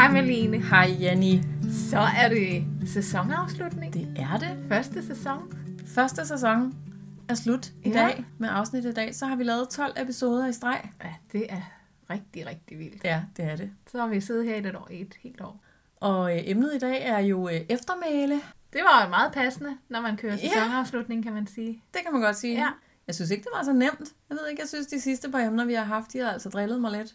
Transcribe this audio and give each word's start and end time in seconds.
Hej 0.00 0.12
Malene. 0.12 0.58
Hej 0.58 0.96
Janni. 1.00 1.42
Så 1.90 1.98
er 1.98 2.28
det 2.28 2.64
sæsonafslutning. 2.86 3.94
Det 3.94 4.16
er 4.18 4.38
det. 4.38 4.64
Første 4.68 5.06
sæson. 5.06 5.52
Første 5.86 6.26
sæson 6.26 6.74
er 7.28 7.34
slut 7.34 7.66
i 7.84 7.88
Ja. 7.88 7.92
dag 7.92 8.24
med 8.38 8.48
afsnit 8.52 8.84
i 8.84 8.92
dag. 8.92 9.14
Så 9.14 9.26
har 9.26 9.36
vi 9.36 9.44
lavet 9.44 9.68
12 9.68 9.92
episoder 9.96 10.46
i 10.48 10.52
streg. 10.52 10.90
Ja, 11.04 11.14
det 11.32 11.46
er 11.48 11.60
rigtig, 12.10 12.46
rigtig 12.46 12.78
vildt. 12.78 13.04
Ja, 13.04 13.22
det 13.36 13.44
er 13.44 13.56
det. 13.56 13.70
Så 13.86 13.98
har 14.00 14.06
vi 14.06 14.20
siddet 14.20 14.44
her 14.44 14.54
i 14.54 14.58
et, 14.58 14.76
år, 14.76 14.88
et 14.90 15.14
helt 15.22 15.40
år. 15.40 15.64
Og 15.96 16.36
øh, 16.36 16.42
emnet 16.44 16.74
i 16.74 16.78
dag 16.78 17.06
er 17.06 17.18
jo 17.18 17.48
øh, 17.48 17.60
eftermæle. 17.68 18.34
Det 18.72 18.80
var 18.92 19.04
jo 19.04 19.08
meget 19.10 19.32
passende, 19.32 19.76
når 19.88 20.00
man 20.00 20.16
kører 20.16 20.36
sæsonafslutning, 20.36 21.22
kan 21.22 21.32
man 21.32 21.46
sige. 21.46 21.82
Det 21.94 22.00
kan 22.04 22.12
man 22.12 22.22
godt 22.22 22.36
sige. 22.36 22.54
Ja. 22.54 22.68
Jeg 23.06 23.14
synes 23.14 23.30
ikke, 23.30 23.42
det 23.42 23.50
var 23.56 23.64
så 23.64 23.72
nemt. 23.72 24.12
Jeg 24.28 24.36
ved 24.36 24.48
ikke, 24.50 24.62
jeg 24.62 24.68
synes, 24.68 24.86
de 24.86 25.00
sidste 25.00 25.30
par 25.30 25.40
emner, 25.40 25.64
vi 25.64 25.74
har 25.74 25.84
haft, 25.84 26.12
de 26.12 26.18
har 26.18 26.30
altså 26.30 26.48
drillet 26.48 26.80
mig 26.80 26.92
lidt. 26.92 27.14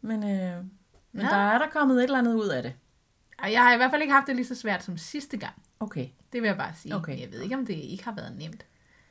Men, 0.00 0.30
øh, 0.30 0.64
men 1.12 1.22
Ja. 1.24 1.28
der 1.30 1.36
er 1.36 1.58
der 1.58 1.66
kommet 1.72 1.96
et 1.96 2.02
eller 2.02 2.18
andet 2.18 2.34
ud 2.34 2.48
af 2.48 2.62
det. 2.62 2.72
Og 3.42 3.52
jeg 3.52 3.62
har 3.62 3.74
i 3.74 3.76
hvert 3.76 3.90
fald 3.90 4.02
ikke 4.02 4.14
haft 4.14 4.26
det 4.26 4.36
lige 4.36 4.46
så 4.46 4.54
svært 4.54 4.82
som 4.84 4.96
sidste 4.96 5.36
gang. 5.36 5.54
Okay. 5.80 6.06
Det 6.32 6.42
vil 6.42 6.48
jeg 6.48 6.56
bare 6.56 6.72
sige. 6.74 6.96
Okay. 6.96 7.20
Jeg 7.20 7.32
ved 7.32 7.40
ikke, 7.40 7.54
om 7.56 7.66
det 7.66 7.74
ikke 7.74 8.04
har 8.04 8.14
været 8.14 8.36
nemt. 8.38 8.66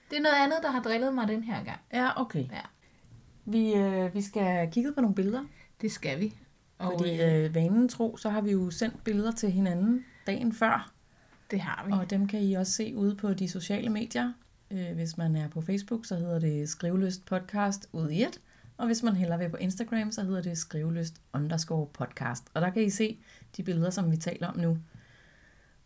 Det 0.10 0.18
er 0.18 0.22
noget 0.22 0.36
andet, 0.36 0.58
der 0.64 0.72
har 0.72 0.82
drillet 0.82 1.14
mig 1.14 1.28
den 1.28 1.44
her 1.44 1.64
gang. 1.64 1.80
Ja, 1.94 2.22
okay. 2.22 2.46
Ja. 2.52 2.62
Vi, 3.46 3.74
øh, 3.74 4.14
vi 4.14 4.22
skal 4.22 4.72
kigge 4.72 4.92
på 4.94 5.02
nogle 5.02 5.16
billeder. 5.16 5.44
Det 5.82 5.92
skal 5.92 6.20
vi. 6.20 6.36
Og 6.78 6.94
Fordi 6.98 7.22
øh, 7.22 7.44
øh, 7.46 7.56
vanen 7.56 7.90
tro, 7.90 8.18
så 8.18 8.30
har 8.30 8.42
vi 8.42 8.52
jo 8.52 8.70
sendt 8.72 9.04
billeder 9.04 9.32
til 9.32 9.52
hinanden 9.52 10.06
dagen 10.28 10.54
før. 10.54 10.92
det 11.52 11.62
har 11.62 11.84
vi. 11.88 11.92
Og 11.92 12.10
dem 12.10 12.28
kan 12.28 12.42
I 12.42 12.54
også 12.54 12.72
se 12.74 12.94
ude 12.96 13.16
på 13.16 13.34
de 13.34 13.50
sociale 13.50 13.90
medier. 13.90 14.34
Øh, 14.72 14.92
Hvis 14.94 15.18
man 15.18 15.36
er 15.36 15.48
på 15.50 15.62
Facebook, 15.62 16.06
så 16.06 16.16
hedder 16.16 16.40
det 16.40 16.70
Skrivelyst 16.70 17.26
Podcast 17.26 17.88
ud 17.94 18.10
i 18.10 18.24
et. 18.24 18.42
Og 18.82 18.88
hvis 18.88 19.04
man 19.04 19.16
hellere 19.16 19.40
vil 19.40 19.50
på 19.50 19.58
Instagram, 19.58 20.12
så 20.12 20.24
hedder 20.24 20.42
det 20.42 20.58
Skrivelyst 20.58 21.22
underscore 21.34 21.88
podcast. 21.94 22.44
Og 22.54 22.62
der 22.62 22.70
kan 22.70 22.84
I 22.84 22.90
se 22.90 23.20
de 23.58 23.64
billeder, 23.64 23.90
som 23.90 24.12
vi 24.12 24.18
taler 24.18 24.48
om 24.48 24.58
nu. 24.58 24.78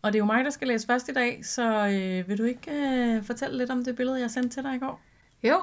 Og 0.02 0.14
det 0.14 0.19
er 0.19 0.19
jo 0.19 0.25
mig, 0.25 0.44
der 0.44 0.50
skal 0.50 0.67
læse 0.67 0.88
først 0.88 1.09
i 1.09 1.14
dag, 1.14 1.45
så 1.45 1.88
øh, 1.88 2.30
vil 2.30 2.38
du 2.38 2.44
ikke 2.44 2.72
øh, 2.72 3.23
fortælle 3.23 3.58
lidt 3.58 3.69
om 3.69 3.84
det 3.84 3.95
billede, 3.95 4.19
jeg 4.19 4.31
sendte 4.31 4.50
til 4.50 4.64
dig 4.64 4.75
i 4.75 4.80
går? 4.80 5.02
Jo, 5.44 5.61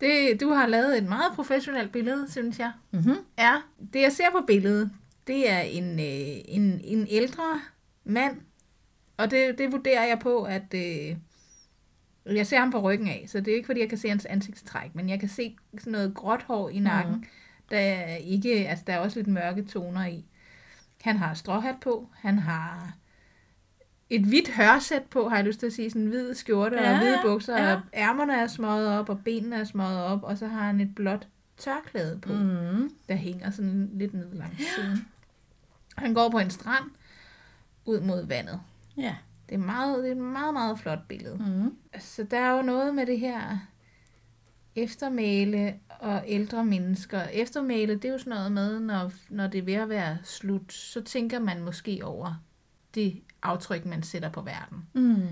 det, 0.00 0.40
du 0.40 0.48
har 0.48 0.66
lavet 0.66 0.98
et 0.98 1.04
meget 1.04 1.32
professionelt 1.34 1.92
billede, 1.92 2.30
synes 2.30 2.58
jeg. 2.58 2.72
Mm-hmm. 2.90 3.16
Ja, 3.38 3.54
det 3.92 4.02
jeg 4.02 4.12
ser 4.12 4.30
på 4.32 4.44
billedet, 4.46 4.90
det 5.26 5.50
er 5.50 5.60
en, 5.60 6.00
øh, 6.00 6.36
en, 6.48 6.80
en 6.84 7.06
ældre 7.10 7.60
mand, 8.04 8.40
og 9.16 9.30
det, 9.30 9.58
det 9.58 9.72
vurderer 9.72 10.04
jeg 10.04 10.18
på, 10.18 10.42
at 10.42 10.74
øh, 10.74 11.16
jeg 12.34 12.46
ser 12.46 12.58
ham 12.58 12.70
på 12.70 12.80
ryggen 12.80 13.08
af, 13.08 13.24
så 13.28 13.40
det 13.40 13.48
er 13.48 13.54
ikke 13.56 13.66
fordi, 13.66 13.80
jeg 13.80 13.88
kan 13.88 13.98
se 13.98 14.08
hans 14.08 14.26
ansigtstræk, 14.26 14.94
men 14.94 15.08
jeg 15.08 15.20
kan 15.20 15.28
se 15.28 15.56
sådan 15.78 15.92
noget 15.92 16.14
gråt 16.14 16.42
hår 16.42 16.68
i 16.68 16.78
nakken, 16.78 17.14
mm. 17.14 17.24
der 17.70 17.78
er 17.78 18.16
ikke, 18.16 18.68
altså 18.68 18.84
der 18.86 18.92
er 18.92 18.98
også 18.98 19.18
lidt 19.18 19.28
mørke 19.28 19.62
toner 19.64 20.06
i. 20.06 20.24
Han 21.02 21.16
har 21.16 21.34
stråhat 21.34 21.76
på, 21.80 22.08
han 22.14 22.38
har 22.38 22.96
et 24.10 24.24
hvidt 24.24 24.50
hørsæt 24.50 25.02
på, 25.02 25.28
har 25.28 25.36
jeg 25.36 25.44
lyst 25.44 25.58
til 25.60 25.66
at 25.66 25.72
sige, 25.72 25.90
sådan 25.90 26.02
en 26.02 26.08
hvid 26.08 26.34
skjorte 26.34 26.76
Ja, 26.76 26.92
og 26.92 26.98
hvide 26.98 27.18
bukser, 27.24 27.62
ja. 27.64 27.74
og 27.74 27.80
ærmerne 27.94 28.40
er 28.40 28.46
smøget 28.46 28.98
op, 28.98 29.08
og 29.08 29.20
benene 29.24 29.56
er 29.56 29.64
smøget 29.64 30.02
op, 30.04 30.22
og 30.22 30.38
så 30.38 30.46
har 30.46 30.60
han 30.66 30.80
et 30.80 30.94
blåt 30.94 31.28
tørklæde 31.58 32.18
på 32.22 32.32
Mm. 32.32 32.90
der 33.08 33.14
hænger 33.14 33.50
sådan 33.50 33.90
lidt 33.94 34.14
ned 34.14 34.34
langs 34.34 34.74
siden. 34.74 35.06
Han 35.96 36.14
går 36.14 36.28
på 36.28 36.38
en 36.38 36.50
strand 36.50 36.84
ud 37.84 38.00
mod 38.00 38.26
vandet. 38.26 38.60
Ja. 38.96 39.14
Det 39.48 39.54
er, 39.54 39.58
meget, 39.58 39.98
det 40.04 40.08
er 40.08 40.12
et 40.14 40.20
meget, 40.22 40.54
meget 40.54 40.78
flot 40.78 41.08
billede. 41.08 41.36
Mm. 41.36 41.76
Så 41.98 42.22
der 42.24 42.38
er 42.38 42.56
jo 42.56 42.62
noget 42.62 42.94
med 42.94 43.06
det 43.06 43.20
her 43.20 43.58
eftermæle 44.74 45.74
og 46.00 46.22
ældre 46.26 46.64
mennesker. 46.64 47.22
Eftermæle, 47.22 47.94
det 47.94 48.04
er 48.04 48.12
jo 48.12 48.18
sådan 48.18 48.30
noget 48.30 48.52
med, 48.52 48.80
når, 48.80 49.12
når 49.28 49.46
det 49.46 49.58
er 49.58 49.62
ved 49.62 49.74
at 49.74 49.88
være 49.88 50.18
slut, 50.24 50.72
så 50.72 51.00
tænker 51.00 51.38
man 51.38 51.62
måske 51.64 52.00
over 52.04 52.42
det 52.94 53.22
aftryk, 53.42 53.84
man 53.84 54.02
sætter 54.02 54.28
på 54.30 54.40
verden. 54.40 54.86
Mm. 54.94 55.28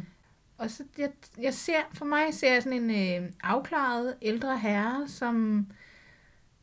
Og 0.58 0.70
så 0.70 0.84
jeg, 0.98 1.10
jeg 1.38 1.54
ser, 1.54 1.78
for 1.92 2.04
mig 2.04 2.34
ser 2.34 2.52
jeg 2.52 2.62
sådan 2.62 2.90
en 2.90 3.22
øh, 3.24 3.30
afklaret 3.42 4.14
ældre 4.22 4.58
herre, 4.58 5.08
som, 5.08 5.66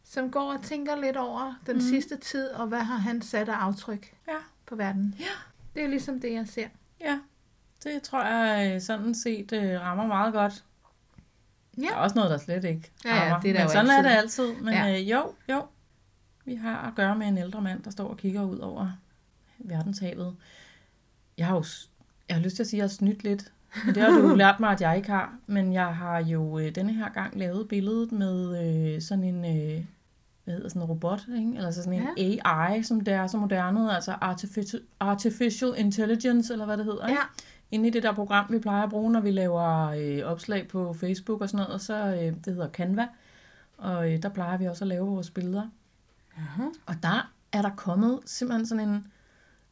som 0.03 0.31
går 0.31 0.53
og 0.53 0.63
tænker 0.63 0.95
lidt 0.95 1.17
over 1.17 1.61
den 1.65 1.75
mm. 1.75 1.81
sidste 1.81 2.17
tid, 2.17 2.47
og 2.47 2.67
hvad 2.67 2.79
har 2.79 2.97
han 2.97 3.21
sat 3.21 3.49
af 3.49 3.53
aftryk 3.55 4.13
Ja. 4.27 4.37
på 4.65 4.75
verden. 4.75 5.15
Ja. 5.19 5.25
Det 5.75 5.83
er 5.83 5.87
ligesom 5.87 6.19
det, 6.19 6.33
jeg 6.33 6.47
ser. 6.47 6.67
Ja. 7.01 7.19
Det 7.83 8.01
tror 8.03 8.23
jeg 8.23 8.75
øh, 8.75 8.81
sådan 8.81 9.15
set 9.15 9.51
øh, 9.53 9.81
rammer 9.81 10.07
meget 10.07 10.33
godt. 10.33 10.63
Ja. 11.77 11.81
Der 11.81 11.91
er 11.91 11.95
også 11.95 12.15
noget, 12.15 12.31
der 12.31 12.37
slet 12.37 12.63
ikke 12.63 12.91
Ja, 13.05 13.15
ja, 13.15 13.21
rammer. 13.23 13.39
det 13.39 13.49
er 13.49 13.53
der 13.53 13.59
Men 13.59 13.67
jo 13.67 13.73
sådan 13.73 13.89
altid. 13.89 13.97
er 13.97 14.09
det 14.09 14.17
altid. 14.17 14.53
Men 14.63 14.73
Ja. 14.73 14.85
ja. 14.85 14.99
øh, 15.01 15.09
jo, 15.11 15.33
jo. 15.49 15.65
Vi 16.45 16.55
har 16.55 16.87
at 16.87 16.95
gøre 16.95 17.15
med 17.15 17.27
en 17.27 17.37
ældre 17.37 17.61
mand, 17.61 17.83
der 17.83 17.89
står 17.91 18.07
og 18.07 18.17
kigger 18.17 18.43
ud 18.43 18.57
over 18.57 18.91
verdenshavet. 19.59 20.35
Jeg 21.37 21.47
har 21.47 21.55
jo 21.55 21.63
jeg 22.29 22.37
har 22.37 22.43
lyst 22.43 22.55
til 22.55 22.63
at 22.63 22.67
sige, 22.67 22.77
at 22.77 22.81
jeg 22.81 22.83
har 22.83 22.95
snydt 22.95 23.23
lidt. 23.23 23.51
Men 23.85 23.95
det 23.95 24.03
har 24.03 24.09
du 24.09 24.35
lært 24.35 24.59
mig, 24.59 24.69
at 24.71 24.81
jeg 24.81 24.97
ikke 24.97 25.09
har. 25.09 25.35
Men 25.47 25.73
jeg 25.73 25.95
har 25.95 26.19
jo 26.19 26.59
øh, 26.59 26.75
denne 26.75 26.93
her 26.93 27.09
gang 27.09 27.39
lavet 27.39 27.67
billedet 27.67 28.11
med 28.11 28.65
øh, 28.95 29.01
sådan 29.01 29.23
en... 29.23 29.45
Øh, 29.45 29.85
hvad 30.43 30.53
hedder 30.53 30.69
sådan 30.69 30.81
en 30.81 30.87
robot, 30.87 31.21
ikke? 31.37 31.53
Eller 31.55 31.71
så 31.71 31.83
sådan 31.83 32.01
en 32.01 32.07
ja. 32.17 32.39
AI, 32.71 32.83
som 32.83 33.01
det 33.01 33.13
er 33.13 33.27
så 33.27 33.37
moderne, 33.37 33.95
altså 33.95 34.11
artificial, 34.21 34.81
artificial 34.99 35.73
intelligence, 35.77 36.53
eller 36.53 36.65
hvad 36.65 36.77
det 36.77 36.85
hedder. 36.85 37.07
Ikke? 37.07 37.19
Ja. 37.21 37.25
Inde 37.71 37.87
i 37.87 37.91
det 37.91 38.03
der 38.03 38.13
program, 38.13 38.45
vi 38.49 38.59
plejer 38.59 38.83
at 38.83 38.89
bruge, 38.89 39.11
når 39.11 39.19
vi 39.19 39.31
laver 39.31 39.87
øh, 39.89 40.31
opslag 40.31 40.67
på 40.67 40.93
Facebook 40.93 41.41
og 41.41 41.49
sådan 41.49 41.65
noget, 41.65 41.81
så 41.81 41.93
øh, 42.05 42.33
det 42.45 42.53
hedder 42.53 42.69
Canva, 42.69 43.07
og 43.77 44.13
øh, 44.13 44.21
der 44.23 44.29
plejer 44.29 44.57
vi 44.57 44.65
også 44.65 44.83
at 44.83 44.87
lave 44.87 45.07
vores 45.07 45.29
billeder. 45.29 45.67
Aha. 46.37 46.63
Og 46.85 46.95
der 47.03 47.31
er 47.51 47.61
der 47.61 47.69
kommet 47.75 48.19
simpelthen 48.25 48.65
sådan 48.65 48.89
en, 48.89 49.07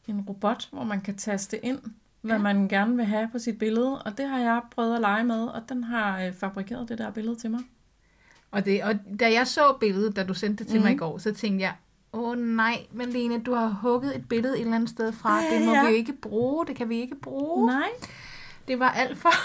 en 0.06 0.20
robot, 0.20 0.68
hvor 0.72 0.84
man 0.84 1.00
kan 1.00 1.16
taste 1.16 1.64
ind, 1.64 1.78
hvad 2.20 2.36
Ja. 2.36 2.42
man 2.42 2.68
gerne 2.68 2.96
vil 2.96 3.04
have 3.04 3.28
på 3.32 3.38
sit 3.38 3.58
billede, 3.58 4.02
og 4.02 4.18
det 4.18 4.28
har 4.28 4.38
jeg 4.38 4.60
prøvet 4.74 4.94
at 4.94 5.00
lege 5.00 5.24
med, 5.24 5.44
og 5.46 5.62
den 5.68 5.84
har 5.84 6.20
øh, 6.22 6.32
fabrikeret 6.32 6.88
det 6.88 6.98
der 6.98 7.10
billede 7.10 7.36
til 7.36 7.50
mig. 7.50 7.60
Og, 8.50 8.64
det, 8.64 8.82
og 8.84 8.94
da 9.20 9.32
jeg 9.32 9.46
så 9.46 9.76
billedet, 9.80 10.16
da 10.16 10.24
du 10.24 10.34
sendte 10.34 10.64
det 10.64 10.70
til 10.70 10.78
mm. 10.78 10.84
mig 10.84 10.90
i 10.90 10.94
Mhm. 10.94 10.98
går, 10.98 11.18
så 11.18 11.34
tænkte 11.34 11.62
jeg, 11.64 11.74
åh 12.12 12.38
nej, 12.38 12.86
Malene, 12.92 13.42
du 13.42 13.52
har 13.54 13.68
hugget 13.82 14.16
et 14.16 14.28
billede 14.28 14.54
et 14.54 14.60
eller 14.60 14.74
andet 14.74 14.90
sted 14.90 15.12
fra. 15.12 15.42
Ja, 15.42 15.54
Det 15.58 15.66
må 15.66 15.72
ja. 15.74 15.82
vi 15.84 15.88
jo 15.90 15.94
ikke 15.96 16.12
bruge, 16.12 16.66
det 16.66 16.76
kan 16.76 16.88
vi 16.88 17.00
ikke 17.00 17.16
bruge. 17.16 17.66
Nej. 17.66 17.88
Det 18.68 18.78
var 18.78 18.90
alt 18.90 19.18
for... 19.18 19.30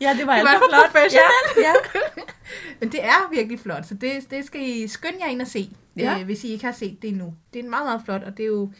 Ja, 0.00 0.14
det 0.18 0.26
var 0.26 0.32
Det 0.32 0.38
alt 0.40 0.46
var 0.48 0.52
for 0.52 0.58
for 0.58 0.68
flot. 0.70 0.90
professionelt. 0.92 1.56
Ja, 1.56 1.72
ja. 2.16 2.22
Men 2.80 2.92
det 2.92 3.04
er 3.04 3.30
virkelig 3.30 3.60
flot, 3.60 3.86
så 3.86 3.94
det, 3.94 4.30
det 4.30 4.44
skal 4.44 4.60
I 4.68 4.88
skynde 4.88 5.18
jer 5.20 5.26
ind 5.26 5.40
og 5.40 5.46
se, 5.46 5.70
Ja. 5.96 6.02
ja. 6.02 6.18
øh, 6.18 6.24
hvis 6.24 6.44
I 6.44 6.48
ikke 6.48 6.64
har 6.64 6.72
set 6.72 7.02
det 7.02 7.08
endnu. 7.08 7.34
Det 7.54 7.64
er 7.64 7.68
meget, 7.68 7.86
meget 7.86 8.02
flot, 8.04 8.22
og 8.22 8.36
det 8.36 8.42
er 8.42 8.46
jo 8.46 8.70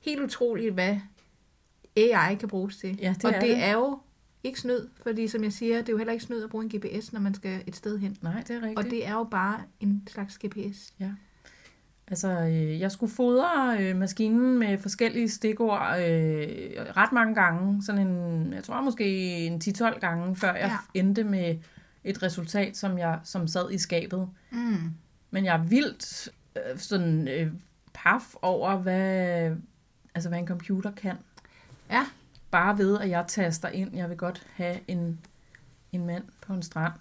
helt 0.00 0.20
utroligt, 0.20 0.74
hvad 0.74 0.96
AI 1.96 2.34
kan 2.34 2.48
bruges 2.48 2.76
til. 2.76 2.98
Ja, 3.02 3.14
det 3.16 3.24
og 3.24 3.30
er 3.30 3.40
det, 3.40 3.48
det. 3.48 3.64
er 3.64 3.72
jo 3.72 3.98
ikke 4.44 4.60
snyd, 4.60 4.88
fordi 5.02 5.28
som 5.28 5.44
jeg 5.44 5.52
siger, 5.52 5.78
det 5.78 5.88
er 5.88 5.92
jo 5.92 5.96
heller 5.98 6.12
ikke 6.12 6.24
snyd 6.24 6.44
at 6.44 6.50
bruge 6.50 6.64
en 6.64 6.70
GPS, 6.78 7.12
når 7.12 7.20
man 7.20 7.34
skal 7.34 7.62
et 7.66 7.76
sted 7.76 7.98
hen. 7.98 8.16
Nej, 8.22 8.40
det 8.48 8.50
er 8.50 8.60
rigtigt. 8.62 8.78
Og 8.78 8.84
det 8.84 9.06
er 9.06 9.12
jo 9.12 9.24
bare 9.24 9.60
en 9.80 10.08
slags 10.10 10.38
GPS. 10.38 10.92
Altså, 12.12 12.28
øh, 12.28 12.80
jeg 12.80 12.92
skulle 12.92 13.12
fodre 13.12 13.76
øh, 13.80 13.96
maskinen 13.96 14.58
med 14.58 14.78
forskellige 14.78 15.28
stikord 15.28 15.80
øh, 15.80 16.48
ret 16.96 17.12
mange 17.12 17.34
gange. 17.34 17.82
Sådan 17.84 18.06
en, 18.06 18.52
jeg 18.52 18.64
tror 18.64 18.80
måske 18.80 19.06
en 19.46 19.60
10-12 19.64 19.98
gange, 19.98 20.36
før 20.36 20.54
jeg 20.54 20.78
Ja. 20.94 21.00
endte 21.00 21.24
med 21.24 21.56
et 22.04 22.22
resultat, 22.22 22.76
som 22.76 22.98
jeg 22.98 23.20
som 23.24 23.46
sad 23.48 23.70
i 23.70 23.78
skabet. 23.78 24.28
Mm. 24.50 24.90
Men 25.30 25.44
jeg 25.44 25.54
er 25.56 25.62
vildt 25.62 26.28
øh, 26.56 26.78
sådan 26.78 27.28
øh, 27.28 27.52
paf 27.94 28.34
over, 28.42 28.76
hvad, 28.76 29.56
altså, 30.14 30.28
hvad 30.28 30.38
en 30.38 30.46
computer 30.46 30.90
kan. 30.90 31.16
Ja. 31.90 32.06
Bare 32.50 32.78
ved, 32.78 32.98
at 33.00 33.08
jeg 33.10 33.24
taster 33.28 33.68
ind, 33.68 33.96
jeg 33.96 34.08
vil 34.08 34.16
godt 34.16 34.46
have 34.54 34.76
en, 34.88 35.18
en 35.92 36.06
mand 36.06 36.24
på 36.46 36.52
en 36.52 36.62
strand. 36.62 36.92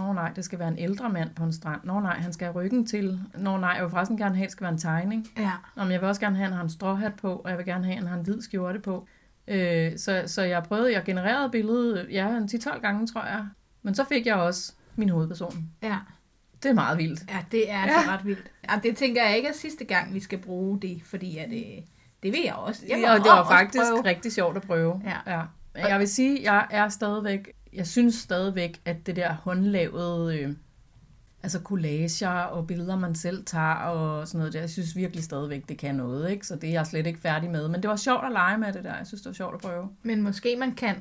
Nå 0.00 0.12
nej, 0.12 0.32
det 0.36 0.44
skal 0.44 0.58
være 0.58 0.68
en 0.68 0.78
ældre 0.78 1.08
mand 1.10 1.30
på 1.34 1.44
en 1.44 1.52
strand. 1.52 1.80
Nå 1.84 2.00
nej, 2.00 2.16
han 2.18 2.32
skal 2.32 2.44
have 2.46 2.54
ryggen 2.56 2.86
til. 2.86 3.20
Nå 3.38 3.56
nej, 3.56 3.70
jeg 3.70 3.82
vil 3.82 3.90
forresten 3.90 4.16
gerne 4.16 4.34
have, 4.34 4.44
at 4.44 4.48
det 4.48 4.52
skal 4.52 4.62
være 4.64 4.72
en 4.72 4.78
tegning. 4.78 5.26
Ja. 5.38 5.50
Nå, 5.76 5.82
men 5.82 5.92
jeg 5.92 6.00
vil 6.00 6.08
også 6.08 6.20
gerne 6.20 6.36
have, 6.36 6.44
at 6.44 6.50
han 6.50 6.56
har 6.56 6.64
en 6.64 6.70
stråhat 6.70 7.14
på, 7.14 7.32
og 7.36 7.50
jeg 7.50 7.58
vil 7.58 7.66
gerne 7.66 7.84
have, 7.84 7.92
at 7.96 7.98
han 8.02 8.08
har 8.08 8.16
en 8.16 8.24
hvid 8.24 8.42
skjorte 8.42 8.78
på. 8.80 9.06
Øh, 9.48 9.92
så, 9.98 10.22
så 10.26 10.42
jeg 10.42 10.62
prøvede, 10.62 10.92
jeg 10.92 11.04
genererede 11.04 11.50
billedet, 11.50 12.06
ja, 12.10 12.28
en 12.28 12.44
10-12 12.54 12.80
gange, 12.80 13.06
tror 13.06 13.24
jeg. 13.24 13.46
Men 13.82 13.94
så 13.94 14.04
fik 14.08 14.26
jeg 14.26 14.34
også 14.34 14.72
min 14.96 15.08
hovedperson. 15.08 15.68
Ja. 15.82 15.96
Det 16.62 16.68
er 16.68 16.74
meget 16.74 16.98
vildt. 16.98 17.20
ja, 17.30 17.38
det 17.52 17.70
er 17.70 17.78
Ja. 17.78 17.82
altså 17.82 18.10
ret 18.10 18.24
vildt. 18.26 18.50
Ja, 18.70 18.80
det 18.82 18.96
tænker 18.96 19.24
jeg 19.24 19.36
ikke 19.36 19.48
er 19.48 19.52
sidste 19.52 19.84
gang, 19.84 20.14
vi 20.14 20.20
skal 20.20 20.38
bruge 20.38 20.80
det, 20.80 21.02
fordi 21.04 21.36
at, 21.38 21.48
øh, 21.52 21.82
det 22.22 22.32
vil 22.32 22.40
jeg 22.44 22.54
også. 22.54 22.82
Jeg 22.88 22.98
Ja, 22.98 23.12
og 23.12 23.18
det 23.18 23.26
var 23.26 23.48
faktisk 23.48 23.84
prøve. 23.92 24.04
rigtig 24.04 24.32
sjovt 24.32 24.56
at 24.56 24.62
prøve. 24.62 25.02
Ja. 25.04 25.32
ja. 25.36 25.42
Jeg 25.88 25.98
vil 25.98 26.08
sige, 26.08 26.52
jeg 26.52 26.66
er 26.70 26.88
stadigvæk, 26.88 27.48
jeg 27.72 27.86
synes 27.86 28.14
stadigvæk, 28.14 28.80
at 28.84 29.06
det 29.06 29.16
der 29.16 29.32
håndlavede, 29.32 30.38
øh, 30.38 30.52
altså 31.42 31.58
collager 31.64 32.28
og 32.30 32.66
billeder, 32.66 32.98
man 32.98 33.14
selv 33.14 33.44
tager 33.44 33.74
og 33.74 34.28
sådan 34.28 34.38
noget 34.38 34.52
der, 34.52 34.60
jeg 34.60 34.70
synes 34.70 34.96
virkelig 34.96 35.24
stadigvæk, 35.24 35.68
det 35.68 35.78
kan 35.78 35.94
noget, 35.94 36.30
ikke? 36.30 36.46
Så 36.46 36.56
det 36.56 36.68
er 36.68 36.72
jeg 36.72 36.86
slet 36.86 37.06
ikke 37.06 37.20
færdig 37.20 37.50
med. 37.50 37.68
Men 37.68 37.82
det 37.82 37.90
var 37.90 37.96
sjovt 37.96 38.24
at 38.26 38.32
lege 38.32 38.58
med 38.58 38.72
det 38.72 38.84
der. 38.84 38.96
Jeg 38.96 39.06
synes, 39.06 39.20
det 39.22 39.28
var 39.28 39.34
sjovt 39.34 39.54
at 39.54 39.60
prøve. 39.60 39.88
Men 40.02 40.22
måske 40.22 40.56
man 40.56 40.72
kan 40.74 40.96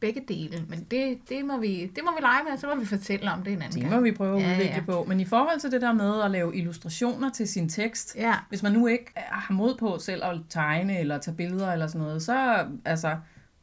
begge 0.00 0.22
dele. 0.28 0.64
Men 0.68 0.86
det, 0.90 1.18
det, 1.28 1.44
må 1.44 1.58
vi, 1.58 1.86
det 1.96 2.04
må 2.04 2.10
vi 2.16 2.20
lege 2.20 2.44
med, 2.44 2.52
og 2.52 2.58
så 2.58 2.66
må 2.74 2.80
vi 2.80 2.86
fortælle 2.86 3.30
om 3.32 3.42
det 3.42 3.52
en 3.52 3.62
anden 3.62 3.72
Det 3.74 3.80
gang. 3.82 3.94
må 3.94 4.00
vi 4.00 4.12
prøve 4.12 4.36
at 4.36 4.42
Ja, 4.42 4.52
udvikle 4.52 4.74
ja. 4.74 4.82
på. 4.86 5.04
Men 5.08 5.20
i 5.20 5.24
forhold 5.24 5.60
til 5.60 5.70
det 5.72 5.80
der 5.82 5.92
med 5.92 6.22
at 6.22 6.30
lave 6.30 6.56
illustrationer 6.56 7.30
til 7.30 7.48
sin 7.48 7.68
tekst, 7.68 8.16
Ja, 8.16 8.34
hvis 8.48 8.62
man 8.62 8.72
nu 8.72 8.86
ikke 8.86 9.12
har 9.16 9.54
mod 9.54 9.76
på 9.78 9.98
selv 9.98 10.24
at 10.24 10.36
tegne 10.48 10.98
eller 10.98 11.18
tage 11.18 11.34
billeder 11.36 11.72
eller 11.72 11.86
sådan 11.86 12.00
noget, 12.00 12.22
så, 12.22 12.66
altså, 12.84 13.16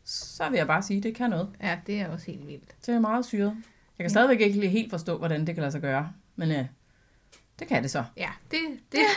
så 0.09 0.50
vil 0.50 0.57
jeg 0.57 0.68
bare 0.68 0.83
sige, 0.83 0.98
at 0.98 1.04
det 1.04 1.15
kan 1.15 1.30
noget. 1.30 1.50
ja, 1.63 1.77
det 1.88 2.00
er 2.01 2.07
også 2.09 2.25
helt 2.25 2.48
vildt. 2.48 2.86
Det 2.86 2.95
er 2.95 3.00
meget 3.00 3.25
syret. 3.25 3.56
Jeg 4.00 4.04
kan 4.04 4.09
stadigvæk 4.09 4.39
ikke 4.42 4.59
lige 4.59 4.69
helt 4.69 4.89
forstå, 4.89 5.18
hvordan 5.18 5.48
det 5.48 5.56
kan 5.56 5.62
lade 5.62 5.71
sig 5.71 5.81
gøre. 5.81 6.12
Men 6.36 6.51
øh, 6.51 6.65
det 7.59 7.68
kan 7.68 7.83
det 7.83 7.92
så. 7.92 8.04
Ja, 8.18 8.30
det, 8.51 8.59
det, 8.92 9.00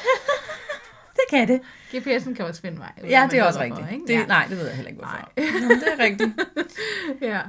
Det 1.14 1.20
kan 1.30 1.48
det. 1.48 1.60
GPS'en 1.94 2.34
kan 2.34 2.44
også 2.44 2.60
finde 2.60 2.78
vej. 2.78 2.92
Ja, 3.08 3.28
det 3.30 3.38
er 3.38 3.44
også 3.44 3.60
rigtigt. 3.60 3.86
ikke? 3.92 4.06
Det, 4.06 4.12
ja. 4.14 4.26
Nej, 4.26 4.46
det 4.48 4.56
ved 4.58 4.66
jeg 4.66 4.74
heller 4.76 4.88
ikke, 4.90 4.98
hvorfor. 5.02 5.32
Jamen, 5.36 5.70
det 5.80 5.88
er 5.98 6.04
rigtigt. 6.04 6.30
Ja, 7.22 7.40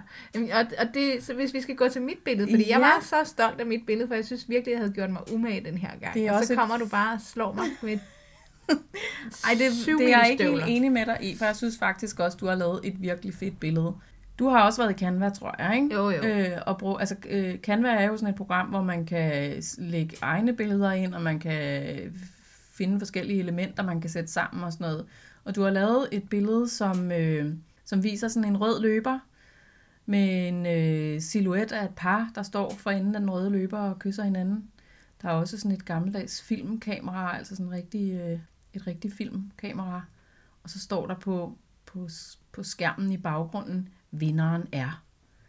og, 0.60 0.66
og 0.80 0.88
det, 0.94 1.24
så 1.24 1.34
hvis 1.34 1.54
vi 1.54 1.62
skal 1.62 1.76
gå 1.76 1.90
til 1.90 2.02
mit 2.02 2.18
billede, 2.26 2.48
fordi 2.52 2.64
ja. 2.64 2.70
jeg 2.70 2.80
Ja. 2.80 2.86
var 2.86 3.00
så 3.02 3.16
stolt 3.30 3.60
af 3.60 3.66
mit 3.66 3.86
billede, 3.86 4.08
for 4.08 4.16
jeg 4.16 4.26
synes 4.26 4.50
virkelig, 4.50 4.72
jeg 4.72 4.80
havde 4.80 4.92
gjort 4.94 5.10
mig 5.10 5.34
umage 5.34 5.66
den 5.66 5.78
her 5.78 5.90
gang. 6.02 6.14
Det 6.14 6.28
er 6.28 6.32
og 6.38 6.44
så 6.46 6.54
et- 6.54 6.60
kommer 6.60 6.78
du 6.78 6.88
bare 6.88 7.14
og 7.14 7.20
slår 7.22 7.54
mig 7.54 7.66
med 7.82 8.00
Ej, 9.48 9.54
det, 9.58 9.74
syv 9.74 9.98
det 9.98 10.14
er 10.14 10.18
jeg 10.18 10.32
ikke 10.32 10.44
helt 10.44 10.64
enig 10.68 10.92
med 10.92 11.06
dig 11.06 11.18
i, 11.22 11.36
for 11.38 11.46
jeg 11.46 11.56
synes 11.56 11.78
faktisk 11.78 12.20
også, 12.20 12.38
du 12.38 12.48
har 12.48 12.56
lavet 12.56 12.80
et 12.84 13.02
virkelig 13.02 13.34
fedt 13.34 13.60
billede. 13.60 13.94
Du 14.40 14.48
har 14.48 14.64
også 14.66 14.82
været 14.82 14.92
i 14.92 15.00
Canva, 15.00 15.30
tror 15.30 15.56
jeg, 15.60 15.76
ikke? 15.76 15.96
Jo, 15.96 16.10
jo. 16.10 16.24
Øh, 16.24 16.58
og 16.66 16.78
brug, 16.78 17.00
altså, 17.00 17.16
øh, 17.30 17.58
Canva 17.58 17.90
er 17.90 18.08
jo 18.08 18.18
sådan 18.18 18.30
et 18.30 18.36
program, 18.36 18.68
hvor 18.68 18.82
man 18.82 19.06
kan 19.06 19.64
lægge 19.78 20.18
egne 20.22 20.54
billeder 20.54 20.92
ind, 20.92 21.14
og 21.14 21.22
man 21.22 21.40
kan 21.40 21.94
finde 22.74 23.00
forskellige 23.00 23.40
elementer, 23.40 23.84
man 23.84 24.02
kan 24.02 24.10
sætte 24.10 24.32
sammen 24.32 24.64
og 24.64 24.74
sådan 24.74 24.86
noget. 24.86 25.06
Og 25.44 25.56
du 25.56 25.64
har 25.64 25.70
lavet 25.70 26.08
et 26.12 26.30
billede, 26.30 26.70
som, 26.70 27.12
øh, 27.12 27.54
som 27.86 28.04
viser 28.04 28.28
sådan 28.28 28.50
en 28.50 28.62
rød 28.62 28.82
løber, 28.82 29.20
med 30.06 30.48
en 30.48 30.66
øh, 30.66 31.22
silhuet 31.22 31.72
af 31.72 31.86
et 31.86 31.96
par, 31.96 32.32
der 32.36 32.44
står 32.44 32.74
for 32.78 32.92
enden 32.92 33.16
af 33.16 33.22
den 33.22 33.30
røde 33.30 33.50
løber 33.50 33.80
og 33.80 34.00
kysser 34.00 34.24
hinanden. 34.24 34.68
Der 35.22 35.30
er 35.30 35.34
også 35.34 35.58
sådan 35.58 35.72
et 35.72 35.86
gammeldags 35.86 36.42
filmkamera, 36.42 37.38
altså 37.38 37.56
sådan 37.56 37.66
en 37.66 37.72
rigtig, 37.72 38.14
øh, 38.14 38.40
et 38.74 38.88
rigtigt 38.88 39.14
filmkamera. 39.14 40.06
Og 40.64 40.70
så 40.70 40.80
står 40.80 41.08
der 41.08 41.16
på, 41.16 41.58
på, 41.86 42.10
på 42.52 42.64
skærmen 42.64 43.12
i 43.12 43.18
baggrunden, 43.18 43.90
vinderen 44.12 44.68
er. 44.72 45.04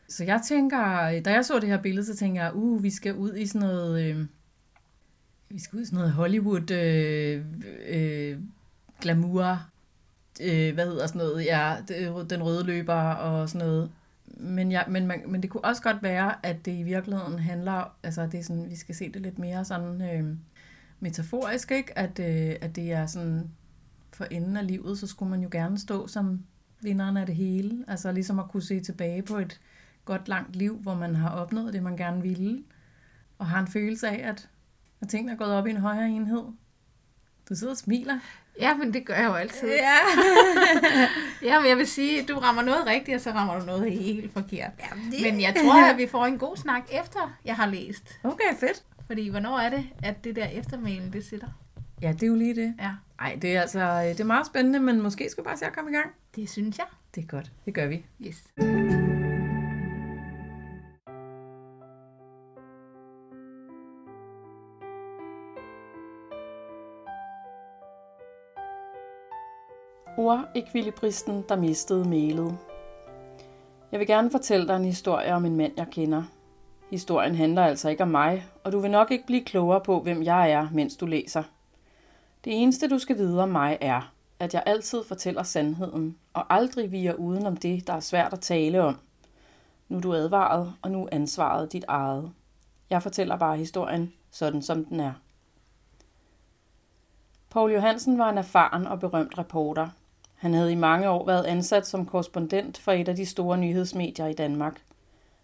Så 0.09 0.25
jeg 0.25 0.41
tænker, 0.49 1.21
da 1.21 1.33
jeg 1.33 1.45
så 1.45 1.59
det 1.61 1.69
her 1.69 1.83
billede, 1.83 2.07
så 2.07 2.17
tænker 2.17 2.43
jeg, 2.43 2.55
uh, 2.55 2.83
vi 2.83 2.91
skal 2.91 3.15
ud 3.15 3.35
i 3.35 3.47
sådan 3.47 3.69
noget, 3.69 4.03
øh, 4.03 4.27
vi 5.49 5.59
skal 5.59 5.77
ud 5.77 5.83
i 5.83 5.87
sådan 5.87 5.97
noget 5.97 6.13
Hollywood 6.13 6.71
øh, 6.71 7.45
øh, 7.89 8.39
glamour, 9.01 9.67
øh, 10.43 10.75
hvad 10.75 10.87
hedder 10.87 11.07
sådan 11.07 11.19
noget, 11.19 11.45
ja, 11.45 11.77
øh, 11.99 12.31
den 12.31 12.43
røde 12.43 12.65
løber 12.65 12.95
og 12.95 13.49
sådan 13.49 13.67
noget. 13.67 13.91
Men, 14.27 14.73
ja, 14.73 14.83
men, 14.89 15.07
man, 15.07 15.23
men 15.27 15.43
det 15.43 15.51
kunne 15.51 15.65
også 15.65 15.83
godt 15.83 16.03
være, 16.03 16.47
at 16.47 16.65
det 16.65 16.79
i 16.79 16.83
virkeligheden 16.83 17.39
handler, 17.39 17.97
altså 18.03 18.27
det 18.27 18.41
er 18.41 18.45
sådan, 18.45 18.71
vi 18.71 18.77
skal 18.77 18.95
se 18.95 19.13
det 19.13 19.23
lidt 19.23 19.39
mere 19.39 19.65
sådan 19.65 20.03
øh, 20.03 20.37
metaforisk, 21.03 21.71
ikke? 21.71 21.99
At, 21.99 22.19
øh, 22.19 22.57
at 22.61 22.77
det 22.77 22.93
er 22.93 23.07
sådan, 23.07 23.51
for 24.13 24.25
enden 24.25 24.57
af 24.57 24.67
livet, 24.67 24.99
så 24.99 25.07
skulle 25.07 25.31
man 25.31 25.43
jo 25.43 25.49
gerne 25.53 25.79
stå 25.79 26.07
som 26.07 26.43
vinderen 26.81 27.17
af 27.17 27.27
det 27.27 27.35
hele. 27.35 27.85
Altså 27.89 28.13
ligesom 28.13 28.39
at 28.39 28.49
kunne 28.49 28.63
se 28.63 28.81
tilbage 28.81 29.23
på 29.23 29.37
et 29.37 29.61
godt 30.05 30.29
langt 30.29 30.57
liv, 30.57 30.77
hvor 30.77 30.95
man 30.95 31.15
har 31.17 31.31
opnået 31.31 31.73
det, 31.73 31.83
man 31.83 31.97
gerne 31.97 32.23
ville. 32.23 32.63
Og 33.39 33.47
har 33.47 33.61
en 33.61 33.69
følelse 33.69 34.09
af, 34.09 34.29
at, 34.29 34.49
at 35.01 35.09
tingene 35.09 35.33
er 35.33 35.37
gået 35.37 35.53
op 35.53 35.67
i 35.67 35.71
en 35.71 35.77
højere 35.77 36.09
enhed. 36.09 36.45
Du 37.49 37.55
sidder 37.55 37.73
og 37.73 37.77
smiler. 37.77 38.19
Ja, 38.61 38.77
men 38.77 38.95
det 38.95 39.07
gør 39.07 39.15
jeg 39.15 39.25
jo 39.25 39.35
altid. 39.35 39.69
Ja. 39.69 39.99
Ja, 41.43 41.61
men 41.61 41.69
jeg 41.69 41.77
vil 41.77 41.87
sige, 41.87 42.25
du 42.27 42.39
rammer 42.39 42.63
noget 42.63 42.87
rigtigt, 42.87 43.15
og 43.15 43.21
så 43.21 43.31
rammer 43.31 43.59
du 43.59 43.67
noget 43.67 43.93
helt 43.93 44.33
forkert. 44.33 44.71
Jamen, 44.91 45.13
det... 45.13 45.23
Men 45.23 45.41
jeg 45.41 45.55
tror, 45.65 45.85
at 45.85 45.97
vi 45.97 46.07
får 46.07 46.27
en 46.27 46.39
god 46.39 46.57
snak 46.57 46.83
efter, 46.91 47.37
jeg 47.45 47.57
har 47.57 47.67
læst. 47.67 48.19
Okay, 48.25 48.55
fedt. 48.61 48.85
Fordi 49.13 49.29
hvornår 49.29 49.59
er 49.59 49.71
det, 49.71 49.85
at 50.03 50.25
det 50.25 50.37
der 50.37 50.47
eftermælen, 50.47 51.13
det 51.13 51.25
sitter? 51.25 51.47
Ja, 52.03 52.13
det 52.13 52.23
er 52.23 52.27
jo 52.27 52.35
lige 52.35 52.55
det. 52.55 52.75
Ja, 52.81 52.91
Ej, 53.19 53.39
det 53.43 53.57
er 53.57 53.61
altså 53.61 54.03
det 54.03 54.21
er 54.21 54.25
meget 54.25 54.47
spændende, 54.47 54.81
men 54.81 55.03
måske 55.03 55.29
skal 55.31 55.45
vi 55.45 55.47
bare 55.47 55.57
se 55.57 55.67
at 55.67 55.73
komme 55.73 55.91
i 55.91 55.95
gang. 55.95 56.11
det 56.37 56.51
synes 56.51 56.79
jeg. 56.79 56.87
Det 57.15 57.23
er 57.23 57.27
godt. 57.27 57.53
Det 57.65 57.75
gør 57.75 57.87
vi. 57.87 58.07
Yes. 58.27 58.45
Ordekvilibristen, 70.19 71.45
der 71.49 71.57
mistede 71.57 72.09
mailet. 72.09 72.59
Jeg 73.93 74.01
vil 74.01 74.07
gerne 74.07 74.31
fortælle 74.31 74.69
dig 74.69 74.77
en 74.77 74.85
historie 74.85 75.35
om 75.35 75.45
en 75.45 75.57
mand, 75.57 75.73
jeg 75.77 75.87
kender. 75.91 76.23
Historien 76.93 77.35
handler 77.35 77.65
altså 77.65 77.89
ikke 77.89 78.03
om 78.03 78.09
mig, 78.09 78.47
og 78.65 78.73
du 78.73 78.81
vil 78.81 78.91
nok 78.91 79.11
ikke 79.11 79.27
blive 79.27 79.45
klogere 79.45 79.81
på, 79.81 80.01
hvem 80.01 80.23
jeg 80.23 80.51
er, 80.51 80.69
mens 80.73 80.97
du 80.97 81.07
læser. 81.07 81.43
Det 82.45 82.63
eneste, 82.63 82.89
du 82.89 82.99
skal 82.99 83.19
vide 83.19 83.43
om 83.43 83.49
mig 83.49 83.79
er, 83.81 84.13
at 84.39 84.55
jeg 84.55 84.63
altid 84.67 85.05
fortæller 85.05 85.43
sandheden, 85.43 86.17
og 86.33 86.55
aldrig 86.55 86.93
viger 86.93 87.15
uden 87.15 87.47
om 87.47 87.57
det, 87.57 87.87
der 87.87 87.93
er 87.93 88.01
svært 88.01 88.33
at 88.33 88.41
tale 88.41 88.83
om. 88.83 88.99
Nu 89.89 89.97
er 89.97 90.01
du 90.01 90.15
advaret, 90.15 90.75
og 90.83 90.91
nu 90.91 91.05
er 91.05 91.09
ansvaret 91.13 91.73
dit 91.73 91.85
eget. 91.89 92.33
Jeg 92.91 93.03
fortæller 93.03 93.37
bare 93.37 93.57
historien, 93.57 94.13
sådan 94.31 94.63
som 94.63 94.85
den 94.85 95.01
er. 95.01 95.13
Paul 97.51 97.73
Johansen 97.73 98.19
var 98.19 98.31
en 98.31 98.39
erfaren 98.39 98.87
og 98.87 99.01
berømt 99.01 99.39
reporter. 99.39 99.89
Han 100.35 100.55
havde 100.55 100.73
i 100.73 100.77
mange 100.77 101.11
år 101.11 101.27
været 101.27 101.45
ansat 101.45 101.87
som 101.87 102.07
korrespondent 102.07 102.79
for 102.79 102.93
et 102.93 103.09
af 103.09 103.17
de 103.17 103.27
store 103.27 103.59
nyhedsmedier 103.59 104.27
i 104.27 104.35
Danmark. 104.35 104.81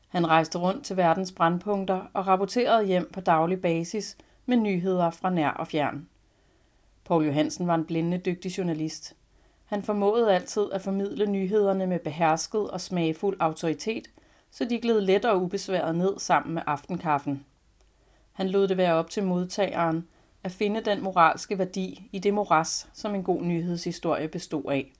Han 0.08 0.28
rejste 0.28 0.58
rundt 0.58 0.84
til 0.84 0.96
verdens 0.96 1.32
brandpunkter 1.32 2.02
og 2.14 2.26
rapporterede 2.26 2.86
hjem 2.86 3.10
på 3.12 3.20
daglig 3.20 3.60
basis 3.60 4.16
med 4.46 4.56
nyheder 4.56 5.10
fra 5.10 5.30
nær 5.30 5.50
og 5.50 5.66
fjern. 5.66 6.08
Paul 7.04 7.26
Johansen 7.26 7.66
var 7.66 7.74
en 7.74 7.84
blændende 7.84 8.18
dygtig 8.18 8.58
journalist. 8.58 9.16
Han 9.64 9.82
formåede 9.82 10.34
altid 10.34 10.72
at 10.72 10.82
formidle 10.82 11.26
nyhederne 11.26 11.86
med 11.86 11.98
behersket 11.98 12.70
og 12.70 12.80
smagfuld 12.80 13.36
autoritet, 13.40 14.08
så 14.50 14.64
de 14.64 14.80
gled 14.80 15.00
let 15.00 15.24
og 15.24 15.42
ubesværet 15.42 15.96
ned 15.96 16.18
sammen 16.18 16.54
med 16.54 16.62
aftenkaffen. 16.66 17.44
Han 18.32 18.48
lod 18.48 18.68
det 18.68 18.76
være 18.76 18.94
op 18.94 19.10
til 19.10 19.24
modtageren 19.24 20.08
at 20.44 20.52
finde 20.52 20.80
den 20.80 21.02
moralske 21.02 21.58
værdi 21.58 22.08
i 22.12 22.18
det 22.18 22.34
moras, 22.34 22.88
som 22.92 23.14
en 23.14 23.22
god 23.22 23.42
nyhedshistorie 23.42 24.28
bestod 24.28 24.64
af. 24.70 24.92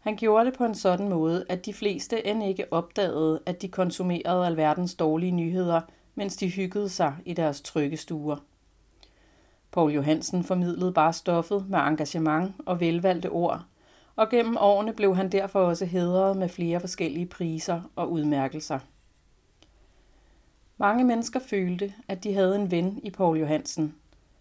Han 0.00 0.16
gjorde 0.16 0.44
det 0.44 0.58
på 0.58 0.64
en 0.64 0.74
sådan 0.74 1.08
måde, 1.08 1.44
at 1.48 1.66
de 1.66 1.72
fleste 1.72 2.26
end 2.26 2.44
ikke 2.44 2.72
opdagede, 2.72 3.40
at 3.46 3.62
de 3.62 3.68
konsumerede 3.68 4.46
alverdens 4.46 4.94
dårlige 4.94 5.32
nyheder, 5.32 5.80
mens 6.14 6.36
de 6.36 6.48
hyggede 6.48 6.88
sig 6.88 7.14
i 7.24 7.32
deres 7.32 7.60
trygge 7.60 7.96
stuer. 7.96 8.36
Paul 9.72 9.92
Johansen 9.92 10.44
formidlede 10.44 10.92
bare 10.92 11.12
stoffet 11.12 11.66
med 11.68 11.78
engagement 11.78 12.54
og 12.66 12.80
velvalgte 12.80 13.30
ord, 13.30 13.64
og 14.16 14.30
gennem 14.30 14.56
årene 14.60 14.92
blev 14.92 15.16
han 15.16 15.32
derfor 15.32 15.60
også 15.60 15.84
hedret 15.84 16.36
med 16.36 16.48
flere 16.48 16.80
forskellige 16.80 17.26
priser 17.26 17.80
og 17.96 18.12
udmærkelser. 18.12 18.78
Mange 20.78 21.04
mennesker 21.04 21.40
følte, 21.40 21.94
at 22.08 22.24
de 22.24 22.34
havde 22.34 22.56
en 22.56 22.70
ven 22.70 23.00
i 23.02 23.10
Paul 23.10 23.38
Johansen. 23.38 23.94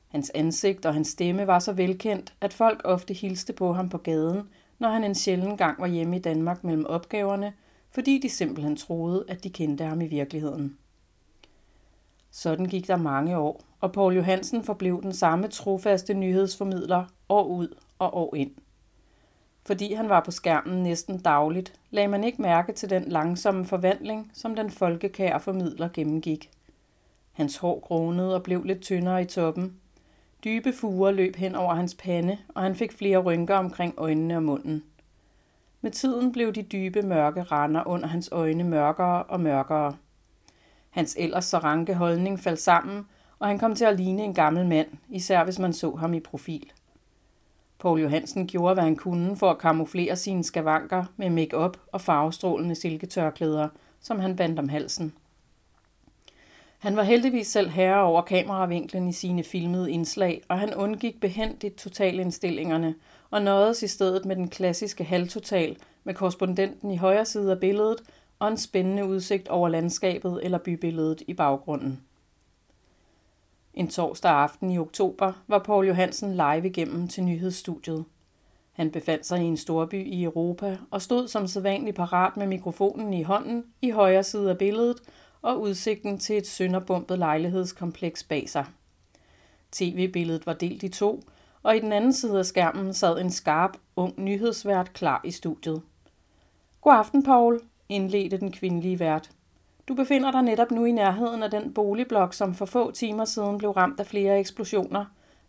Hans 0.08 0.32
ansigt 0.36 0.86
og 0.86 0.94
hans 0.94 1.08
stemme 1.08 1.48
var 1.48 1.60
så 1.60 1.74
velkendt, 1.74 2.34
at 2.42 2.54
folk 2.54 2.82
ofte 2.84 3.14
hilste 3.14 3.54
på 3.54 3.74
ham 3.74 3.90
på 3.90 3.98
gaden, 3.98 4.50
når 4.80 4.90
han 4.90 5.04
en 5.04 5.16
sjælden 5.16 5.58
gang 5.58 5.82
var 5.82 5.88
hjemme 5.88 6.16
i 6.16 6.20
Danmark 6.20 6.64
mellem 6.64 6.86
opgaverne, 6.86 7.54
fordi 7.92 8.20
de 8.20 8.30
simpelthen 8.30 8.76
troede, 8.76 9.26
at 9.28 9.44
de 9.44 9.50
kendte 9.50 9.84
ham 9.84 10.02
i 10.02 10.08
virkeligheden. 10.08 10.78
Sådan 12.32 12.66
gik 12.66 12.88
der 12.88 12.98
mange 12.98 13.38
år, 13.38 13.62
og 13.80 13.92
Paul 13.92 14.16
Johansen 14.16 14.64
forblev 14.64 15.02
den 15.04 15.14
samme 15.14 15.48
trofaste 15.48 16.14
nyhedsformidler 16.14 17.06
år 17.30 17.44
ud 17.44 17.76
og 18.00 18.18
år 18.18 18.36
ind. 18.36 18.52
Fordi 19.66 19.94
han 19.94 20.10
var 20.10 20.24
på 20.26 20.32
skærmen 20.32 20.84
næsten 20.84 21.18
dagligt, 21.18 21.74
lagde 21.90 22.08
man 22.08 22.24
ikke 22.24 22.42
mærke 22.42 22.74
til 22.74 22.90
den 22.90 23.04
langsomme 23.04 23.66
forvandling, 23.66 24.32
som 24.34 24.56
den 24.56 24.70
folkekære 24.70 25.40
formidler 25.40 25.90
gennemgik. 25.94 26.50
Hans 27.32 27.58
hår 27.58 27.80
grånede 27.80 28.36
og 28.36 28.44
blev 28.44 28.64
lidt 28.64 28.82
tyndere 28.82 29.22
i 29.22 29.26
toppen. 29.26 29.80
Dybe 30.44 30.74
fuger 30.74 31.12
løb 31.12 31.36
hen 31.36 31.56
over 31.56 31.74
hans 31.74 31.96
pande, 31.96 32.38
og 32.50 32.62
han 32.62 32.76
fik 32.76 32.92
flere 32.92 33.18
rynker 33.18 33.56
omkring 33.56 33.94
øjnene 33.98 34.36
og 34.36 34.44
munden. 34.44 34.84
Med 35.82 35.92
tiden 35.92 36.32
blev 36.32 36.54
de 36.54 36.62
dybe 36.62 37.02
mørke 37.02 37.44
render 37.44 37.88
under 37.88 38.08
hans 38.08 38.30
øjne 38.32 38.64
mørkere 38.64 39.24
og 39.24 39.42
mørkere. 39.42 39.96
Hans 40.90 41.16
ellers 41.20 41.46
så 41.46 41.58
ranke 41.58 41.94
holdning 41.94 42.40
faldt 42.40 42.62
sammen, 42.62 43.06
og 43.40 43.48
han 43.48 43.60
kom 43.60 43.76
til 43.76 43.86
at 43.86 43.98
ligne 43.98 44.24
en 44.24 44.34
gammel 44.34 44.68
mand, 44.68 44.88
især 45.10 45.44
hvis 45.44 45.60
man 45.60 45.74
så 45.74 45.96
ham 45.96 46.14
i 46.14 46.20
profil. 46.20 46.72
Paul 47.80 48.00
Johansen 48.00 48.48
gjorde, 48.48 48.74
hvad 48.74 48.84
han 48.84 48.96
kunne 48.96 49.38
for 49.38 49.52
at 49.52 49.58
kamuflere 49.58 50.16
sine 50.16 50.44
skavanker 50.44 51.06
med 51.18 51.30
makeup 51.30 51.78
og 51.92 52.02
farvestrålende 52.02 52.76
silketørklæder, 52.76 53.68
som 54.00 54.20
han 54.20 54.36
bandt 54.36 54.60
om 54.60 54.70
halsen. 54.70 55.14
Han 56.80 56.96
var 56.96 57.04
heldigvis 57.04 57.48
selv 57.48 57.70
herre 57.70 58.04
over 58.04 58.22
kameravinklen 58.22 59.08
i 59.08 59.12
sine 59.12 59.44
filmede 59.44 59.92
indslag, 59.92 60.42
og 60.48 60.60
han 60.60 60.74
undgik 60.74 61.20
behendigt 61.20 61.78
totalindstillingerne 61.78 62.96
og 63.32 63.42
nåedes 63.42 63.84
i 63.84 63.88
stedet 63.88 64.26
med 64.26 64.36
den 64.36 64.50
klassiske 64.50 65.04
halvtotal 65.04 65.78
med 66.04 66.14
korrespondenten 66.14 66.92
i 66.92 66.98
højre 66.98 67.26
side 67.26 67.52
af 67.52 67.60
billedet 67.60 68.02
og 68.40 68.48
en 68.48 68.58
spændende 68.58 69.06
udsigt 69.06 69.48
over 69.48 69.70
landskabet 69.70 70.40
eller 70.44 70.58
bybilledet 70.58 71.22
i 71.28 71.34
baggrunden. 71.34 72.02
En 73.74 73.88
torsdag 73.88 74.32
aften 74.32 74.72
i 74.72 74.78
oktober 74.78 75.34
var 75.48 75.60
Paul 75.60 75.88
Johansen 75.88 76.34
live 76.34 76.66
igennem 76.66 77.08
til 77.08 77.24
nyhedsstudiet. 77.24 78.06
Han 78.72 78.92
befandt 78.92 79.26
sig 79.26 79.42
i 79.42 79.46
en 79.46 79.58
storby 79.58 80.08
i 80.08 80.24
Europa 80.24 80.78
og 80.92 81.02
stod 81.02 81.28
som 81.28 81.48
sædvanligt 81.48 81.96
parat 81.96 82.38
med 82.38 82.48
mikrofonen 82.48 83.14
i 83.14 83.24
hånden 83.24 83.66
i 83.82 83.90
højre 83.90 84.24
side 84.24 84.50
af 84.50 84.58
billedet 84.58 84.98
og 85.42 85.62
udsigten 85.62 86.20
til 86.20 86.38
et 86.38 86.48
sønderbumpet 86.48 87.20
lejlighedskompleks 87.20 88.24
bag 88.24 88.50
sig. 88.50 88.66
TV-billedet 89.72 90.46
var 90.46 90.54
delt 90.54 90.84
i 90.84 90.90
to, 90.90 91.24
og 91.64 91.76
i 91.76 91.80
den 91.80 91.92
anden 91.92 92.14
side 92.14 92.40
af 92.40 92.46
skærmen 92.46 92.94
sad 92.94 93.20
en 93.20 93.32
skarp, 93.32 93.78
ung 93.96 94.14
nyhedsvært 94.18 94.94
klar 94.94 95.22
i 95.24 95.32
studiet. 95.32 95.82
God 96.82 96.94
aften, 96.94 97.24
Paul, 97.24 97.62
indledte 97.90 98.38
den 98.38 98.52
kvindelige 98.52 99.00
vært. 99.00 99.32
Du 99.88 99.96
befinder 99.96 100.32
dig 100.32 100.42
netop 100.42 100.72
nu 100.72 100.86
i 100.86 100.92
nærheden 100.92 101.44
af 101.44 101.52
den 101.52 101.74
boligblok, 101.74 102.34
som 102.34 102.54
for 102.54 102.66
få 102.66 102.92
timer 102.92 103.26
siden 103.26 103.58
blev 103.58 103.72
ramt 103.72 104.00
af 104.00 104.06
flere 104.06 104.40
eksplosioner. 104.40 105.06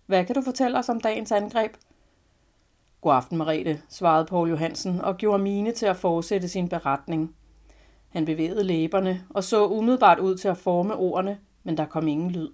Hvad 0.06 0.24
kan 0.24 0.34
du 0.34 0.42
fortælle 0.42 0.78
os 0.78 0.88
om 0.88 1.00
dagens 1.00 1.32
angreb? 1.32 1.72
God 3.00 3.14
aften, 3.14 3.38
Marete, 3.38 3.82
svarede 3.88 4.26
Paul 4.26 4.48
Johansen 4.48 5.00
og 5.00 5.16
gjorde 5.16 5.42
mine 5.42 5.72
til 5.72 5.86
at 5.86 5.96
fortsætte 5.96 6.48
sin 6.48 6.68
beretning. 6.68 7.34
Han 8.10 8.24
bevægede 8.24 8.64
læberne 8.64 9.24
og 9.30 9.44
så 9.44 9.66
umiddelbart 9.66 10.18
ud 10.18 10.36
til 10.36 10.48
at 10.48 10.56
forme 10.56 10.96
ordene, 10.96 11.38
men 11.64 11.76
der 11.76 11.86
kom 11.86 12.08
ingen 12.08 12.30
lyd. 12.30 12.48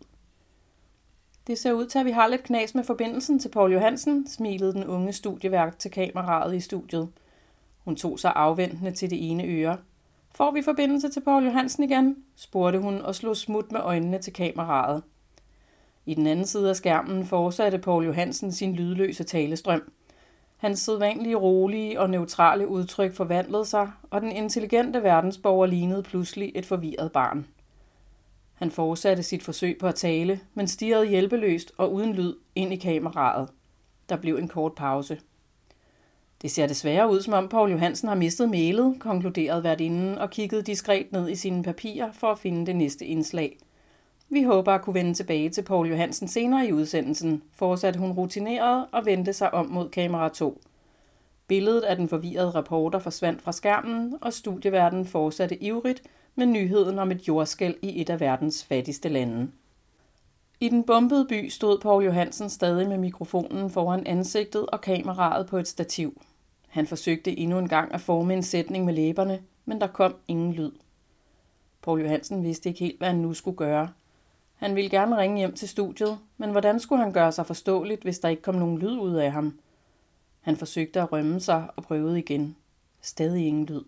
Det 1.46 1.58
ser 1.58 1.72
ud 1.72 1.86
til, 1.86 1.98
at 1.98 2.06
vi 2.06 2.10
har 2.10 2.28
lidt 2.28 2.42
knas 2.42 2.74
med 2.74 2.84
forbindelsen 2.84 3.38
til 3.38 3.48
Paul 3.48 3.72
Johansen, 3.72 4.28
smilede 4.28 4.72
den 4.72 4.84
unge 4.84 5.12
studievært 5.12 5.76
til 5.76 5.90
kameraet 5.90 6.56
i 6.56 6.60
studiet. 6.60 7.08
Hun 7.84 7.96
tog 7.96 8.18
sig 8.18 8.32
afventende 8.36 8.90
til 8.90 9.10
det 9.10 9.30
ene 9.30 9.44
øre. 9.44 9.78
Får 10.34 10.50
vi 10.50 10.62
forbindelse 10.62 11.08
til 11.08 11.20
Paul 11.20 11.44
Johansen 11.44 11.84
igen? 11.84 12.16
spurgte 12.36 12.78
hun 12.78 13.00
og 13.00 13.14
slog 13.14 13.36
smut 13.36 13.72
med 13.72 13.80
øjnene 13.80 14.18
til 14.18 14.32
kameraet. 14.32 15.02
I 16.06 16.14
den 16.14 16.26
anden 16.26 16.46
side 16.46 16.70
af 16.70 16.76
skærmen 16.76 17.26
fortsatte 17.26 17.78
Paul 17.78 18.04
Johansen 18.04 18.52
sin 18.52 18.74
lydløse 18.74 19.24
talestrøm. 19.24 19.92
Hans 20.56 20.80
sædvanlige 20.80 21.36
rolige 21.36 22.00
og 22.00 22.10
neutrale 22.10 22.68
udtryk 22.68 23.14
forvandlede 23.14 23.64
sig, 23.64 23.90
og 24.10 24.20
den 24.20 24.32
intelligente 24.32 25.02
verdensborger 25.02 25.66
lignede 25.66 26.02
pludselig 26.02 26.52
et 26.54 26.66
forvirret 26.66 27.12
barn. 27.12 27.46
Han 28.54 28.70
fortsatte 28.70 29.22
sit 29.22 29.42
forsøg 29.42 29.78
på 29.78 29.86
at 29.86 29.94
tale, 29.94 30.40
men 30.54 30.68
stirrede 30.68 31.06
hjælpeløst 31.06 31.72
og 31.78 31.92
uden 31.92 32.12
lyd 32.12 32.34
ind 32.54 32.72
i 32.72 32.76
kameraet. 32.76 33.48
Der 34.08 34.16
blev 34.16 34.36
en 34.36 34.48
kort 34.48 34.72
pause. 34.72 35.20
Det 36.42 36.50
ser 36.50 36.66
desværre 36.66 37.10
ud, 37.10 37.22
som 37.22 37.32
om 37.32 37.48
Paul 37.48 37.70
Johansen 37.70 38.08
har 38.08 38.14
mistet 38.14 38.50
mailet, 38.50 38.96
konkluderede 39.00 39.64
værtinden 39.64 40.18
og 40.18 40.30
kiggede 40.30 40.62
diskret 40.62 41.12
ned 41.12 41.28
i 41.28 41.34
sine 41.34 41.62
papirer 41.62 42.12
for 42.12 42.26
at 42.26 42.38
finde 42.38 42.66
det 42.66 42.76
næste 42.76 43.06
indslag. 43.06 43.58
Vi 44.28 44.42
håber 44.42 44.72
at 44.72 44.82
kunne 44.82 44.94
vende 44.94 45.14
tilbage 45.14 45.50
til 45.50 45.62
Paul 45.62 45.88
Johansen 45.88 46.28
senere 46.28 46.66
i 46.66 46.72
udsendelsen, 46.72 47.42
fortsatte 47.52 48.00
hun 48.00 48.12
rutineret 48.12 48.86
og 48.92 49.06
vendte 49.06 49.32
sig 49.32 49.54
om 49.54 49.66
mod 49.66 49.88
kamera 49.88 50.28
2. 50.28 50.60
Billedet 51.46 51.82
af 51.82 51.96
den 51.96 52.08
forvirrede 52.08 52.50
reporter 52.50 52.98
forsvandt 52.98 53.42
fra 53.42 53.52
skærmen, 53.52 54.14
og 54.20 54.32
studieverdenen 54.32 55.06
fortsatte 55.06 55.62
ivrigt 55.62 56.02
med 56.34 56.46
nyheden 56.46 56.98
om 56.98 57.10
et 57.10 57.28
jordskæld 57.28 57.74
i 57.82 58.00
et 58.00 58.10
af 58.10 58.20
verdens 58.20 58.64
fattigste 58.64 59.08
lande. 59.08 59.50
I 60.60 60.68
den 60.68 60.84
bombede 60.84 61.26
by 61.28 61.48
stod 61.48 61.78
Paul 61.78 62.04
Johansen 62.04 62.50
stadig 62.50 62.88
med 62.88 62.98
mikrofonen 62.98 63.70
foran 63.70 64.06
ansigtet 64.06 64.66
og 64.66 64.80
kameraet 64.80 65.46
på 65.46 65.58
et 65.58 65.68
stativ. 65.68 66.22
Han 66.68 66.86
forsøgte 66.86 67.38
endnu 67.38 67.58
en 67.58 67.68
gang 67.68 67.94
at 67.94 68.00
forme 68.00 68.34
en 68.34 68.42
sætning 68.42 68.84
med 68.84 68.94
læberne, 68.94 69.42
men 69.64 69.80
der 69.80 69.86
kom 69.86 70.14
ingen 70.28 70.52
lyd. 70.52 70.72
Paul 71.82 72.00
Johansen 72.00 72.42
vidste 72.42 72.68
ikke 72.68 72.80
helt, 72.80 72.98
hvad 72.98 73.08
han 73.08 73.16
nu 73.16 73.34
skulle 73.34 73.56
gøre. 73.56 73.88
Han 74.56 74.76
ville 74.76 74.90
gerne 74.90 75.18
ringe 75.18 75.38
hjem 75.38 75.54
til 75.54 75.68
studiet, 75.68 76.18
men 76.36 76.50
hvordan 76.50 76.80
skulle 76.80 77.02
han 77.02 77.12
gøre 77.12 77.32
sig 77.32 77.46
forståeligt, 77.46 78.02
hvis 78.02 78.18
der 78.18 78.28
ikke 78.28 78.42
kom 78.42 78.54
nogen 78.54 78.78
lyd 78.78 78.98
ud 78.98 79.14
af 79.14 79.32
ham? 79.32 79.58
Han 80.40 80.56
forsøgte 80.56 81.00
at 81.00 81.12
rømme 81.12 81.40
sig 81.40 81.68
og 81.76 81.82
prøvede 81.82 82.18
igen. 82.18 82.56
Stadig 83.00 83.46
ingen 83.46 83.66
lyd. 83.66 83.82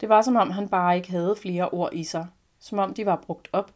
Det 0.00 0.08
var 0.08 0.22
som 0.22 0.36
om 0.36 0.50
han 0.50 0.68
bare 0.68 0.96
ikke 0.96 1.10
havde 1.10 1.36
flere 1.36 1.68
ord 1.68 1.90
i 1.92 2.04
sig, 2.04 2.26
som 2.58 2.78
om 2.78 2.94
de 2.94 3.06
var 3.06 3.16
brugt 3.26 3.48
op. 3.52 3.72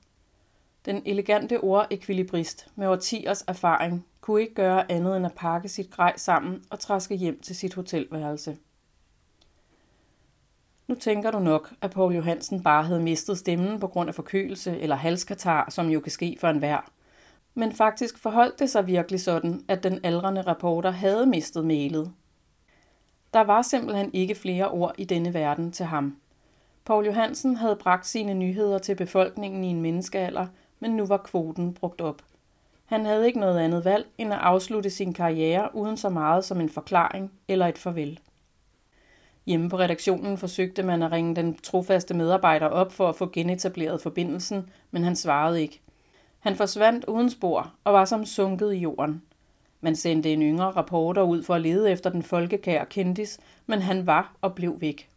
Den 0.84 1.02
elegante 1.06 1.60
ordekvilibrist 1.60 2.68
med 2.74 2.88
årtiers 2.88 3.44
erfaring 3.48 4.06
kunne 4.20 4.40
ikke 4.40 4.54
gøre 4.54 4.92
andet 4.92 5.16
end 5.16 5.26
at 5.26 5.34
pakke 5.34 5.68
sit 5.68 5.90
grej 5.90 6.16
sammen 6.16 6.64
og 6.70 6.78
træske 6.78 7.14
hjem 7.14 7.40
til 7.40 7.56
sit 7.56 7.74
hotelværelse. 7.74 8.56
Nu 10.90 10.96
tænker 10.96 11.30
du 11.30 11.38
nok, 11.38 11.72
at 11.80 11.90
Paul 11.90 12.14
Johansen 12.14 12.62
bare 12.62 12.84
havde 12.84 13.00
mistet 13.00 13.38
stemmen 13.38 13.80
på 13.80 13.86
grund 13.86 14.08
af 14.08 14.14
forkølelse 14.14 14.78
eller 14.80 14.96
halskatar, 14.96 15.70
som 15.70 15.88
jo 15.88 16.00
kan 16.00 16.12
ske 16.12 16.36
for 16.40 16.48
enhver. 16.48 16.90
Men 17.54 17.72
faktisk 17.72 18.18
forholdt 18.18 18.58
det 18.58 18.70
sig 18.70 18.86
virkelig 18.86 19.20
sådan, 19.20 19.64
at 19.68 19.82
den 19.82 20.00
aldrende 20.04 20.42
reporter 20.42 20.90
havde 20.90 21.26
mistet 21.26 21.64
mailet. 21.64 22.12
Der 23.34 23.40
var 23.40 23.62
simpelthen 23.62 24.10
ikke 24.12 24.34
flere 24.34 24.70
ord 24.70 24.94
i 24.98 25.04
denne 25.04 25.34
verden 25.34 25.72
til 25.72 25.86
ham. 25.86 26.16
Paul 26.84 27.06
Johansen 27.06 27.56
havde 27.56 27.76
bragt 27.76 28.06
sine 28.06 28.34
nyheder 28.34 28.78
til 28.78 28.94
befolkningen 28.94 29.64
i 29.64 29.68
en 29.68 29.82
menneskealder, 29.82 30.46
men 30.80 30.90
nu 30.90 31.06
var 31.06 31.16
kvoten 31.16 31.74
brugt 31.74 32.00
op. 32.00 32.22
Han 32.84 33.04
havde 33.04 33.26
ikke 33.26 33.40
noget 33.40 33.58
andet 33.58 33.84
valg 33.84 34.06
end 34.18 34.32
at 34.32 34.40
afslutte 34.40 34.90
sin 34.90 35.12
karriere 35.12 35.74
uden 35.74 35.96
så 35.96 36.08
meget 36.08 36.44
som 36.44 36.60
en 36.60 36.70
forklaring 36.70 37.32
eller 37.48 37.66
et 37.66 37.78
farvel. 37.78 38.20
Hjemme 39.46 39.70
på 39.70 39.78
redaktionen 39.78 40.38
forsøgte 40.38 40.82
man 40.82 41.02
at 41.02 41.12
ringe 41.12 41.36
den 41.36 41.56
trofaste 41.56 42.14
medarbejder 42.14 42.66
op 42.66 42.92
for 42.92 43.08
at 43.08 43.16
få 43.16 43.30
genetableret 43.32 44.00
forbindelsen, 44.00 44.70
men 44.90 45.04
han 45.04 45.16
svarede 45.16 45.62
ikke. 45.62 45.80
Han 46.38 46.56
forsvandt 46.56 47.04
uden 47.04 47.30
spor 47.30 47.72
og 47.84 47.92
var 47.92 48.04
som 48.04 48.24
sunket 48.24 48.74
i 48.74 48.78
jorden. 48.78 49.22
Man 49.80 49.96
sendte 49.96 50.32
en 50.32 50.42
yngre 50.42 50.70
rapporter 50.70 51.22
ud 51.22 51.42
for 51.42 51.54
at 51.54 51.60
lede 51.60 51.90
efter 51.90 52.10
den 52.10 52.22
folkekære 52.22 52.86
kendis, 52.86 53.38
men 53.66 53.82
han 53.82 54.06
var 54.06 54.36
og 54.40 54.54
blev 54.54 54.80
væk. 54.80 55.08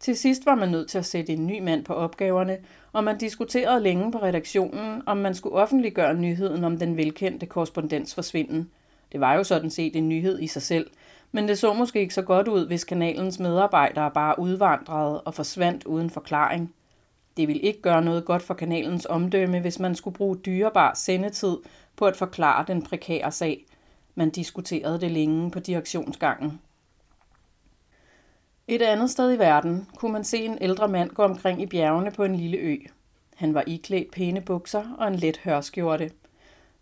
Til 0.00 0.16
sidst 0.16 0.46
var 0.46 0.54
man 0.54 0.68
nødt 0.68 0.88
til 0.88 0.98
at 0.98 1.06
sætte 1.06 1.32
en 1.32 1.46
ny 1.46 1.60
mand 1.60 1.84
på 1.84 1.94
opgaverne, 1.94 2.58
og 2.92 3.04
man 3.04 3.18
diskuterede 3.18 3.82
længe 3.82 4.12
på 4.12 4.18
redaktionen, 4.18 5.02
om 5.06 5.16
man 5.16 5.34
skulle 5.34 5.56
offentliggøre 5.56 6.14
nyheden 6.14 6.64
om 6.64 6.78
den 6.78 6.96
velkendte 6.96 7.46
korrespondens 7.46 8.14
forsvinden. 8.14 8.70
Det 9.12 9.20
var 9.20 9.34
jo 9.34 9.44
sådan 9.44 9.70
set 9.70 9.96
en 9.96 10.08
nyhed 10.08 10.40
i 10.40 10.46
sig 10.46 10.62
selv, 10.62 10.90
men 11.36 11.48
det 11.48 11.58
så 11.58 11.72
måske 11.72 12.00
ikke 12.00 12.14
så 12.14 12.22
godt 12.22 12.48
ud, 12.48 12.66
hvis 12.66 12.84
kanalens 12.84 13.38
medarbejdere 13.38 14.10
bare 14.10 14.38
udvandrede 14.38 15.20
og 15.20 15.34
forsvandt 15.34 15.84
uden 15.84 16.10
forklaring. 16.10 16.74
Det 17.36 17.48
ville 17.48 17.62
ikke 17.62 17.82
gøre 17.82 18.02
noget 18.02 18.24
godt 18.24 18.42
for 18.42 18.54
kanalens 18.54 19.06
omdømme, 19.06 19.60
hvis 19.60 19.78
man 19.78 19.94
skulle 19.94 20.16
bruge 20.16 20.36
dyrebar 20.36 20.94
sendetid 20.94 21.56
på 21.96 22.06
at 22.06 22.16
forklare 22.16 22.64
den 22.68 22.82
prekære 22.82 23.32
sag. 23.32 23.66
Man 24.14 24.30
diskuterede 24.30 25.00
det 25.00 25.10
længe 25.10 25.50
på 25.50 25.60
direktionsgangen. 25.60 26.60
Et 28.68 28.82
andet 28.82 29.10
sted 29.10 29.32
i 29.34 29.38
verden 29.38 29.88
kunne 29.96 30.12
man 30.12 30.24
se 30.24 30.38
en 30.44 30.58
ældre 30.60 30.88
mand 30.88 31.10
gå 31.10 31.22
omkring 31.22 31.62
i 31.62 31.66
bjergene 31.66 32.10
på 32.10 32.24
en 32.24 32.34
lille 32.34 32.58
ø. 32.58 32.76
Han 33.36 33.54
var 33.54 33.64
iklædt 33.66 34.10
pæne 34.10 34.40
bukser 34.40 34.84
og 34.98 35.08
en 35.08 35.14
let 35.14 35.36
hørskjorte. 35.44 36.10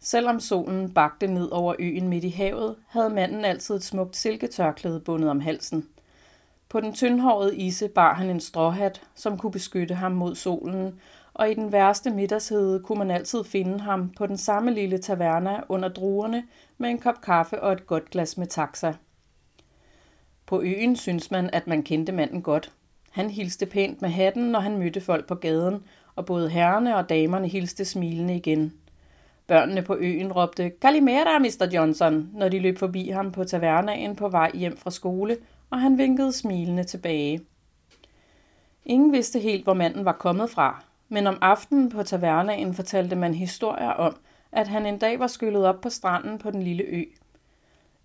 Selvom 0.07 0.41
solen 0.41 0.95
bagte 0.95 1.27
ned 1.27 1.49
over 1.51 1.75
øen 1.79 2.09
midt 2.09 2.25
i 2.25 2.29
havet, 2.29 2.77
havde 2.89 3.11
manden 3.11 3.45
altid 3.45 3.75
et 3.75 3.85
smukt 3.85 4.17
silketørklæde 4.17 5.01
bundet 5.01 5.31
om 5.31 5.41
halsen. 5.41 5.89
På 6.69 6.81
den 6.81 6.93
tyndhårede 6.93 7.57
isse 7.57 7.89
bar 7.89 8.15
han 8.15 8.31
en 8.31 8.41
stråhat, 8.41 9.03
som 9.15 9.39
kunne 9.39 9.53
beskytte 9.53 9.95
ham 9.95 10.13
mod 10.13 10.35
solen, 10.35 11.01
og 11.35 11.51
i 11.51 11.55
den 11.55 11.73
værste 11.73 12.11
middagshede 12.11 12.81
kunne 12.81 12.99
man 12.99 13.11
altid 13.11 13.45
finde 13.45 13.81
ham 13.81 14.11
på 14.17 14.27
den 14.27 14.37
samme 14.37 14.71
lille 14.71 14.99
taverna 14.99 15.61
under 15.69 15.89
druerne 15.89 16.45
med 16.79 16.91
en 16.91 16.99
kop 16.99 17.21
kaffe 17.21 17.63
og 17.63 17.73
et 17.73 17.87
godt 17.87 18.11
glas 18.11 18.39
med 18.39 18.47
taxa. 18.47 18.93
På 20.47 20.63
øen 20.63 20.97
synes 20.97 21.31
man, 21.31 21.51
at 21.53 21.67
man 21.67 21.83
kendte 21.83 22.13
manden 22.13 22.43
godt. 22.43 22.73
Han 23.11 23.31
hilste 23.31 23.67
pænt 23.67 24.03
med 24.03 24.11
hatten, 24.11 24.45
når 24.45 24.61
han 24.61 24.79
mødte 24.79 25.01
folk 25.01 25.27
på 25.27 25.35
gaden, 25.35 25.85
og 26.17 26.27
både 26.27 26.51
herrerne 26.51 26.97
og 26.97 27.09
damerne 27.09 27.49
hilste 27.49 27.85
smilende 27.85 28.37
igen. 28.37 28.73
Børnene 29.47 29.83
på 29.83 29.97
øen 29.97 30.33
råbte, 30.33 30.71
Kalimera, 30.71 31.39
Mr. 31.39 31.71
Johnson, 31.75 32.31
når 32.33 32.49
de 32.49 32.59
løb 32.59 32.79
forbi 32.79 33.09
ham 33.09 33.33
på 33.33 33.45
tavernaen 33.45 34.17
på 34.17 34.29
vej 34.29 34.51
hjem 34.55 34.77
fra 34.77 34.91
skole, 34.91 35.37
og 35.71 35.81
han 35.81 35.99
vinkede 35.99 36.33
smilende 36.33 36.85
tilbage. 36.85 37.41
Ingen 38.85 39.13
vidste 39.13 39.39
helt, 39.39 39.65
hvor 39.65 39.75
manden 39.75 40.05
var 40.05 40.13
kommet 40.13 40.51
fra, 40.51 40.85
men 41.09 41.27
om 41.27 41.39
aftenen 41.41 41.91
på 41.91 42.03
tavernaen 42.03 42.75
fortalte 42.75 43.17
man 43.17 43.35
historier 43.35 43.91
om, 43.91 44.17
at 44.53 44.69
han 44.69 44.87
en 44.87 44.99
dag 44.99 45.19
var 45.19 45.27
skyllet 45.27 45.67
op 45.67 45.81
på 45.81 45.89
stranden 45.91 46.39
på 46.39 46.51
den 46.51 46.63
lille 46.63 46.85
ø. 46.85 47.03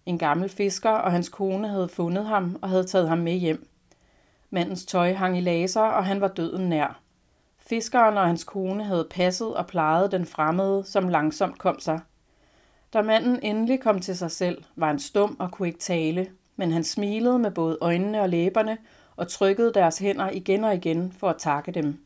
En 0.05 0.17
gammel 0.17 0.50
fisker 0.50 0.89
og 0.89 1.12
hans 1.12 1.29
kone 1.29 1.67
havde 1.67 1.89
fundet 1.89 2.25
ham 2.25 2.60
og 2.62 2.69
havde 2.69 2.84
taget 2.84 3.10
ham 3.10 3.17
med 3.17 3.34
hjem. 3.34 3.67
Mandens 4.50 4.86
tøj 4.86 5.13
hang 5.13 5.38
i 5.38 5.41
laser, 5.41 5.81
og 5.81 6.05
han 6.05 6.22
var 6.22 6.27
døden 6.27 6.69
nær. 6.69 7.01
Fiskeren 7.70 8.18
og 8.18 8.26
hans 8.26 8.44
kone 8.44 8.84
havde 8.84 9.08
passet 9.10 9.56
og 9.56 9.68
plejet 9.68 10.12
den 10.12 10.26
fremmede, 10.26 10.84
som 10.86 11.10
langsomt 11.10 11.58
kom 11.58 11.80
sig. 11.80 12.00
Da 12.94 13.02
manden 13.02 13.40
endelig 13.44 13.82
kom 13.82 14.00
til 14.00 14.18
sig 14.18 14.32
selv, 14.32 14.64
var 14.76 14.88
han 14.88 15.00
stum 15.00 15.36
og 15.40 15.52
kunne 15.52 15.68
ikke 15.68 15.80
tale, 15.80 16.28
men 16.56 16.72
han 16.72 16.84
smilede 16.84 17.40
med 17.40 17.52
både 17.52 17.78
øjnene 17.82 18.22
og 18.22 18.30
læberne 18.30 18.78
og 19.16 19.28
trykkede 19.28 19.74
deres 19.74 19.98
hænder 19.98 20.30
igen 20.30 20.64
og 20.64 20.76
igen 20.76 21.12
for 21.20 21.30
at 21.30 21.38
takke 21.38 21.72
dem. 21.72 22.06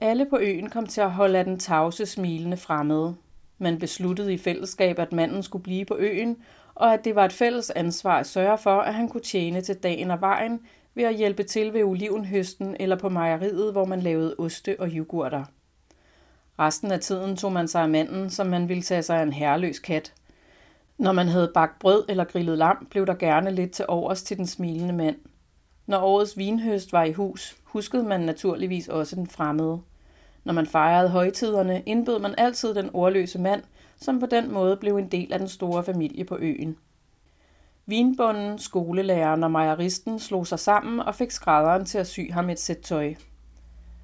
Alle 0.00 0.26
på 0.26 0.38
øen 0.38 0.70
kom 0.70 0.86
til 0.86 1.00
at 1.00 1.10
holde 1.10 1.38
af 1.38 1.44
den 1.44 1.58
tavse, 1.58 2.06
smilende 2.06 2.56
fremmede. 2.56 3.16
Man 3.58 3.78
besluttede 3.78 4.34
i 4.34 4.38
fællesskab, 4.38 4.98
at 4.98 5.12
manden 5.12 5.42
skulle 5.42 5.62
blive 5.62 5.84
på 5.84 5.96
øen, 5.96 6.36
og 6.74 6.92
at 6.92 7.04
det 7.04 7.14
var 7.14 7.24
et 7.24 7.32
fælles 7.32 7.70
ansvar 7.70 8.18
at 8.18 8.26
sørge 8.26 8.58
for, 8.58 8.80
at 8.80 8.94
han 8.94 9.08
kunne 9.08 9.20
tjene 9.20 9.60
til 9.60 9.76
dagen 9.76 10.10
og 10.10 10.20
vejen 10.20 10.60
ved 10.94 11.04
at 11.04 11.16
hjælpe 11.16 11.42
til 11.42 11.72
ved 11.72 11.84
olivenhøsten 11.84 12.76
eller 12.80 12.96
på 12.96 13.08
mejeriet, 13.08 13.72
hvor 13.72 13.84
man 13.84 14.00
lavede 14.00 14.34
oste 14.38 14.76
og 14.78 14.88
yoghurter. 14.88 15.44
Resten 16.58 16.92
af 16.92 17.00
tiden 17.00 17.36
tog 17.36 17.52
man 17.52 17.68
sig 17.68 17.82
af 17.82 17.88
manden, 17.88 18.30
som 18.30 18.46
man 18.46 18.68
ville 18.68 18.82
tage 18.82 19.02
sig 19.02 19.18
af 19.18 19.22
en 19.22 19.32
herreløs 19.32 19.78
kat. 19.78 20.14
Når 20.98 21.12
man 21.12 21.28
havde 21.28 21.50
bagt 21.54 21.78
brød 21.78 22.04
eller 22.08 22.24
grillet 22.24 22.58
lam, 22.58 22.86
blev 22.90 23.06
der 23.06 23.14
gerne 23.14 23.50
lidt 23.50 23.70
til 23.70 23.84
overs 23.88 24.22
til 24.22 24.36
den 24.36 24.46
smilende 24.46 24.94
mand. 24.94 25.16
Når 25.86 25.98
årets 25.98 26.36
vinhøst 26.36 26.92
var 26.92 27.04
i 27.04 27.12
hus, 27.12 27.56
huskede 27.64 28.02
man 28.02 28.20
naturligvis 28.20 28.88
også 28.88 29.16
den 29.16 29.26
fremmede. 29.26 29.80
Når 30.44 30.52
man 30.52 30.66
fejrede 30.66 31.08
højtiderne, 31.08 31.82
indbød 31.86 32.18
man 32.18 32.34
altid 32.38 32.74
den 32.74 32.90
ordløse 32.92 33.38
mand, 33.38 33.62
som 33.96 34.20
på 34.20 34.26
den 34.26 34.52
måde 34.52 34.76
blev 34.76 34.96
en 34.96 35.08
del 35.08 35.32
af 35.32 35.38
den 35.38 35.48
store 35.48 35.84
familie 35.84 36.24
på 36.24 36.36
øen. 36.40 36.76
Vinbunden, 37.88 38.58
skolelæreren 38.58 39.44
og 39.44 39.50
mejeristen 39.50 40.18
slog 40.18 40.46
sig 40.46 40.58
sammen 40.58 41.00
og 41.00 41.14
fik 41.14 41.30
skrædderen 41.30 41.84
til 41.84 41.98
at 41.98 42.06
sy 42.06 42.20
ham 42.32 42.50
et 42.50 42.60
sæt 42.60 42.78
tøj. 42.78 43.14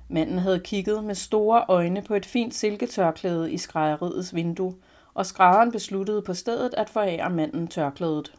Manden 0.08 0.38
havde 0.38 0.60
kigget 0.60 1.04
med 1.04 1.14
store 1.14 1.64
øjne 1.68 2.02
på 2.02 2.14
et 2.14 2.26
fint 2.26 2.54
silketørklæde 2.54 3.52
i 3.52 3.58
skrædderiets 3.58 4.34
vindue, 4.34 4.74
og 5.14 5.26
skrædderen 5.26 5.72
besluttede 5.72 6.22
på 6.22 6.34
stedet 6.34 6.74
at 6.74 6.90
forære 6.90 7.30
manden 7.30 7.68
tørklædet. 7.68 8.34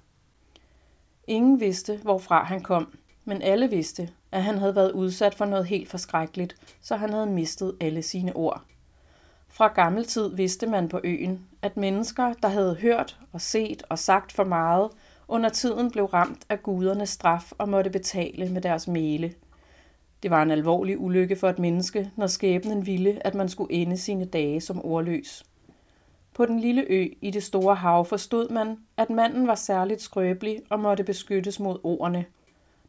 Ingen 1.28 1.60
vidste, 1.60 2.00
hvorfra 2.04 2.44
han 2.44 2.62
kom, 2.62 2.98
men 3.26 3.42
alle 3.42 3.70
vidste, 3.70 4.10
at 4.32 4.44
han 4.44 4.58
havde 4.58 4.76
været 4.76 4.92
udsat 4.92 5.36
for 5.36 5.46
noget 5.46 5.66
helt 5.66 5.90
forskrækkeligt, 5.90 6.56
så 6.82 6.96
han 6.96 7.10
havde 7.10 7.28
mistet 7.28 7.76
alle 7.82 8.02
sine 8.02 8.36
ord. 8.36 8.62
Fra 9.50 9.68
gammel 9.68 10.06
tid 10.06 10.36
vidste 10.36 10.68
man 10.68 10.90
på 10.90 11.00
øen, 11.04 11.46
at 11.62 11.78
mennesker, 11.78 12.34
der 12.34 12.48
havde 12.48 12.76
hørt 12.76 13.20
og 13.34 13.42
set 13.42 13.84
og 13.90 14.00
sagt 14.00 14.32
for 14.32 14.44
meget, 14.44 14.90
under 15.28 15.50
tiden 15.50 15.92
blev 15.92 16.06
ramt 16.06 16.46
af 16.50 16.64
gudernes 16.64 17.10
straf 17.10 17.52
og 17.58 17.70
måtte 17.70 17.90
betale 17.90 18.50
med 18.50 18.62
deres 18.62 18.88
mele. 18.88 19.34
Det 20.24 20.32
var 20.32 20.42
en 20.42 20.52
alvorlig 20.52 21.00
ulykke 21.00 21.36
for 21.36 21.50
et 21.50 21.60
menneske, 21.60 22.12
når 22.16 22.28
skæbnen 22.28 22.86
ville, 22.86 23.28
at 23.28 23.36
man 23.36 23.50
skulle 23.50 23.74
ende 23.74 23.98
sine 23.98 24.26
dage 24.26 24.62
som 24.62 24.86
ordløs. 24.86 25.46
På 26.34 26.46
den 26.46 26.60
lille 26.60 26.86
ø 26.90 27.08
i 27.22 27.32
det 27.32 27.44
store 27.44 27.76
hav 27.76 28.06
forstod 28.06 28.50
man, 28.50 28.78
at 28.98 29.10
manden 29.10 29.48
var 29.48 29.56
særligt 29.56 30.02
skrøbelig 30.02 30.62
og 30.70 30.80
måtte 30.80 31.04
beskyttes 31.04 31.60
mod 31.60 31.80
ordene. 31.84 32.26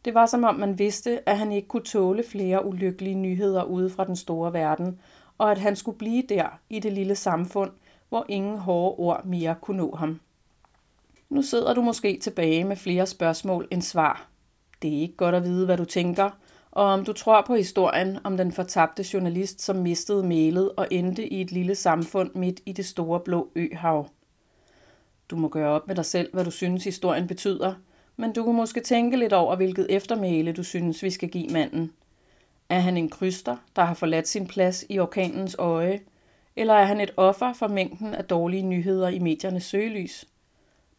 Det 0.04 0.14
var 0.14 0.26
som 0.26 0.44
om 0.44 0.54
man 0.54 0.78
vidste, 0.78 1.28
at 1.28 1.38
han 1.38 1.52
ikke 1.52 1.68
kunne 1.68 1.82
tåle 1.82 2.24
flere 2.30 2.66
ulykkelige 2.66 3.14
nyheder 3.14 3.64
ude 3.64 3.90
fra 3.90 4.04
den 4.04 4.16
store 4.16 4.52
verden, 4.52 5.00
og 5.38 5.50
at 5.50 5.58
han 5.58 5.76
skulle 5.76 5.98
blive 5.98 6.22
der 6.28 6.58
i 6.70 6.78
det 6.78 6.92
lille 6.92 7.14
samfund, 7.14 7.70
hvor 8.08 8.26
ingen 8.28 8.58
hårde 8.58 8.96
ord 8.98 9.24
mere 9.24 9.54
kunne 9.60 9.76
nå 9.76 9.94
ham. 9.94 10.20
Nu 11.28 11.42
sidder 11.42 11.74
du 11.74 11.82
måske 11.82 12.18
tilbage 12.22 12.64
med 12.64 12.76
flere 12.76 13.06
spørgsmål 13.06 13.68
end 13.70 13.82
svar. 13.82 14.28
Det 14.82 14.96
er 14.96 15.00
ikke 15.00 15.16
godt 15.16 15.34
at 15.34 15.44
vide, 15.44 15.64
hvad 15.66 15.76
du 15.76 15.84
tænker, 15.84 16.30
og 16.70 16.84
om 16.84 17.04
du 17.04 17.12
tror 17.12 17.44
på 17.46 17.54
historien 17.54 18.18
om 18.24 18.36
den 18.36 18.52
fortabte 18.52 19.04
journalist, 19.12 19.62
som 19.62 19.76
mistede 19.76 20.26
mailet 20.26 20.72
og 20.76 20.88
endte 20.90 21.32
i 21.32 21.40
et 21.40 21.52
lille 21.52 21.74
samfund 21.74 22.30
midt 22.34 22.60
i 22.66 22.72
det 22.72 22.86
store 22.86 23.20
blå 23.20 23.50
øhav. 23.56 24.08
Du 25.30 25.36
må 25.36 25.48
gøre 25.48 25.70
op 25.70 25.86
med 25.86 25.94
dig 25.94 26.04
selv, 26.04 26.30
hvad 26.32 26.44
du 26.44 26.50
synes 26.50 26.84
historien 26.84 27.26
betyder, 27.26 27.74
men 28.16 28.32
du 28.32 28.44
kan 28.44 28.54
måske 28.54 28.80
tænke 28.80 29.16
lidt 29.16 29.32
over, 29.32 29.56
hvilket 29.56 29.86
eftermæle 29.90 30.52
du 30.52 30.62
synes, 30.62 31.02
vi 31.02 31.10
skal 31.10 31.28
give 31.28 31.48
manden. 31.48 31.92
Er 32.68 32.80
han 32.80 32.96
en 32.96 33.08
kryster, 33.08 33.56
der 33.76 33.84
har 33.84 33.94
forladt 33.94 34.28
sin 34.28 34.46
plads 34.46 34.84
i 34.88 34.98
orkanens 34.98 35.56
øje, 35.58 36.00
eller 36.56 36.74
er 36.74 36.84
han 36.84 37.00
et 37.00 37.14
offer 37.16 37.52
for 37.52 37.68
mængden 37.68 38.14
af 38.14 38.24
dårlige 38.24 38.62
nyheder 38.62 39.08
i 39.08 39.18
mediernes 39.18 39.64
søgelys? 39.64 40.24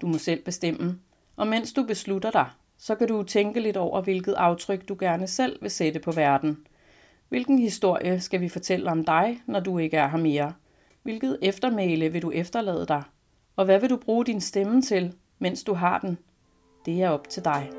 Du 0.02 0.08
må 0.08 0.18
selv 0.18 0.44
bestemme, 0.44 1.00
og 1.36 1.48
mens 1.48 1.74
du 1.74 1.84
beslutter 1.84 2.32
dig, 2.32 2.50
så 2.78 2.96
kan 2.96 3.08
du 3.08 3.24
tænke 3.24 3.60
lidt 3.60 3.78
over, 3.78 4.02
hvilket 4.02 4.34
aftryk 4.34 4.90
du 4.90 4.96
gerne 5.00 5.28
selv 5.28 5.62
vil 5.62 5.72
sætte 5.72 6.00
på 6.00 6.12
verden. 6.12 6.58
Hvilken 7.30 7.60
historie 7.60 8.20
skal 8.20 8.42
vi 8.42 8.50
fortælle 8.50 8.92
om 8.92 9.06
dig, 9.06 9.42
når 9.46 9.60
du 9.60 9.78
ikke 9.78 9.98
er 9.98 10.08
her 10.08 10.18
mere? 10.18 10.54
Hvilket 11.04 11.40
eftermæle 11.42 12.12
vil 12.12 12.22
du 12.22 12.32
efterlade 12.32 12.86
dig? 12.88 13.04
Og 13.56 13.66
hvad 13.66 13.80
vil 13.80 13.90
du 13.90 13.98
bruge 13.98 14.26
din 14.26 14.42
stemme 14.42 14.82
til, 14.82 15.14
mens 15.40 15.64
du 15.64 15.74
har 15.74 16.00
den? 16.00 16.18
Det 16.86 17.02
er 17.02 17.10
op 17.10 17.30
til 17.30 17.46
dig. 17.46 17.70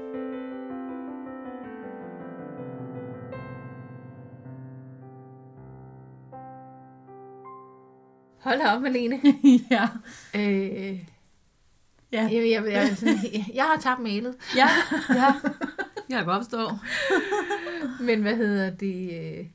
Hold 8.38 8.58
da 8.58 8.74
op, 8.74 8.82
Malene. 8.82 9.20
ja. 9.70 9.88
Øh, 10.34 10.98
Ja. 12.12 12.22
jeg, 12.22 12.32
jeg, 12.32 12.64
jeg, 12.72 12.96
jeg, 13.02 13.50
jeg 13.54 13.64
har 13.64 13.80
tabt 13.80 14.00
mailet. 14.00 14.34
Ja, 14.56 14.68
ja. 15.14 15.34
Jeg 16.08 16.18
kan 16.18 16.26
godt 16.26 16.44
forstå. 16.44 16.70
Men 18.00 18.22
hvad 18.22 18.36
hedder 18.36 18.70
det? 18.70 19.10
øh, 19.38 19.46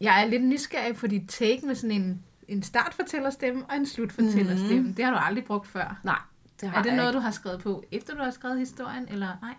Jeg 0.00 0.22
er 0.22 0.26
lidt 0.26 0.44
nysgerrig 0.44 0.96
på 0.96 1.06
dit 1.06 1.22
take 1.28 1.66
med 1.66 1.74
sådan 1.74 2.02
en, 2.02 2.22
en 2.48 2.62
startfortællerstemme 2.62 3.64
og 3.68 3.76
en 3.76 3.86
slutfortællerstemme. 3.86 4.88
Mm. 4.88 4.94
Det 4.94 5.04
har 5.04 5.12
du 5.12 5.18
aldrig 5.18 5.44
brugt 5.44 5.66
før. 5.68 6.00
Nej, 6.04 6.18
det 6.60 6.72
Er 6.74 6.82
det 6.82 6.94
noget, 6.94 7.14
du 7.14 7.18
har 7.18 7.30
skrevet 7.30 7.60
på, 7.60 7.84
efter 7.92 8.14
du 8.14 8.22
har 8.22 8.30
skrevet 8.30 8.58
historien, 8.58 9.06
eller 9.10 9.28
nej? 9.42 9.54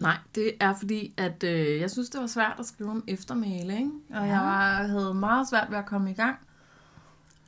Nej, 0.00 0.16
det 0.34 0.52
er 0.60 0.74
fordi, 0.74 1.14
at 1.16 1.44
øh, 1.44 1.80
jeg 1.80 1.90
synes, 1.90 2.08
det 2.10 2.20
var 2.20 2.26
svært 2.26 2.56
at 2.58 2.66
skrive 2.66 2.90
om 2.90 3.04
eftermæle, 3.08 3.76
ikke? 3.76 3.90
Og 4.10 4.16
ja. 4.16 4.22
jeg 4.22 4.40
var, 4.40 4.82
havde 4.86 5.14
meget 5.14 5.48
svært 5.48 5.66
ved 5.70 5.78
at 5.78 5.86
komme 5.86 6.10
i 6.10 6.14
gang. 6.14 6.36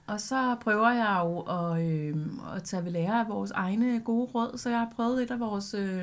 Og 0.07 0.21
så 0.21 0.57
prøver 0.61 0.91
jeg 0.91 1.21
jo 1.25 1.41
at, 1.41 1.83
øh, 1.87 2.17
at 2.57 2.63
tage 2.63 2.85
ved 2.85 2.91
lære 2.93 3.21
af 3.21 3.29
vores 3.29 3.51
egne 3.51 4.01
gode 4.01 4.31
råd, 4.35 4.59
så 4.59 4.71
jeg 4.71 4.79
har 4.79 4.93
prøvet 4.97 5.23
et 5.23 5.31
af 5.31 5.41
vores, 5.41 5.75
øh, 5.75 6.03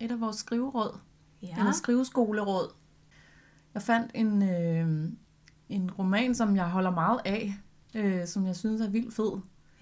et 0.00 0.10
af 0.10 0.20
vores 0.20 0.36
skriveråd, 0.36 0.98
ja. 1.42 1.58
eller 1.58 1.72
skriveskoleråd. 1.72 2.72
Jeg 3.74 3.82
fandt 3.82 4.10
en, 4.14 4.42
øh, 4.42 5.10
en 5.68 5.90
roman, 5.90 6.34
som 6.34 6.56
jeg 6.56 6.68
holder 6.68 6.90
meget 6.90 7.20
af, 7.24 7.54
øh, 7.94 8.26
som 8.26 8.46
jeg 8.46 8.56
synes 8.56 8.80
er 8.80 8.88
vildt 8.88 9.14
fed. 9.14 9.32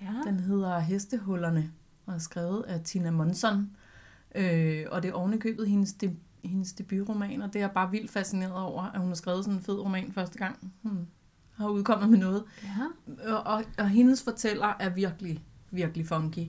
ja. 0.03 0.31
Den 0.31 0.41
hedder 0.41 0.79
Hestehullerne, 0.79 1.71
og 2.07 2.15
er 2.15 2.19
skrevet 2.19 2.63
af 2.63 2.81
Tina 2.81 3.11
Monson. 3.11 3.71
Øh, 4.35 4.87
og 4.91 5.03
det 5.03 5.09
er 5.09 5.13
ovenikøbet 5.13 5.69
hendes, 5.69 5.93
de, 5.93 6.17
hendes 6.45 6.73
debutroman, 6.73 7.43
og 7.43 7.49
det 7.49 7.57
er 7.57 7.61
jeg 7.61 7.71
bare 7.71 7.91
vildt 7.91 8.11
fascineret 8.11 8.55
over, 8.55 8.83
at 8.83 9.01
hun 9.01 9.09
har 9.09 9.15
skrevet 9.15 9.45
sådan 9.45 9.59
en 9.59 9.65
fed 9.65 9.79
roman 9.81 10.13
første 10.13 10.39
gang. 10.39 10.73
Hun 10.83 11.09
har 11.63 11.69
udkommet 11.71 12.11
med 12.11 12.19
noget. 12.19 12.45
ja. 12.63 13.35
Og, 13.37 13.65
og, 13.79 13.89
hendes 13.89 14.23
fortæller 14.23 14.77
er 14.81 14.89
virkelig, 14.89 15.43
virkelig 15.71 16.07
funky. 16.07 16.47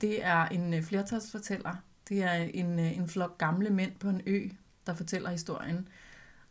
Det 0.00 0.24
er 0.24 0.46
en 0.46 0.74
øh, 0.74 0.82
flertalsfortæller. 0.82 1.76
Det 2.08 2.22
er 2.22 2.32
en, 2.32 2.78
øh, 2.78 2.96
en 2.96 3.08
flok 3.08 3.38
gamle 3.38 3.70
mænd 3.70 3.92
på 4.00 4.08
en 4.08 4.20
ø, 4.26 4.48
der 4.86 4.94
fortæller 4.94 5.30
historien. 5.30 5.88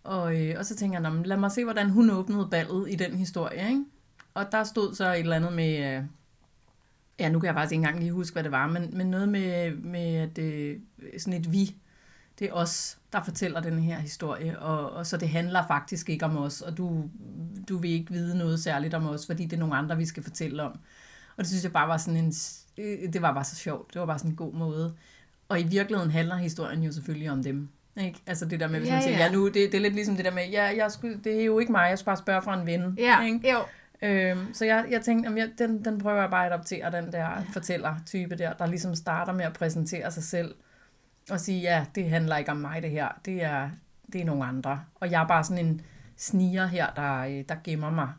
Og, 0.04 0.42
øh, 0.42 0.56
og 0.60 0.66
så 0.66 0.76
tænker 0.76 1.00
jeg, 1.00 1.10
"Nå, 1.10 1.16
men 1.16 1.26
lad 1.26 1.38
mig 1.38 1.52
se, 1.52 1.64
hvordan 1.64 1.90
hun 1.90 2.10
åbnede 2.10 2.48
ballet 2.52 2.92
i 2.92 2.96
den 2.96 3.14
historie. 3.18 3.70
Ikke? 3.70 3.86
Og 4.34 4.52
der 4.52 4.64
stod 4.64 4.96
så 4.96 5.14
et 5.14 5.20
eller 5.20 5.36
andet 5.36 5.54
med... 5.54 5.98
Øh, 5.98 6.04
ja, 7.20 7.30
nu 7.30 7.40
kan 7.40 7.48
jeg 7.48 7.56
faktisk 7.56 7.72
ikke 7.72 7.82
engang 7.82 8.00
lige 8.00 8.12
huske, 8.12 8.34
hvad 8.36 8.44
det 8.44 8.52
var, 8.52 8.68
men, 8.68 8.98
men 8.98 9.08
noget 9.08 9.30
med, 9.30 9.76
med 9.76 10.16
at, 10.16 10.38
øh, 10.38 10.80
sådan 11.18 11.40
et 11.40 11.52
vi. 11.52 11.76
Det 12.40 12.48
er 12.50 12.54
os, 12.54 12.98
der 13.14 13.24
fortæller 13.24 13.60
den 13.60 13.80
her 13.80 14.00
historie, 14.00 14.60
og, 14.60 14.92
og 14.92 15.08
så 15.08 15.18
det 15.18 15.30
handler 15.30 15.68
faktisk 15.68 16.10
ikke 16.10 16.26
om 16.26 16.38
os, 16.38 16.62
og 16.62 16.78
du, 16.78 17.10
du 17.70 17.78
vil 17.78 17.92
ikke 17.92 18.12
vide 18.12 18.38
noget 18.38 18.60
særligt 18.60 18.94
om 18.94 19.08
os, 19.08 19.26
fordi 19.26 19.44
det 19.44 19.54
er 19.54 19.60
nogle 19.60 19.76
andre, 19.76 19.98
vi 19.98 20.06
skal 20.06 20.24
fortælle 20.24 20.64
om. 20.64 20.72
Og 21.38 21.44
det 21.44 21.48
synes 21.48 21.64
jeg 21.64 21.72
bare 21.72 21.88
var 21.88 21.98
sådan 21.98 22.18
en, 22.18 22.34
øh, 22.78 23.14
det 23.14 23.22
var 23.22 23.34
bare 23.34 23.44
så 23.44 23.56
sjovt. 23.56 23.94
Det 23.94 24.00
var 24.00 24.06
bare 24.06 24.20
sådan 24.20 24.32
en 24.32 24.38
god 24.38 24.54
måde. 24.54 24.94
Og 25.50 25.60
i 25.60 25.64
virkeligheden 25.64 26.12
handler 26.12 26.36
historien 26.36 26.84
jo 26.84 26.92
selvfølgelig 26.92 27.32
om 27.32 27.44
dem. 27.44 27.70
Ikke? 28.02 28.20
Altså 28.28 28.46
det 28.46 28.60
der 28.60 28.68
med, 28.68 28.80
hvis 28.80 28.90
Ja, 28.90 28.94
man 28.94 29.04
siger, 29.04 29.18
ja. 29.18 29.26
ja, 29.26 29.32
nu, 29.32 29.46
det, 29.46 29.54
det 29.56 29.74
er 29.74 29.80
lidt 29.80 29.94
ligesom 29.94 30.16
det 30.16 30.26
der 30.26 30.32
med, 30.32 30.50
ja, 30.50 30.64
jeg 30.64 30.92
skulle, 30.92 31.20
det 31.24 31.42
er 31.42 31.46
jo 31.46 31.60
ikke 31.60 31.72
mig, 31.72 31.90
jeg 31.90 31.98
skulle 32.00 32.06
bare 32.06 32.18
spørge 32.18 32.42
fra 32.42 32.60
en 32.60 32.66
ven. 32.66 32.96
Ja, 32.98 33.26
Ikke? 33.26 33.52
jo. 33.52 33.58
Øhm, 34.02 34.54
så 34.54 34.66
jeg, 34.66 34.86
jeg 34.90 35.02
tænkte, 35.02 35.28
om 35.28 35.38
jeg, 35.38 35.50
den, 35.58 35.86
den 35.86 35.98
prøver 36.00 36.22
jeg 36.22 36.30
bare 36.30 36.46
at 36.46 36.54
adoptere, 36.54 36.92
den 36.92 37.12
der 37.12 37.20
ja. 37.20 37.40
fortæller-type 37.54 38.36
der, 38.36 38.54
der 38.54 38.66
ligesom 38.66 38.96
starter 38.96 39.34
med 39.34 39.46
at 39.46 39.54
præsentere 39.54 40.12
sig 40.12 40.24
selv, 40.24 40.56
og 41.32 41.40
sige, 41.40 41.62
ja, 41.62 41.86
det 41.96 42.10
handler 42.10 42.38
ikke 42.38 42.52
om 42.52 42.58
mig 42.58 42.82
det 42.82 42.90
her, 42.92 43.08
det 43.26 43.44
er, 43.44 43.70
det 44.14 44.22
er 44.22 44.26
nogle 44.26 44.46
andre. 44.46 44.84
Og 44.96 45.12
jeg 45.12 45.24
er 45.24 45.28
bare 45.28 45.44
sådan 45.44 45.66
en 45.66 45.82
sniger 46.18 46.66
her, 46.66 46.88
der, 46.96 47.18
øh, 47.20 47.44
der 47.50 47.56
gemmer 47.64 47.90
mig, 47.90 48.10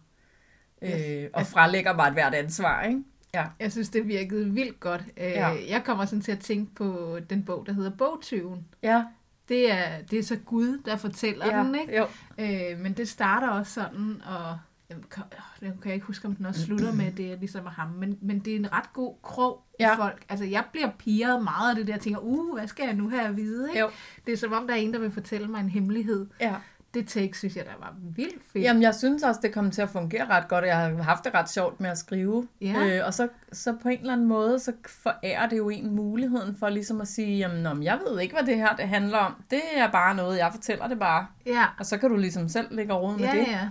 øh, 0.82 1.28
og 1.32 1.46
frelægger 1.46 1.94
mig 1.96 2.06
et 2.06 2.12
hvert 2.12 2.34
ansvar, 2.34 2.82
ikke? 2.82 3.02
Ja. 3.34 3.46
Jeg 3.60 3.72
synes, 3.72 3.88
det 3.88 4.08
virkede 4.08 4.50
vildt 4.50 4.80
godt. 4.80 5.00
Øh, 5.16 5.24
Ja. 5.30 5.48
Jeg 5.68 5.82
kommer 5.84 6.04
sådan 6.04 6.22
til 6.22 6.32
at 6.32 6.38
tænke 6.40 6.74
på 6.74 7.18
den 7.30 7.44
bog, 7.44 7.66
der 7.66 7.72
hedder 7.72 7.90
Bogtyven. 7.90 8.66
Ja, 8.82 9.04
Det 9.48 9.72
er, 9.72 10.02
det 10.10 10.18
er 10.18 10.22
så 10.22 10.36
Gud, 10.36 10.82
der 10.84 10.96
fortæller 10.96 11.46
ja, 11.56 11.62
den, 11.62 11.74
ikke? 11.74 11.96
Jo. 11.96 12.06
Øh, 12.38 12.78
men 12.78 12.92
det 12.92 13.08
starter 13.08 13.48
også 13.48 13.72
sådan, 13.72 14.22
og 14.26 14.58
jamen, 14.90 15.04
kan, 15.10 15.22
kan 15.60 15.72
jeg 15.84 15.94
ikke 15.94 16.06
huske, 16.06 16.28
om 16.28 16.36
den 16.36 16.46
også 16.46 16.60
slutter 16.66 16.92
med, 16.92 17.12
det 17.12 17.32
er 17.32 17.36
ligesom 17.36 17.66
ham, 17.66 17.88
men, 17.88 18.18
men 18.20 18.38
det 18.38 18.52
er 18.52 18.56
en 18.56 18.72
ret 18.72 18.92
god 18.92 19.14
krog 19.22 19.64
ja. 19.80 19.94
Folk. 19.94 20.24
Altså, 20.28 20.44
jeg 20.44 20.64
bliver 20.72 20.90
piret 20.98 21.42
meget 21.42 21.70
af 21.70 21.76
det 21.76 21.86
der, 21.86 21.92
jeg 21.92 22.00
tænker, 22.00 22.20
uh, 22.20 22.58
hvad 22.58 22.68
skal 22.68 22.84
jeg 22.84 22.94
nu 22.94 23.10
have 23.10 23.22
at 23.22 23.36
vide, 23.36 23.68
ikke? 23.68 23.80
Jo. 23.80 23.90
Det 24.26 24.32
er 24.32 24.36
som 24.36 24.52
om, 24.52 24.66
der 24.66 24.74
er 24.74 24.78
en, 24.78 24.92
der 24.92 24.98
vil 24.98 25.10
fortælle 25.10 25.48
mig 25.48 25.60
en 25.60 25.68
hemmelighed. 25.68 26.26
Ja. 26.40 26.54
Det 26.94 27.08
take, 27.08 27.38
synes 27.38 27.56
jeg, 27.56 27.64
der 27.64 27.70
var 27.80 27.94
vildt 28.16 28.42
fedt. 28.52 28.64
Jamen, 28.64 28.82
jeg 28.82 28.94
synes 28.94 29.22
også, 29.22 29.40
det 29.42 29.52
kom 29.52 29.70
til 29.70 29.82
at 29.82 29.90
fungere 29.90 30.26
ret 30.26 30.48
godt, 30.48 30.62
og 30.64 30.68
jeg 30.68 30.76
har 30.76 31.02
haft 31.02 31.24
det 31.24 31.34
ret 31.34 31.50
sjovt 31.50 31.80
med 31.80 31.90
at 31.90 31.98
skrive. 31.98 32.48
Ja. 32.60 32.86
Øh, 32.86 33.06
og 33.06 33.14
så, 33.14 33.28
så 33.52 33.76
på 33.82 33.88
en 33.88 33.98
eller 33.98 34.12
anden 34.12 34.26
måde, 34.26 34.58
så 34.58 34.72
forærer 34.86 35.48
det 35.48 35.56
jo 35.56 35.68
en 35.68 35.96
muligheden 35.96 36.56
for 36.56 36.68
ligesom 36.68 37.00
at 37.00 37.08
sige, 37.08 37.38
jamen, 37.38 37.66
om 37.66 37.82
jeg 37.82 37.98
ved 38.06 38.20
ikke, 38.20 38.34
hvad 38.34 38.46
det 38.46 38.56
her 38.56 38.76
det 38.76 38.88
handler 38.88 39.18
om. 39.18 39.34
Det 39.50 39.60
er 39.74 39.90
bare 39.90 40.14
noget, 40.14 40.38
jeg 40.38 40.52
fortæller 40.52 40.88
det 40.88 40.98
bare. 40.98 41.26
Ja, 41.46 41.64
Og 41.78 41.86
så 41.86 41.98
kan 41.98 42.10
du 42.10 42.16
ligesom 42.16 42.48
selv 42.48 42.66
lægge 42.70 42.92
råd 42.92 43.16
med 43.18 43.24
ja, 43.24 43.32
det. 43.32 43.46
ja. 43.46 43.68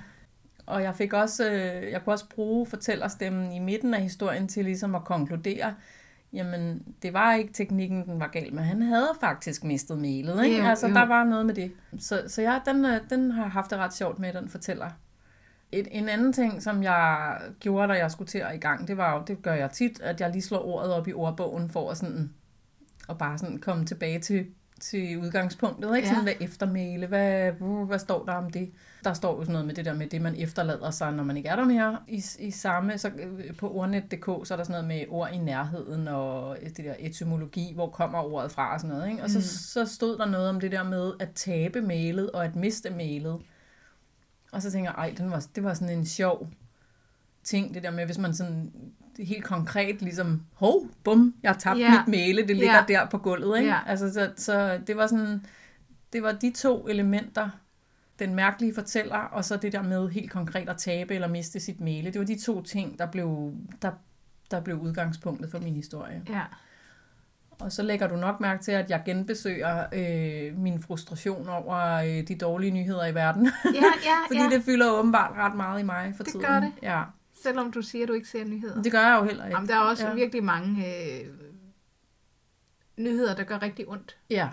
Og 0.68 0.84
jeg 0.84 0.96
fik 0.96 1.14
også, 1.14 1.52
øh, 1.52 1.92
jeg 1.92 2.04
kunne 2.04 2.14
også 2.14 2.30
bruge 2.30 2.66
fortællerstemmen 2.66 3.52
i 3.52 3.60
midten 3.60 3.94
af 3.94 4.02
historien 4.02 4.48
til 4.48 4.66
ligesom 4.66 4.96
at 4.96 5.04
konkludere, 5.04 5.74
jamen, 6.34 6.84
det 7.02 7.14
var 7.14 7.34
ikke 7.34 7.54
teknikken, 7.54 8.06
den 8.06 8.20
var 8.20 8.28
gal 8.28 8.54
med. 8.54 8.64
Han 8.64 8.82
havde 8.82 9.12
faktisk 9.20 9.64
mistet 9.64 9.98
mailet, 9.98 10.46
ikke? 10.46 10.58
Jo, 10.58 10.66
altså, 10.66 10.88
jo. 10.88 10.94
der 10.94 11.06
var 11.06 11.24
noget 11.24 11.46
med 11.46 11.54
det. 11.54 11.72
Så, 12.00 12.24
så 12.28 12.42
ja, 12.42 12.60
den, 12.66 12.86
øh, 12.86 13.00
den 13.10 13.32
har 13.32 13.48
haft 13.48 13.72
det 13.72 13.78
ret 13.78 13.94
sjovt 13.94 14.20
med, 14.20 14.34
den 14.34 14.50
fortæller. 14.50 14.90
Et, 15.72 15.88
en 15.92 16.10
anden 16.10 16.34
ting, 16.34 16.64
som 16.64 16.84
jeg 16.84 17.38
gjorde, 17.60 17.88
da 17.88 17.94
jeg 17.94 18.12
skulle 18.12 18.28
til 18.28 18.38
at 18.38 18.56
i 18.56 18.60
gang, 18.60 18.88
det 18.88 18.98
var 18.98 19.16
jo, 19.16 19.24
det 19.28 19.42
gør 19.42 19.54
jeg 19.54 19.72
tit, 19.72 20.02
at 20.02 20.22
jeg 20.22 20.30
lige 20.32 20.42
slår 20.42 20.66
ordet 20.66 20.94
op 20.94 21.08
i 21.08 21.14
ordbogen 21.14 21.70
for 21.70 21.92
at 21.92 21.98
sådan, 21.98 22.34
og 23.08 23.18
bare 23.18 23.38
sådan 23.38 23.58
komme 23.58 23.86
tilbage 23.86 24.20
til, 24.20 24.46
til 24.80 25.18
udgangspunktet, 25.18 25.96
ikke? 25.96 26.08
Ja. 26.08 26.14
Sådan, 26.14 26.24
hvad 26.24 26.48
eftermæle, 26.48 27.08
hvad, 27.08 27.52
hvad 27.86 28.00
står 28.00 28.26
der 28.26 28.34
om 28.34 28.50
det? 28.50 28.72
Der 29.08 29.14
står 29.14 29.36
jo 29.36 29.42
sådan 29.42 29.52
noget 29.54 29.66
med 29.68 29.76
det 29.76 29.86
der 29.86 29.94
med 29.94 30.08
det, 30.08 30.22
man 30.22 30.36
efterlader 30.38 30.92
sig, 30.92 31.12
når 31.12 31.24
man 31.24 31.38
ikke 31.38 31.50
er 31.50 31.56
der 31.56 31.66
mere. 31.66 31.98
I, 32.08 32.24
i 32.40 32.52
samme, 32.52 32.98
så 32.98 33.10
øh, 33.20 33.56
på 33.56 33.72
ordnet.dk, 33.72 34.26
så 34.48 34.54
er 34.54 34.56
der 34.56 34.64
sådan 34.64 34.72
noget 34.84 34.88
med 34.88 35.06
ord 35.10 35.30
i 35.34 35.38
nærheden, 35.38 36.08
og 36.08 36.58
det 36.64 36.78
der 36.78 36.94
etymologi, 37.00 37.72
hvor 37.74 37.90
kommer 37.90 38.20
ordet 38.20 38.52
fra 38.52 38.74
og 38.74 38.80
sådan 38.80 38.96
noget, 38.96 39.10
ikke? 39.12 39.24
Og 39.24 39.30
så, 39.30 39.38
Mm. 39.38 39.42
så 39.44 39.86
stod 39.86 40.18
der 40.18 40.26
noget 40.26 40.50
om 40.50 40.60
det 40.60 40.72
der 40.72 40.84
med 40.84 41.14
at 41.20 41.30
tabe 41.36 41.82
mailet 41.82 42.32
og 42.32 42.46
at 42.46 42.56
miste 42.56 42.90
mailet. 42.90 43.40
Og 44.52 44.62
så 44.62 44.72
tænker 44.72 44.92
jeg, 44.92 44.96
ej, 44.98 45.14
den 45.18 45.32
var, 45.32 45.46
det 45.56 45.64
var 45.64 45.74
sådan 45.74 45.98
en 45.98 46.06
sjov 46.06 46.48
ting, 47.44 47.74
det 47.74 47.84
der 47.84 47.92
med, 47.92 48.06
hvis 48.06 48.18
man 48.18 48.34
sådan 48.34 48.72
helt 49.20 49.44
konkret 49.44 50.02
ligesom, 50.02 50.42
hov, 50.54 50.88
bum, 51.04 51.34
jeg 51.44 51.52
har 51.52 51.60
tabt 51.60 51.80
yeah. 51.80 51.92
mit 51.92 52.08
male, 52.08 52.48
det 52.48 52.56
ligger 52.56 52.76
Ja. 52.76 52.84
der 52.88 53.06
på 53.10 53.18
gulvet, 53.18 53.58
ikke? 53.60 53.72
Ja. 53.72 53.80
Altså, 53.88 54.14
så, 54.14 54.32
så 54.36 54.80
det 54.88 54.98
var 54.98 55.08
sådan, 55.08 55.46
det 56.14 56.24
var 56.24 56.32
de 56.32 56.52
to 56.52 56.88
elementer, 56.88 57.50
den 58.20 58.36
mærkelige 58.36 58.74
fortæller, 58.76 59.18
og 59.18 59.46
så 59.46 59.58
det 59.58 59.74
der 59.74 59.82
med 59.82 60.10
helt 60.10 60.32
konkret 60.32 60.70
at 60.70 60.78
tabe 60.78 61.16
eller 61.16 61.28
miste 61.28 61.60
sit 61.60 61.80
male. 61.82 62.12
Det 62.12 62.20
var 62.20 62.26
de 62.26 62.40
to 62.40 62.62
ting, 62.62 63.00
der 63.00 63.06
blev, 63.06 63.54
der, 63.82 63.92
der 64.52 64.62
blev 64.62 64.78
udgangspunktet 64.80 65.52
for 65.52 65.60
min 65.60 65.74
historie. 65.76 66.24
ja. 66.30 66.42
Og 67.60 67.72
så 67.72 67.82
lægger 67.84 68.08
du 68.08 68.16
nok 68.16 68.40
mærke 68.40 68.64
til, 68.64 68.72
at 68.72 68.90
jeg 68.90 69.02
genbesøger 69.06 69.86
øh, 69.94 70.58
min 70.58 70.82
frustration 70.82 71.50
over 71.50 71.76
øh, 71.94 72.28
de 72.28 72.36
dårlige 72.36 72.72
nyheder 72.72 73.06
i 73.06 73.16
verden. 73.16 73.46
Ja, 73.46 73.72
ja, 73.82 74.18
Fordi 74.28 74.40
ja. 74.40 74.50
det 74.50 74.64
fylder 74.64 74.92
åbenbart 74.92 75.32
ret 75.38 75.56
meget 75.56 75.80
i 75.80 75.84
mig 75.84 76.14
for 76.18 76.24
Det 76.24 76.32
tiden. 76.32 76.46
gør 76.46 76.60
det. 76.60 76.72
Ja, 76.82 77.04
Selvom 77.44 77.72
du 77.72 77.82
siger, 77.82 78.04
at 78.04 78.10
du 78.10 78.14
ikke 78.14 78.28
ser 78.28 78.46
nyheder. 78.46 78.82
det 78.82 78.92
gør 78.92 79.02
jeg 79.08 79.18
jo 79.20 79.26
heller 79.26 79.46
ikke. 79.46 79.56
Jamen, 79.56 79.70
der 79.70 79.76
er 79.76 79.80
også 79.80 80.08
ja. 80.08 80.14
virkelig 80.14 80.44
mange 80.44 80.86
øh, 80.86 81.28
nyheder, 82.98 83.36
der 83.36 83.44
gør 83.44 83.62
rigtig 83.62 83.88
ondt. 83.90 84.18
Ja. 84.30 84.50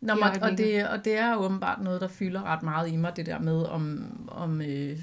Nå, 0.00 0.14
I 0.14 0.20
og, 0.42 0.50
det, 0.58 0.88
og 0.88 1.04
det 1.04 1.18
er 1.18 1.36
åbenbart 1.36 1.82
noget, 1.82 2.00
der 2.00 2.08
fylder 2.08 2.42
ret 2.42 2.62
meget 2.62 2.92
i 2.92 2.96
mig, 2.96 3.16
det 3.16 3.26
der 3.26 3.38
med, 3.38 3.62
om, 3.62 4.10
om 4.32 4.60
øh, 4.60 4.98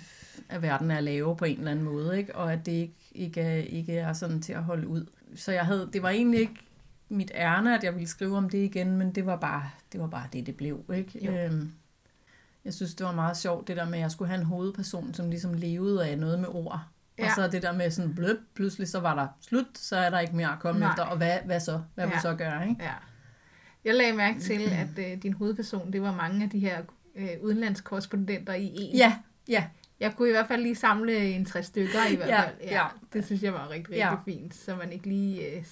at 0.50 0.62
verden 0.62 0.92
er 0.92 1.00
lave 1.00 1.38
på 1.38 1.46
en 1.46 1.58
eller 1.58 1.72
anden 1.72 1.86
måde, 1.86 2.18
ikke? 2.18 2.36
og 2.36 2.54
at 2.54 2.66
det 2.66 2.72
ikke, 2.72 2.96
ikke, 3.12 3.42
er, 3.42 3.56
ikke 3.56 3.98
er 3.98 4.14
sådan 4.14 4.42
til 4.42 4.54
at 4.54 4.64
holde 4.64 4.88
ud. 4.88 5.06
Så 5.36 5.52
jeg 5.52 5.66
havde, 5.66 5.90
det 5.94 6.04
var 6.04 6.10
egentlig 6.10 6.40
ikke 6.40 6.68
mit 7.10 7.32
ærne, 7.36 7.78
at 7.78 7.84
jeg 7.84 7.94
ville 7.94 8.08
skrive 8.08 8.38
om 8.38 8.50
det 8.50 8.58
igen, 8.58 8.98
men 8.98 9.12
det 9.12 9.26
var 9.26 9.36
bare 9.36 9.70
det, 9.92 10.02
var 10.02 10.08
bare 10.08 10.28
det, 10.34 10.46
det 10.46 10.56
blev. 10.56 10.86
Ikke? 10.94 11.26
Jo. 11.26 11.32
Øhm, 11.32 11.72
jeg 12.66 12.74
synes, 12.74 12.96
det 12.96 13.06
var 13.06 13.12
meget 13.12 13.38
sjovt, 13.38 13.68
det 13.68 13.78
der 13.78 13.86
med, 13.86 13.94
at 13.94 14.02
jeg 14.02 14.12
skulle 14.12 14.30
have 14.30 14.40
en 14.40 14.46
hovedperson, 14.46 15.14
som 15.14 15.30
ligesom 15.30 15.54
levede 15.54 16.08
af 16.08 16.18
noget 16.18 16.40
med 16.40 16.48
ord. 16.48 16.80
Ja. 17.20 17.26
Og 17.26 17.32
så 17.36 17.48
det 17.48 17.62
der 17.62 17.72
med 17.72 17.92
sådan 17.92 18.16
bløb, 18.16 18.38
pludselig 18.54 18.88
så 18.88 19.00
var 19.00 19.16
der 19.16 19.28
slut, 19.42 19.66
så 19.76 19.98
er 19.98 20.10
der 20.10 20.20
ikke 20.20 20.36
mere 20.36 20.54
at 20.54 20.60
komme 20.60 20.80
Nej. 20.80 20.90
efter. 20.90 21.04
Og 21.04 21.18
hvad, 21.18 21.38
hvad 21.46 21.60
så? 21.60 21.82
Hvad 21.96 22.06
ja. 22.06 22.12
vil 22.12 22.22
så 22.22 22.36
gøre? 22.36 22.70
Ikke? 22.70 22.84
Ja. 22.84 22.94
Jeg 23.88 23.96
lagde 23.96 24.14
mærke 24.14 24.40
til, 24.40 24.62
at 24.72 25.12
øh, 25.12 25.24
din 25.24 25.34
hovedperson, 25.34 25.94
det 25.94 26.02
var 26.02 26.14
mange 26.16 26.44
af 26.44 26.50
de 26.50 26.60
her 26.60 26.82
øh, 27.16 27.28
udenlandskorrespondenter 27.42 28.54
i 28.54 28.72
en. 28.76 28.96
Ja, 28.98 29.18
ja. 29.48 29.66
Jeg 30.00 30.14
kunne 30.16 30.28
i 30.28 30.32
hvert 30.32 30.48
fald 30.48 30.62
lige 30.62 30.76
samle 30.76 31.18
en 31.18 31.46
tre 31.46 31.64
stykker 31.64 32.00
i 32.12 32.16
hvert 32.16 32.28
Ja, 32.30 32.42
fald. 32.42 32.56
ja. 32.64 32.84
Det 33.14 33.26
synes 33.26 33.44
jeg 33.44 33.54
var 33.54 33.70
rigtig, 33.70 33.90
rigtig 33.90 33.98
Ja. 33.98 34.16
fint, 34.26 34.56
så 34.56 34.76
man 34.76 34.92
ikke 34.92 35.08
lige 35.08 35.56
øh, 35.56 35.64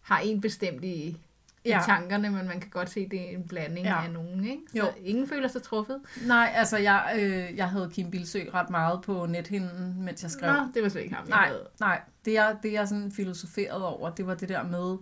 har 0.00 0.18
en 0.18 0.40
bestemt 0.40 0.84
i, 0.84 0.88
i 0.88 1.18
Ja. 1.64 1.80
tankerne, 1.86 2.30
men 2.30 2.46
man 2.46 2.60
kan 2.60 2.70
godt 2.70 2.90
se, 2.90 3.00
at 3.00 3.10
det 3.10 3.20
er 3.20 3.36
en 3.36 3.48
blanding 3.48 3.86
Ja. 3.86 4.04
af 4.04 4.10
nogen. 4.10 4.44
Ikke? 4.44 4.62
Så 4.72 4.78
Jo. 4.78 4.84
ingen 5.04 5.28
føler 5.28 5.48
sig 5.48 5.62
truffet. 5.62 6.00
Nej, 6.26 6.52
altså 6.54 6.76
jeg, 6.76 7.16
øh, 7.20 7.56
jeg 7.56 7.68
havde 7.70 7.90
Kim 7.92 8.10
Bilsø 8.10 8.40
ret 8.54 8.70
meget 8.70 9.02
på 9.02 9.26
nethinden, 9.26 10.02
mens 10.04 10.22
jeg 10.22 10.30
skrev. 10.30 10.52
Nå, 10.52 10.58
det 10.74 10.82
var 10.82 10.88
slet 10.88 11.02
ikke 11.02 11.14
ham, 11.14 11.24
jeg 11.28 11.36
nej, 11.36 11.46
havde. 11.46 11.68
nej. 11.80 12.00
Det 12.24 12.32
jeg, 12.32 12.56
det 12.62 12.72
jeg 12.72 12.88
sådan 12.88 13.12
filosoferede 13.12 13.88
over, 13.96 14.10
det 14.10 14.26
var 14.26 14.34
det 14.34 14.48
der 14.48 14.62
med, 14.62 14.96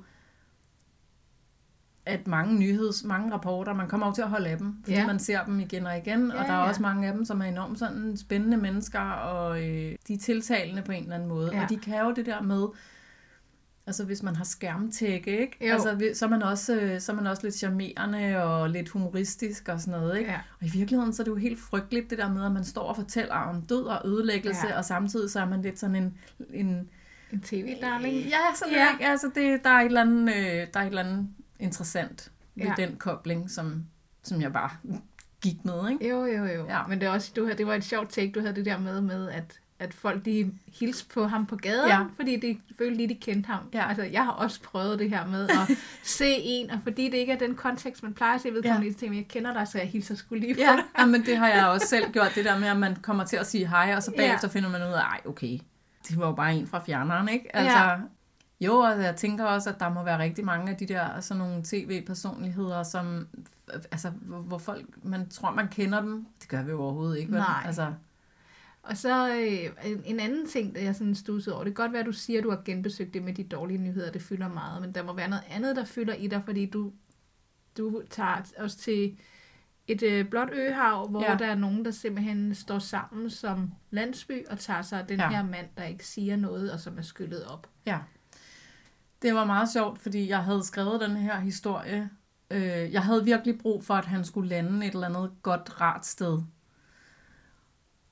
at 2.06 2.26
mange 2.26 2.58
nyheds, 2.58 3.04
mange 3.04 3.32
rapporter, 3.32 3.72
man 3.74 3.88
kommer 3.88 4.06
jo 4.06 4.12
til 4.12 4.22
at 4.22 4.28
holde 4.28 4.48
af 4.48 4.58
dem, 4.58 4.76
fordi 4.82 4.96
Ja. 4.96 5.06
man 5.06 5.18
ser 5.18 5.44
dem 5.44 5.60
igen 5.60 5.86
og 5.86 5.96
igen, 5.98 6.30
og 6.30 6.36
Ja, 6.36 6.42
der 6.42 6.52
er 6.52 6.62
ja. 6.62 6.68
også 6.68 6.82
mange 6.82 7.06
af 7.08 7.12
dem, 7.14 7.24
som 7.24 7.40
er 7.40 7.44
enormt 7.44 7.78
sådan 7.78 8.16
spændende 8.16 8.56
mennesker, 8.56 9.00
og 9.00 9.58
øh, 9.62 9.94
de 10.08 10.14
er 10.14 10.18
tiltalende 10.18 10.82
på 10.82 10.92
en 10.92 11.02
eller 11.02 11.14
anden 11.14 11.28
måde, 11.28 11.50
Ja. 11.56 11.62
og 11.62 11.68
de 11.70 11.76
kan 11.76 12.00
jo 12.00 12.12
det 12.12 12.26
der 12.26 12.42
med, 12.42 12.66
altså 13.86 14.04
hvis 14.04 14.22
man 14.22 14.36
har 14.36 14.44
skærmtække, 14.44 15.40
ikke? 15.40 15.56
Jo. 15.68 15.72
Altså, 15.72 16.10
så 16.14 16.24
er, 16.24 16.28
man 16.28 16.42
også, 16.42 16.74
øh, 16.80 17.00
så 17.00 17.12
er 17.12 17.16
man 17.16 17.26
også 17.26 17.42
lidt 17.42 17.54
charmerende 17.54 18.42
og 18.44 18.70
lidt 18.70 18.88
humoristisk 18.88 19.68
og 19.68 19.80
sådan 19.80 20.00
noget, 20.00 20.18
ikke? 20.18 20.30
Ja. 20.30 20.38
Og 20.60 20.66
i 20.66 20.70
virkeligheden 20.70 21.12
så 21.12 21.22
er 21.22 21.24
det 21.24 21.30
jo 21.30 21.36
helt 21.36 21.60
frygteligt, 21.60 22.10
det 22.10 22.18
der 22.18 22.32
med, 22.32 22.44
at 22.46 22.52
man 22.52 22.64
står 22.64 22.82
og 22.82 22.96
fortæller 22.96 23.34
om 23.34 23.62
død 23.62 23.84
og 23.84 24.00
ødelæggelse, 24.04 24.66
Ja. 24.68 24.76
og 24.78 24.84
samtidig 24.84 25.30
så 25.30 25.40
er 25.40 25.46
man 25.46 25.62
lidt 25.62 25.78
sådan 25.78 25.96
en... 25.96 26.14
en 26.50 26.88
En 27.32 27.40
tv-darling. 27.40 28.14
Ja, 28.16 28.38
sådan 28.54 28.74
ja. 28.74 28.92
Ikke? 28.92 29.06
Altså, 29.10 29.30
det, 29.34 29.64
der, 29.64 29.70
er 29.70 29.80
et 29.80 29.84
eller 29.86 30.00
andet, 30.00 30.34
øh, 30.36 30.66
der 30.74 30.80
er 30.80 30.82
et 30.82 30.86
eller 30.86 31.02
andet 31.02 31.28
interessant 31.60 32.30
ved 32.54 32.64
Ja. 32.64 32.74
ja. 32.78 32.86
den 32.86 32.96
kobling, 32.96 33.50
som, 33.50 33.84
som 34.22 34.40
jeg 34.40 34.52
bare 34.52 34.70
gik 35.42 35.64
med, 35.64 35.90
ikke? 35.90 36.08
Jo, 36.08 36.24
jo, 36.24 36.44
jo. 36.44 36.66
Ja. 36.66 36.86
Men 36.88 37.00
det, 37.00 37.06
er 37.06 37.10
også, 37.10 37.32
du, 37.36 37.44
havde- 37.44 37.58
det 37.58 37.66
var 37.66 37.74
et 37.74 37.84
sjovt 37.84 38.08
take, 38.10 38.32
du 38.32 38.40
havde 38.40 38.54
det 38.54 38.64
der 38.64 38.78
med, 38.78 39.00
med 39.00 39.28
at, 39.28 39.60
at 39.78 39.94
folk 39.94 40.24
de 40.24 40.52
hilste 40.80 41.08
på 41.14 41.26
ham 41.26 41.46
på 41.46 41.56
gaden, 41.56 41.88
Ja. 41.88 42.04
fordi 42.16 42.36
de 42.36 42.60
følte 42.78 42.96
lige, 42.96 43.08
de 43.08 43.14
kendte 43.14 43.46
ham. 43.46 43.60
Ja. 43.74 43.88
Altså, 43.88 44.02
jeg 44.04 44.24
har 44.24 44.30
også 44.32 44.62
prøvet 44.62 44.98
det 44.98 45.10
her 45.10 45.26
med 45.26 45.48
at 45.48 45.56
se 46.02 46.26
en, 46.28 46.70
og 46.70 46.78
fordi 46.82 47.04
det 47.04 47.14
ikke 47.14 47.32
er 47.32 47.38
den 47.38 47.54
kontekst, 47.54 48.02
man 48.02 48.14
plejer 48.14 48.34
at 48.34 48.40
se 48.40 48.50
vedkommende, 48.52 48.86
ja. 48.86 48.92
tænker 48.92 49.16
jeg, 49.16 49.28
kender 49.28 49.52
dig, 49.52 49.68
så 49.68 49.78
jeg 49.78 49.86
hilser 49.86 50.14
skulle 50.14 50.40
lige 50.40 50.54
på 50.54 50.60
Ja, 50.60 50.72
dig. 50.72 50.84
ja, 50.98 51.04
men 51.06 51.26
det 51.26 51.36
har 51.36 51.48
jeg 51.48 51.66
også 51.66 51.86
selv 51.86 52.12
gjort, 52.12 52.32
det 52.34 52.44
der 52.44 52.58
med, 52.58 52.68
at 52.68 52.76
man 52.76 52.96
kommer 52.96 53.24
til 53.24 53.36
at 53.36 53.46
sige 53.46 53.68
hej, 53.68 53.92
og 53.96 54.02
så 54.02 54.10
Ja. 54.16 54.16
bagefter 54.16 54.48
finder 54.48 54.68
man 54.70 54.80
ud 54.82 54.86
af, 54.92 55.00
ej, 55.02 55.20
okay, 55.26 55.58
det 56.08 56.18
var 56.18 56.26
jo 56.26 56.32
bare 56.32 56.54
en 56.54 56.66
fra 56.66 56.82
fjerneren, 56.86 57.28
ikke? 57.28 57.56
Altså, 57.56 57.78
Ja. 57.78 57.96
Jo, 58.60 58.74
og 58.74 59.02
jeg 59.02 59.16
tænker 59.16 59.44
også, 59.44 59.70
at 59.70 59.80
der 59.80 59.88
må 59.88 60.02
være 60.02 60.18
rigtig 60.18 60.44
mange 60.44 60.70
af 60.70 60.76
de 60.76 60.86
der 60.86 61.20
sådan 61.20 61.38
nogle 61.38 61.62
tv-personligheder, 61.64 62.82
som, 62.82 63.28
altså, 63.68 64.10
hvor 64.28 64.58
folk, 64.58 65.04
man 65.04 65.28
tror, 65.28 65.50
man 65.50 65.68
kender 65.68 66.00
dem. 66.00 66.26
Det 66.40 66.48
gør 66.48 66.62
vi 66.62 66.70
jo 66.70 66.82
overhovedet 66.82 67.18
ikke, 67.18 67.32
vel? 67.32 67.40
Nej. 67.40 67.62
Altså, 67.66 67.92
Og 68.82 68.96
så 68.96 69.28
øh, 69.28 69.90
en, 69.90 70.02
en 70.04 70.20
anden 70.20 70.48
ting, 70.48 70.74
der 70.74 70.80
jeg 70.80 70.94
sådan 70.94 71.14
stussede 71.14 71.54
over, 71.56 71.64
det 71.64 71.76
kan 71.76 71.84
godt 71.84 71.92
være, 71.92 72.00
at 72.00 72.06
du 72.06 72.12
siger, 72.12 72.40
at 72.40 72.44
du 72.44 72.50
har 72.50 72.62
genbesøgt 72.64 73.14
det 73.14 73.22
med 73.22 73.34
de 73.34 73.44
dårlige 73.44 73.78
nyheder, 73.78 74.12
det 74.12 74.22
fylder 74.22 74.48
meget, 74.48 74.82
men 74.82 74.94
der 74.94 75.02
må 75.02 75.12
være 75.12 75.28
noget 75.28 75.44
andet, 75.50 75.76
der 75.76 75.84
fylder 75.84 76.14
i 76.14 76.26
dig, 76.26 76.42
fordi 76.44 76.66
du, 76.66 76.92
du 77.78 78.02
tager 78.10 78.42
os 78.58 78.76
til 78.76 79.18
et 79.86 80.02
øh, 80.02 80.28
blåt 80.28 80.48
øhav, 80.52 81.08
hvor 81.08 81.22
ja. 81.22 81.36
Der 81.36 81.46
er 81.46 81.54
nogen, 81.54 81.84
der 81.84 81.90
simpelthen 81.90 82.54
står 82.54 82.78
sammen 82.78 83.30
som 83.30 83.72
landsby 83.90 84.46
og 84.50 84.58
tager 84.58 84.82
sig 84.82 85.00
af 85.00 85.06
den. 85.06 85.18
Ja. 85.18 85.28
her 85.28 85.42
mand, 85.42 85.66
der 85.76 85.84
ikke 85.84 86.06
siger 86.06 86.36
noget, 86.36 86.72
og 86.72 86.80
som 86.80 86.98
er 86.98 87.02
skyllet 87.02 87.44
op. 87.44 87.66
ja. 87.86 87.98
Det 89.24 89.34
var 89.34 89.44
meget 89.44 89.72
sjovt, 89.72 90.02
fordi 90.02 90.28
jeg 90.28 90.44
havde 90.44 90.64
skrevet 90.64 91.00
den 91.00 91.16
her 91.16 91.40
historie. 91.40 92.10
Øh, 92.50 92.92
jeg 92.92 93.02
havde 93.02 93.24
virkelig 93.24 93.58
brug 93.58 93.84
for, 93.84 93.94
at 93.94 94.04
han 94.04 94.24
skulle 94.24 94.48
lande 94.48 94.86
et 94.86 94.94
eller 94.94 95.06
andet 95.06 95.30
godt, 95.42 95.80
rart 95.80 96.06
sted. 96.06 96.42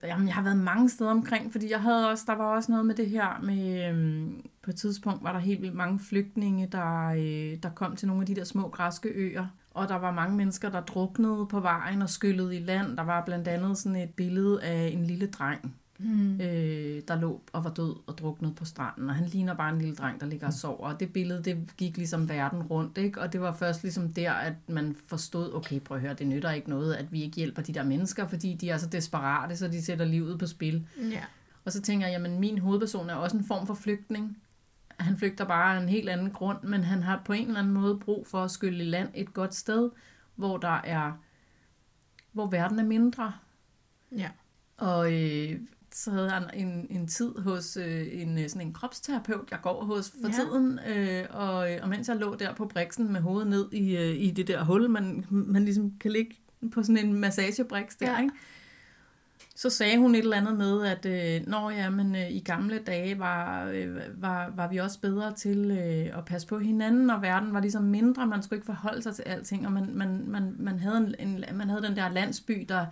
Jamen, 0.02 0.26
jeg 0.26 0.34
har 0.34 0.42
været 0.42 0.56
mange 0.56 0.88
steder 0.88 1.10
omkring, 1.10 1.52
fordi 1.52 1.70
jeg 1.70 1.82
havde 1.82 2.10
også, 2.10 2.24
der 2.26 2.32
var 2.32 2.44
også 2.44 2.72
noget 2.72 2.86
med 2.86 2.94
det 2.94 3.10
her 3.10 3.40
med, 3.42 3.88
øhm, 3.88 4.46
på 4.62 4.70
et 4.70 4.76
tidspunkt 4.76 5.24
var 5.24 5.32
der 5.32 5.38
helt 5.38 5.62
vildt 5.62 5.74
mange 5.74 5.98
flygtninge, 5.98 6.66
der, 6.66 7.06
øh, 7.06 7.62
der 7.62 7.70
kom 7.74 7.96
til 7.96 8.08
nogle 8.08 8.22
af 8.22 8.26
de 8.26 8.34
der 8.34 8.44
små 8.44 8.68
græske 8.68 9.08
øer, 9.08 9.46
og 9.70 9.88
der 9.88 9.96
var 9.96 10.10
mange 10.10 10.36
mennesker, 10.36 10.70
der 10.70 10.80
druknede 10.80 11.46
på 11.46 11.60
vejen 11.60 12.02
og 12.02 12.10
skyllede 12.10 12.56
i 12.56 12.60
land. 12.60 12.96
Der 12.96 13.02
var 13.02 13.24
blandt 13.24 13.48
andet 13.48 13.78
sådan 13.78 13.96
et 13.96 14.14
billede 14.14 14.62
af 14.62 14.88
en 14.88 15.04
lille 15.04 15.26
dreng, 15.26 15.76
mm. 16.02 16.40
øh, 16.40 17.02
der 17.08 17.20
lå 17.20 17.40
og 17.52 17.64
var 17.64 17.70
død 17.70 17.96
og 18.06 18.18
druknet 18.18 18.54
på 18.54 18.64
stranden, 18.64 19.08
og 19.08 19.14
han 19.14 19.26
ligner 19.26 19.54
bare 19.54 19.72
en 19.72 19.78
lille 19.78 19.94
dreng, 19.94 20.20
der 20.20 20.26
ligger 20.26 20.46
og 20.46 20.52
sover, 20.52 20.88
og 20.88 21.00
det 21.00 21.12
billede, 21.12 21.42
det 21.42 21.76
gik 21.76 21.96
ligesom 21.96 22.28
verden 22.28 22.62
rundt, 22.62 22.98
ikke? 22.98 23.20
og 23.20 23.32
det 23.32 23.40
var 23.40 23.52
først 23.52 23.82
ligesom 23.82 24.12
der, 24.12 24.32
at 24.32 24.54
man 24.68 24.96
forstod, 25.06 25.54
okay, 25.54 25.80
prøv 25.80 25.96
at 25.96 26.00
høre, 26.00 26.14
det 26.14 26.26
nytter 26.26 26.50
ikke 26.50 26.70
noget, 26.70 26.94
at 26.94 27.12
vi 27.12 27.22
ikke 27.22 27.36
hjælper 27.36 27.62
de 27.62 27.74
der 27.74 27.82
mennesker, 27.82 28.26
fordi 28.26 28.54
de 28.54 28.70
er 28.70 28.76
så 28.76 28.86
desperate, 28.86 29.56
så 29.56 29.68
de 29.68 29.82
sætter 29.82 30.04
livet 30.04 30.38
på 30.38 30.46
spil. 30.46 30.86
Ja. 31.10 31.22
Og 31.64 31.72
så 31.72 31.82
tænker 31.82 32.06
jeg, 32.06 32.14
jamen 32.14 32.40
min 32.40 32.58
hovedperson 32.58 33.10
er 33.10 33.14
også 33.14 33.36
en 33.36 33.44
form 33.44 33.66
for 33.66 33.74
flygtning. 33.74 34.38
Han 35.00 35.18
flygter 35.18 35.44
bare 35.44 35.76
af 35.76 35.82
en 35.82 35.88
helt 35.88 36.08
anden 36.08 36.30
grund, 36.30 36.62
men 36.62 36.84
han 36.84 37.02
har 37.02 37.22
på 37.24 37.32
en 37.32 37.46
eller 37.46 37.60
anden 37.60 37.74
måde 37.74 37.98
brug 37.98 38.26
for 38.26 38.44
at 38.44 38.50
skylle 38.50 38.84
i 38.84 38.88
land 38.88 39.08
et 39.14 39.34
godt 39.34 39.54
sted, 39.54 39.90
hvor 40.34 40.56
der 40.56 40.80
er, 40.84 41.12
hvor 42.32 42.46
verden 42.46 42.78
er 42.78 42.84
mindre. 42.84 43.32
Ja. 44.16 44.28
Og 44.76 45.12
øh, 45.12 45.60
så 45.94 46.10
havde 46.10 46.30
han 46.30 46.50
en, 46.54 46.86
en 46.90 47.06
tid 47.06 47.38
hos 47.38 47.76
øh, 47.76 48.06
en, 48.12 48.38
øh, 48.38 48.48
sådan 48.48 48.66
en 48.66 48.72
kropsterapeut, 48.72 49.50
jeg 49.50 49.58
går 49.62 49.84
hos 49.84 50.12
for 50.20 50.28
Ja. 50.28 50.34
tiden, 50.34 50.80
øh, 50.88 51.24
og, 51.30 51.72
øh, 51.72 51.78
og 51.82 51.88
mens 51.88 52.08
jeg 52.08 52.16
lå 52.16 52.34
der 52.34 52.54
på 52.54 52.66
briksen 52.66 53.12
med 53.12 53.20
hovedet 53.20 53.48
ned 53.48 53.72
i, 53.72 53.96
øh, 53.96 54.16
i 54.16 54.30
det 54.30 54.48
der 54.48 54.64
hul, 54.64 54.90
man, 54.90 55.24
man 55.30 55.64
ligesom 55.64 55.92
kan 56.00 56.10
ligge 56.10 56.36
på 56.72 56.82
sådan 56.82 57.06
en 57.06 57.12
massagebriks 57.14 57.96
der, 57.96 58.12
ja. 58.12 58.22
ikke? 58.22 58.34
så 59.54 59.70
sagde 59.70 59.98
hun 59.98 60.14
et 60.14 60.18
eller 60.18 60.36
andet 60.36 60.56
med, 60.56 60.86
at 60.86 61.06
øh, 61.06 61.46
når 61.48 61.70
ja, 61.70 61.90
men 61.90 62.16
øh, 62.16 62.30
i 62.30 62.40
gamle 62.40 62.78
dage 62.78 63.18
var, 63.18 63.66
øh, 63.66 63.96
var, 64.22 64.52
var 64.56 64.68
vi 64.68 64.76
også 64.76 65.00
bedre 65.00 65.32
til 65.34 65.70
øh, 65.70 66.18
at 66.18 66.24
passe 66.24 66.48
på 66.48 66.58
hinanden, 66.58 67.10
og 67.10 67.22
verden 67.22 67.54
var 67.54 67.60
ligesom 67.60 67.82
mindre, 67.82 68.26
man 68.26 68.42
skulle 68.42 68.56
ikke 68.56 68.66
forholde 68.66 69.02
sig 69.02 69.14
til 69.14 69.22
alting, 69.22 69.66
og 69.66 69.72
man, 69.72 69.90
man, 69.94 70.24
man, 70.26 70.56
man, 70.58 70.78
havde, 70.78 71.14
en, 71.18 71.28
en, 71.28 71.44
man 71.56 71.68
havde 71.68 71.82
den 71.82 71.96
der 71.96 72.08
landsby, 72.08 72.66
der, 72.68 72.86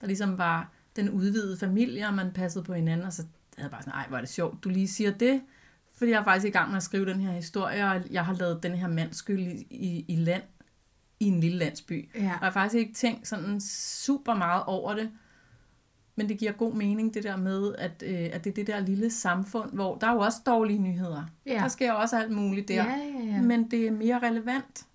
der 0.00 0.06
ligesom 0.06 0.38
var 0.38 0.68
den 0.98 1.10
udvidede 1.10 1.56
familie, 1.56 2.06
og 2.06 2.14
man 2.14 2.32
passede 2.32 2.64
på 2.64 2.74
hinanden, 2.74 3.06
og 3.06 3.12
så 3.12 3.22
havde 3.56 3.64
jeg 3.64 3.70
bare 3.70 3.82
sådan, 3.82 3.94
ej, 3.94 4.06
hvor 4.08 4.16
er 4.16 4.20
det 4.20 4.30
sjovt, 4.30 4.64
du 4.64 4.68
lige 4.68 4.88
siger 4.88 5.10
det, 5.10 5.40
fordi 5.92 6.10
jeg 6.10 6.20
er 6.20 6.24
faktisk 6.24 6.46
i 6.46 6.50
gang 6.50 6.68
med 6.68 6.76
at 6.76 6.82
skrive 6.82 7.06
den 7.06 7.20
her 7.20 7.32
historie, 7.32 7.84
og 7.90 8.02
jeg 8.10 8.24
har 8.24 8.34
lavet 8.34 8.62
den 8.62 8.74
her 8.74 8.88
mand 8.88 9.12
skyld 9.12 9.40
i, 9.40 9.66
i, 9.70 10.04
i 10.08 10.16
land, 10.16 10.42
i 11.20 11.24
en 11.24 11.40
lille 11.40 11.58
landsby. 11.58 12.08
Ja. 12.14 12.18
Og 12.18 12.24
jeg 12.24 12.32
har 12.32 12.50
faktisk 12.50 12.74
ikke 12.74 12.94
tænkt 12.94 13.28
sådan 13.28 13.60
super 13.60 14.34
meget 14.34 14.62
over 14.66 14.94
det, 14.94 15.10
men 16.16 16.28
det 16.28 16.38
giver 16.38 16.52
god 16.52 16.74
mening, 16.74 17.14
det 17.14 17.24
der 17.24 17.36
med, 17.36 17.74
at, 17.78 18.02
øh, 18.06 18.30
at 18.32 18.44
det 18.44 18.50
er 18.50 18.54
det 18.54 18.66
der 18.66 18.80
lille 18.80 19.10
samfund, 19.10 19.72
hvor 19.72 19.96
der 19.96 20.06
er 20.06 20.12
jo 20.12 20.18
også 20.18 20.38
dårlige 20.46 20.78
nyheder. 20.78 21.24
Ja. 21.46 21.52
Der 21.52 21.68
sker 21.68 21.92
også 21.92 22.18
alt 22.18 22.30
muligt 22.30 22.68
der. 22.68 22.84
Ja, 22.84 22.96
ja, 22.96 23.24
ja. 23.24 23.42
Men 23.42 23.70
det 23.70 23.86
er 23.86 23.90
mere 23.90 24.18
relevant, 24.18 24.86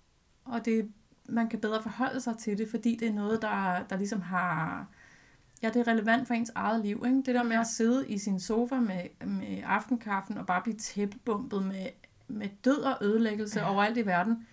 og 0.44 0.64
det, 0.64 0.88
man 1.28 1.48
kan 1.48 1.60
bedre 1.60 1.82
forholde 1.82 2.20
sig 2.20 2.38
til 2.38 2.58
det, 2.58 2.68
fordi 2.70 2.96
det 3.00 3.08
er 3.08 3.12
noget, 3.12 3.42
der, 3.42 3.82
der 3.90 3.96
ligesom 3.96 4.20
har... 4.20 4.88
Ja, 5.64 5.70
det 5.70 5.88
er 5.88 5.92
relevant 5.92 6.26
for 6.26 6.34
ens 6.34 6.52
eget 6.54 6.80
liv. 6.84 7.02
Ikke? 7.06 7.16
Det 7.26 7.34
der 7.34 7.42
med 7.42 7.56
at 7.56 7.66
sidde 7.66 8.08
i 8.08 8.18
sin 8.18 8.40
sofa 8.40 8.74
med, 8.74 9.26
med 9.26 9.62
aftenkaffen 9.66 10.38
og 10.38 10.46
bare 10.46 10.62
blive 10.62 10.76
tæppebumpet 10.76 11.66
med, 11.66 11.86
med 12.28 12.48
død 12.64 12.78
og 12.78 12.96
ødelæggelse 13.02 13.60
Ja. 13.60 13.72
overalt 13.72 13.96
i 13.98 14.06
verden. 14.06 14.46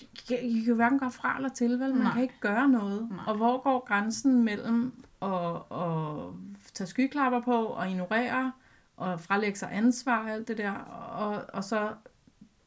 I 0.00 0.06
kan 0.28 0.38
jo 0.68 0.74
hverken 0.74 0.98
gøre 0.98 1.10
fra 1.10 1.36
eller 1.36 1.48
til, 1.48 1.70
vel? 1.70 1.94
Man 1.94 2.02
Nej. 2.02 2.12
kan 2.12 2.22
ikke 2.22 2.40
gøre 2.40 2.68
noget. 2.68 3.08
Nej. 3.10 3.20
Og 3.26 3.36
hvor 3.36 3.62
går 3.62 3.84
grænsen 3.86 4.44
mellem 4.44 5.04
at, 5.22 5.54
at 5.72 6.32
tage 6.74 6.88
skyklapper 6.88 7.40
på 7.40 7.64
og 7.64 7.90
ignorere 7.90 8.52
og 8.96 9.20
frelægge 9.20 9.58
sig 9.58 9.68
ansvar 9.72 10.22
og 10.24 10.30
alt 10.30 10.48
det 10.48 10.58
der, 10.58 10.70
og, 10.70 11.42
og 11.52 11.64
så 11.64 11.88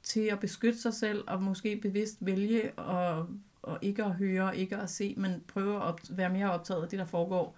til 0.04 0.20
at 0.22 0.40
beskytte 0.40 0.82
sig 0.82 0.94
selv 0.94 1.24
og 1.28 1.44
måske 1.44 1.80
bevidst 1.82 2.18
vælge 2.22 2.72
og, 2.72 3.28
og 3.68 3.80
ikke 3.82 4.04
at 4.04 4.12
høre, 4.12 4.58
ikke 4.58 4.78
at 4.78 4.90
se, 4.90 5.14
men 5.18 5.44
prøve 5.48 5.76
at 5.76 5.82
op, 5.82 6.00
være 6.10 6.30
mere 6.30 6.52
optaget 6.52 6.84
af 6.84 6.90
det, 6.90 7.00
der 7.00 7.06
foregår 7.06 7.58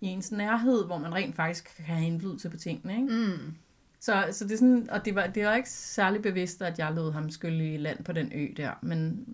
i 0.00 0.06
ens 0.06 0.32
nærhed, 0.32 0.86
hvor 0.86 0.98
man 0.98 1.14
rent 1.14 1.36
faktisk 1.36 1.70
kan 1.76 1.84
have 1.84 2.06
indflydelse 2.06 2.50
på 2.50 2.56
tingene. 2.56 2.94
Ikke? 2.94 3.14
Mm. 3.14 3.54
Så, 4.00 4.24
så 4.30 4.44
det 4.44 4.52
er 4.52 4.56
sådan, 4.56 4.90
og 4.90 5.04
det 5.04 5.14
var, 5.14 5.26
det 5.26 5.46
var 5.46 5.54
ikke 5.54 5.70
særlig 5.70 6.22
bevidst, 6.22 6.62
at 6.62 6.78
jeg 6.78 6.92
lod 6.92 7.12
ham 7.12 7.30
skylle 7.30 7.74
i 7.74 7.76
land 7.76 8.04
på 8.04 8.12
den 8.12 8.32
ø 8.34 8.46
der, 8.56 8.70
men, 8.82 9.24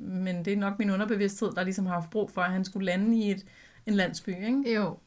men 0.00 0.44
det 0.44 0.52
er 0.52 0.56
nok 0.56 0.78
min 0.78 0.90
underbevidsthed, 0.90 1.52
der 1.52 1.64
ligesom 1.64 1.86
har 1.86 1.94
haft 1.94 2.10
brug 2.10 2.30
for, 2.30 2.40
at 2.40 2.52
han 2.52 2.64
skulle 2.64 2.86
lande 2.86 3.16
i 3.18 3.30
et, 3.30 3.44
en 3.86 3.94
landsby. 3.94 4.28
Ikke? 4.30 4.74
Jo. 4.74 4.98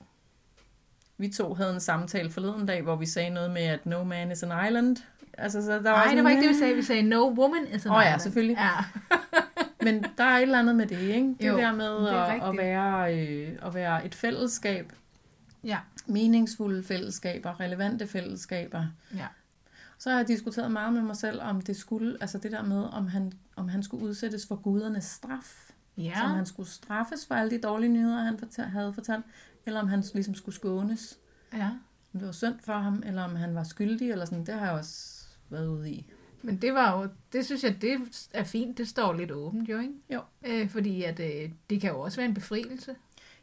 Vi 1.17 1.29
to 1.29 1.53
havde 1.53 1.73
en 1.73 1.79
samtale 1.79 2.29
forleden 2.29 2.65
dag, 2.65 2.81
hvor 2.81 2.95
vi 2.95 3.05
sagde 3.05 3.29
noget 3.29 3.51
med, 3.51 3.61
at 3.61 3.85
no 3.85 4.03
man 4.03 4.31
is 4.31 4.43
an 4.43 4.67
island. 4.67 4.97
Altså, 5.37 5.61
så 5.61 5.71
der 5.71 5.79
Nej, 5.81 6.03
sådan, 6.03 6.17
det 6.17 6.23
var 6.23 6.29
ikke 6.29 6.41
det, 6.41 6.49
vi 6.49 6.55
sagde. 6.59 6.75
Vi 6.75 6.81
sagde, 6.81 7.01
no 7.01 7.29
woman 7.29 7.67
is 7.75 7.85
an 7.85 7.91
Åh 7.91 7.95
ja, 7.95 8.01
island. 8.01 8.19
selvfølgelig. 8.21 8.57
Ja. 8.59 8.71
Men 9.91 10.05
der 10.17 10.23
er 10.23 10.37
et 10.37 10.41
eller 10.41 10.59
andet 10.59 10.75
med 10.75 10.87
det, 10.87 10.99
ikke? 10.99 11.35
Det 11.39 11.47
Jo, 11.47 11.57
der 11.57 11.75
med 11.75 11.91
det 12.01 12.07
at, 12.07 12.27
rigtigt. 12.27 12.43
at, 12.49 12.57
være, 12.57 13.15
øh, 13.27 13.57
at 13.61 13.73
være 13.73 14.05
et 14.05 14.15
fællesskab, 14.15 14.93
ja. 15.63 15.77
meningsfulde 16.05 16.83
fællesskaber, 16.83 17.59
relevante 17.59 18.07
fællesskaber. 18.07 18.85
Ja. 19.15 19.27
Så 19.99 20.09
har 20.09 20.17
jeg 20.17 20.27
diskuteret 20.27 20.71
meget 20.71 20.93
med 20.93 21.01
mig 21.01 21.15
selv, 21.17 21.41
om 21.41 21.61
det 21.61 21.75
skulle, 21.77 22.17
altså 22.21 22.37
det 22.37 22.51
der 22.51 22.63
med, 22.63 22.83
om 22.83 23.07
han, 23.07 23.33
om 23.55 23.67
han 23.69 23.83
skulle 23.83 24.03
udsættes 24.03 24.47
for 24.47 24.55
gudernes 24.55 25.05
straf. 25.05 25.71
Ja. 25.97 26.13
Så 26.15 26.23
om 26.23 26.31
han 26.31 26.45
skulle 26.45 26.69
straffes 26.69 27.25
for 27.27 27.35
alle 27.35 27.51
de 27.51 27.61
dårlige 27.61 27.89
nyheder, 27.89 28.23
han 28.23 28.37
fortal, 28.37 28.65
havde 28.65 28.93
fortalt, 28.93 29.25
eller 29.65 29.79
om 29.79 29.87
han 29.87 30.03
ligesom 30.13 30.35
skulle 30.35 30.55
skånes. 30.55 31.17
ja. 31.53 31.69
Om 32.13 32.19
det 32.19 32.25
var 32.25 32.33
synd 32.33 32.55
for 32.63 32.73
ham, 32.73 33.03
eller 33.05 33.23
om 33.23 33.35
han 33.35 33.55
var 33.55 33.63
skyldig, 33.63 34.11
eller 34.11 34.25
sådan. 34.25 34.45
Det 34.45 34.53
har 34.53 34.65
jeg 34.65 34.73
også 34.75 35.23
været 35.49 35.67
ude 35.67 35.91
i. 35.91 36.11
Men 36.47 36.57
det 36.61 36.73
var 36.73 37.01
jo, 37.01 37.07
det 37.33 37.45
synes 37.45 37.63
jeg, 37.63 37.81
det 37.81 38.01
er 38.33 38.43
fint. 38.43 38.77
Det 38.77 38.87
står 38.87 39.13
lidt 39.13 39.31
åbent 39.31 39.69
jo, 39.69 39.79
ikke? 39.79 39.93
Jo. 40.13 40.21
Øh, 40.47 40.69
fordi 40.69 41.03
at, 41.03 41.19
øh, 41.19 41.49
det 41.69 41.81
kan 41.81 41.89
jo 41.91 41.99
også 41.99 42.17
være 42.17 42.27
en 42.27 42.33
befrielse. 42.33 42.95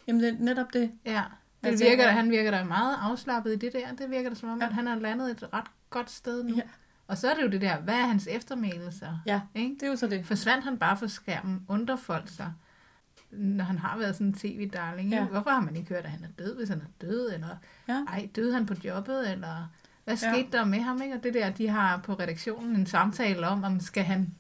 Jamen 0.09 0.23
det 0.23 0.29
er 0.29 0.37
netop 0.39 0.73
det. 0.73 0.93
Ja. 1.05 1.23
Det 1.65 1.79
tænker- 1.79 1.89
virker, 1.97 2.09
han 2.11 2.31
virker 2.31 2.51
da 2.51 2.65
meget 2.65 2.97
afslappet 3.01 3.53
i 3.53 3.57
det 3.57 3.73
der. 3.73 3.93
Det 3.93 4.11
virker 4.11 4.29
da 4.29 4.35
som 4.35 4.49
om, 4.49 4.59
Ja. 4.61 4.67
at 4.67 4.73
han 4.75 4.87
har 4.87 4.95
landet 4.99 5.31
et 5.31 5.53
ret 5.53 5.67
godt 5.91 6.11
sted 6.11 6.43
nu. 6.45 6.55
Ja. 6.57 6.63
Og 7.07 7.19
så 7.19 7.31
er 7.31 7.35
det 7.35 7.43
jo 7.43 7.49
det 7.49 7.61
der, 7.61 7.81
hvad 7.81 7.95
er 7.95 8.07
hans 8.07 8.27
eftermæle 8.31 8.93
så? 8.93 9.07
Ja, 9.27 9.41
Ikke? 9.55 9.75
det 9.75 9.83
er 9.83 9.87
jo 9.91 9.97
så 9.97 10.07
det. 10.07 10.27
Forsvandt 10.27 10.65
han 10.65 10.79
bare 10.79 10.97
fra 10.97 11.09
skærmen, 11.09 11.65
undrer 11.69 11.97
folk 11.97 12.29
sig, 12.29 12.53
når 13.31 13.65
han 13.65 13.79
har 13.79 13.99
været 13.99 14.15
sådan 14.15 14.27
en 14.27 14.35
tv-darling. 14.35 15.11
Ja. 15.11 15.25
Hvorfor 15.25 15.51
har 15.51 15.61
man 15.61 15.77
ikke 15.77 15.89
hørt, 15.89 16.05
at 16.05 16.11
han 16.11 16.25
er 16.25 16.29
død, 16.45 16.57
hvis 16.57 16.69
han 16.69 16.79
er 16.81 17.07
død? 17.07 17.33
Eller 17.35 17.57
Ja. 17.89 18.05
ej, 18.09 18.29
døde 18.37 18.55
han 18.55 18.67
på 18.67 18.75
jobbet? 18.85 19.33
Eller 19.33 19.71
hvad 20.05 20.15
Ja. 20.23 20.33
skete 20.33 20.49
der 20.53 20.65
med 20.65 20.79
ham? 20.81 21.03
Ikke? 21.03 21.15
Og 21.15 21.23
det 21.23 21.35
der, 21.35 21.51
de 21.51 21.69
har 21.69 22.01
på 22.05 22.13
redaktionen 22.15 22.77
en 22.77 22.87
samtale 22.87 23.49
om, 23.49 23.65
om 23.65 23.81
skal 23.81 24.03
han 24.03 24.35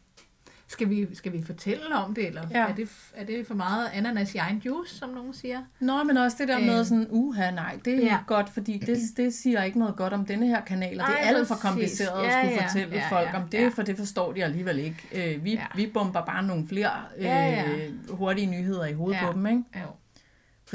skal 0.68 0.90
vi, 0.90 1.14
skal 1.14 1.32
vi 1.32 1.42
fortælle 1.46 1.94
om 1.96 2.14
det, 2.14 2.26
eller 2.26 2.42
ja. 2.50 2.58
Ja. 2.60 2.66
er, 2.68 2.74
det, 2.74 2.88
er 3.14 3.24
det 3.24 3.46
for 3.46 3.54
meget 3.54 3.88
ananas 3.92 4.34
i 4.34 4.38
egen 4.38 4.58
juice, 4.58 4.94
som 4.94 5.08
nogen 5.10 5.34
siger? 5.34 5.62
Nå, 5.80 6.02
men 6.02 6.16
også 6.16 6.36
det 6.40 6.48
der 6.48 6.58
Øh. 6.58 6.66
med 6.66 6.84
sådan, 6.84 7.06
uha, 7.10 7.50
nej, 7.50 7.78
det 7.84 7.92
er 7.94 7.98
Ja. 7.98 8.04
ja. 8.04 8.18
godt, 8.26 8.48
fordi 8.48 8.78
det, 8.78 8.98
det 9.16 9.34
siger 9.34 9.62
ikke 9.62 9.78
noget 9.78 9.96
godt 9.96 10.12
om 10.12 10.26
denne 10.26 10.46
her 10.46 10.60
kanal, 10.60 11.00
og 11.00 11.06
det 11.06 11.14
er 11.20 11.26
alt 11.36 11.48
for 11.48 11.54
kompliceret 11.54 12.22
Ja, 12.24 12.26
at 12.26 12.32
skulle 12.46 12.54
ja. 12.62 12.66
fortælle 12.66 12.94
Ja, 12.96 13.08
folk 13.10 13.28
ja, 13.32 13.42
om 13.42 13.48
det, 13.48 13.58
ja. 13.62 13.68
for 13.68 13.82
det 13.82 13.96
forstår 13.98 14.32
de 14.32 14.44
alligevel 14.44 14.78
ikke. 14.78 15.34
Øh, 15.34 15.44
vi, 15.44 15.52
Ja. 15.52 15.60
ja. 15.60 15.66
vi 15.74 15.90
bomber 15.94 16.24
bare 16.24 16.42
nogle 16.42 16.68
flere 16.68 16.90
øh, 17.18 17.24
Ja, 17.24 17.48
ja. 17.50 17.64
hurtige 18.10 18.46
nyheder 18.46 18.84
i 18.86 18.92
hovedet 18.92 19.18
Ja. 19.20 19.26
på 19.26 19.32
dem, 19.32 19.46
ikke? 19.46 19.62
Jo. 19.74 19.86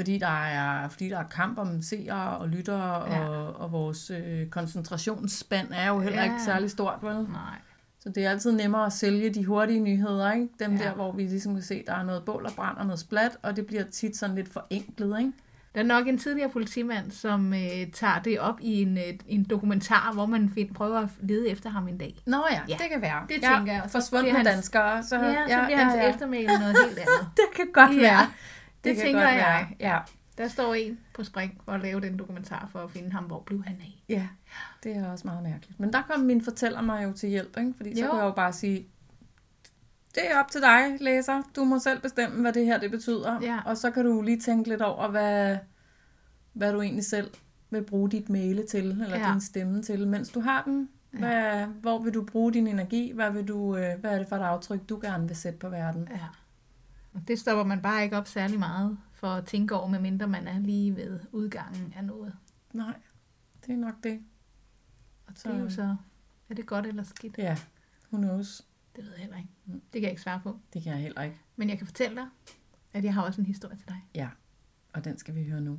Fordi 0.00 0.18
der 0.18 0.44
er, 0.44 0.88
fordi 0.88 1.08
der 1.08 1.18
er 1.18 1.24
kamp 1.24 1.58
om 1.58 1.82
seere 1.82 2.36
og 2.36 2.48
lyttere, 2.48 3.12
Ja. 3.12 3.20
ja. 3.20 3.28
og, 3.28 3.56
og 3.60 3.72
vores 3.72 4.10
øh, 4.10 4.46
koncentrationsspand 4.46 5.68
er 5.72 5.88
jo 5.88 6.00
heller 6.00 6.18
Ja. 6.18 6.24
ja. 6.26 6.32
ikke 6.32 6.44
særlig 6.44 6.70
stort, 6.70 6.98
vel? 7.02 7.14
Nej. 7.14 7.58
Så 8.00 8.08
det 8.08 8.24
er 8.26 8.30
altid 8.30 8.52
nemmere 8.52 8.86
at 8.86 8.92
sælge 8.92 9.30
de 9.34 9.44
hurtige 9.44 9.80
nyheder, 9.80 10.32
ikke? 10.32 10.48
Dem 10.60 10.72
Ja. 10.76 10.82
ja. 10.82 10.88
der, 10.88 10.94
hvor 10.94 11.12
vi 11.12 11.22
ligesom 11.22 11.54
kan 11.54 11.62
se, 11.62 11.82
der 11.86 11.94
er 11.94 12.02
noget 12.02 12.24
bål 12.24 12.44
og 12.46 12.52
brand 12.56 12.76
og 12.76 12.84
noget 12.86 13.00
splat, 13.00 13.36
og 13.42 13.56
det 13.56 13.66
bliver 13.66 13.82
tit 13.92 14.16
sådan 14.16 14.36
lidt 14.36 14.52
forenklet, 14.52 15.18
ikke? 15.18 15.32
Der 15.74 15.80
er 15.80 15.84
nok 15.84 16.06
en 16.06 16.18
tidligere 16.18 16.48
politimand, 16.50 17.10
som 17.10 17.54
øh, 17.54 17.86
tager 17.92 18.18
det 18.24 18.40
op 18.40 18.54
i 18.60 18.82
en, 18.82 18.98
øh, 18.98 19.04
en 19.26 19.44
dokumentar, 19.44 20.12
hvor 20.12 20.26
man 20.26 20.50
find, 20.54 20.74
prøver 20.74 20.98
at 21.00 21.08
lede 21.22 21.48
efter 21.48 21.70
ham 21.70 21.88
en 21.88 21.98
dag. 21.98 22.14
Nå 22.26 22.36
ja, 22.50 22.54
Ja, 22.56 22.60
ja 22.68 22.74
det 22.82 22.90
kan 22.92 23.02
være. 23.02 23.22
det 23.28 23.42
ja, 23.42 23.54
tænker 23.56 23.72
jeg. 23.72 23.82
Forsvundne 23.88 24.30
hans- 24.30 24.48
danskere. 24.48 25.02
Så, 25.02 25.16
Ja, 25.16 25.34
så 25.48 25.64
bliver 25.66 25.78
hans 25.84 26.14
eftermæle 26.14 26.46
noget 26.46 26.76
helt 26.86 26.98
andet. 26.98 27.28
Det 27.36 27.44
kan 27.56 27.66
godt 27.74 27.96
Ja, 27.96 28.00
være. 28.00 28.26
Det 28.84 28.96
tænker 28.96 29.20
jeg. 29.28 29.66
Være. 29.78 29.92
Ja. 29.92 29.98
Der 30.38 30.48
står 30.48 30.74
en 30.74 30.98
på 31.14 31.24
spring 31.24 31.60
for 31.64 31.72
at 31.72 31.80
lave 31.80 32.00
den 32.00 32.18
dokumentar 32.18 32.68
for 32.72 32.78
at 32.78 32.90
finde 32.90 33.12
ham, 33.12 33.24
hvor 33.24 33.40
blev 33.40 33.64
han 33.64 33.76
af. 33.80 34.02
ja, 34.08 34.28
det 34.82 34.96
er 34.96 35.10
også 35.12 35.26
meget 35.26 35.42
mærkeligt. 35.42 35.80
Men 35.80 35.92
der 35.92 36.02
kom 36.02 36.20
min 36.20 36.44
fortæller 36.44 36.80
mig 36.80 37.04
jo 37.04 37.12
til 37.12 37.28
hjælp, 37.28 37.56
ikke? 37.58 37.72
fordi 37.76 37.96
så 37.96 38.02
kan 38.08 38.16
jeg 38.18 38.24
jo 38.24 38.30
bare 38.30 38.52
sige, 38.52 38.86
det 40.14 40.30
er 40.30 40.38
op 40.38 40.50
til 40.50 40.60
dig, 40.60 40.96
læser. 41.00 41.42
Du 41.56 41.64
må 41.64 41.78
selv 41.78 42.00
bestemme, 42.00 42.40
hvad 42.40 42.52
det 42.52 42.66
her 42.66 42.78
det 42.80 42.90
betyder. 42.90 43.38
Ja. 43.42 43.58
Og 43.66 43.76
så 43.76 43.90
kan 43.90 44.04
du 44.04 44.22
lige 44.22 44.40
tænke 44.40 44.68
lidt 44.68 44.82
over, 44.82 45.08
hvad, 45.08 45.56
hvad 46.52 46.72
du 46.72 46.80
egentlig 46.80 47.04
selv 47.04 47.30
vil 47.70 47.82
bruge 47.82 48.10
dit 48.10 48.28
male 48.28 48.66
til, 48.66 48.90
eller 48.90 49.16
Ja. 49.18 49.26
ja. 49.26 49.32
din 49.32 49.40
stemme 49.40 49.82
til, 49.82 50.08
mens 50.08 50.28
du 50.28 50.40
har 50.40 50.62
den. 50.62 50.88
Hvad, 51.10 51.66
hvor 51.66 51.98
vil 51.98 52.14
du 52.14 52.24
bruge 52.24 52.52
din 52.52 52.66
energi? 52.66 53.12
Hvad, 53.14 53.30
vil 53.30 53.48
du, 53.48 53.76
øh, 53.76 54.00
hvad 54.00 54.10
er 54.14 54.18
det 54.18 54.28
for 54.28 54.36
et 54.36 54.42
aftryk, 54.42 54.80
du 54.88 54.98
gerne 55.02 55.26
vil 55.26 55.36
sætte 55.36 55.58
på 55.58 55.68
verden? 55.68 56.08
Ja. 56.10 56.18
Og 57.12 57.28
det 57.28 57.38
stopper 57.38 57.64
man 57.64 57.82
bare 57.82 58.04
ikke 58.04 58.16
op 58.16 58.26
særlig 58.28 58.58
meget 58.58 58.98
for 59.12 59.28
at 59.28 59.46
tænke 59.46 59.74
over, 59.74 59.88
medmindre 59.88 60.28
man 60.28 60.48
er 60.48 60.58
lige 60.58 60.96
ved 60.96 61.20
udgangen 61.32 61.92
af 61.96 62.04
noget. 62.04 62.36
Nej, 62.72 63.00
det 63.66 63.72
er 63.72 63.76
nok 63.76 63.94
det. 64.02 64.22
Og 65.26 65.34
det 65.36 65.46
er 65.46 65.58
jo 65.58 65.70
så, 65.70 65.96
er 66.48 66.54
det 66.54 66.66
godt 66.66 66.86
eller 66.86 67.02
skidt? 67.02 67.38
Ja, 67.38 67.56
who 68.12 68.22
knows? 68.22 68.66
Det 68.96 69.04
ved 69.04 69.10
jeg 69.12 69.20
heller 69.20 69.36
ikke. 69.36 69.50
Mm. 69.66 69.72
Det 69.72 69.92
kan 69.92 70.02
jeg 70.02 70.10
ikke 70.10 70.22
svare 70.22 70.40
på. 70.40 70.58
Det 70.72 70.82
kan 70.82 70.92
jeg 70.92 71.00
heller 71.00 71.22
ikke. 71.22 71.36
Men 71.56 71.68
jeg 71.68 71.78
kan 71.78 71.86
fortælle 71.86 72.16
dig, 72.16 72.26
at 72.94 73.04
jeg 73.04 73.14
har 73.14 73.22
også 73.22 73.40
en 73.40 73.46
historie 73.46 73.76
til 73.76 73.88
dig. 73.88 74.08
Ja, 74.14 74.28
og 74.92 75.04
den 75.04 75.18
skal 75.18 75.34
vi 75.34 75.44
høre 75.44 75.60
nu. 75.60 75.78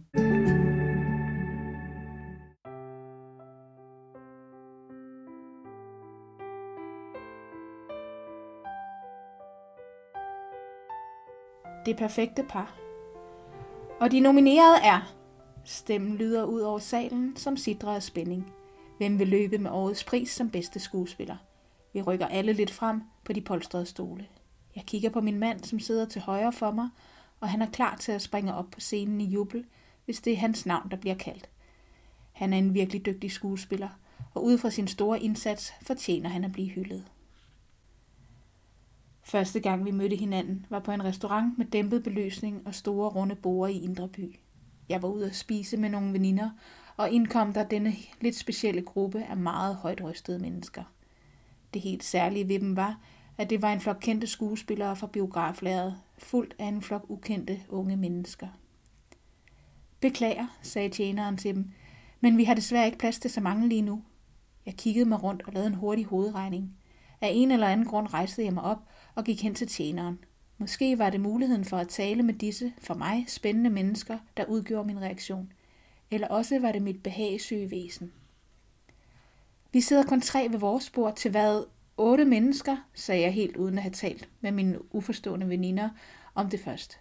Det 11.91 11.99
perfekte 11.99 12.43
par. 12.43 12.75
Og 13.99 14.11
de 14.11 14.19
nominerede 14.19 14.77
er... 14.83 15.13
Stemmen 15.65 16.15
lyder 16.15 16.43
ud 16.43 16.61
over 16.61 16.79
salen, 16.79 17.37
som 17.37 17.57
sidder 17.57 17.91
af 17.91 18.03
spænding. 18.03 18.53
Hvem 18.97 19.19
vil 19.19 19.27
løbe 19.27 19.57
med 19.57 19.71
årets 19.71 20.03
pris 20.03 20.31
som 20.31 20.49
bedste 20.49 20.79
skuespiller? 20.79 21.35
Vi 21.93 22.01
rykker 22.01 22.27
alle 22.27 22.53
lidt 22.53 22.71
frem 22.71 23.01
på 23.23 23.33
de 23.33 23.41
polstrede 23.41 23.85
stole. 23.85 24.27
Jeg 24.75 24.83
kigger 24.83 25.09
på 25.09 25.21
min 25.21 25.39
mand, 25.39 25.63
som 25.63 25.79
sidder 25.79 26.05
til 26.05 26.21
højre 26.21 26.53
for 26.53 26.71
mig, 26.71 26.89
og 27.39 27.49
han 27.49 27.61
er 27.61 27.69
klar 27.69 27.95
til 27.95 28.11
at 28.11 28.21
springe 28.21 28.55
op 28.55 28.71
på 28.71 28.79
scenen 28.79 29.21
i 29.21 29.25
jubel, 29.25 29.65
hvis 30.05 30.21
det 30.21 30.33
er 30.33 30.37
hans 30.37 30.65
navn, 30.65 30.91
der 30.91 30.97
bliver 30.97 31.15
kaldt. 31.15 31.49
Han 32.31 32.53
er 32.53 32.57
en 32.57 32.73
virkelig 32.73 33.05
dygtig 33.05 33.31
skuespiller, 33.31 33.89
og 34.33 34.43
ud 34.43 34.57
fra 34.57 34.69
sin 34.69 34.87
store 34.87 35.19
indsats 35.19 35.73
fortjener 35.81 36.29
han 36.29 36.43
at 36.43 36.51
blive 36.51 36.69
hyldet. 36.69 37.05
Første 39.31 39.59
gang 39.59 39.85
vi 39.85 39.91
mødte 39.91 40.15
hinanden 40.15 40.65
var 40.69 40.79
på 40.79 40.91
en 40.91 41.03
restaurant 41.03 41.57
med 41.57 41.65
dæmpet 41.65 42.03
belysning 42.03 42.67
og 42.67 42.75
store 42.75 43.09
runde 43.09 43.35
borde 43.35 43.73
i 43.73 43.83
Indre 43.83 44.07
By. 44.07 44.35
Jeg 44.89 45.01
var 45.01 45.07
ude 45.07 45.25
at 45.25 45.35
spise 45.35 45.77
med 45.77 45.89
nogle 45.89 46.13
veninder, 46.13 46.49
og 46.97 47.09
indkom 47.09 47.53
der 47.53 47.63
denne 47.63 47.93
lidt 48.21 48.35
specielle 48.35 48.81
gruppe 48.81 49.23
af 49.23 49.37
meget 49.37 49.75
højt 49.75 50.03
rystede 50.03 50.39
mennesker. 50.39 50.83
Det 51.73 51.81
helt 51.81 52.03
særlige 52.03 52.47
ved 52.47 52.59
dem 52.59 52.75
var, 52.75 52.99
at 53.37 53.49
det 53.49 53.61
var 53.61 53.73
en 53.73 53.79
flok 53.79 53.97
kendte 54.01 54.27
skuespillere 54.27 54.95
fra 54.95 55.07
biograflæret, 55.07 55.95
fuldt 56.17 56.55
af 56.59 56.65
en 56.65 56.81
flok 56.81 57.05
ukendte 57.09 57.59
unge 57.69 57.97
mennesker. 57.97 58.47
Beklager, 59.99 60.47
sagde 60.61 60.89
tjeneren 60.89 61.37
til 61.37 61.55
dem, 61.55 61.71
men 62.19 62.37
vi 62.37 62.43
har 62.43 62.53
desværre 62.53 62.85
ikke 62.85 62.97
plads 62.97 63.19
til 63.19 63.31
så 63.31 63.41
mange 63.41 63.69
lige 63.69 63.81
nu. 63.81 64.03
Jeg 64.65 64.75
kiggede 64.75 65.09
mig 65.09 65.23
rundt 65.23 65.43
og 65.47 65.53
lavede 65.53 65.67
en 65.67 65.75
hurtig 65.75 66.05
hovedregning. 66.05 66.77
Af 67.21 67.29
en 67.33 67.51
eller 67.51 67.67
anden 67.67 67.85
grund 67.85 68.13
rejste 68.13 68.43
jeg 68.43 68.53
mig 68.53 68.63
op 68.63 68.90
og 69.15 69.23
gik 69.23 69.43
hen 69.43 69.55
til 69.55 69.67
tjeneren. 69.67 70.19
Måske 70.57 70.99
var 70.99 71.09
det 71.09 71.21
muligheden 71.21 71.65
for 71.65 71.77
at 71.77 71.87
tale 71.87 72.23
med 72.23 72.33
disse, 72.33 72.73
for 72.77 72.93
mig, 72.93 73.25
spændende 73.27 73.69
mennesker, 73.69 74.17
der 74.37 74.45
udgjorde 74.45 74.87
min 74.87 75.01
reaktion. 75.01 75.53
Eller 76.11 76.27
også 76.27 76.59
var 76.59 76.71
det 76.71 76.81
mit 76.81 77.03
behagesyge 77.03 77.71
væsen. 77.71 78.11
Vi 79.73 79.81
sidder 79.81 80.03
kun 80.03 80.21
tre 80.21 80.47
ved 80.51 80.59
vores 80.59 80.89
bord 80.89 81.15
til 81.15 81.31
hvad? 81.31 81.63
Otte 81.97 82.25
mennesker, 82.25 82.77
sagde 82.93 83.21
jeg 83.21 83.33
helt 83.33 83.57
uden 83.57 83.77
at 83.77 83.83
have 83.83 83.93
talt 83.93 84.29
med 84.41 84.51
mine 84.51 84.95
uforstående 84.95 85.49
veninder 85.49 85.89
om 86.35 86.49
det 86.49 86.59
først. 86.59 86.99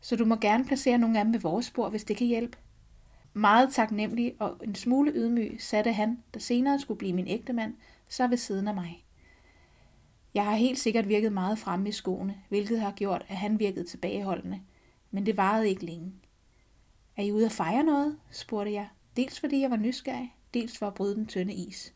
Så 0.00 0.16
du 0.16 0.24
må 0.24 0.36
gerne 0.36 0.64
placere 0.64 0.98
nogle 0.98 1.18
af 1.18 1.24
dem 1.24 1.34
ved 1.34 1.40
vores 1.40 1.70
bord, 1.70 1.90
hvis 1.90 2.04
det 2.04 2.16
kan 2.16 2.26
hjælpe. 2.26 2.58
Meget 3.32 3.74
taknemmelig 3.74 4.34
og 4.38 4.56
en 4.64 4.74
smule 4.74 5.12
ydmyg 5.14 5.56
satte 5.58 5.92
han, 5.92 6.18
der 6.34 6.40
senere 6.40 6.78
skulle 6.78 6.98
blive 6.98 7.12
min 7.12 7.28
ægtemand, 7.28 7.74
så 8.08 8.26
ved 8.26 8.36
siden 8.36 8.68
af 8.68 8.74
mig. 8.74 9.04
Jeg 10.34 10.44
har 10.44 10.54
helt 10.54 10.78
sikkert 10.78 11.08
virket 11.08 11.32
meget 11.32 11.58
fremme 11.58 11.88
i 11.88 11.92
skoene, 11.92 12.34
hvilket 12.48 12.80
har 12.80 12.92
gjort, 12.92 13.24
at 13.28 13.36
han 13.36 13.58
virkede 13.58 13.84
tilbageholdende. 13.84 14.60
Men 15.10 15.26
det 15.26 15.36
varede 15.36 15.68
ikke 15.68 15.86
længe. 15.86 16.12
Er 17.16 17.22
I 17.22 17.32
ude 17.32 17.46
at 17.46 17.52
fejre 17.52 17.82
noget? 17.82 18.18
spurgte 18.30 18.72
jeg. 18.72 18.88
Dels 19.16 19.40
fordi 19.40 19.60
jeg 19.60 19.70
var 19.70 19.76
nysgerrig, 19.76 20.34
dels 20.54 20.78
for 20.78 20.86
at 20.86 20.94
bryde 20.94 21.14
den 21.14 21.26
tynde 21.26 21.54
is. 21.54 21.94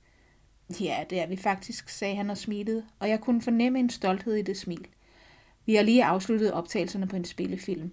Ja, 0.81 1.05
det 1.11 1.21
er 1.21 1.27
vi 1.27 1.37
faktisk, 1.37 1.89
sagde 1.89 2.17
han 2.17 2.31
og 2.31 2.39
smilede, 2.39 2.87
og 2.99 3.09
jeg 3.09 3.21
kunne 3.21 3.43
fornemme 3.43 3.79
en 3.79 3.91
stolthed 3.91 4.35
i 4.35 4.43
det 4.43 4.57
smil. 4.57 4.87
Vi 5.67 5.75
har 5.75 5.83
lige 5.83 6.05
afsluttet 6.05 6.53
optagelserne 6.53 7.09
på 7.09 7.17
en 7.17 7.25
spillefilm. 7.25 7.93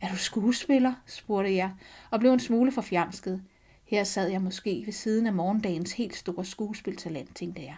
Er 0.00 0.08
du 0.08 0.16
skuespiller? 0.16 0.94
spurgte 1.06 1.54
jeg, 1.54 1.72
og 2.10 2.20
blev 2.20 2.32
en 2.32 2.40
smule 2.40 2.72
forfjamsket. 2.72 3.42
Her 3.84 4.04
sad 4.04 4.28
jeg 4.28 4.42
måske 4.42 4.82
ved 4.86 4.92
siden 4.92 5.26
af 5.26 5.32
morgendagens 5.32 5.92
helt 5.92 6.16
store 6.16 6.44
skuespiltalent, 6.44 7.36
tænkte 7.36 7.62
jeg. 7.62 7.76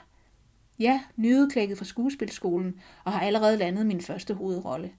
Ja, 0.81 1.01
nyudklækket 1.17 1.79
fra 1.79 1.85
skuespilskolen 1.85 2.81
og 3.05 3.13
har 3.13 3.21
allerede 3.21 3.57
landet 3.57 3.87
min 3.87 4.01
første 4.01 4.35
hovedrolle. 4.35 4.93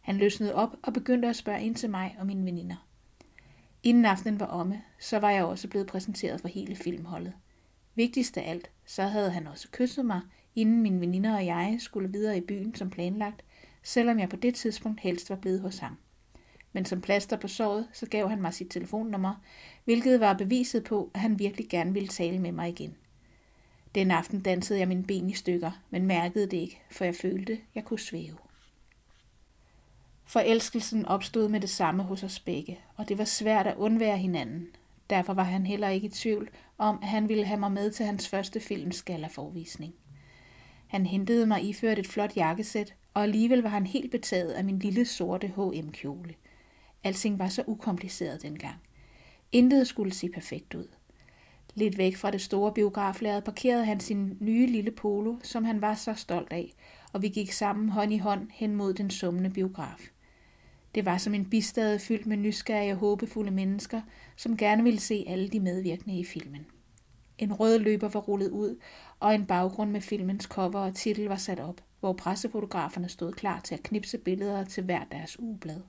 Han 0.00 0.16
løsnede 0.16 0.54
op 0.54 0.76
og 0.82 0.92
begyndte 0.92 1.28
at 1.28 1.36
spørge 1.36 1.62
ind 1.62 1.74
til 1.74 1.90
mig 1.90 2.16
og 2.18 2.26
mine 2.26 2.44
veninder. 2.44 2.88
Inden 3.82 4.04
aftenen 4.04 4.40
var 4.40 4.46
omme, 4.46 4.82
så 4.98 5.18
var 5.18 5.30
jeg 5.30 5.44
også 5.44 5.68
blevet 5.68 5.86
præsenteret 5.86 6.40
for 6.40 6.48
hele 6.48 6.76
filmholdet. 6.76 7.32
Vigtigst 7.94 8.36
af 8.36 8.50
alt, 8.50 8.70
så 8.86 9.02
havde 9.02 9.30
han 9.30 9.46
også 9.46 9.68
kysset 9.72 10.06
mig, 10.06 10.20
inden 10.56 10.82
mine 10.82 11.00
veninder 11.00 11.34
og 11.34 11.46
jeg 11.46 11.76
skulle 11.80 12.12
videre 12.12 12.38
i 12.38 12.46
byen 12.48 12.74
som 12.74 12.90
planlagt, 12.90 13.44
selvom 13.82 14.18
jeg 14.18 14.28
på 14.28 14.36
det 14.36 14.54
tidspunkt 14.54 15.00
helst 15.00 15.30
var 15.30 15.36
blevet 15.36 15.60
hos 15.60 15.78
ham. 15.78 15.96
Men 16.72 16.84
som 16.84 17.00
plaster 17.00 17.36
på 17.36 17.48
såret, 17.48 17.88
så 17.92 18.06
gav 18.06 18.28
han 18.28 18.42
mig 18.42 18.54
sit 18.54 18.70
telefonnummer, 18.70 19.34
hvilket 19.84 20.20
var 20.20 20.32
beviset 20.32 20.84
på, 20.84 21.10
at 21.14 21.20
han 21.20 21.38
virkelig 21.38 21.68
gerne 21.68 21.92
ville 21.92 22.08
tale 22.08 22.38
med 22.38 22.52
mig 22.52 22.68
igen. 22.68 22.96
Den 23.94 24.10
aften 24.10 24.40
dansede 24.40 24.78
jeg 24.78 24.88
mine 24.88 25.04
ben 25.04 25.30
i 25.30 25.34
stykker, 25.34 25.70
men 25.90 26.06
mærkede 26.06 26.46
det 26.46 26.56
ikke, 26.56 26.82
for 26.90 27.04
jeg 27.04 27.14
følte, 27.14 27.60
jeg 27.74 27.84
kunne 27.84 27.98
svæve. 27.98 28.36
Forelskelsen 30.24 31.06
opstod 31.06 31.48
med 31.48 31.60
det 31.60 31.70
samme 31.70 32.02
hos 32.02 32.22
os 32.22 32.40
begge, 32.40 32.80
og 32.96 33.08
det 33.08 33.18
var 33.18 33.24
svært 33.24 33.66
at 33.66 33.76
undvære 33.76 34.18
hinanden. 34.18 34.68
Derfor 35.10 35.34
var 35.34 35.42
han 35.42 35.66
heller 35.66 35.88
ikke 35.88 36.06
i 36.06 36.10
tvivl 36.10 36.50
om, 36.78 36.98
at 37.02 37.08
han 37.08 37.28
ville 37.28 37.44
have 37.44 37.60
mig 37.60 37.72
med 37.72 37.90
til 37.90 38.06
hans 38.06 38.28
første 38.28 38.60
filmskalaforvisning. 38.60 39.94
Han 40.86 41.06
hentede 41.06 41.46
mig 41.46 41.64
iført 41.64 41.98
et 41.98 42.06
flot 42.06 42.36
jakkesæt, 42.36 42.94
og 43.14 43.22
alligevel 43.22 43.62
var 43.62 43.68
han 43.68 43.86
helt 43.86 44.10
betaget 44.10 44.50
af 44.50 44.64
min 44.64 44.78
lille 44.78 45.04
sorte 45.04 45.46
H&M-kjole. 45.46 46.34
Alting 47.04 47.38
var 47.38 47.48
så 47.48 47.64
ukompliceret 47.66 48.42
dengang. 48.42 48.76
Intet 49.52 49.88
skulle 49.88 50.14
se 50.14 50.28
perfekt 50.28 50.74
ud. 50.74 50.88
Lidt 51.74 51.98
væk 51.98 52.16
fra 52.16 52.30
det 52.30 52.40
store 52.40 52.72
biograflæret 52.72 53.44
parkerede 53.44 53.84
han 53.84 54.00
sin 54.00 54.36
nye 54.40 54.66
lille 54.66 54.90
polo, 54.90 55.36
som 55.42 55.64
han 55.64 55.80
var 55.80 55.94
så 55.94 56.14
stolt 56.14 56.52
af, 56.52 56.74
og 57.12 57.22
vi 57.22 57.28
gik 57.28 57.52
sammen 57.52 57.88
hånd 57.88 58.12
i 58.12 58.18
hånd 58.18 58.48
hen 58.50 58.74
mod 58.74 58.94
den 58.94 59.10
summende 59.10 59.50
biograf. 59.50 60.10
Det 60.94 61.04
var 61.04 61.18
som 61.18 61.34
en 61.34 61.50
bistade 61.50 61.98
fyldt 61.98 62.26
med 62.26 62.36
nysgerrige 62.36 62.92
og 62.92 62.98
håbefulde 62.98 63.50
mennesker, 63.50 64.00
som 64.36 64.56
gerne 64.56 64.82
ville 64.82 65.00
se 65.00 65.24
alle 65.28 65.48
de 65.48 65.60
medvirkende 65.60 66.18
i 66.18 66.24
filmen. 66.24 66.66
En 67.38 67.52
rød 67.52 67.78
løber 67.78 68.08
var 68.08 68.20
rullet 68.20 68.50
ud, 68.50 68.76
og 69.20 69.34
en 69.34 69.46
baggrund 69.46 69.90
med 69.90 70.00
filmens 70.00 70.44
cover 70.44 70.80
og 70.80 70.94
titel 70.94 71.24
var 71.24 71.36
sat 71.36 71.60
op, 71.60 71.80
hvor 72.00 72.12
pressefotograferne 72.12 73.08
stod 73.08 73.32
klar 73.32 73.60
til 73.60 73.74
at 73.74 73.82
knipse 73.82 74.18
billeder 74.18 74.64
til 74.64 74.84
hver 74.84 75.04
deres 75.04 75.40
ugeblad. 75.40 75.80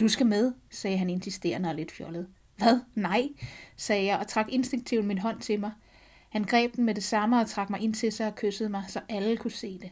Du 0.00 0.08
skal 0.08 0.26
med, 0.26 0.52
sagde 0.70 0.98
han 0.98 1.10
insisterende 1.10 1.68
og 1.68 1.74
lidt 1.74 1.92
fjollet. 1.92 2.28
Hvad? 2.56 2.80
Nej, 2.94 3.28
sagde 3.76 4.04
jeg 4.04 4.18
og 4.18 4.28
trak 4.28 4.46
instinktivt 4.48 5.04
min 5.04 5.18
hånd 5.18 5.40
til 5.40 5.60
mig. 5.60 5.72
Han 6.28 6.44
greb 6.44 6.76
den 6.76 6.84
med 6.84 6.94
det 6.94 7.04
samme 7.04 7.40
og 7.40 7.46
trak 7.46 7.70
mig 7.70 7.80
ind 7.80 7.94
til 7.94 8.12
sig 8.12 8.26
og 8.26 8.34
kyssede 8.34 8.68
mig, 8.68 8.84
så 8.88 9.00
alle 9.08 9.36
kunne 9.36 9.50
se 9.50 9.78
det. 9.78 9.90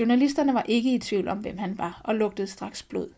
Journalisterne 0.00 0.54
var 0.54 0.62
ikke 0.62 0.94
i 0.94 0.98
tvivl 0.98 1.28
om, 1.28 1.38
hvem 1.38 1.58
han 1.58 1.78
var, 1.78 2.00
og 2.04 2.14
lugtede 2.14 2.46
straks 2.46 2.82
blod. 2.82 3.08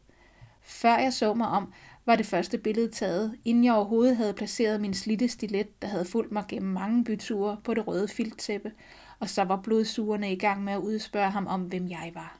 Før 0.62 0.98
jeg 0.98 1.12
så 1.12 1.34
mig 1.34 1.48
om, 1.48 1.72
var 2.06 2.16
det 2.16 2.26
første 2.26 2.58
billede 2.58 2.90
taget, 2.90 3.36
inden 3.44 3.64
jeg 3.64 3.74
overhovedet 3.74 4.16
havde 4.16 4.32
placeret 4.32 4.80
min 4.80 4.94
slitte 4.94 5.28
stilet, 5.28 5.82
der 5.82 5.88
havde 5.88 6.04
fulgt 6.04 6.32
mig 6.32 6.44
gennem 6.48 6.72
mange 6.72 7.04
byture 7.04 7.56
på 7.64 7.74
det 7.74 7.86
røde 7.86 8.08
filttæppe, 8.08 8.72
og 9.18 9.28
så 9.28 9.44
var 9.44 9.60
blodsugerne 9.62 10.32
i 10.32 10.36
gang 10.36 10.64
med 10.64 10.72
at 10.72 10.78
udspørge 10.78 11.30
ham 11.30 11.46
om, 11.46 11.62
hvem 11.62 11.88
jeg 11.88 12.10
var. 12.14 12.38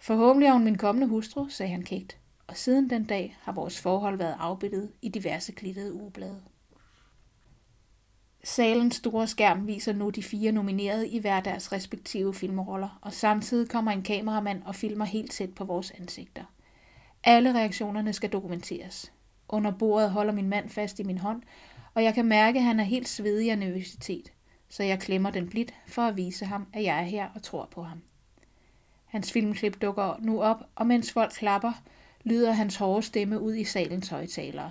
Forhåbentlig 0.00 0.46
er 0.46 0.52
hun 0.52 0.64
min 0.64 0.78
kommende 0.78 1.06
hustru, 1.06 1.48
sagde 1.48 1.72
han 1.72 1.82
kægt 1.82 2.19
og 2.50 2.56
siden 2.56 2.90
den 2.90 3.04
dag 3.04 3.36
har 3.42 3.52
vores 3.52 3.80
forhold 3.80 4.18
været 4.18 4.36
afbildet 4.38 4.92
i 5.02 5.08
diverse 5.08 5.52
glittede 5.52 5.92
ugeblade. 5.92 6.40
Salens 8.44 8.96
store 8.96 9.26
skærm 9.26 9.66
viser 9.66 9.92
nu 9.92 10.10
de 10.10 10.22
fire 10.22 10.52
nominerede 10.52 11.08
i 11.08 11.18
hver 11.18 11.40
deres 11.40 11.72
respektive 11.72 12.34
filmroller, 12.34 12.98
og 13.02 13.12
samtidig 13.12 13.68
kommer 13.68 13.90
en 13.90 14.02
kameramand 14.02 14.62
og 14.62 14.74
filmer 14.74 15.04
helt 15.04 15.32
tæt 15.32 15.54
på 15.54 15.64
vores 15.64 15.90
ansigter. 15.90 16.44
Alle 17.24 17.54
reaktionerne 17.54 18.12
skal 18.12 18.30
dokumenteres. 18.30 19.12
Under 19.48 19.70
bordet 19.70 20.10
holder 20.10 20.32
min 20.32 20.48
mand 20.48 20.68
fast 20.68 20.98
i 20.98 21.02
min 21.02 21.18
hånd, 21.18 21.42
og 21.94 22.04
jeg 22.04 22.14
kan 22.14 22.24
mærke, 22.24 22.58
at 22.58 22.64
han 22.64 22.80
er 22.80 22.84
helt 22.84 23.08
svedig 23.08 23.50
af 23.50 23.58
nervøsitet, 23.58 24.32
så 24.68 24.82
jeg 24.82 24.98
klemmer 24.98 25.30
den 25.30 25.48
blidt 25.48 25.74
for 25.86 26.02
at 26.02 26.16
vise 26.16 26.44
ham, 26.44 26.66
at 26.72 26.82
jeg 26.82 26.98
er 26.98 27.04
her 27.04 27.28
og 27.34 27.42
tror 27.42 27.68
på 27.70 27.82
ham. 27.82 28.02
Hans 29.04 29.32
filmklip 29.32 29.82
dukker 29.82 30.16
nu 30.20 30.42
op, 30.42 30.62
og 30.74 30.86
mens 30.86 31.12
folk 31.12 31.32
klapper, 31.32 31.72
lyder 32.24 32.52
hans 32.52 32.76
hårde 32.76 33.02
stemme 33.02 33.40
ud 33.40 33.54
i 33.54 33.64
salens 33.64 34.08
højtalere. 34.08 34.70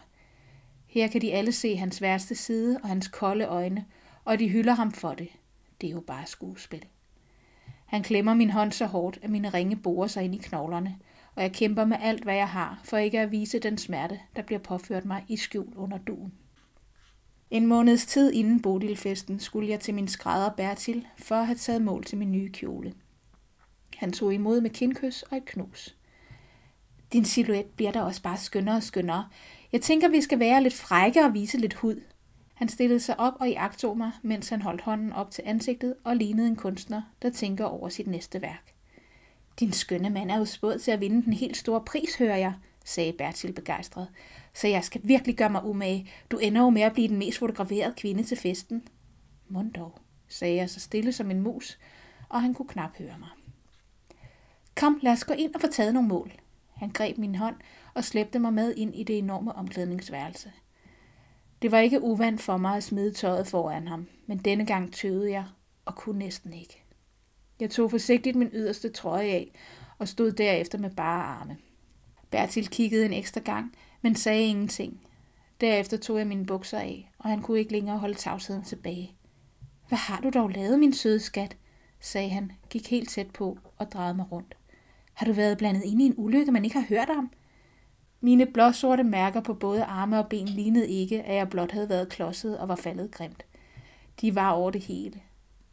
Her 0.88 1.07
kan 1.07 1.21
de 1.21 1.33
alle 1.33 1.51
se 1.51 1.75
hans 1.75 2.01
værste 2.01 2.35
side 2.35 2.79
og 2.83 2.89
hans 2.89 3.07
kolde 3.07 3.45
øjne, 3.45 3.85
og 4.25 4.39
de 4.39 4.47
hylder 4.47 4.73
ham 4.73 4.91
for 4.91 5.13
det. 5.13 5.27
Det 5.81 5.88
er 5.88 5.91
jo 5.91 5.99
bare 5.99 6.25
skuespil. 6.25 6.85
Han 7.85 8.03
klemmer 8.03 8.33
min 8.33 8.49
hånd 8.49 8.71
så 8.71 8.85
hårdt, 8.85 9.19
at 9.21 9.29
mine 9.29 9.49
ringe 9.49 9.75
borer 9.75 10.07
sig 10.07 10.23
ind 10.23 10.35
i 10.35 10.38
knoglerne, 10.38 10.97
og 11.35 11.43
jeg 11.43 11.51
kæmper 11.51 11.85
med 11.85 11.97
alt, 12.01 12.23
hvad 12.23 12.35
jeg 12.35 12.49
har, 12.49 12.81
for 12.83 12.97
ikke 12.97 13.19
at 13.19 13.32
vise 13.32 13.59
den 13.59 13.78
smerte, 13.78 14.19
der 14.36 14.41
bliver 14.41 14.59
påført 14.59 15.05
mig 15.05 15.26
i 15.28 15.38
skjul 15.38 15.74
under 15.76 15.97
duen. 15.97 16.34
En 17.51 17.67
måneds 17.67 18.05
tid 18.05 18.32
inden 18.32 18.61
Bodilfesten 18.61 19.39
skulle 19.39 19.69
jeg 19.69 19.80
til 19.80 19.93
min 19.93 20.07
skrædder 20.07 20.49
Bertil 20.49 21.07
for 21.17 21.36
at 21.36 21.45
have 21.45 21.55
taget 21.55 21.82
mål 21.82 22.03
til 22.03 22.17
min 22.17 22.32
nye 22.32 22.49
kjole. 22.49 22.93
Han 23.97 24.11
tog 24.11 24.34
imod 24.34 24.61
med 24.61 24.69
kindkys 24.69 25.24
og 25.24 25.38
et 25.38 25.45
knus. 25.45 25.95
Din 27.14 27.26
silhuet 27.26 27.66
bliver 27.66 27.91
da 27.91 28.01
også 28.01 28.22
bare 28.22 28.38
skønnere 28.38 28.76
og 28.76 28.84
skønnere. 28.84 29.28
Jeg 29.72 29.82
tænker, 29.82 30.10
vi 30.10 30.22
skal 30.22 30.39
være 30.39 30.64
lidt 30.64 30.74
frække 30.74 31.26
og 31.26 31.34
vise 31.34 31.57
lidt 31.57 31.74
hud. 31.74 32.01
Han 32.53 32.70
stillede 32.70 32.99
sig 32.99 33.20
op 33.20 33.34
og 33.39 33.49
iagtog 33.49 33.97
mig, 33.97 34.12
mens 34.22 34.49
han 34.49 34.62
holdt 34.62 34.82
hånden 34.82 35.14
op 35.14 35.32
til 35.32 35.43
ansigtet 35.47 35.95
og 36.03 36.16
lignede 36.16 36.47
en 36.47 36.55
kunstner, 36.55 37.01
der 37.22 37.30
tænker 37.30 37.66
over 37.66 37.89
sit 37.89 38.07
næste 38.07 38.41
værk. 38.41 38.74
Din 39.60 39.72
skønne 39.72 40.10
mand 40.10 40.32
er 40.32 40.38
jo 40.38 40.45
spået 40.45 40.82
til 40.82 40.91
at 40.91 40.99
vinde 40.99 41.24
den 41.24 41.34
helt 41.34 41.57
store 41.57 41.82
pris, 41.82 42.16
hører 42.16 42.38
jeg, 42.38 42.53
sagde 42.86 43.14
Bertil 43.14 43.53
begejstret. 43.53 44.07
Så 44.53 44.68
jeg 44.68 44.84
skal 44.84 45.01
virkelig 45.03 45.38
gøre 45.38 45.49
mig 45.49 45.66
umage. 45.66 46.10
Du 46.32 46.38
ender 46.38 46.62
jo 46.62 46.70
med 46.70 46.82
at 46.82 46.93
blive 46.93 47.07
den 47.07 47.18
mest 47.18 47.38
fotograferede 47.38 47.93
kvinde 47.97 48.24
til 48.24 48.38
festen. 48.38 48.88
Mund 49.47 49.74
dog, 49.74 49.99
sagde 50.28 50.55
jeg 50.55 50.70
så 50.70 50.80
stille 50.80 51.12
som 51.12 51.32
en 51.32 51.41
mus, 51.41 51.80
og 52.30 52.41
han 52.41 52.53
kunne 52.53 52.68
knap 52.68 52.97
høre 52.97 53.16
mig. 53.20 53.30
Kom, 54.76 54.99
lad 55.01 55.12
os 55.12 55.24
gå 55.24 55.34
ind 55.34 55.55
og 55.55 55.62
få 55.62 55.68
taget 55.68 55.93
nogle 55.93 56.10
mål. 56.10 56.32
Han 56.80 56.89
greb 56.89 57.17
min 57.17 57.36
hånd 57.36 57.55
og 57.93 58.03
slæbte 58.03 58.39
mig 58.39 58.53
med 58.53 58.75
ind 58.75 58.95
i 58.95 59.03
det 59.03 59.17
enorme 59.17 59.55
omklædningsværelse. 59.55 60.51
Det 61.61 61.71
var 61.71 61.80
ikke 61.80 62.01
uvandt 62.01 62.41
for 62.41 62.57
mig 62.57 62.77
at 62.77 62.84
smide 62.84 63.11
tøjet 63.11 63.47
foran 63.47 63.88
ham, 63.88 64.07
men 64.27 64.38
denne 64.38 64.65
gang 64.65 64.93
tøvede 64.93 65.32
jeg 65.32 65.45
og 65.86 65.95
kunne 65.95 66.19
næsten 66.19 66.53
ikke. 66.53 66.84
Jeg 67.59 67.69
tog 67.69 67.91
forsigtigt 67.91 68.36
min 68.36 68.49
yderste 68.53 68.89
trøje 68.89 69.27
af 69.27 69.51
og 69.97 70.07
stod 70.07 70.32
derefter 70.32 70.77
med 70.77 70.89
bare 70.89 71.23
arme. 71.23 71.57
Bertil 72.32 72.67
kiggede 72.67 73.05
en 73.05 73.13
ekstra 73.13 73.41
gang, 73.41 73.75
men 74.01 74.15
sagde 74.15 74.45
ingenting. 74.47 75.01
Derefter 75.61 75.97
tog 75.97 76.17
jeg 76.17 76.27
mine 76.27 76.45
bukser 76.45 76.80
af, 76.80 77.11
og 77.17 77.30
han 77.30 77.41
kunne 77.41 77.59
ikke 77.59 77.71
længere 77.71 77.97
holde 77.97 78.13
tavsheden 78.13 78.63
tilbage. 78.63 79.15
Hvad 79.88 79.97
har 79.97 80.21
du 80.21 80.30
dog 80.30 80.49
lavet, 80.49 80.80
min 80.80 80.93
søde 80.93 81.19
skat? 81.19 81.57
sagde 81.99 82.30
han, 82.30 82.51
gik 82.69 82.89
helt 82.89 83.09
tæt 83.09 83.32
på 83.32 83.57
og 83.77 83.91
drejede 83.91 84.13
mig 84.13 84.32
rundt. 84.32 84.59
Har 85.20 85.26
du 85.26 85.34
været 85.34 85.57
blandet 85.57 85.84
ind 85.84 86.01
i 86.01 86.05
en 86.05 86.13
ulykke, 86.17 86.51
man 86.51 86.63
ikke 86.63 86.80
har 86.80 86.86
hørt 86.89 87.09
om? 87.09 87.32
Mine 88.22 88.45
blåsorte 88.45 89.03
mærker 89.03 89.41
på 89.41 89.53
både 89.53 89.84
arme 89.84 90.20
og 90.20 90.30
ben 90.30 90.47
lignede 90.47 90.89
ikke, 90.89 91.24
at 91.24 91.36
jeg 91.36 91.49
blot 91.49 91.72
havde 91.72 91.89
været 91.89 92.09
klodset 92.09 92.59
og 92.59 92.67
var 92.67 92.76
faldet 92.76 93.11
grimt. 93.11 93.45
De 94.22 94.36
var 94.36 94.51
over 94.51 94.72
det 94.72 94.82
hele. 94.82 95.22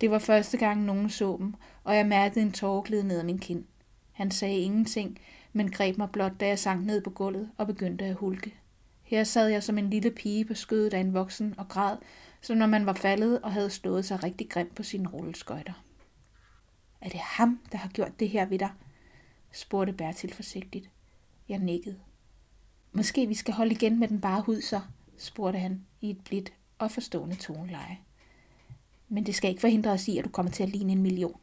Det 0.00 0.10
var 0.10 0.18
første 0.18 0.56
gang, 0.56 0.84
nogen 0.84 1.10
så 1.10 1.36
dem, 1.38 1.54
og 1.84 1.96
jeg 1.96 2.06
mærkede 2.06 2.42
en 2.44 2.52
tårer 2.52 2.82
glide 2.82 3.06
ned 3.06 3.18
ad 3.18 3.24
min 3.24 3.38
kind. 3.38 3.64
Han 4.12 4.30
sagde 4.30 4.58
ingenting, 4.58 5.18
men 5.52 5.70
greb 5.70 5.98
mig 5.98 6.10
blot, 6.10 6.32
da 6.40 6.46
jeg 6.46 6.58
sank 6.58 6.86
ned 6.86 7.00
på 7.00 7.10
gulvet 7.10 7.50
og 7.56 7.66
begyndte 7.66 8.04
at 8.04 8.14
hulke. 8.14 8.54
Her 9.02 9.24
sad 9.24 9.48
jeg 9.48 9.62
som 9.62 9.78
en 9.78 9.90
lille 9.90 10.10
pige 10.10 10.44
på 10.44 10.54
skødet 10.54 10.94
af 10.94 11.00
en 11.00 11.14
voksen 11.14 11.54
og 11.58 11.68
græd, 11.68 11.96
som 12.40 12.56
når 12.56 12.66
man 12.66 12.86
var 12.86 12.94
faldet 12.94 13.40
og 13.42 13.52
havde 13.52 13.70
stået 13.70 14.04
sig 14.04 14.24
rigtig 14.24 14.48
grimt 14.48 14.74
på 14.74 14.82
sine 14.82 15.08
rulleskøjter. 15.08 15.84
Er 17.00 17.08
det 17.08 17.20
ham, 17.20 17.60
der 17.72 17.78
har 17.78 17.88
gjort 17.88 18.20
det 18.20 18.28
her 18.28 18.46
ved 18.46 18.58
dig? 18.58 18.70
Spurgte 19.56 19.92
Bertil 19.92 20.34
forsigtigt. 20.34 20.90
Jeg 21.48 21.58
nikkede. 21.58 21.96
Måske 22.92 23.26
vi 23.26 23.34
skal 23.34 23.54
holde 23.54 23.72
igen 23.72 24.00
med 24.00 24.08
den 24.08 24.20
bare 24.20 24.42
hud 24.42 24.60
så, 24.60 24.80
spurgte 25.18 25.58
han 25.58 25.86
i 26.00 26.10
et 26.10 26.24
blidt 26.24 26.52
og 26.78 26.90
forstående 26.90 27.36
toneleje. 27.36 27.98
Men 29.08 29.26
det 29.26 29.34
skal 29.34 29.50
ikke 29.50 29.60
forhindre 29.60 29.90
os 29.90 30.08
i, 30.08 30.18
at 30.18 30.24
du 30.24 30.30
kommer 30.30 30.52
til 30.52 30.62
at 30.62 30.68
ligne 30.68 30.92
en 30.92 31.02
million. 31.02 31.40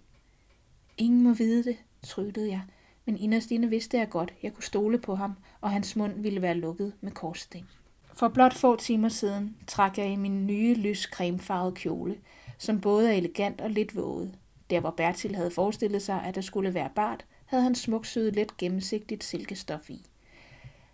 Ingen 0.97 1.23
må 1.23 1.33
vide 1.33 1.63
det, 1.63 1.77
tryttede 2.03 2.49
jeg, 2.49 2.61
men 3.05 3.17
inderst 3.17 3.51
inde 3.51 3.69
vidste 3.69 3.97
jeg 3.97 4.09
godt, 4.09 4.33
jeg 4.43 4.53
kunne 4.53 4.63
stole 4.63 4.99
på 4.99 5.15
ham, 5.15 5.33
og 5.61 5.71
hans 5.71 5.95
mund 5.95 6.21
ville 6.21 6.41
være 6.41 6.57
lukket 6.57 6.93
med 7.01 7.11
korsting. 7.11 7.69
For 8.13 8.27
blot 8.27 8.53
få 8.53 8.75
timer 8.75 9.09
siden 9.09 9.57
trak 9.67 9.97
jeg 9.97 10.11
i 10.11 10.15
min 10.15 10.47
nye 10.47 10.73
lys 10.73 11.01
cremefarvede 11.01 11.75
kjole, 11.75 12.17
som 12.57 12.81
både 12.81 13.09
er 13.09 13.17
elegant 13.17 13.61
og 13.61 13.69
lidt 13.69 13.95
våget. 13.95 14.35
Der 14.69 14.79
hvor 14.79 14.91
Bertil 14.91 15.35
havde 15.35 15.51
forestillet 15.51 16.01
sig, 16.01 16.23
at 16.23 16.35
der 16.35 16.41
skulle 16.41 16.73
være 16.73 16.89
bart, 16.95 17.25
havde 17.53 17.63
han 17.63 17.75
smuksyet 17.75 18.35
let 18.35 18.57
gennemsigtigt 18.57 19.23
silkestof 19.23 19.89
i. 19.89 20.05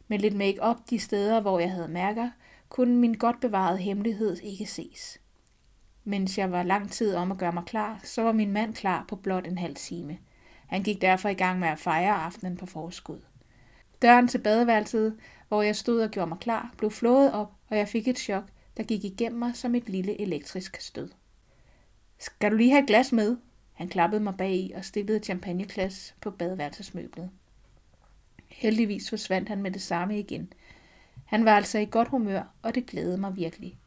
Med 0.07 0.19
lidt 0.19 0.35
make-up 0.35 0.77
de 0.89 0.99
steder, 0.99 1.41
hvor 1.41 1.59
jeg 1.59 1.71
havde 1.71 1.87
mærker, 1.87 2.29
kunne 2.69 2.95
min 2.95 3.13
godt 3.13 3.39
bevarede 3.39 3.77
hemmelighed 3.77 4.37
ikke 4.43 4.65
ses. 4.65 5.19
Mens 6.03 6.37
jeg 6.37 6.51
var 6.51 6.63
lang 6.63 6.91
tid 6.91 7.15
om 7.15 7.31
at 7.31 7.37
gøre 7.37 7.51
mig 7.51 7.63
klar, 7.65 7.99
så 8.03 8.21
var 8.21 8.31
min 8.31 8.51
mand 8.51 8.73
klar 8.73 9.05
på 9.07 9.15
blot 9.15 9.47
en 9.47 9.57
halv 9.57 9.75
time. 9.75 10.17
Han 10.67 10.83
gik 10.83 11.01
derfor 11.01 11.29
i 11.29 11.33
gang 11.33 11.59
med 11.59 11.67
at 11.67 11.79
fejre 11.79 12.15
aftenen 12.15 12.57
på 12.57 12.65
forskud. 12.65 13.19
Døren 14.01 14.27
til 14.27 14.37
badeværelset, 14.37 15.17
hvor 15.47 15.61
jeg 15.61 15.75
stod 15.75 16.01
og 16.01 16.09
gjorde 16.09 16.29
mig 16.29 16.39
klar, 16.39 16.73
blev 16.77 16.91
flået 16.91 17.33
op, 17.33 17.51
og 17.69 17.77
jeg 17.77 17.87
fik 17.87 18.07
et 18.07 18.19
chok, 18.19 18.43
der 18.77 18.83
gik 18.83 19.03
igennem 19.03 19.39
mig 19.39 19.55
som 19.55 19.75
et 19.75 19.89
lille 19.89 20.21
elektrisk 20.21 20.81
stød. 20.81 21.09
Skal 22.19 22.51
du 22.51 22.55
lige 22.55 22.71
have 22.71 22.81
et 22.81 22.87
glas 22.87 23.11
med? 23.11 23.37
Han 23.79 23.89
klappede 23.89 24.23
mig 24.23 24.37
bag 24.37 24.51
i 24.51 24.71
og 24.75 24.85
stillede 24.85 25.17
et 25.17 25.25
champagneglas 25.25 26.15
på 26.21 26.31
badeværelsesmøblet. 26.31 27.29
Heldigvis 28.47 29.09
forsvandt 29.09 29.49
han 29.49 29.61
med 29.61 29.71
det 29.71 29.81
samme 29.81 30.19
igen. 30.19 30.53
Han 31.25 31.45
var 31.45 31.55
altså 31.55 31.79
i 31.79 31.87
godt 31.91 32.07
humør, 32.07 32.43
og 32.61 32.75
det 32.75 32.85
glædede 32.85 33.17
mig 33.17 33.35
virkelig. 33.35 33.77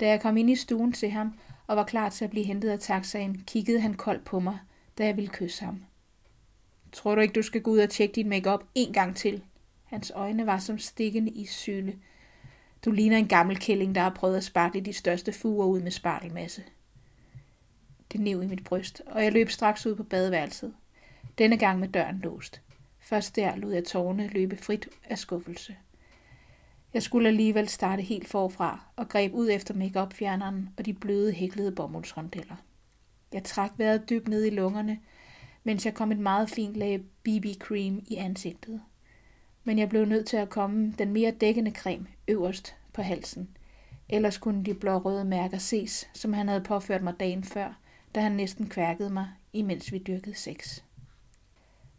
Da 0.00 0.08
jeg 0.08 0.20
kom 0.20 0.36
ind 0.36 0.50
i 0.50 0.56
stuen 0.56 0.92
til 0.92 1.10
ham 1.10 1.38
og 1.66 1.76
var 1.76 1.84
klar 1.84 2.08
til 2.08 2.24
at 2.24 2.30
blive 2.30 2.44
hentet 2.44 2.70
af 2.70 2.78
taxaen, 2.78 3.42
kiggede 3.46 3.80
han 3.80 3.94
koldt 3.94 4.24
på 4.24 4.40
mig, 4.40 4.58
da 4.98 5.06
jeg 5.06 5.16
ville 5.16 5.30
kysse 5.30 5.64
ham. 5.64 5.84
Tror 6.92 7.14
du 7.14 7.20
ikke, 7.20 7.34
du 7.34 7.42
skal 7.42 7.62
gå 7.62 7.70
ud 7.70 7.78
og 7.78 7.90
tjekke 7.90 8.14
dit 8.14 8.26
makeup 8.26 8.64
en 8.74 8.92
gang 8.92 9.16
til? 9.16 9.42
Hans 9.84 10.12
øjne 10.14 10.46
var 10.46 10.58
som 10.58 10.78
stikkende 10.78 11.30
i 11.30 11.46
syne. 11.46 11.94
Du 12.84 12.90
ligner 12.90 13.16
en 13.16 13.28
gammel 13.28 13.58
kælling, 13.58 13.94
der 13.94 14.00
har 14.00 14.14
prøvet 14.14 14.36
at 14.36 14.44
spartle 14.44 14.80
de 14.80 14.92
største 14.92 15.32
fuger 15.32 15.66
ud 15.66 15.80
med 15.80 15.90
spartelmasse. 15.90 16.62
Det 18.12 18.20
nev 18.20 18.42
i 18.42 18.46
mit 18.46 18.64
bryst, 18.64 19.02
og 19.06 19.24
jeg 19.24 19.32
løb 19.32 19.50
straks 19.50 19.86
ud 19.86 19.94
på 19.94 20.02
badeværelset. 20.02 20.74
Denne 21.38 21.56
gang 21.56 21.80
med 21.80 21.88
døren 21.88 22.18
låst. 22.18 22.60
Først 22.98 23.36
der 23.36 23.56
lod 23.56 23.72
jeg 23.72 23.84
tårne 23.84 24.28
løbe 24.28 24.56
frit 24.56 24.88
af 25.04 25.18
skuffelse. 25.18 25.76
Jeg 26.94 27.02
skulle 27.02 27.28
alligevel 27.28 27.68
starte 27.68 28.02
helt 28.02 28.28
forfra 28.28 28.84
og 28.96 29.08
greb 29.08 29.34
ud 29.34 29.50
efter 29.50 29.74
makeup 29.74 30.12
fjerneren 30.12 30.68
og 30.78 30.86
de 30.86 30.94
bløde 30.94 31.32
hæklede 31.32 31.72
bomuldsrondeller. 31.72 32.56
Jeg 33.32 33.44
trak 33.44 33.70
vejret 33.76 34.10
dybt 34.10 34.28
ned 34.28 34.44
i 34.44 34.50
lungerne, 34.50 34.98
mens 35.64 35.86
jeg 35.86 35.94
kom 35.94 36.12
et 36.12 36.18
meget 36.18 36.50
fint 36.50 36.76
lag 36.76 37.00
BB-cream 37.28 38.04
i 38.06 38.16
ansigtet. 38.16 38.80
Men 39.64 39.78
jeg 39.78 39.88
blev 39.88 40.04
nødt 40.04 40.26
til 40.26 40.36
at 40.36 40.50
komme 40.50 40.94
den 40.98 41.12
mere 41.12 41.30
dækkende 41.30 41.70
creme 41.70 42.06
øverst 42.28 42.76
på 42.92 43.02
halsen. 43.02 43.48
Ellers 44.08 44.38
kunne 44.38 44.64
de 44.64 44.74
blå 44.74 44.98
røde 44.98 45.24
mærker 45.24 45.58
ses, 45.58 46.08
som 46.14 46.32
han 46.32 46.48
havde 46.48 46.60
påført 46.60 47.02
mig 47.02 47.20
dagen 47.20 47.44
før, 47.44 47.78
da 48.16 48.20
han 48.20 48.32
næsten 48.32 48.68
kværkede 48.68 49.10
mig, 49.10 49.28
imens 49.52 49.92
vi 49.92 49.98
dyrkede 49.98 50.34
sex. 50.34 50.80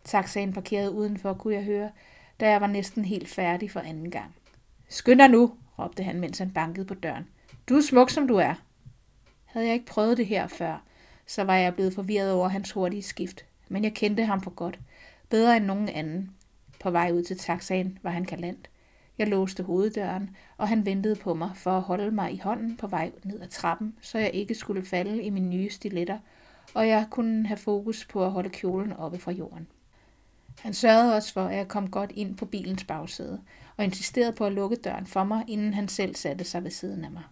Taxaen 0.04 0.54
parkerede 0.54 0.92
udenfor, 0.92 1.34
kunne 1.34 1.54
jeg 1.54 1.64
høre, 1.64 1.92
da 2.40 2.50
jeg 2.50 2.62
var 2.62 2.68
næsten 2.68 3.06
helt 3.06 3.28
færdig 3.30 3.72
for 3.72 3.80
anden 3.80 4.12
gang. 4.12 4.36
Skynd 4.88 5.20
dig 5.20 5.30
nu, 5.30 5.54
råbte 5.80 6.04
han, 6.04 6.20
mens 6.20 6.38
han 6.38 6.52
bankede 6.52 6.86
på 6.86 6.94
døren. 6.94 7.28
Du 7.70 7.76
er 7.76 7.82
smuk, 7.82 8.10
som 8.10 8.28
du 8.28 8.36
er. 8.36 8.54
Havde 9.46 9.66
jeg 9.66 9.74
ikke 9.74 9.86
prøvet 9.86 10.18
det 10.18 10.26
her 10.26 10.48
før, 10.48 10.84
så 11.26 11.44
var 11.44 11.56
jeg 11.56 11.76
blevet 11.76 11.94
forvirret 11.94 12.32
over 12.32 12.48
hans 12.48 12.72
hurtige 12.72 13.04
skift. 13.04 13.46
Men 13.70 13.84
jeg 13.84 13.94
kendte 13.94 14.26
ham 14.26 14.42
for 14.42 14.52
godt. 14.52 14.80
Bedre 15.30 15.58
end 15.58 15.66
nogen 15.66 15.90
anden. 15.90 16.32
På 16.80 16.92
vej 16.92 17.12
ud 17.12 17.24
til 17.24 17.38
taxaen 17.38 18.00
var 18.04 18.10
han 18.10 18.24
galant. 18.24 18.70
Jeg 19.18 19.28
låste 19.28 19.64
hoveddøren, 19.64 20.30
og 20.58 20.68
han 20.68 20.86
ventede 20.86 21.16
på 21.16 21.34
mig 21.34 21.52
for 21.56 21.72
at 21.72 21.82
holde 21.82 22.12
mig 22.12 22.34
i 22.34 22.38
hånden 22.38 22.78
på 22.78 22.88
vej 22.88 23.12
ned 23.24 23.42
ad 23.42 23.48
trappen, 23.48 23.96
så 24.02 24.18
jeg 24.20 24.32
ikke 24.34 24.56
skulle 24.56 24.86
falde 24.86 25.24
i 25.24 25.30
mine 25.30 25.50
nye 25.50 25.70
stiletter, 25.70 26.18
og 26.74 26.88
jeg 26.88 27.08
kunne 27.10 27.48
have 27.48 27.58
fokus 27.58 28.06
på 28.06 28.26
at 28.26 28.32
holde 28.32 28.50
kjolen 28.50 28.94
oppe 28.94 29.18
fra 29.18 29.32
jorden. 29.32 29.68
Han 30.60 30.74
sørgede 30.74 31.16
også 31.16 31.34
for, 31.34 31.46
at 31.46 31.58
jeg 31.58 31.68
kom 31.68 31.90
godt 31.90 32.12
ind 32.16 32.38
på 32.38 32.46
bilens 32.46 32.84
bagsæde, 32.84 33.42
og 33.78 33.84
insisterede 33.84 34.34
på 34.34 34.46
at 34.46 34.54
lukke 34.54 34.76
døren 34.76 35.06
for 35.06 35.24
mig, 35.24 35.44
inden 35.48 35.74
han 35.74 35.88
selv 35.88 36.16
satte 36.16 36.46
sig 36.46 36.64
ved 36.64 36.72
siden 36.72 37.06
af 37.06 37.12
mig. 37.12 37.24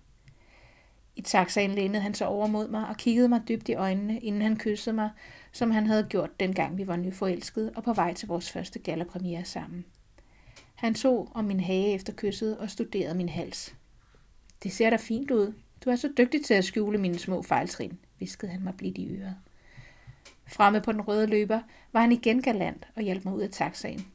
I 1.15 1.21
taxaen 1.21 1.71
lænede 1.71 2.01
han 2.01 2.13
sig 2.13 2.27
over 2.27 2.47
mod 2.47 2.67
mig 2.67 2.87
og 2.87 2.97
kiggede 2.97 3.29
mig 3.29 3.41
dybt 3.47 3.69
i 3.69 3.73
øjnene, 3.73 4.19
inden 4.19 4.41
han 4.41 4.57
kyssede 4.57 4.95
mig, 4.95 5.09
som 5.51 5.71
han 5.71 5.87
havde 5.87 6.03
gjort 6.09 6.39
dengang 6.39 6.77
vi 6.77 6.87
var 6.87 6.95
nyforelskede 6.95 7.71
og 7.75 7.83
på 7.83 7.93
vej 7.93 8.13
til 8.13 8.27
vores 8.27 8.51
første 8.51 8.79
gallerpremiere 8.79 9.45
sammen. 9.45 9.85
Han 10.85 10.93
tog 10.93 11.31
om 11.33 11.45
min 11.45 11.59
hage 11.59 11.93
efter 11.93 12.13
kysset 12.13 12.57
og 12.57 12.69
studerede 12.69 13.15
min 13.15 13.29
hals. 13.29 13.75
Det 14.63 14.71
ser 14.71 14.89
da 14.89 14.95
fint 14.95 15.31
ud. 15.31 15.53
Du 15.85 15.89
er 15.89 15.95
så 15.95 16.09
dygtig 16.17 16.45
til 16.45 16.53
at 16.53 16.65
skjule 16.65 16.97
mine 16.97 17.19
små 17.19 17.41
fejltrin, 17.41 17.99
viskede 18.19 18.51
han 18.51 18.63
mig 18.63 18.73
blidt 18.77 18.97
i 18.97 19.07
øret. 19.09 19.35
Fremme 20.47 20.81
på 20.81 20.91
den 20.91 21.01
røde 21.01 21.27
løber 21.27 21.59
var 21.93 22.01
han 22.01 22.11
igen 22.11 22.41
galant 22.41 22.87
og 22.95 23.01
hjalp 23.01 23.25
mig 23.25 23.33
ud 23.33 23.41
af 23.41 23.49
taxaen. 23.49 24.07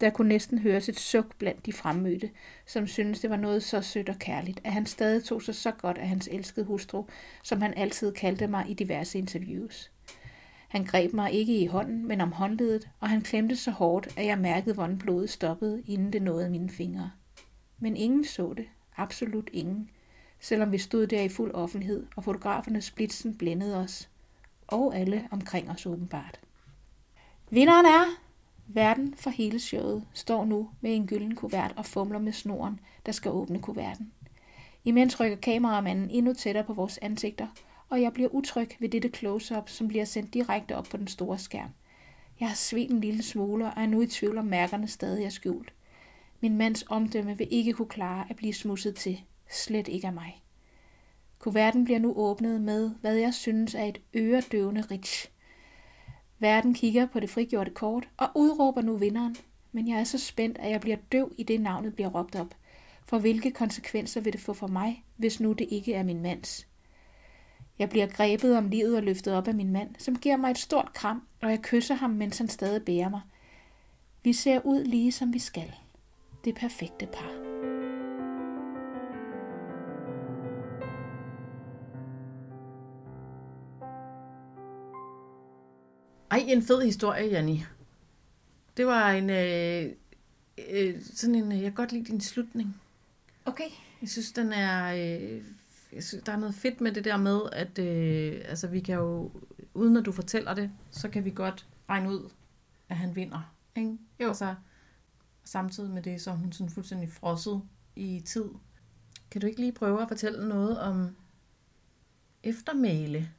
Der 0.00 0.10
kunne 0.10 0.28
næsten 0.28 0.58
høres 0.58 0.88
et 0.88 1.00
suk 1.00 1.36
blandt 1.38 1.66
de 1.66 1.72
fremmødte, 1.72 2.30
som 2.66 2.86
syntes, 2.86 3.20
det 3.20 3.30
var 3.30 3.36
noget 3.36 3.62
så 3.62 3.80
sødt 3.80 4.08
og 4.08 4.18
kærligt, 4.18 4.60
at 4.64 4.72
han 4.72 4.86
stadig 4.86 5.24
tog 5.24 5.42
sig 5.42 5.54
så 5.54 5.70
godt 5.70 5.98
af 5.98 6.08
hans 6.08 6.28
elskede 6.32 6.66
hustru, 6.66 7.04
som 7.42 7.60
han 7.60 7.74
altid 7.74 8.12
kaldte 8.12 8.46
mig 8.46 8.64
i 8.68 8.74
diverse 8.74 9.18
interviews. 9.18 9.90
Han 10.68 10.84
greb 10.84 11.12
mig 11.12 11.32
ikke 11.32 11.58
i 11.58 11.66
hånden, 11.66 12.08
men 12.08 12.20
om 12.20 12.32
håndledet, 12.32 12.88
og 13.00 13.08
han 13.08 13.20
klemte 13.20 13.56
så 13.56 13.70
hårdt, 13.70 14.08
at 14.16 14.26
jeg 14.26 14.38
mærkede, 14.38 14.74
hvordan 14.74 14.98
blodet 14.98 15.30
stoppede, 15.30 15.82
inden 15.86 16.12
det 16.12 16.22
nåede 16.22 16.50
mine 16.50 16.70
fingre. 16.70 17.10
Men 17.78 17.96
ingen 17.96 18.24
så 18.24 18.54
det. 18.56 18.66
Absolut 18.96 19.50
ingen. 19.52 19.90
Selvom 20.40 20.72
vi 20.72 20.78
stod 20.78 21.06
der 21.06 21.22
i 21.22 21.28
fuld 21.28 21.54
offentlighed, 21.54 22.06
og 22.16 22.24
fotografernes 22.24 22.84
splitsen 22.84 23.38
blændede 23.38 23.76
os. 23.76 24.08
Og 24.66 24.96
alle 24.96 25.28
omkring 25.30 25.70
os 25.70 25.86
åbenbart. 25.86 26.40
Vinderen 27.50 27.86
er 27.86 28.04
Verden 28.70 29.14
for 29.16 29.30
hele 29.30 29.58
showet 29.58 30.04
står 30.12 30.44
nu 30.44 30.70
med 30.80 30.94
en 30.94 31.06
gylden 31.06 31.34
kuvert 31.34 31.74
og 31.76 31.86
fumler 31.86 32.18
med 32.18 32.32
snoren, 32.32 32.80
der 33.06 33.12
skal 33.12 33.30
åbne 33.30 33.58
kuverten. 33.58 34.12
Imens 34.84 35.20
rykker 35.20 35.36
kameramanden 35.36 36.10
endnu 36.10 36.34
tættere 36.34 36.64
på 36.64 36.72
vores 36.72 36.98
ansigter, 36.98 37.46
og 37.88 38.02
jeg 38.02 38.12
bliver 38.12 38.28
utryg 38.28 38.70
ved 38.78 38.88
dette 38.88 39.08
close-up, 39.08 39.68
som 39.68 39.88
bliver 39.88 40.04
sendt 40.04 40.34
direkte 40.34 40.76
op 40.76 40.84
på 40.90 40.96
den 40.96 41.08
store 41.08 41.38
skærm. 41.38 41.70
Jeg 42.40 42.48
har 42.48 42.56
svedt 42.56 42.90
en 42.90 43.00
lille 43.00 43.22
smule 43.22 43.66
og 43.66 43.72
er 43.76 43.86
nu 43.86 44.02
i 44.02 44.06
tvivl 44.06 44.38
om 44.38 44.44
mærkerne 44.44 44.88
stadig 44.88 45.24
er 45.24 45.30
skjult. 45.30 45.72
Min 46.40 46.56
mands 46.56 46.84
omdømme 46.88 47.38
vil 47.38 47.48
ikke 47.50 47.72
kunne 47.72 47.88
klare 47.88 48.26
at 48.30 48.36
blive 48.36 48.54
smudset 48.54 48.94
til. 48.94 49.20
Slet 49.50 49.88
ikke 49.88 50.06
af 50.06 50.12
mig. 50.12 50.42
Kuverten 51.38 51.84
bliver 51.84 51.98
nu 51.98 52.12
åbnet 52.16 52.60
med, 52.60 52.90
hvad 53.00 53.14
jeg 53.14 53.34
synes 53.34 53.74
er 53.74 53.84
et 53.84 54.00
øredøvende 54.14 54.80
rich. 54.80 55.30
Verden 56.38 56.74
kigger 56.74 57.06
på 57.06 57.20
det 57.20 57.30
frigjorte 57.30 57.70
kort 57.70 58.08
og 58.16 58.28
udråber 58.34 58.82
nu 58.82 58.96
vinderen, 58.96 59.36
men 59.72 59.88
jeg 59.88 60.00
er 60.00 60.04
så 60.04 60.18
spændt, 60.18 60.58
at 60.58 60.70
jeg 60.70 60.80
bliver 60.80 60.96
døv 61.12 61.32
i 61.38 61.42
det 61.42 61.60
navnet 61.60 61.94
bliver 61.94 62.08
råbt 62.08 62.36
op. 62.36 62.54
For 63.04 63.18
hvilke 63.18 63.50
konsekvenser 63.50 64.20
vil 64.20 64.32
det 64.32 64.40
få 64.40 64.52
for 64.52 64.66
mig, 64.66 65.04
hvis 65.16 65.40
nu 65.40 65.52
det 65.52 65.66
ikke 65.70 65.94
er 65.94 66.02
min 66.02 66.20
mands? 66.20 66.67
Jeg 67.78 67.88
bliver 67.88 68.06
grebet 68.06 68.56
om 68.56 68.68
livet 68.68 68.96
og 68.96 69.02
løftet 69.02 69.34
op 69.34 69.48
af 69.48 69.54
min 69.54 69.72
mand, 69.72 69.90
som 69.98 70.16
giver 70.16 70.36
mig 70.36 70.50
et 70.50 70.58
stort 70.58 70.92
kram, 70.94 71.22
og 71.42 71.50
jeg 71.50 71.62
kysser 71.62 71.94
ham, 71.94 72.10
mens 72.10 72.38
han 72.38 72.48
stadig 72.48 72.84
bærer 72.84 73.08
mig. 73.08 73.20
Vi 74.24 74.32
ser 74.32 74.60
ud 74.64 74.84
lige 74.84 75.12
som 75.12 75.32
vi 75.32 75.38
skal. 75.38 75.72
Det 76.44 76.54
perfekte 76.54 77.06
par. 77.06 77.48
Ej, 86.30 86.44
en 86.48 86.62
fed 86.62 86.82
historie, 86.82 87.26
Janni. 87.26 87.64
Det 88.76 88.86
var 88.86 89.10
en, 89.10 89.30
øh, 89.30 89.92
øh, 90.70 91.02
sådan 91.14 91.34
en, 91.34 91.52
jeg 91.52 91.62
kan 91.62 91.72
godt 91.72 91.92
lide 91.92 92.04
din 92.04 92.20
slutning. 92.20 92.80
Okay. 93.44 93.70
Jeg 94.00 94.08
synes, 94.08 94.32
den 94.32 94.52
er, 94.52 94.94
øh, 94.94 95.42
jeg 95.92 96.04
synes, 96.04 96.24
der 96.24 96.32
er 96.32 96.36
noget 96.36 96.54
fedt 96.54 96.80
med 96.80 96.92
det 96.92 97.04
der 97.04 97.16
med, 97.16 97.40
at 97.52 97.78
øh, 97.78 98.42
altså, 98.44 98.66
vi 98.66 98.80
kan 98.80 98.94
jo, 98.94 99.32
uden 99.74 99.96
at 99.96 100.04
du 100.06 100.12
fortæller 100.12 100.54
det, 100.54 100.70
så 100.90 101.08
kan 101.08 101.24
vi 101.24 101.30
godt 101.30 101.66
regne 101.88 102.08
ud, 102.10 102.30
at 102.88 102.96
han 102.96 103.16
vinder. 103.16 103.54
Ikke? 103.76 103.98
Jo. 104.20 104.28
Altså, 104.28 104.54
samtidig 105.44 105.90
med 105.90 106.02
det, 106.02 106.20
så 106.20 106.30
er 106.30 106.34
hun 106.34 106.52
sådan 106.52 106.70
fuldstændig 106.70 107.12
frosset 107.12 107.62
i 107.96 108.22
tid. 108.26 108.44
Kan 109.30 109.40
du 109.40 109.46
ikke 109.46 109.60
lige 109.60 109.72
prøve 109.72 110.02
at 110.02 110.08
fortælle 110.08 110.48
noget 110.48 110.80
om 110.80 111.16
eftermæle 112.42 113.30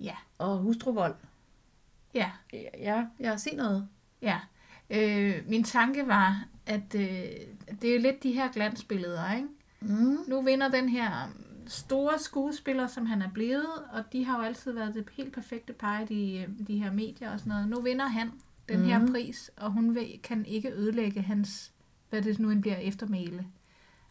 Ja. 0.00 0.16
og 0.38 0.58
hustruvold? 0.58 1.14
Ja. 2.14 2.30
Ja, 2.78 3.06
jeg 3.20 3.30
har 3.30 3.36
set 3.36 3.56
noget. 3.56 3.88
Ja. 4.22 4.40
Øh, 4.90 5.48
min 5.48 5.64
tanke 5.64 6.06
var, 6.06 6.44
at 6.66 6.94
øh, 6.94 7.02
det 7.80 7.84
er 7.90 7.94
jo 7.94 8.00
lidt 8.00 8.22
de 8.22 8.32
her 8.32 8.52
glansbilleder, 8.52 9.32
ikke? 9.32 9.48
Mm. 9.84 10.18
Nu 10.28 10.42
vinder 10.42 10.68
den 10.68 10.88
her 10.88 11.10
store 11.66 12.18
skuespiller, 12.18 12.86
som 12.86 13.06
han 13.06 13.22
er 13.22 13.30
blevet, 13.34 13.66
og 13.92 14.04
de 14.12 14.24
har 14.24 14.36
jo 14.36 14.42
altid 14.42 14.72
været 14.72 14.94
det 14.94 15.04
helt 15.12 15.32
perfekte 15.32 15.72
par 15.72 16.00
i 16.00 16.04
de, 16.04 16.46
de 16.66 16.78
her 16.78 16.92
medier 16.92 17.32
og 17.32 17.38
sådan 17.38 17.50
noget. 17.50 17.68
Nu 17.68 17.80
vinder 17.80 18.06
han 18.06 18.32
den 18.68 18.78
mm. 18.78 18.84
her 18.84 19.06
pris, 19.06 19.50
og 19.56 19.70
hun 19.70 19.94
vil, 19.94 20.20
kan 20.22 20.46
ikke 20.46 20.72
ødelægge 20.72 21.22
hans, 21.22 21.72
hvad 22.10 22.22
det 22.22 22.38
nu 22.38 22.50
end 22.50 22.62
bliver, 22.62 22.76
eftermæle. 22.76 23.46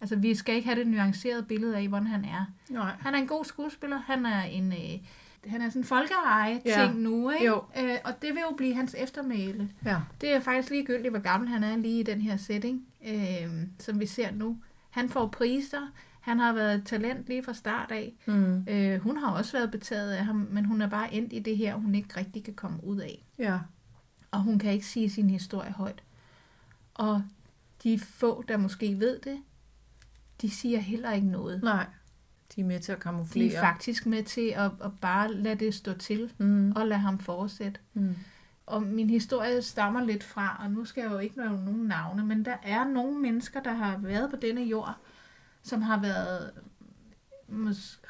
Altså, 0.02 0.16
vi 0.16 0.36
skal 0.36 0.56
ikke 0.56 0.68
have 0.68 0.80
det 0.80 0.88
nuancerede 0.88 1.44
billede 1.44 1.78
af, 1.78 1.88
hvordan 1.88 2.08
han 2.08 2.26
er. 2.26 2.46
Nej. 2.70 2.92
Han 3.00 3.16
er 3.16 3.20
en 3.20 3.28
god 3.28 3.46
skuespiller, 3.46 3.98
han 3.98 4.26
er 4.26 4.42
en... 4.42 4.72
Øh, 4.72 5.00
han 5.48 5.62
er 5.62 5.70
sådan 5.70 5.82
en 5.82 5.86
folkeeje 5.86 6.62
Ja. 6.66 6.86
ting 6.86 7.02
nu, 7.02 7.30
ikke? 7.30 7.46
Jo. 7.46 7.64
Øh, 7.80 7.98
og 8.04 8.22
det 8.22 8.30
vil 8.34 8.42
jo 8.50 8.56
blive 8.58 8.74
hans 8.76 8.96
eftermæle. 8.98 9.70
Ja. 9.86 9.98
Det 10.22 10.34
er 10.34 10.40
faktisk 10.40 10.70
ligegyldigt, 10.70 11.10
hvor 11.10 11.20
gammel 11.20 11.50
han 11.50 11.64
er 11.64 11.78
lige 11.78 12.00
i 12.00 12.04
den 12.04 12.22
her 12.22 12.38
setting, 12.38 12.86
øh, 13.08 13.50
som 13.80 14.00
vi 14.00 14.06
ser 14.06 14.32
nu. 14.32 14.58
Han 14.92 15.10
får 15.10 15.28
priser. 15.28 15.88
Han 16.20 16.40
har 16.40 16.54
været 16.54 16.76
et 16.76 16.86
talent 16.86 17.28
lige 17.28 17.44
fra 17.44 17.54
start 17.54 17.92
af. 17.92 18.14
Mm. 18.26 18.66
Øh, 18.70 19.00
hun 19.02 19.18
har 19.18 19.32
også 19.32 19.58
været 19.58 19.72
betaget 19.72 20.12
af 20.12 20.26
ham, 20.26 20.48
men 20.52 20.66
hun 20.66 20.82
er 20.82 20.88
bare 20.90 21.14
endt 21.14 21.34
i 21.34 21.40
det 21.40 21.58
her, 21.58 21.76
hun 21.76 21.96
ikke 21.96 22.18
rigtig 22.20 22.44
kan 22.44 22.54
komme 22.54 22.84
ud 22.84 22.98
af. 22.98 23.26
Ja. 23.40 23.60
Og 24.32 24.40
hun 24.42 24.60
kan 24.60 24.72
ikke 24.72 24.86
sige 24.86 25.10
sin 25.10 25.30
historie 25.30 25.72
højt. 25.72 26.04
Og 26.94 27.24
de 27.84 28.00
få, 28.00 28.44
der 28.48 28.58
måske 28.58 29.00
ved 29.00 29.20
det, 29.20 29.38
de 30.42 30.50
siger 30.50 30.80
heller 30.80 31.12
ikke 31.12 31.28
noget. 31.28 31.64
Nej. 31.64 31.86
De 32.56 32.62
er 32.62 32.66
med 32.66 32.80
til 32.80 32.92
at 32.92 32.98
De 32.98 33.02
kamuflere. 33.02 33.54
er 33.54 33.62
faktisk 33.62 34.06
med 34.06 34.24
til 34.24 34.54
at, 34.56 34.72
at 34.84 34.92
bare 35.02 35.34
lade 35.34 35.66
det 35.66 35.74
stå 35.74 35.94
til 35.94 36.32
Mm. 36.38 36.72
og 36.76 36.88
lade 36.88 37.00
ham 37.00 37.20
fortsætte. 37.20 37.80
Mm. 37.94 38.16
Og 38.72 38.84
min 38.84 39.10
historie 39.10 39.62
stammer 39.62 40.04
lidt 40.04 40.24
fra, 40.24 40.58
og 40.64 40.72
nu 40.72 40.86
skal 40.86 41.02
jeg 41.02 41.12
jo 41.12 41.18
ikke 41.18 41.38
nævne 41.38 41.66
nogen 41.66 41.82
navne, 41.82 42.26
men 42.26 42.46
der 42.46 42.56
er 42.64 42.84
nogle 42.84 43.20
mennesker, 43.20 43.62
der 43.64 43.74
har 43.74 43.98
været 43.98 44.30
på 44.30 44.36
denne 44.36 44.62
jord, 44.62 44.98
som 45.62 45.82
har 45.82 46.00
været, 46.02 46.52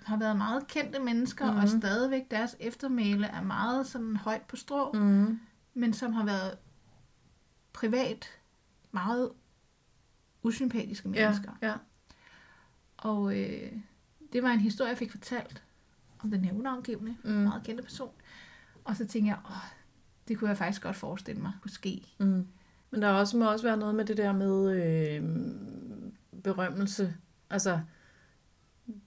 har 0.05 0.18
været 0.18 0.38
meget 0.38 0.68
kendte 0.68 0.99
mennesker, 0.99 1.51
mm. 1.51 1.57
og 1.57 1.64
Mhm. 1.64 1.80
stadigvæk 1.82 2.32
deres 2.32 2.55
eftermæle 2.59 3.28
er 3.28 3.41
meget 3.41 3.88
sådan 3.88 4.16
højt 4.16 4.41
på 4.41 4.55
strå, 4.55 4.91
mm. 4.91 5.39
Men 5.74 5.93
som 5.93 6.14
har 6.14 6.26
været 6.26 6.57
privat 7.74 8.26
meget 8.91 9.32
usympatiske 10.43 11.09
Ja, 11.09 11.26
mennesker. 11.30 11.51
ja. 11.62 11.74
Og 12.97 13.39
øh, 13.39 13.72
det 14.34 14.43
var 14.43 14.49
en 14.49 14.59
historie, 14.59 14.89
jeg 14.89 14.97
fik 14.97 15.12
fortalt 15.12 15.64
om 16.20 16.32
den 16.32 16.45
her 16.45 16.53
unavngivende, 16.53 17.16
mm. 17.24 17.32
meget 17.32 17.64
kendte 17.64 17.84
person. 17.84 18.12
Og 18.84 18.95
så 18.95 19.07
tænkte 19.07 19.30
jeg, 19.30 19.39
åh, 19.45 19.80
det 20.32 20.39
kunne 20.39 20.49
jeg 20.49 20.57
faktisk 20.57 20.82
godt 20.82 20.95
forestille 20.95 21.41
mig 21.41 21.51
kunne 21.61 21.71
ske. 21.71 22.01
Mm. 22.19 22.47
Men 22.91 23.01
der 23.01 23.07
er 23.07 23.13
også, 23.13 23.38
må 23.38 23.51
også 23.51 23.65
være 23.65 23.77
noget 23.77 23.95
med 23.95 24.05
det 24.05 24.17
der 24.17 24.32
med 24.34 24.71
øh, 24.71 25.23
berømmelse. 26.43 27.13
Altså, 27.49 27.79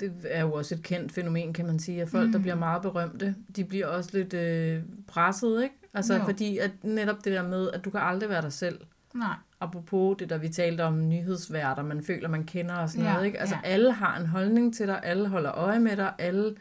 det 0.01 0.13
er 0.25 0.41
jo 0.41 0.53
også 0.53 0.75
et 0.75 0.83
kendt 0.83 1.13
fænomen, 1.13 1.53
kan 1.53 1.67
man 1.67 1.79
sige, 1.79 2.03
at 2.03 2.09
folk, 2.09 2.27
mm. 2.27 2.33
der 2.33 2.39
bliver 2.39 2.55
meget 2.55 2.83
berømte, 2.83 3.35
de 3.57 3.65
bliver 3.65 3.87
også 3.87 4.11
lidt 4.13 4.35
øh, 4.35 4.83
presset, 5.07 5.63
ikke? 5.63 5.75
Altså, 5.95 6.15
Jo. 6.15 6.25
fordi 6.25 6.59
at 6.59 6.71
netop 6.83 7.25
det 7.25 7.33
der 7.33 7.49
med, 7.49 7.71
at 7.71 7.85
du 7.85 7.91
kan 7.91 8.01
aldrig 8.01 8.29
være 8.29 8.43
dig 8.43 8.53
selv. 8.53 8.81
Nej. 9.15 9.35
Apropos 9.61 10.17
det, 10.19 10.31
der 10.31 10.39
vi 10.39 10.49
talte 10.49 10.83
om 10.85 11.09
nyhedsværter, 11.09 11.83
man 11.83 12.03
føler, 12.03 12.29
man 12.29 12.45
kender 12.45 12.75
og 12.75 12.91
sådan 12.91 13.05
Ja, 13.05 13.13
noget, 13.13 13.27
ikke? 13.27 13.41
Altså, 13.41 13.55
ja. 13.65 13.69
alle 13.71 13.93
har 13.93 14.19
en 14.21 14.27
holdning 14.27 14.75
til 14.75 14.87
dig, 14.87 15.01
alle 15.03 15.29
holder 15.29 15.53
øje 15.53 15.79
med 15.79 15.97
dig, 15.97 16.13
alle 16.19 16.55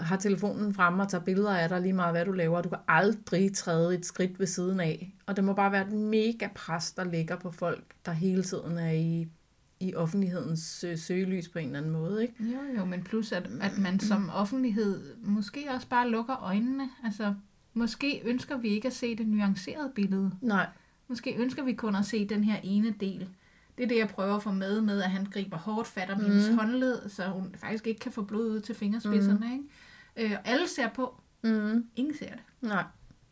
har 0.00 0.16
telefonen 0.16 0.74
fremme 0.74 1.02
og 1.02 1.08
tager 1.08 1.24
billeder 1.24 1.56
af 1.56 1.68
dig 1.68 1.80
lige 1.80 1.92
meget, 1.92 2.14
hvad 2.14 2.24
du 2.24 2.32
laver. 2.32 2.62
Du 2.62 2.68
kan 2.68 2.78
aldrig 2.88 3.54
træde 3.54 3.94
et 3.94 4.06
skridt 4.06 4.38
ved 4.38 4.46
siden 4.46 4.80
af. 4.80 5.14
Og 5.26 5.36
det 5.36 5.44
må 5.44 5.52
bare 5.52 5.72
være 5.72 5.86
et 5.86 5.92
mega 5.92 6.48
pres, 6.54 6.92
der 6.92 7.04
ligger 7.04 7.36
på 7.36 7.50
folk, 7.50 7.84
der 8.06 8.12
hele 8.12 8.42
tiden 8.42 8.78
er 8.78 8.90
i, 8.90 9.28
i 9.80 9.94
offentlighedens 9.94 10.84
øh, 10.84 10.98
søgelys 10.98 11.48
på 11.48 11.58
en 11.58 11.66
eller 11.66 11.78
anden 11.78 11.92
måde, 11.92 12.22
ikke? 12.22 12.34
Jo, 12.40 12.78
jo, 12.78 12.84
men 12.84 13.02
plus 13.02 13.32
at, 13.32 13.50
at 13.60 13.78
man 13.78 14.00
som 14.00 14.30
offentlighed 14.34 15.14
måske 15.22 15.66
også 15.74 15.86
bare 15.88 16.08
lukker 16.08 16.42
øjnene. 16.42 16.90
Altså, 17.04 17.34
måske 17.74 18.22
ønsker 18.24 18.56
vi 18.56 18.68
ikke 18.68 18.88
at 18.88 18.94
se 18.94 19.16
det 19.16 19.28
nuancerede 19.28 19.92
billede. 19.94 20.30
Nej. 20.40 20.66
Måske 21.08 21.36
ønsker 21.38 21.64
vi 21.64 21.72
kun 21.72 21.94
at 21.94 22.06
se 22.06 22.28
den 22.28 22.44
her 22.44 22.56
ene 22.62 22.94
del. 23.00 23.28
Det 23.78 23.84
er 23.84 23.88
det, 23.88 23.98
jeg 23.98 24.08
prøver 24.08 24.36
at 24.36 24.42
få 24.42 24.52
med, 24.52 24.80
med 24.80 25.02
at 25.02 25.10
han 25.10 25.24
griber 25.24 25.56
hårdt 25.56 25.88
fat 25.88 26.10
om 26.10 26.18
mm. 26.18 26.24
hendes 26.24 26.48
håndled, 26.48 27.08
så 27.08 27.28
hun 27.28 27.54
faktisk 27.58 27.86
ikke 27.86 28.00
kan 28.00 28.12
få 28.12 28.22
blod 28.22 28.50
ud 28.50 28.60
til 28.60 28.74
fingerspidserne. 28.74 29.46
Mm. 29.46 29.52
Ikke? 29.52 29.64
Øh, 30.20 30.32
alle 30.44 30.68
ser 30.68 30.88
på. 30.88 31.20
Mm. 31.44 31.86
Ingen 31.96 32.14
ser 32.18 32.30
det. 32.30 32.40
Nej. 32.60 32.84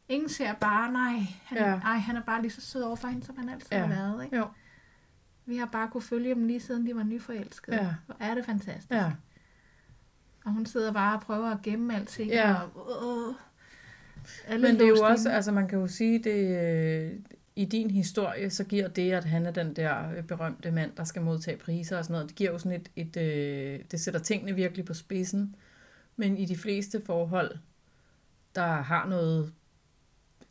Ingen 0.09 0.29
ser 0.29 0.53
bare, 0.55 0.93
nej, 0.93 1.13
han, 1.45 1.59
Ja. 1.59 1.65
ej, 1.65 1.97
han 1.97 2.17
er 2.17 2.23
bare 2.23 2.43
lige 2.43 2.51
så 2.53 2.61
sød 2.61 2.83
over 2.83 2.97
for 2.97 3.09
hende, 3.09 3.27
som 3.27 3.37
han 3.37 3.49
altid 3.49 3.69
Ja. 3.73 3.79
har 3.79 3.89
været. 3.89 4.25
Ikke? 4.25 4.37
Jo. 4.37 4.47
Vi 5.47 5.57
har 5.57 5.67
bare 5.67 5.89
kunne 5.89 6.03
følge 6.03 6.35
dem 6.35 6.47
lige 6.47 6.61
siden 6.61 6.87
de 6.87 6.97
var 6.97 7.03
nyforelskede. 7.03 7.77
Ja. 7.77 7.95
Hvor 8.07 8.17
er 8.21 8.35
det 8.35 8.45
fantastisk. 8.45 8.91
Ja. 8.91 9.13
Og 10.45 10.53
hun 10.53 10.67
sidder 10.67 10.93
bare 10.93 11.17
og 11.17 11.21
prøver 11.23 11.51
at 11.51 11.63
gemme 11.63 11.95
alting. 11.97 12.31
Ja. 12.31 12.55
Og, 12.55 13.29
øh, 13.29 13.35
alle 14.47 14.67
Men 14.69 14.75
det 14.79 14.85
er 14.85 14.89
jo 14.89 15.05
også, 15.05 15.31
altså 15.31 15.53
man 15.53 15.69
kan 15.69 15.79
jo 15.79 15.87
sige, 15.87 16.19
det 16.25 16.57
øh, 16.59 17.13
i 17.57 17.65
din 17.65 17.91
historie, 17.91 18.51
så 18.51 18.65
giver 18.65 18.89
det, 18.89 19.13
at 19.13 19.25
han 19.25 19.47
er 19.47 19.51
den 19.51 19.77
der 19.77 20.11
øh, 20.17 20.23
berømte 20.25 20.71
mand, 20.71 20.93
der 20.97 21.05
skal 21.05 21.23
modtage 21.23 21.57
priser 21.57 21.99
og 21.99 22.05
sådan 22.05 22.13
noget, 22.13 22.29
det 22.29 22.37
giver 22.37 22.51
jo 22.53 22.59
sådan 22.59 22.81
et, 22.81 22.89
et 22.97 23.17
øh, 23.17 23.81
det 23.91 24.01
sætter 24.01 24.21
tingene 24.21 24.53
virkelig 24.55 24.85
på 24.85 24.95
spidsen. 24.95 25.55
Men 26.21 26.37
i 26.37 26.45
de 26.45 26.57
fleste 26.57 27.03
forhold, 27.07 27.59
der 28.55 28.67
har 28.67 29.07
noget 29.09 29.53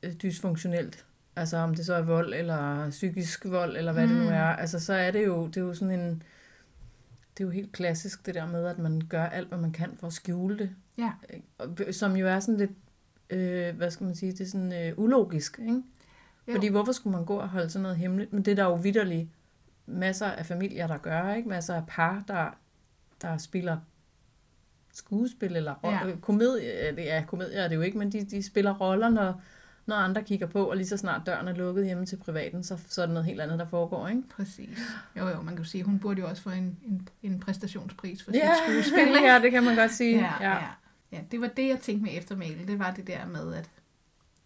øh, 0.03 0.13
dysfunktionelt, 0.13 1.05
altså 1.35 1.57
om 1.57 1.75
det 1.75 1.85
så 1.85 1.93
er 1.93 2.01
vold, 2.01 2.33
eller 2.33 2.89
psykisk 2.89 3.45
vold, 3.45 3.77
eller 3.77 3.93
hvad 3.93 4.07
mm. 4.07 4.13
det 4.13 4.17
nu 4.21 4.27
Mm. 4.29 4.35
er, 4.35 4.43
altså 4.45 4.79
så 4.79 4.93
er 4.93 5.11
det 5.11 5.25
jo, 5.25 5.47
det 5.47 5.57
er 5.57 5.61
jo 5.61 5.73
sådan 5.73 5.99
en, 5.99 6.23
det 7.37 7.43
er 7.43 7.47
jo 7.47 7.49
helt 7.49 7.71
klassisk 7.71 8.25
det 8.25 8.35
der 8.35 8.45
med, 8.47 8.65
at 8.65 8.79
man 8.79 9.01
gør 9.09 9.23
alt, 9.23 9.47
hvad 9.47 9.57
man 9.57 9.71
kan 9.71 9.97
for 9.99 10.07
at 10.07 10.13
skjule 10.13 10.57
det. 10.57 10.69
Ja. 10.97 11.11
Som 11.91 12.15
jo 12.15 12.27
er 12.27 12.39
sådan 12.39 12.57
lidt, 12.57 12.71
øh, 13.29 13.75
hvad 13.75 13.91
skal 13.91 14.05
man 14.05 14.15
sige, 14.15 14.31
det 14.31 14.41
er 14.41 14.45
sådan 14.45 14.73
øh, 14.73 14.93
ulogisk, 14.99 15.59
ikke? 15.59 15.81
Jo. 16.47 16.53
Fordi 16.53 16.67
hvorfor 16.67 16.91
skulle 16.91 17.15
man 17.17 17.25
gå 17.25 17.35
og 17.35 17.49
holde 17.49 17.69
sådan 17.69 17.81
noget 17.83 17.97
hemmeligt? 17.97 18.33
Men 18.33 18.45
det 18.45 18.51
er 18.51 18.55
der 18.55 18.63
jo 18.63 18.75
vidderligt 18.75 19.29
masser 19.85 20.25
af 20.25 20.45
familier, 20.45 20.87
der 20.87 20.97
gør, 20.97 21.33
ikke? 21.33 21.49
Masser 21.49 21.75
af 21.75 21.83
par, 21.87 22.23
der, 22.27 22.57
der 23.21 23.37
spiller 23.37 23.77
skuespil 24.97 25.55
eller 25.55 25.75
Ja. 25.83 26.07
ja. 26.07 26.15
komedie. 26.21 26.95
Det 26.95 27.11
er 27.11 27.25
komedier 27.25 27.61
er 27.61 27.67
det 27.67 27.75
jo 27.75 27.81
ikke, 27.81 27.97
men 27.97 28.11
de, 28.11 28.23
de 28.25 28.43
spiller 28.43 28.73
roller, 28.73 29.09
når, 29.09 29.41
når 29.85 29.95
andre 29.95 30.23
kigger 30.23 30.47
på, 30.47 30.63
og 30.69 30.77
lige 30.77 30.87
så 30.87 30.97
snart 30.97 31.21
døren 31.25 31.47
er 31.47 31.53
lukket 31.53 31.85
hjemme 31.85 32.05
til 32.05 32.17
privaten, 32.17 32.63
så, 32.63 32.77
så 32.87 33.01
er 33.01 33.05
det 33.05 33.13
noget 33.13 33.25
helt 33.25 33.41
andet, 33.41 33.59
der 33.59 33.65
foregår, 33.65 34.07
ikke? 34.07 34.23
Præcis. 34.29 34.79
Jo, 35.17 35.27
jo, 35.27 35.41
man 35.41 35.55
kan 35.55 35.63
jo 35.63 35.69
sige, 35.69 35.83
hun 35.83 35.99
burde 35.99 36.21
jo 36.21 36.27
også 36.27 36.41
få 36.41 36.49
en, 36.49 36.77
en, 36.85 37.07
en 37.23 37.39
præstationspris 37.39 38.23
for 38.23 38.31
Ja, 38.33 38.51
sit 38.55 38.63
skuespil. 38.83 39.07
ikke? 39.15 39.27
ja, 39.27 39.39
det 39.41 39.51
kan 39.51 39.63
man 39.63 39.75
godt 39.75 39.91
sige. 39.91 40.17
ja, 40.19 40.49
ja. 40.51 40.57
ja. 41.11 41.19
det 41.31 41.41
var 41.41 41.47
det, 41.47 41.67
jeg 41.69 41.79
tænkte 41.79 42.03
med 42.03 42.17
eftermæle. 42.17 42.67
Det 42.67 42.79
var 42.79 42.91
det 42.93 43.07
der 43.07 43.25
med, 43.27 43.53
at 43.53 43.69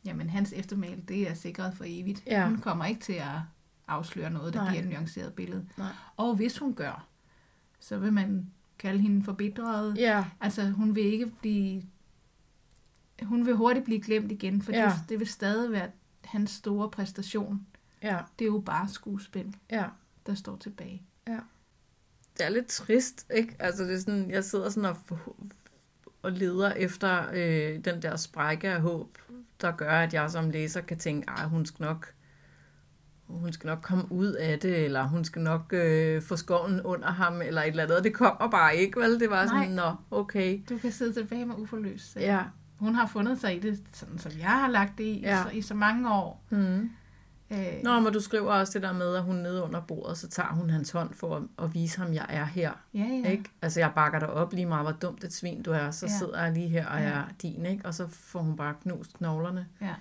jamen 0.06 0.30
hans 0.30 0.54
eftermæl, 0.54 1.04
det 1.08 1.30
er 1.30 1.34
sikret 1.34 1.74
for 1.74 1.84
evigt. 1.88 2.24
Ja. 2.28 2.45
Hun 2.47 2.58
kommer 2.58 2.86
ikke 2.86 3.02
til 3.02 3.14
at 3.14 3.39
afsløre 3.88 4.30
noget, 4.30 4.54
der 4.54 4.62
Nej. 4.64 4.72
giver 4.72 4.84
et 4.84 4.89
nuanceret 4.89 5.34
billede. 5.34 5.66
Nej. 5.78 5.88
Og 6.18 6.36
hvis 6.36 6.58
hun 6.58 6.74
gør, 6.74 7.08
så 7.80 7.97
vil 7.97 8.14
man 8.14 8.47
kalde 8.82 8.99
hende 9.01 9.23
forbitret. 9.23 9.97
Ja, 9.97 10.25
Altså, 10.41 10.69
hun 10.69 10.95
vil 10.95 11.03
ikke 11.05 11.27
blive... 11.41 11.84
Hun 13.23 13.45
vil 13.45 13.55
hurtigt 13.55 13.86
blive 13.86 14.01
glemt 14.01 14.32
igen, 14.32 14.61
for 14.61 14.71
Ja. 14.71 14.79
ja. 14.82 14.86
det, 14.89 15.09
det 15.09 15.19
vil 15.19 15.27
stadig 15.27 15.71
være 15.71 15.89
hans 16.23 16.51
store 16.51 16.89
præstation. 16.89 17.67
ja, 18.03 18.19
Det 18.39 18.45
er 18.45 18.49
jo 18.49 18.59
bare 18.65 18.89
skuespil, 18.89 19.55
ja. 19.71 19.86
der 20.25 20.36
står 20.36 20.55
tilbage. 20.57 21.03
Det 22.38 22.45
er 22.45 22.49
lidt 22.49 22.67
trist, 22.67 23.25
ikke? 23.34 23.55
Altså, 23.59 23.84
det 23.84 23.93
er 23.93 23.99
sådan, 23.99 24.29
jeg 24.32 24.43
sidder 24.43 24.69
sådan 24.69 24.89
og, 24.89 25.19
og 26.21 26.32
leder 26.32 26.73
efter 26.73 27.27
øh, 27.34 27.86
den 27.86 28.01
der 28.01 28.15
sprække 28.15 28.69
af 28.69 28.82
håb, 28.82 29.17
der 29.61 29.71
gør, 29.71 29.91
at 29.91 30.13
jeg 30.13 30.32
som 30.32 30.49
læser 30.49 30.82
kan 30.82 30.97
tænke, 30.97 31.29
at 31.29 31.49
hun 31.49 31.65
skal 31.65 31.84
nok 31.84 32.13
hun 33.39 33.53
skal 33.53 33.67
nok 33.67 33.79
komme 33.82 34.11
ud 34.11 34.27
af 34.34 34.59
det, 34.59 34.86
eller 34.86 35.03
hun 35.03 35.23
skal 35.25 35.41
nok 35.41 35.73
øh, 35.73 36.21
få 36.21 36.36
skoven 36.36 36.82
under 36.82 37.11
ham, 37.11 37.41
eller 37.41 37.61
et 37.61 37.67
eller 37.67 37.84
andet. 37.84 38.03
Det 38.03 38.13
kommer 38.13 38.49
bare 38.51 38.75
ikke, 38.75 38.99
vel? 38.99 39.19
Det 39.19 39.29
var 39.29 39.45
sådan, 39.47 39.69
nå, 39.71 39.91
okay. 40.11 40.59
Du 40.69 40.77
kan 40.77 40.91
sidde 40.91 41.13
tilbage 41.13 41.45
med 41.45 41.55
uforløst. 41.57 42.11
sag. 42.13 42.21
Ja. 42.21 42.39
Hun 42.79 42.95
har 42.95 43.07
fundet 43.07 43.41
sig 43.41 43.55
i 43.55 43.59
det, 43.59 43.79
sådan 43.93 44.17
som 44.19 44.32
jeg 44.39 44.49
har 44.49 44.69
lagt 44.69 44.97
det 44.97 45.03
i, 45.03 45.19
Ja. 45.19 45.43
så, 45.43 45.49
i 45.49 45.61
så 45.61 45.73
mange 45.73 46.13
år. 46.13 46.43
Mm. 46.49 46.89
Øh, 47.51 47.57
Nå, 47.84 47.99
men 47.99 48.13
du 48.13 48.19
skriver 48.19 48.51
også 48.53 48.73
det 48.73 48.82
der 48.82 48.93
med, 48.93 49.15
at 49.15 49.23
hun 49.23 49.36
nede 49.36 49.63
under 49.63 49.82
bordet, 49.82 50.17
så 50.17 50.29
tager 50.29 50.49
hun 50.49 50.69
hans 50.69 50.91
hånd 50.91 51.13
for 51.13 51.36
at, 51.36 51.43
at 51.63 51.73
vise 51.73 51.99
ham, 51.99 52.13
jeg 52.13 52.25
er 52.29 52.45
her. 52.45 52.71
ja, 52.93 52.99
ja. 53.23 53.29
Ikke? 53.29 53.43
Altså, 53.61 53.79
jeg 53.79 53.91
bakker 53.95 54.19
dig 54.19 54.29
op 54.29 54.53
lige 54.53 54.65
meget, 54.65 54.86
hvor 54.86 54.91
dumt 54.91 55.23
et 55.23 55.34
svin 55.34 55.63
du 55.63 55.71
er, 55.71 55.91
så 55.91 56.05
Ja. 56.05 56.11
sidder 56.17 56.43
jeg 56.43 56.51
lige 56.53 56.67
her 56.67 56.88
og 56.88 56.99
Ja. 56.99 57.05
er 57.09 57.23
din, 57.41 57.65
ikke? 57.65 57.86
Og 57.86 57.93
så 57.93 58.07
får 58.07 58.39
hun 58.39 58.55
bare 58.55 58.73
knust 58.84 59.13
knoglerne. 59.17 59.67
ja. 59.82 59.93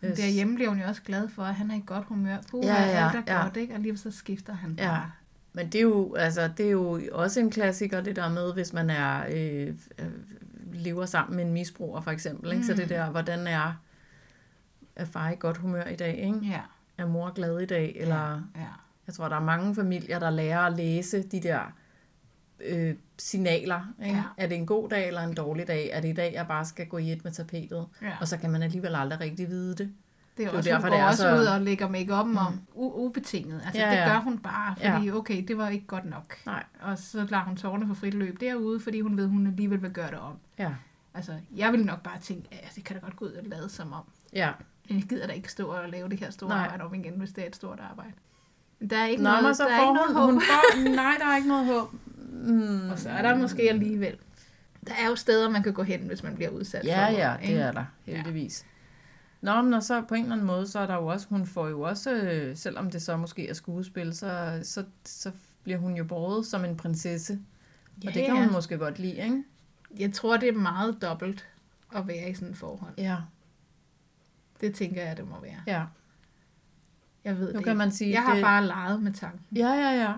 Men 0.00 0.16
derhjemme 0.16 0.54
bliver 0.54 0.68
hun 0.68 0.78
jo 0.80 0.86
også 0.88 1.02
glad 1.02 1.28
for, 1.28 1.42
at 1.42 1.54
han 1.54 1.70
er 1.70 1.74
i 1.74 1.82
godt 1.86 2.04
humør. 2.04 2.36
Puh, 2.50 2.64
Ja, 2.64 2.74
ja, 2.74 2.88
ja, 2.88 3.06
alt 3.16 3.28
er 3.28 3.34
ja. 3.36 3.42
godt, 3.42 3.56
ikke? 3.56 3.74
Og 3.74 3.80
lige 3.80 3.96
så 3.98 4.10
skifter 4.10 4.52
han 4.52 4.74
Ja. 4.78 4.88
bare. 4.88 5.10
Men 5.52 5.66
det 5.66 5.74
er, 5.74 5.82
jo, 5.82 6.14
altså, 6.14 6.48
det 6.56 6.66
er 6.66 6.70
jo 6.70 7.00
også 7.12 7.40
en 7.40 7.50
klassiker, 7.50 8.00
det 8.00 8.16
der 8.16 8.28
med, 8.28 8.52
hvis 8.54 8.72
man 8.72 8.90
er 8.90 9.24
øh, 9.30 9.74
øh, 9.98 10.06
lever 10.72 11.06
sammen 11.06 11.36
med 11.36 11.44
en 11.44 11.52
misbruger, 11.52 12.00
for 12.00 12.10
eksempel. 12.10 12.52
Ikke? 12.52 12.66
Så 12.66 12.72
Mm. 12.72 12.78
det 12.78 12.88
der, 12.88 13.10
hvordan 13.10 13.46
er, 13.46 13.80
er 14.96 15.04
far 15.04 15.30
i 15.30 15.34
godt 15.38 15.56
humør 15.56 15.84
i 15.84 15.96
dag? 15.96 16.16
Ikke? 16.18 16.38
Ja, 16.42 16.60
Er 16.98 17.06
mor 17.06 17.30
glad 17.34 17.58
i 17.60 17.66
dag? 17.66 17.92
Eller, 17.96 18.42
ja. 18.56 18.66
jeg 19.06 19.14
tror, 19.14 19.28
der 19.28 19.36
er 19.36 19.40
mange 19.44 19.74
familier, 19.74 20.18
der 20.18 20.30
lærer 20.30 20.60
at 20.60 20.72
læse 20.76 21.22
de 21.22 21.40
der 21.42 21.60
øh, 22.60 22.94
signaler. 23.18 23.80
Ikke? 24.04 24.16
Ja. 24.16 24.22
Er 24.36 24.46
det 24.46 24.56
en 24.56 24.66
god 24.66 24.88
dag 24.88 25.08
eller 25.08 25.20
en 25.22 25.34
dårlig 25.34 25.66
dag? 25.68 25.90
Er 25.92 26.00
det 26.00 26.08
i 26.08 26.12
dag, 26.12 26.32
jeg 26.34 26.46
bare 26.48 26.64
skal 26.64 26.86
gå 26.86 26.98
i 26.98 27.12
et 27.12 27.24
med 27.24 27.32
tapetet? 27.32 27.86
ja. 28.02 28.12
Og 28.20 28.28
så 28.28 28.36
kan 28.36 28.50
man 28.50 28.62
alligevel 28.62 28.94
aldrig 28.94 29.20
rigtig 29.20 29.48
vide 29.48 29.74
det. 29.76 29.92
Det 30.36 30.46
er 30.46 30.50
jo 30.50 30.56
også, 30.56 30.70
derfor, 30.70 30.82
hun 30.82 30.92
det 30.92 30.98
går 30.98 31.04
er 31.04 31.08
også 31.08 31.22
så- 31.22 31.36
ud 31.40 31.44
og 31.44 31.60
lægger 31.60 31.88
make 31.88 32.14
om 32.14 32.36
om 32.36 32.60
u- 32.74 32.78
ubetinget. 32.78 33.62
Altså, 33.66 33.80
Ja, 33.80 33.86
ja, 33.86 33.92
det 33.94 34.00
ja. 34.00 34.08
gør 34.12 34.20
hun 34.20 34.38
bare, 34.38 34.74
fordi 34.94 35.10
okay, 35.10 35.44
det 35.48 35.58
var 35.58 35.68
ikke 35.68 35.86
godt 35.86 36.04
nok. 36.04 36.34
Nej. 36.46 36.62
Og 36.80 36.98
så 36.98 37.18
lader 37.30 37.44
hun 37.44 37.56
tårne 37.56 37.86
for 37.86 37.94
frit 37.94 38.14
løb 38.14 38.40
derude, 38.40 38.80
fordi 38.80 39.00
hun 39.00 39.16
ved, 39.16 39.26
hun 39.26 39.46
alligevel 39.46 39.82
vil 39.82 39.90
gøre 39.90 40.10
det 40.10 40.18
om. 40.18 40.32
Ja. 40.58 40.70
Altså, 41.14 41.32
jeg 41.56 41.72
ville 41.72 41.86
nok 41.86 42.02
bare 42.02 42.18
tænke, 42.20 42.48
at 42.52 42.72
det 42.74 42.84
kan 42.84 42.96
da 42.96 43.00
godt 43.00 43.16
gå 43.16 43.24
ud 43.24 43.30
og 43.32 43.44
lade 43.46 43.68
som 43.68 43.92
om. 43.92 44.02
Ja. 44.32 44.50
Men 44.88 44.98
jeg 44.98 45.06
gider 45.08 45.26
da 45.26 45.32
ikke 45.32 45.52
stå 45.52 45.66
og 45.66 45.88
lave 45.88 46.08
det 46.08 46.18
her 46.20 46.30
store 46.30 46.48
Nej. 46.48 46.58
Arbejde 46.64 46.84
om 46.84 46.94
igen, 46.94 47.12
hvis 47.18 47.32
det 47.32 47.44
er 47.44 47.48
et 47.48 47.56
stort 47.56 47.80
arbejde. 47.90 48.12
Der 48.90 48.96
er 48.98 49.06
ikke 49.06 49.22
Nå, 49.22 49.30
noget, 49.30 49.56
så 49.56 49.64
der 49.64 49.70
er 49.70 49.80
ikke 49.80 49.94
noget 49.94 50.14
hun, 50.14 50.16
håb. 50.22 50.30
hun 50.32 50.40
får, 50.42 50.88
nej, 50.96 51.14
der 51.18 51.26
er 51.26 51.36
ikke 51.36 51.48
noget 51.48 51.66
håb. 51.66 51.88
Mm. 52.42 52.90
Og 52.90 52.98
så 52.98 53.10
er 53.10 53.22
der 53.22 53.36
måske 53.36 53.62
alligevel. 53.70 54.16
Der 54.86 54.94
er 55.04 55.08
jo 55.08 55.16
steder, 55.16 55.50
man 55.50 55.62
kan 55.62 55.72
gå 55.72 55.82
hen, 55.82 56.00
hvis 56.00 56.22
man 56.22 56.34
bliver 56.34 56.50
udsat 56.50 56.84
Ja, 56.84 57.06
for 57.06 57.12
ja, 57.12 57.28
vold, 57.30 57.40
det 57.46 57.56
er 57.60 57.72
der, 57.72 57.84
heldigvis. 58.04 58.66
Nå, 59.40 59.62
men 59.62 59.74
og 59.74 59.82
så 59.82 60.02
på 60.02 60.14
en 60.14 60.22
eller 60.22 60.32
anden 60.34 60.46
måde, 60.46 60.66
så 60.66 60.78
er 60.78 60.86
der 60.86 60.94
jo 60.94 61.06
også, 61.06 61.26
hun 61.30 61.46
får 61.46 61.68
jo 61.68 61.80
også, 61.80 62.12
øh, 62.14 62.56
selvom 62.56 62.90
det 62.90 63.02
så 63.02 63.16
måske 63.16 63.48
er 63.48 63.54
skuespil, 63.54 64.14
så, 64.16 64.60
så, 64.62 64.84
så 65.04 65.30
bliver 65.62 65.78
hun 65.78 65.94
jo 65.96 66.04
båret 66.04 66.46
som 66.46 66.64
en 66.64 66.76
prinsesse. 66.76 67.38
Ja, 68.02 68.08
Og 68.08 68.14
det 68.14 68.24
kan 68.26 68.34
ja. 68.36 68.42
hun 68.44 68.52
måske 68.52 68.78
godt 68.78 68.98
lide, 68.98 69.16
ikke? 69.16 69.42
Jeg 69.98 70.12
tror, 70.12 70.36
det 70.36 70.48
er 70.48 70.52
meget 70.52 71.02
dobbelt 71.02 71.46
at 71.96 72.08
være 72.08 72.30
i 72.30 72.34
sådan 72.34 72.48
et 72.48 72.56
forhold. 72.56 72.94
Ja, 72.98 73.16
Det 74.60 74.74
tænker 74.74 75.02
jeg, 75.04 75.16
det 75.16 75.28
må 75.28 75.40
være. 75.42 75.60
ja. 75.66 75.84
Jeg 77.24 77.38
ved 77.38 77.40
Nu 77.40 77.46
det 77.58 77.64
kan 77.64 77.72
ikke. 77.72 77.78
man 77.78 77.92
sige, 77.92 78.10
Jeg 78.10 78.22
har 78.22 78.34
det- 78.34 78.42
bare 78.44 78.66
leget 78.66 79.02
med 79.02 79.12
tanken. 79.12 79.40
Ja, 79.56 79.68
ja, 79.68 79.90
ja. 80.02 80.12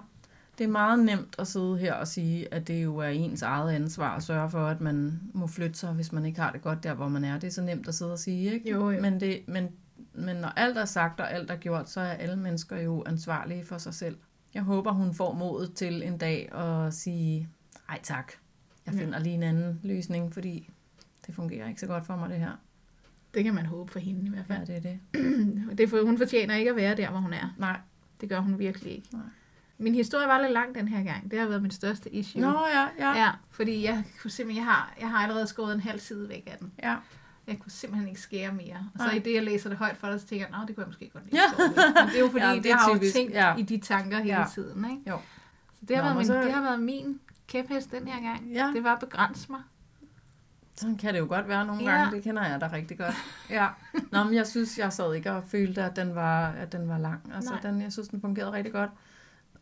Det 0.59 0.65
er 0.65 0.69
meget 0.69 0.99
nemt 1.05 1.37
at 1.39 1.47
sidde 1.47 1.79
her 1.79 1.95
og 1.95 2.09
sige, 2.09 2.55
at 2.55 2.69
det 2.69 2.85
jo 2.85 2.97
er 2.97 3.09
ens 3.09 3.43
eget 3.43 3.73
ansvar 3.73 4.17
at 4.17 4.23
sørge 4.23 4.51
for, 4.51 4.67
at 4.67 4.81
man 4.81 5.21
må 5.35 5.47
flytte 5.47 5.79
sig, 5.79 5.93
hvis 5.93 6.13
man 6.13 6.25
ikke 6.27 6.41
har 6.41 6.53
det 6.53 6.63
godt 6.63 6.83
der, 6.83 6.95
hvor 6.95 7.09
man 7.09 7.25
er. 7.25 7.39
Det 7.39 7.47
er 7.47 7.51
så 7.51 7.63
nemt 7.63 7.89
at 7.89 7.95
sidde 7.95 8.13
og 8.13 8.19
sige, 8.19 8.53
ikke? 8.55 8.71
Jo, 8.71 8.91
jo. 8.91 9.01
Men, 9.01 9.21
det, 9.21 9.41
men, 9.49 9.69
men 10.15 10.37
når 10.37 10.49
alt 10.49 10.79
er 10.79 10.85
sagt 10.85 11.21
og 11.21 11.33
alt 11.33 11.51
er 11.51 11.57
gjort, 11.57 11.91
så 11.91 12.01
er 12.01 12.05
alle 12.13 12.37
mennesker 12.37 12.81
jo 12.81 13.03
ansvarlige 13.07 13.65
for 13.65 13.79
sig 13.79 13.95
selv. 13.95 14.17
Jeg 14.55 14.63
håber, 14.63 14.93
hun 14.93 15.15
får 15.15 15.33
modet 15.35 15.75
til 15.75 16.03
en 16.03 16.19
dag 16.19 16.53
at 16.55 16.95
sige, 16.95 17.49
ej 17.89 17.99
tak, 18.03 18.33
jeg 18.87 18.95
Ja. 18.95 19.01
finder 19.01 19.19
lige 19.19 19.35
en 19.35 19.43
anden 19.43 19.81
løsning, 19.83 20.33
fordi 20.35 20.71
det 21.27 21.35
fungerer 21.35 21.69
ikke 21.69 21.81
så 21.81 21.87
godt 21.87 22.07
for 22.07 22.17
mig, 22.17 22.31
det 22.31 22.39
her. 22.39 22.53
Det 23.35 23.45
kan 23.45 23.55
man 23.55 23.67
håbe 23.67 23.93
for 23.93 23.99
hende 23.99 24.27
i 24.27 24.29
hvert 24.29 24.45
Ja, 24.49 24.55
fald. 24.57 24.67
det 24.67 24.77
er 24.77 24.81
det. 24.81 24.99
Det 25.79 25.91
for, 25.91 26.05
hun 26.05 26.19
fortjener 26.19 26.55
ikke 26.57 26.71
at 26.71 26.77
være 26.77 26.97
der, 26.97 27.11
hvor 27.11 27.19
hun 27.21 27.33
er. 27.33 27.55
Nej. 27.59 27.81
Det 28.21 28.29
gør 28.29 28.41
hun 28.41 28.59
virkelig 28.59 28.93
ikke. 28.93 29.09
Nej. 29.13 29.23
Min 29.79 29.95
historie 29.95 30.29
var 30.29 30.39
lidt 30.41 30.53
lang 30.53 30.75
den 30.75 30.89
her 30.89 31.03
gang. 31.05 31.31
Det 31.31 31.39
har 31.39 31.47
været 31.47 31.63
min 31.63 31.71
største 31.71 32.15
issue. 32.15 32.43
Nå, 32.43 32.67
ja, 32.75 32.89
ja. 32.99 33.19
Ja, 33.25 33.31
fordi 33.51 33.85
jeg 33.85 34.05
kunne 34.23 34.31
simpelthen, 34.31 34.65
jeg 34.67 34.73
har, 34.73 34.93
jeg 35.01 35.11
har 35.11 35.19
allerede 35.19 35.47
skåret 35.47 35.75
en 35.75 35.81
halv 35.81 36.01
side 36.01 36.29
væk 36.29 36.43
af 36.53 36.57
den. 36.61 36.73
ja. 36.83 36.97
Jeg 37.47 37.59
kunne 37.59 37.73
simpelthen 37.73 38.09
ikke 38.09 38.21
skære 38.21 38.53
mere. 38.53 38.77
Og 38.95 39.01
så 39.01 39.05
Nej. 39.07 39.15
i 39.15 39.19
det, 39.19 39.35
jeg 39.35 39.43
læser 39.43 39.69
det 39.69 39.79
højt 39.79 39.97
for 39.97 40.07
dig, 40.11 40.21
så 40.21 40.27
tænker 40.27 40.47
jeg, 40.47 40.69
det 40.69 40.77
kunne 40.77 40.83
jeg 40.83 40.89
måske 40.89 41.11
godt 41.13 41.25
lide. 41.25 41.37
Ja. 41.37 41.67
Men 41.69 42.09
det 42.09 42.15
er 42.17 42.21
jo 42.21 42.29
fordi, 42.37 42.45
Ja, 42.45 42.55
det 42.55 42.65
det 42.65 42.73
har 42.73 42.91
jo 42.91 42.97
typisk, 42.97 43.15
tænkt 43.15 43.33
ja. 43.35 43.57
i 43.57 43.63
de 43.63 43.79
tanker 43.79 44.19
hele 44.19 44.39
Ja. 44.39 44.45
tiden. 44.55 44.85
Ikke? 44.91 45.11
Jo. 45.11 45.19
Så 45.75 45.81
det 45.89 45.97
har, 45.97 46.03
Nå, 46.03 46.07
været 46.07 46.17
min, 46.17 46.27
så- 46.27 46.35
det 46.35 46.53
har 46.53 46.63
været 46.63 46.81
min 46.81 47.21
kæphest 47.49 47.91
den 47.93 48.09
her 48.09 48.23
gang. 48.23 48.53
Ja. 48.53 48.71
Det 48.75 48.85
var 48.85 48.93
at 48.93 48.99
begrænse 49.01 49.53
mig. 49.53 49.61
Sådan 50.77 50.97
kan 50.97 51.15
det 51.15 51.21
jo 51.21 51.27
godt 51.29 51.49
være 51.49 51.67
nogle 51.67 51.83
Ja. 51.85 51.91
gange, 51.91 52.17
det 52.17 52.25
kender 52.25 52.47
jeg 52.47 52.61
da 52.61 52.71
rigtig 52.73 52.99
godt. 52.99 53.15
Ja. 53.51 53.67
Nå, 54.13 54.25
men 54.25 54.35
jeg 54.35 54.47
synes, 54.47 54.79
jeg 54.79 54.93
sad 54.93 55.15
ikke 55.15 55.33
og 55.33 55.45
følte, 55.45 55.83
at 55.83 55.97
den 55.97 56.15
var, 56.15 56.47
at 56.49 56.73
den 56.73 56.89
var 56.89 56.99
lang. 56.99 57.33
Altså, 57.35 57.51
Nej. 57.51 57.61
den, 57.61 57.83
jeg 57.83 57.93
synes, 57.93 58.09
den 58.09 58.21
fungerede 58.21 58.53
rigtig 58.53 58.73
godt. 58.73 58.91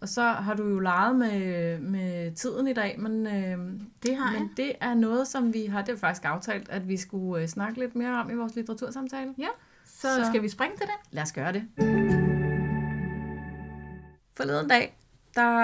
Og 0.06 0.10
så 0.10 0.22
har 0.22 0.54
du 0.54 0.68
jo 0.68 0.78
leget 0.78 1.16
med, 1.16 1.78
med 1.78 2.32
tiden 2.34 2.68
i 2.68 2.72
dag, 2.72 3.00
men, 3.00 3.26
øh, 3.26 3.80
Det 4.02 4.16
har 4.16 4.32
jeg. 4.32 4.40
men 4.40 4.50
det 4.56 4.72
er 4.80 4.94
noget, 4.94 5.28
som 5.28 5.54
vi 5.54 5.64
har, 5.66 5.82
det 5.82 5.92
er 5.92 5.96
faktisk 5.98 6.24
aftalt, 6.24 6.68
at 6.68 6.88
vi 6.88 6.96
skulle 6.96 7.42
øh, 7.42 7.48
snakke 7.48 7.78
lidt 7.78 7.94
mere 7.96 8.10
om 8.20 8.30
i 8.30 8.34
vores 8.34 8.54
litteratursamtale. 8.56 9.34
Så, 9.84 10.00
Så- 10.02 10.08
så 10.24 10.26
skal 10.30 10.42
vi 10.42 10.48
springe 10.48 10.76
til 10.76 10.86
den? 10.86 10.94
Lad 11.10 11.22
os 11.22 11.32
gøre 11.32 11.52
det. 11.52 11.62
Forleden 14.36 14.68
dag, 14.68 14.96
der 15.34 15.62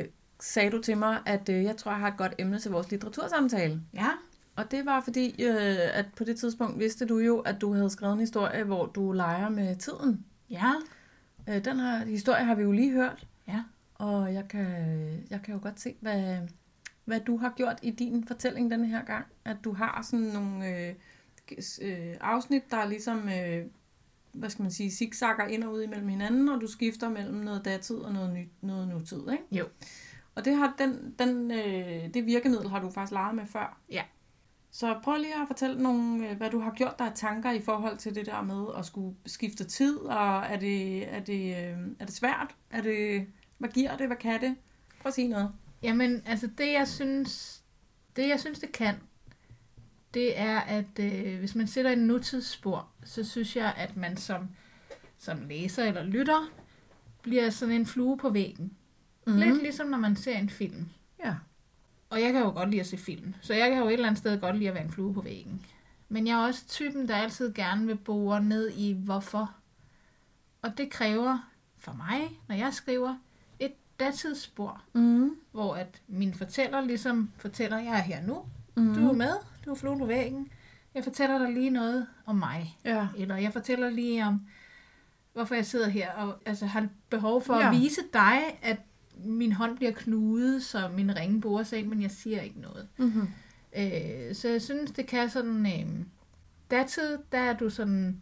øh, 0.00 0.04
sagde 0.40 0.70
du 0.70 0.82
til 0.82 0.96
mig, 0.98 1.18
at 1.26 1.48
øh, 1.48 1.64
jeg 1.64 1.76
tror, 1.76 1.90
jeg 1.90 2.00
har 2.00 2.08
et 2.08 2.16
godt 2.16 2.34
emne 2.38 2.58
til 2.58 2.70
vores 2.70 2.90
litteratursamtale. 2.90 3.80
Ja. 3.94 4.08
Og 4.56 4.70
det 4.70 4.86
var 4.86 5.00
fordi, 5.00 5.44
øh, 5.44 5.76
at 5.94 6.06
på 6.16 6.24
det 6.24 6.36
tidspunkt 6.38 6.78
vidste 6.78 7.06
du 7.06 7.18
jo, 7.18 7.38
at 7.38 7.60
du 7.60 7.72
havde 7.74 7.90
skrevet 7.90 8.12
en 8.14 8.20
historie, 8.20 8.64
hvor 8.64 8.86
du 8.86 9.12
leger 9.12 9.48
med 9.48 9.76
tiden. 9.76 10.24
Ja. 10.50 10.72
Øh, 11.48 11.64
den 11.64 11.80
her 11.80 12.04
historie 12.06 12.44
har 12.44 12.54
vi 12.54 12.62
jo 12.62 12.72
lige 12.72 12.92
hørt. 12.92 13.26
Og 13.98 14.34
jeg 14.34 14.48
kan, 14.48 14.66
jeg 15.30 15.42
kan 15.42 15.54
jo 15.54 15.60
godt 15.62 15.80
se, 15.80 15.94
hvad, 16.00 16.38
hvad 17.04 17.20
du 17.20 17.36
har 17.36 17.52
gjort 17.56 17.78
i 17.82 17.90
din 17.90 18.24
fortælling 18.26 18.70
denne 18.70 18.86
her 18.86 19.04
gang. 19.04 19.26
At 19.44 19.56
du 19.64 19.72
har 19.72 20.02
sådan 20.02 20.26
nogle 20.26 20.68
øh, 20.68 20.94
øh, 21.82 22.16
afsnit, 22.20 22.70
der 22.70 22.76
er 22.76 22.88
ligesom, 22.88 23.28
øh, 23.28 23.66
hvad 24.32 24.50
skal 24.50 24.62
man 24.62 24.70
sige, 24.70 24.90
zigzagger 24.90 25.46
ind 25.46 25.64
og 25.64 25.72
ud 25.72 25.82
imellem 25.82 26.08
hinanden, 26.08 26.48
og 26.48 26.60
du 26.60 26.66
skifter 26.66 27.08
mellem 27.08 27.38
noget 27.38 27.64
datid 27.64 27.96
og 27.96 28.12
noget, 28.12 28.32
ny, 28.34 28.48
noget 28.60 28.88
nutid, 28.88 29.30
ikke? 29.32 29.44
Jo. 29.52 29.64
Og 30.34 30.44
det, 30.44 30.56
har, 30.56 30.74
den, 30.78 31.14
den, 31.18 31.50
øh, 31.50 32.14
det 32.14 32.26
virkemiddel 32.26 32.68
har 32.68 32.80
du 32.80 32.90
faktisk 32.90 33.12
leget 33.12 33.34
med 33.34 33.46
før. 33.46 33.80
Ja. 33.90 34.02
Så 34.70 35.00
prøv 35.02 35.16
lige 35.16 35.34
at 35.34 35.46
fortælle 35.46 35.82
nogle, 35.82 36.30
øh, 36.30 36.36
hvad 36.36 36.50
du 36.50 36.60
har 36.60 36.70
gjort 36.70 36.98
dig 36.98 37.12
tanker 37.14 37.50
i 37.50 37.60
forhold 37.60 37.96
til 37.96 38.14
det 38.14 38.26
der 38.26 38.42
med 38.42 38.66
at 38.78 38.86
skulle 38.86 39.16
skifte 39.26 39.64
tid, 39.64 39.98
og 39.98 40.38
er 40.38 40.56
det, 40.56 41.08
er 41.14 41.20
det, 41.20 41.56
øh, 41.56 41.78
er 42.00 42.04
det 42.04 42.14
svært? 42.14 42.56
Er 42.70 42.80
det, 42.82 43.26
hvad 43.58 43.68
giver 43.68 43.96
det? 43.96 44.06
Hvad 44.06 44.16
kan 44.16 44.40
det? 44.40 44.56
Prøv 45.00 45.08
at 45.10 45.14
sige 45.14 45.28
noget. 45.28 45.52
Jamen, 45.82 46.22
altså 46.26 46.46
det 46.58 46.72
jeg 46.72 46.88
synes, 46.88 47.62
det 48.16 48.28
jeg 48.28 48.40
synes 48.40 48.58
det 48.58 48.72
kan, 48.72 48.94
det 50.14 50.38
er, 50.38 50.60
at 50.60 50.98
øh, 51.00 51.38
hvis 51.38 51.54
man 51.54 51.66
sætter 51.66 51.90
en 51.90 51.98
nutidsspor, 51.98 52.88
så 53.04 53.24
synes 53.24 53.56
jeg, 53.56 53.74
at 53.76 53.96
man 53.96 54.16
som, 54.16 54.48
som 55.18 55.48
læser 55.48 55.84
eller 55.84 56.04
lytter, 56.04 56.50
bliver 57.22 57.50
sådan 57.50 57.74
en 57.74 57.86
flue 57.86 58.18
på 58.18 58.30
væggen. 58.30 58.72
Mm-hmm. 59.26 59.40
Lidt 59.40 59.62
ligesom 59.62 59.86
når 59.86 59.98
man 59.98 60.16
ser 60.16 60.38
en 60.38 60.50
film. 60.50 60.88
Ja. 61.24 61.34
Og 62.10 62.20
jeg 62.20 62.32
kan 62.32 62.42
jo 62.42 62.50
godt 62.50 62.70
lide 62.70 62.80
at 62.80 62.86
se 62.86 62.96
film, 62.96 63.34
så 63.40 63.54
jeg 63.54 63.70
kan 63.70 63.78
jo 63.78 63.86
et 63.86 63.92
eller 63.92 64.06
andet 64.06 64.18
sted 64.18 64.40
godt 64.40 64.56
lide 64.56 64.68
at 64.68 64.74
være 64.74 64.84
en 64.84 64.90
flue 64.90 65.14
på 65.14 65.20
væggen. 65.20 65.66
Men 66.08 66.26
jeg 66.26 66.42
er 66.42 66.46
også 66.46 66.68
typen, 66.68 67.08
der 67.08 67.16
altid 67.16 67.54
gerne 67.54 67.86
vil 67.86 67.96
bore 67.96 68.44
ned 68.44 68.70
i 68.70 68.92
hvorfor. 68.92 69.54
Og 70.62 70.78
det 70.78 70.90
kræver 70.90 71.50
for 71.78 71.92
mig, 71.92 72.40
når 72.48 72.54
jeg 72.56 72.74
skriver, 72.74 73.16
datidsspor, 74.00 74.82
Mm. 74.92 75.30
hvor 75.52 75.74
at 75.74 76.00
min 76.08 76.34
fortæller 76.34 76.80
ligesom 76.80 77.30
fortæller, 77.38 77.78
jeg 77.78 77.92
er 77.92 78.02
her 78.02 78.22
nu, 78.26 78.42
Mm. 78.76 78.94
du 78.94 79.08
er 79.08 79.12
med, 79.12 79.32
du 79.64 79.70
er 79.70 79.74
fluen 79.74 79.98
på 79.98 80.06
væggen, 80.06 80.48
jeg 80.94 81.04
fortæller 81.04 81.38
dig 81.38 81.52
lige 81.52 81.70
noget 81.70 82.06
om 82.26 82.36
mig. 82.36 82.78
Ja. 82.84 83.08
Eller 83.18 83.36
jeg 83.36 83.52
fortæller 83.52 83.90
lige 83.90 84.24
om, 84.26 84.40
hvorfor 85.32 85.54
jeg 85.54 85.66
sidder 85.66 85.88
her 85.88 86.12
og 86.12 86.38
altså, 86.46 86.66
har 86.66 86.88
behov 87.10 87.42
for 87.42 87.54
Ja. 87.56 87.66
at 87.74 87.80
vise 87.80 88.00
dig, 88.12 88.38
at 88.62 88.78
min 89.24 89.52
hånd 89.52 89.76
bliver 89.76 89.92
knudet, 89.92 90.62
så 90.64 90.88
min 90.96 91.16
ringe 91.16 91.40
borer 91.40 91.62
sig 91.62 91.78
ind, 91.78 91.88
men 91.88 92.02
jeg 92.02 92.10
siger 92.10 92.40
ikke 92.40 92.60
noget. 92.60 92.88
Mm-hmm. 92.98 93.28
Øh, 93.78 94.34
så 94.34 94.48
jeg 94.48 94.62
synes, 94.62 94.90
det 94.90 95.06
kan 95.06 95.30
sådan... 95.30 95.66
Øh, 95.66 96.04
datid, 96.70 97.18
der 97.32 97.38
er 97.38 97.56
du 97.56 97.70
sådan... 97.70 98.20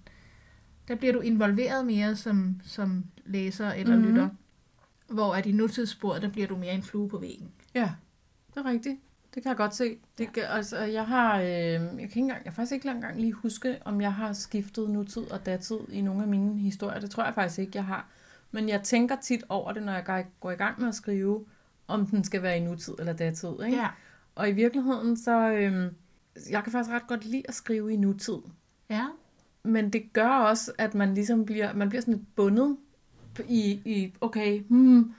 Der 0.89 0.95
bliver 0.95 1.13
du 1.13 1.21
involveret 1.21 1.87
mere 1.87 2.17
som, 2.17 2.61
som 2.65 3.05
læser 3.25 3.71
eller 3.73 3.93
Mhm. 3.97 4.03
mm-hmm. 4.05 4.15
lytter. 4.15 4.29
Hvor 5.09 5.35
at 5.35 5.47
i 5.47 5.53
nutidssporet, 5.53 6.23
der 6.23 6.29
bliver 6.31 6.47
du 6.47 6.57
mere 6.57 6.73
en 6.73 6.83
flue 6.83 7.09
på 7.09 7.19
væggen. 7.19 7.51
Ja, 7.75 7.91
det 8.55 8.61
er 8.61 8.65
rigtigt. 8.65 8.97
Det 9.35 9.43
kan 9.43 9.49
jeg 9.51 9.57
godt 9.57 9.75
se. 9.75 9.97
Det, 10.19 10.33
kan, 10.33 10.43
altså, 10.49 10.79
jeg 10.79 11.07
har, 11.07 11.39
øh, 11.41 11.47
jeg 11.47 11.81
kan 11.91 12.01
ikke 12.03 12.19
engang, 12.21 12.45
jeg 12.45 12.53
faktisk 12.53 12.73
ikke 12.73 12.89
engang 12.91 13.21
lige 13.21 13.33
huske, 13.33 13.79
om 13.85 14.01
jeg 14.01 14.15
har 14.15 14.33
skiftet 14.33 14.91
nutid 14.91 15.31
og 15.31 15.47
datid 15.47 15.79
i 15.93 16.01
nogle 16.01 16.23
af 16.23 16.29
mine 16.29 16.59
historier. 16.59 17.01
Det 17.01 17.11
tror 17.11 17.25
jeg 17.25 17.35
faktisk 17.35 17.59
ikke, 17.59 17.73
jeg 17.75 17.85
har. 17.85 18.09
Men 18.51 18.69
jeg 18.69 18.83
tænker 18.83 19.17
tit 19.23 19.45
over 19.49 19.73
det, 19.73 19.83
når 19.83 19.93
jeg 19.93 20.05
går- 20.05 20.31
går 20.41 20.51
i 20.51 20.55
gang 20.55 20.81
med 20.81 20.89
at 20.89 20.95
skrive, 20.95 21.45
om 21.89 22.07
den 22.07 22.25
skal 22.25 22.43
være 22.43 22.57
i 22.57 22.61
nutid 22.61 22.95
eller 22.99 23.13
datid. 23.13 23.49
Ikke? 23.67 23.77
Ja. 23.77 23.89
Og 24.35 24.49
i 24.49 24.53
virkeligheden, 24.53 25.17
så 25.17 25.49
øh, 25.51 25.93
jeg 26.51 26.63
kan 26.65 26.73
faktisk 26.73 26.91
ret 26.95 27.07
godt 27.07 27.25
lide 27.25 27.43
at 27.49 27.55
skrive 27.55 27.93
i 27.93 27.97
nutid. 27.97 28.39
Ja. 28.91 29.07
Men 29.63 29.91
det 29.93 30.13
gør 30.13 30.29
også, 30.29 30.73
at 30.79 30.95
man 30.95 31.15
ligesom 31.15 31.45
bliver, 31.45 31.75
man 31.75 31.89
bliver 31.89 32.03
sådan 32.03 32.15
lidt 32.15 32.35
bundet 32.37 32.77
i, 33.49 33.71
i 33.85 34.15
okay, 34.21 34.61
hmm, 34.69 35.15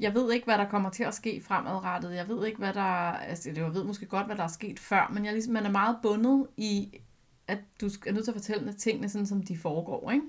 jeg 0.00 0.14
ved 0.14 0.32
ikke, 0.32 0.44
hvad 0.44 0.58
der 0.58 0.68
kommer 0.68 0.90
til 0.90 1.02
at 1.04 1.14
ske 1.14 1.42
fremadrettet. 1.44 2.14
Jeg 2.14 2.28
ved 2.28 2.46
ikke, 2.46 2.58
hvad 2.58 2.74
der... 2.74 2.82
Altså, 3.12 3.50
jeg 3.56 3.74
ved 3.74 3.84
måske 3.84 4.06
godt, 4.06 4.26
hvad 4.26 4.36
der 4.36 4.42
er 4.42 4.48
sket 4.48 4.78
før, 4.78 5.10
men 5.14 5.24
jeg 5.24 5.32
ligesom, 5.32 5.52
man 5.52 5.66
er 5.66 5.70
meget 5.70 5.96
bundet 6.02 6.46
i, 6.56 7.00
at 7.46 7.58
du 7.80 7.86
er 8.06 8.12
nødt 8.12 8.24
til 8.24 8.30
at 8.30 8.36
fortælle 8.36 8.72
tingene 8.72 9.08
sådan, 9.08 9.26
som 9.26 9.42
de 9.42 9.58
foregår, 9.58 10.10
ikke? 10.10 10.26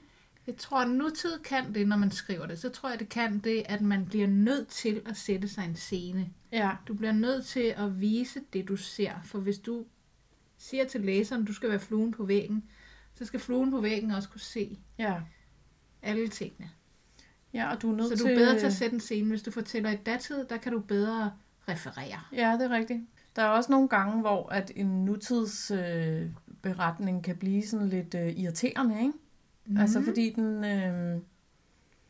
Jeg 0.48 0.58
tror, 0.58 0.78
at 0.82 0.90
nutid 0.90 1.40
kan 1.44 1.76
det, 1.76 1.88
når 1.88 1.98
man 1.98 2.12
skriver 2.12 2.46
det. 2.46 2.60
Så 2.60 2.70
tror 2.70 2.90
jeg, 2.90 3.00
det 3.00 3.10
kan 3.10 3.40
det, 3.40 3.64
at 3.66 3.82
man 3.82 4.06
bliver 4.06 4.28
nødt 4.28 4.68
til 4.68 5.02
at 5.06 5.18
sætte 5.18 5.48
sig 5.48 5.66
en 5.66 5.76
scene. 5.76 6.30
Ja. 6.52 6.72
Du 6.88 6.94
bliver 6.94 7.12
nødt 7.12 7.46
til 7.46 7.74
at 7.78 8.02
vise 8.02 8.42
det, 8.54 8.68
du 8.68 8.76
ser. 8.76 9.12
For 9.24 9.40
hvis 9.40 9.58
du 9.60 9.86
siger 10.58 10.86
til 10.86 11.02
læseren, 11.02 11.46
du 11.46 11.54
skal 11.54 11.70
være 11.70 11.80
fluen 11.80 12.12
på 12.12 12.26
væggen, 12.26 12.64
så 13.16 13.26
skal 13.26 13.40
fluen 13.40 13.72
på 13.72 13.82
væggen 13.82 14.12
også 14.12 14.30
kunne 14.30 14.42
se 14.42 14.80
Ja. 14.98 15.16
alle 16.02 16.28
tingene. 16.28 16.70
Ja, 17.54 17.72
og 17.72 17.82
du 17.82 17.92
er 17.92 17.96
nødt 17.96 18.20
Så 18.20 18.24
du 18.24 18.30
er 18.30 18.36
bedre 18.36 18.60
til 18.60 18.66
at 18.66 18.74
sætte 18.74 18.94
en 18.94 19.00
scene. 19.00 19.30
Hvis 19.30 19.42
du 19.42 19.52
fortæller 19.52 19.92
i 19.92 19.96
datid, 19.96 20.46
der 20.46 20.58
kan 20.58 20.72
du 20.72 20.80
bedre 20.80 21.32
referere. 21.70 22.20
Ja, 22.34 22.54
det 22.54 22.62
er 22.62 22.70
rigtigt. 22.70 23.00
Der 23.36 23.42
er 23.42 23.48
også 23.48 23.72
nogle 23.72 23.88
gange, 23.88 24.22
hvor 24.22 24.50
at 24.50 24.72
en 24.76 25.06
nutidsberetning 25.06 26.24
øh, 26.24 26.30
beretning 26.62 27.24
kan 27.24 27.36
blive 27.36 27.68
sådan 27.68 27.90
lidt 27.90 28.16
øh, 28.16 28.34
irriterende, 28.38 29.00
ikke? 29.00 29.14
Mm. 29.66 29.78
Altså 29.78 30.02
fordi 30.02 30.34
den, 30.36 30.64
øh, 30.64 31.22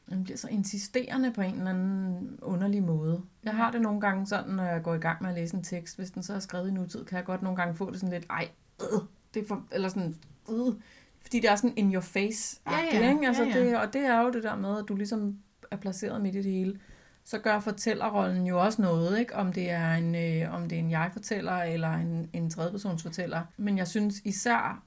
den 0.09 0.23
bliver 0.23 0.37
så 0.37 0.47
insisterende 0.47 1.31
på 1.31 1.41
en 1.41 1.55
eller 1.55 1.69
anden 1.69 2.39
underlig 2.41 2.83
måde. 2.83 3.21
Jeg 3.43 3.53
har 3.53 3.71
det 3.71 3.81
nogle 3.81 4.01
gange 4.01 4.27
sådan, 4.27 4.53
når 4.53 4.63
jeg 4.63 4.83
går 4.83 4.93
i 4.93 4.97
gang 4.97 5.21
med 5.21 5.29
at 5.29 5.35
læse 5.35 5.57
en 5.57 5.63
tekst, 5.63 5.97
hvis 5.97 6.11
den 6.11 6.23
så 6.23 6.33
er 6.33 6.39
skrevet 6.39 6.67
i 6.67 6.71
nutid, 6.71 7.05
kan 7.05 7.17
jeg 7.17 7.25
godt 7.25 7.41
nogle 7.41 7.57
gange 7.57 7.75
få 7.75 7.91
det 7.91 7.99
sådan 7.99 8.13
lidt, 8.13 8.25
ej, 8.29 8.49
øh, 8.81 9.01
det 9.33 9.43
er 9.43 9.47
for, 9.47 9.67
eller 9.71 9.89
sådan, 9.89 10.15
øh, 10.49 10.73
fordi 11.21 11.39
det 11.39 11.49
er 11.49 11.55
sådan 11.55 11.73
in 11.77 11.93
your 11.93 12.01
face 12.01 12.59
Ja, 12.67 12.77
ja. 12.93 13.09
ikke? 13.13 13.27
Altså, 13.27 13.43
Ja, 13.43 13.49
ja. 13.57 13.65
Det, 13.65 13.77
og 13.77 13.93
det 13.93 14.01
er 14.05 14.21
jo 14.21 14.31
det 14.31 14.43
der 14.43 14.55
med, 14.55 14.77
at 14.79 14.85
du 14.87 14.95
ligesom 14.95 15.37
er 15.71 15.75
placeret 15.77 16.21
midt 16.21 16.35
i 16.35 16.41
det 16.41 16.51
hele. 16.51 16.79
Så 17.23 17.39
gør 17.39 17.59
fortællerrollen 17.59 18.47
jo 18.47 18.61
også 18.63 18.81
noget, 18.81 19.19
ikke? 19.19 19.35
Om 19.35 19.53
det 19.53 19.69
er 19.71 19.93
en, 19.93 20.15
øh, 20.15 20.53
om 20.53 20.69
det 20.69 20.75
er 20.75 20.79
en 20.79 20.91
jeg-fortæller 20.91 21.63
eller 21.63 21.89
en, 21.93 22.29
en 22.33 22.49
tredjepersons 22.49 23.03
fortæller. 23.03 23.41
Men 23.57 23.77
jeg 23.77 23.87
synes 23.87 24.21
især, 24.25 24.83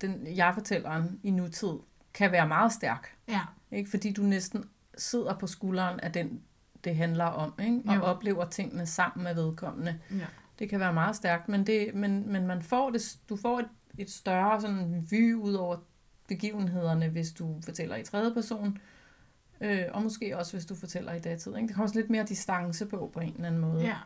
den 0.00 0.26
jeg-fortælleren 0.36 1.20
i 1.22 1.30
nutid 1.30 1.72
kan 2.14 2.32
være 2.32 2.48
meget 2.48 2.72
stærk. 2.72 3.16
Ja. 3.28 3.40
Ikke? 3.70 3.90
Fordi 3.90 4.12
du 4.12 4.22
næsten 4.22 4.64
sidder 4.98 5.38
på 5.38 5.46
skulderen 5.46 6.00
af 6.00 6.12
den, 6.12 6.40
det 6.84 6.96
handler 6.96 7.24
om, 7.24 7.54
ikke? 7.62 7.82
og 7.88 7.94
Jo. 7.96 8.00
oplever 8.02 8.44
tingene 8.48 8.86
sammen 8.86 9.24
med 9.24 9.34
vedkommende. 9.34 9.98
ja. 10.10 10.24
Det 10.58 10.68
kan 10.70 10.80
være 10.80 10.92
meget 10.92 11.16
stærkt, 11.16 11.48
men, 11.48 11.66
det, 11.66 11.94
men, 11.94 12.32
men 12.32 12.46
man 12.46 12.62
får 12.62 12.90
det, 12.90 13.16
du 13.28 13.36
får 13.36 13.58
et, 13.58 13.68
et 13.98 14.10
større 14.10 14.60
sådan 14.60 15.06
vy 15.10 15.34
ud 15.34 15.52
over 15.54 15.76
begivenhederne, 16.28 17.08
hvis 17.08 17.32
du 17.32 17.60
fortæller 17.64 17.96
i 17.96 18.02
tredje 18.04 18.34
person, 18.34 18.78
øh, 19.60 19.84
og 19.92 20.02
måske 20.02 20.38
også, 20.38 20.52
hvis 20.52 20.66
du 20.66 20.74
fortæller 20.74 21.12
i 21.12 21.18
datid. 21.18 21.56
Ikke? 21.56 21.68
Der 21.68 21.74
kommer 21.74 21.84
også 21.88 21.98
lidt 21.98 22.10
mere 22.10 22.24
distance 22.24 22.86
på, 22.86 23.10
på 23.12 23.20
en 23.20 23.32
eller 23.34 23.46
anden 23.46 23.60
måde. 23.60 23.82
ja. 23.82 23.96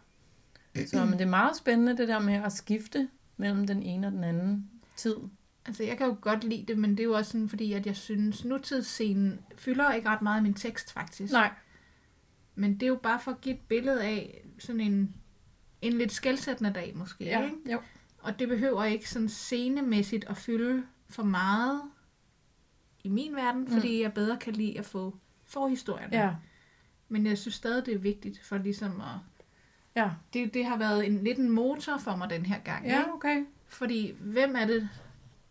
Så 0.87 1.05
men 1.05 1.13
det 1.13 1.21
er 1.21 1.27
meget 1.27 1.57
spændende, 1.57 1.97
det 1.97 2.09
der 2.09 2.19
med 2.19 2.35
at 2.35 2.53
skifte 2.53 3.09
mellem 3.37 3.67
den 3.67 3.83
ene 3.83 4.07
og 4.07 4.13
den 4.13 4.25
anden 4.25 4.71
tid. 4.97 5.17
Altså, 5.67 5.83
jeg 5.83 5.99
kan 5.99 6.07
jo 6.07 6.17
godt 6.21 6.45
lide 6.45 6.65
det, 6.69 6.79
men 6.79 6.91
det 6.91 7.01
er 7.01 7.05
jo 7.05 7.13
også 7.13 7.31
sådan, 7.31 7.49
fordi 7.49 7.73
at 7.73 7.87
jeg 7.87 7.97
synes, 7.97 8.45
nutidsscenen 8.45 9.41
fylder 9.59 9.93
ikke 9.93 10.09
ret 10.09 10.23
meget 10.23 10.41
i 10.41 10.43
min 10.43 10.55
tekst, 10.55 10.93
faktisk. 10.93 11.33
Nej, 11.33 11.51
Men 12.55 12.75
det 12.75 12.83
er 12.83 12.87
jo 12.87 12.99
bare 13.03 13.21
for 13.21 13.31
at 13.31 13.41
give 13.41 13.55
et 13.55 13.61
billede 13.69 14.05
af 14.05 14.45
sådan 14.59 14.81
en, 14.81 15.15
en 15.83 15.93
lidt 15.93 16.13
skældsættende 16.13 16.73
dag, 16.73 16.93
måske. 16.97 17.25
ja, 17.25 17.45
Ikke? 17.45 17.57
jo. 17.73 17.81
Og 18.27 18.39
det 18.39 18.49
behøver 18.49 18.85
ikke 18.85 19.11
sådan 19.11 19.29
scenemæssigt 19.29 20.25
at 20.29 20.37
fylde 20.37 20.83
for 21.09 21.23
meget 21.23 21.83
i 23.05 23.09
min 23.09 23.35
verden, 23.37 23.61
Mm. 23.65 23.71
fordi 23.71 24.03
jeg 24.03 24.13
bedre 24.15 24.37
kan 24.37 24.53
lide 24.53 24.79
at 24.79 24.85
få 24.85 25.17
forhistorien. 25.45 26.13
Ja, 26.13 26.31
Men 27.09 27.27
jeg 27.27 27.39
synes 27.39 27.55
stadig, 27.55 27.87
det 27.87 27.95
er 27.95 27.99
vigtigt 27.99 28.41
for 28.45 28.59
ligesom 28.59 29.01
at... 29.01 29.43
ja. 29.97 30.11
Det, 30.33 30.55
det 30.55 30.65
har 30.65 30.77
været 30.79 31.07
en, 31.07 31.25
lidt 31.25 31.39
en 31.39 31.51
motor 31.51 31.97
for 31.99 32.17
mig 32.17 32.31
den 32.31 32.47
her 32.47 32.59
gang. 32.59 32.87
Ja, 32.87 32.99
Ikke? 32.99 33.13
okay. 33.13 33.45
Fordi 33.69 34.15
hvem 34.21 34.57
er 34.57 34.67
det, 34.67 34.89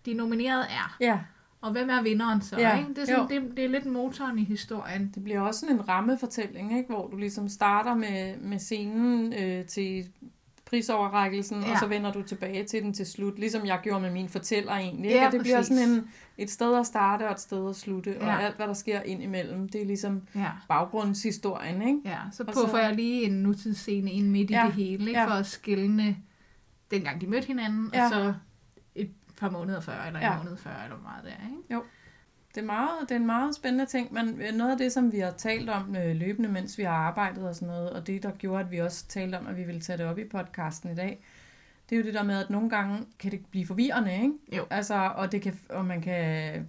de 0.06 0.14
nominerede 0.14 0.64
er? 0.64 0.98
Ja, 1.00 1.20
Og 1.62 1.72
hvem 1.72 1.90
er 1.90 2.02
vinderen 2.02 2.42
så? 2.42 2.60
Ja, 2.60 2.78
Ikke? 2.80 2.90
Det, 2.90 2.98
er 2.98 3.06
sådan, 3.06 3.44
det, 3.48 3.58
det 3.58 3.66
er 3.66 3.70
lidt 3.70 3.86
motoren 3.86 4.40
i 4.40 4.44
historien. 4.44 5.12
det 5.16 5.24
bliver 5.24 5.40
også 5.42 5.60
sådan 5.60 5.76
en 5.76 5.88
rammefortælling, 5.88 6.78
ikke? 6.78 6.90
hvor 6.94 7.08
du 7.08 7.18
ligesom 7.18 7.50
starter 7.50 7.94
med, 7.96 8.38
med 8.38 8.60
scenen 8.60 9.34
øh, 9.34 9.66
til 9.66 10.10
prisoverrækkelsen, 10.66 11.62
ja. 11.64 11.72
Og 11.72 11.80
så 11.80 11.88
vender 11.88 12.12
du 12.12 12.22
tilbage 12.22 12.64
til 12.64 12.84
den 12.84 12.94
til 12.94 13.06
slut, 13.06 13.40
ligesom 13.40 13.66
jeg 13.66 13.80
gjorde 13.84 14.02
med 14.02 14.12
min 14.12 14.30
fortæller 14.30 14.72
egentlig. 14.74 15.12
Ja? 15.12 15.26
Og 15.26 15.32
det 15.32 15.42
bliver 15.42 15.58
præcis. 15.58 15.78
sådan 15.78 15.90
en, 15.92 16.10
et 16.38 16.50
sted 16.52 16.80
at 16.80 16.86
starte 16.86 17.26
og 17.28 17.32
et 17.32 17.40
sted 17.40 17.70
at 17.70 17.76
slutte, 17.76 18.12
ja. 18.22 18.26
og 18.36 18.44
alt 18.44 18.56
hvad 18.56 18.68
der 18.68 18.74
sker 18.74 19.02
ind 19.02 19.24
imellem, 19.24 19.70
det 19.70 19.82
er 19.82 19.86
ligesom 19.86 20.22
Ja. 20.36 20.50
baggrundshistorien. 20.68 21.82
Ikke? 21.82 22.00
Ja, 22.06 22.18
så 22.32 22.44
puffer 22.44 22.68
så- 22.68 22.78
jeg 22.78 22.96
lige 22.96 23.24
en 23.24 23.32
nutidsscene 23.34 24.12
ind 24.12 24.28
midt 24.30 24.52
Ja, 24.52 24.64
i 24.64 24.68
det 24.68 24.76
hele, 24.76 25.08
ikke? 25.08 25.20
ja. 25.20 25.26
for 25.28 25.32
at 25.34 25.46
skille 25.46 26.18
dengang 26.92 27.22
de 27.22 27.28
mødte 27.28 27.48
hinanden, 27.48 27.90
Ja. 27.94 28.04
og 28.04 28.10
så 28.10 28.34
et 28.96 29.12
par 29.40 29.50
måneder 29.50 29.80
før, 29.82 30.04
eller 30.08 30.20
en 30.20 30.26
Ja. 30.26 30.38
måned 30.38 30.58
før, 30.58 30.72
eller 30.84 30.96
hvor 30.98 31.10
meget 31.10 31.24
det 31.24 31.32
er. 31.32 31.48
Ikke? 31.74 31.86
Det 32.56 32.62
er, 32.62 32.66
meget, 32.66 32.92
det 33.02 33.12
er 33.12 33.16
en 33.20 33.26
meget 33.26 33.56
spændende 33.56 33.86
ting, 33.86 34.14
men 34.14 34.40
noget 34.54 34.72
af 34.72 34.78
det, 34.78 34.92
som 34.92 35.12
vi 35.12 35.20
har 35.20 35.32
talt 35.32 35.70
om 35.70 35.96
øh, 35.96 36.16
løbende, 36.16 36.50
mens 36.50 36.78
vi 36.78 36.84
har 36.84 36.94
arbejdet 36.94 37.48
og 37.48 37.56
sådan 37.56 37.68
noget, 37.68 37.90
og 37.90 38.08
det, 38.08 38.24
der 38.24 38.32
gjorde, 38.32 38.64
at 38.64 38.72
vi 38.72 38.78
også 38.78 39.08
talte 39.08 39.36
om, 39.36 39.48
at 39.48 39.58
vi 39.58 39.64
ville 39.64 39.82
tage 39.82 39.98
det 39.98 40.06
op 40.06 40.20
i 40.20 40.24
podcasten 40.24 40.92
i 40.92 40.96
dag, 40.96 41.20
det 41.90 41.96
er 41.96 42.00
jo 42.00 42.06
det 42.06 42.14
der 42.14 42.24
med, 42.24 42.40
at 42.44 42.50
nogle 42.50 42.70
gange 42.70 43.06
kan 43.20 43.32
det 43.32 43.46
blive 43.52 43.68
forvirrende, 43.68 44.14
ikke? 44.14 44.34
Jo. 44.58 44.66
Altså, 44.70 45.12
og, 45.16 45.32
det 45.32 45.42
kan, 45.42 45.60
og 45.70 45.86
man 45.86 46.02
kan, 46.02 46.68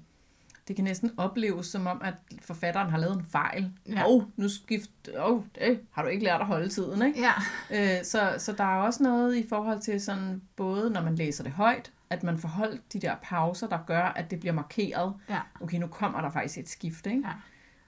det 0.68 0.76
kan 0.76 0.84
næsten 0.84 1.10
opleves 1.16 1.66
som 1.66 1.86
om, 1.86 2.00
at 2.04 2.14
forfatteren 2.40 2.90
har 2.90 2.98
lavet 2.98 3.16
en 3.16 3.24
fejl. 3.24 3.72
Ja. 3.88 4.08
Åh, 4.08 4.14
oh, 4.14 4.22
nu 4.36 4.48
skift, 4.48 4.90
oh, 5.18 5.42
det 5.54 5.80
har 5.90 6.02
du 6.02 6.08
ikke 6.08 6.24
lært 6.24 6.40
at 6.40 6.46
holde 6.46 6.68
tiden, 6.68 7.02
ikke? 7.06 7.20
Ja, 7.20 7.32
Øh, 7.70 8.04
så, 8.04 8.34
så 8.38 8.52
der 8.52 8.64
er 8.64 8.82
også 8.82 9.02
noget 9.02 9.36
i 9.36 9.48
forhold 9.48 9.80
til 9.80 10.00
sådan, 10.00 10.42
både 10.56 10.90
når 10.90 11.02
man 11.02 11.14
læser 11.14 11.44
det 11.44 11.52
højt, 11.52 11.92
at 12.10 12.22
man 12.22 12.38
får 12.38 12.48
holdt 12.48 12.92
de 12.92 13.00
der 13.00 13.14
pauser, 13.22 13.68
der 13.68 13.78
gør, 13.86 14.02
at 14.02 14.30
det 14.30 14.40
bliver 14.40 14.52
markeret. 14.52 15.14
ja, 15.28 15.40
Okay, 15.60 15.78
nu 15.78 15.86
kommer 15.86 16.20
der 16.20 16.30
faktisk 16.30 16.58
et 16.58 16.68
skift, 16.68 17.06
ikke? 17.06 17.22
ja. 17.26 17.32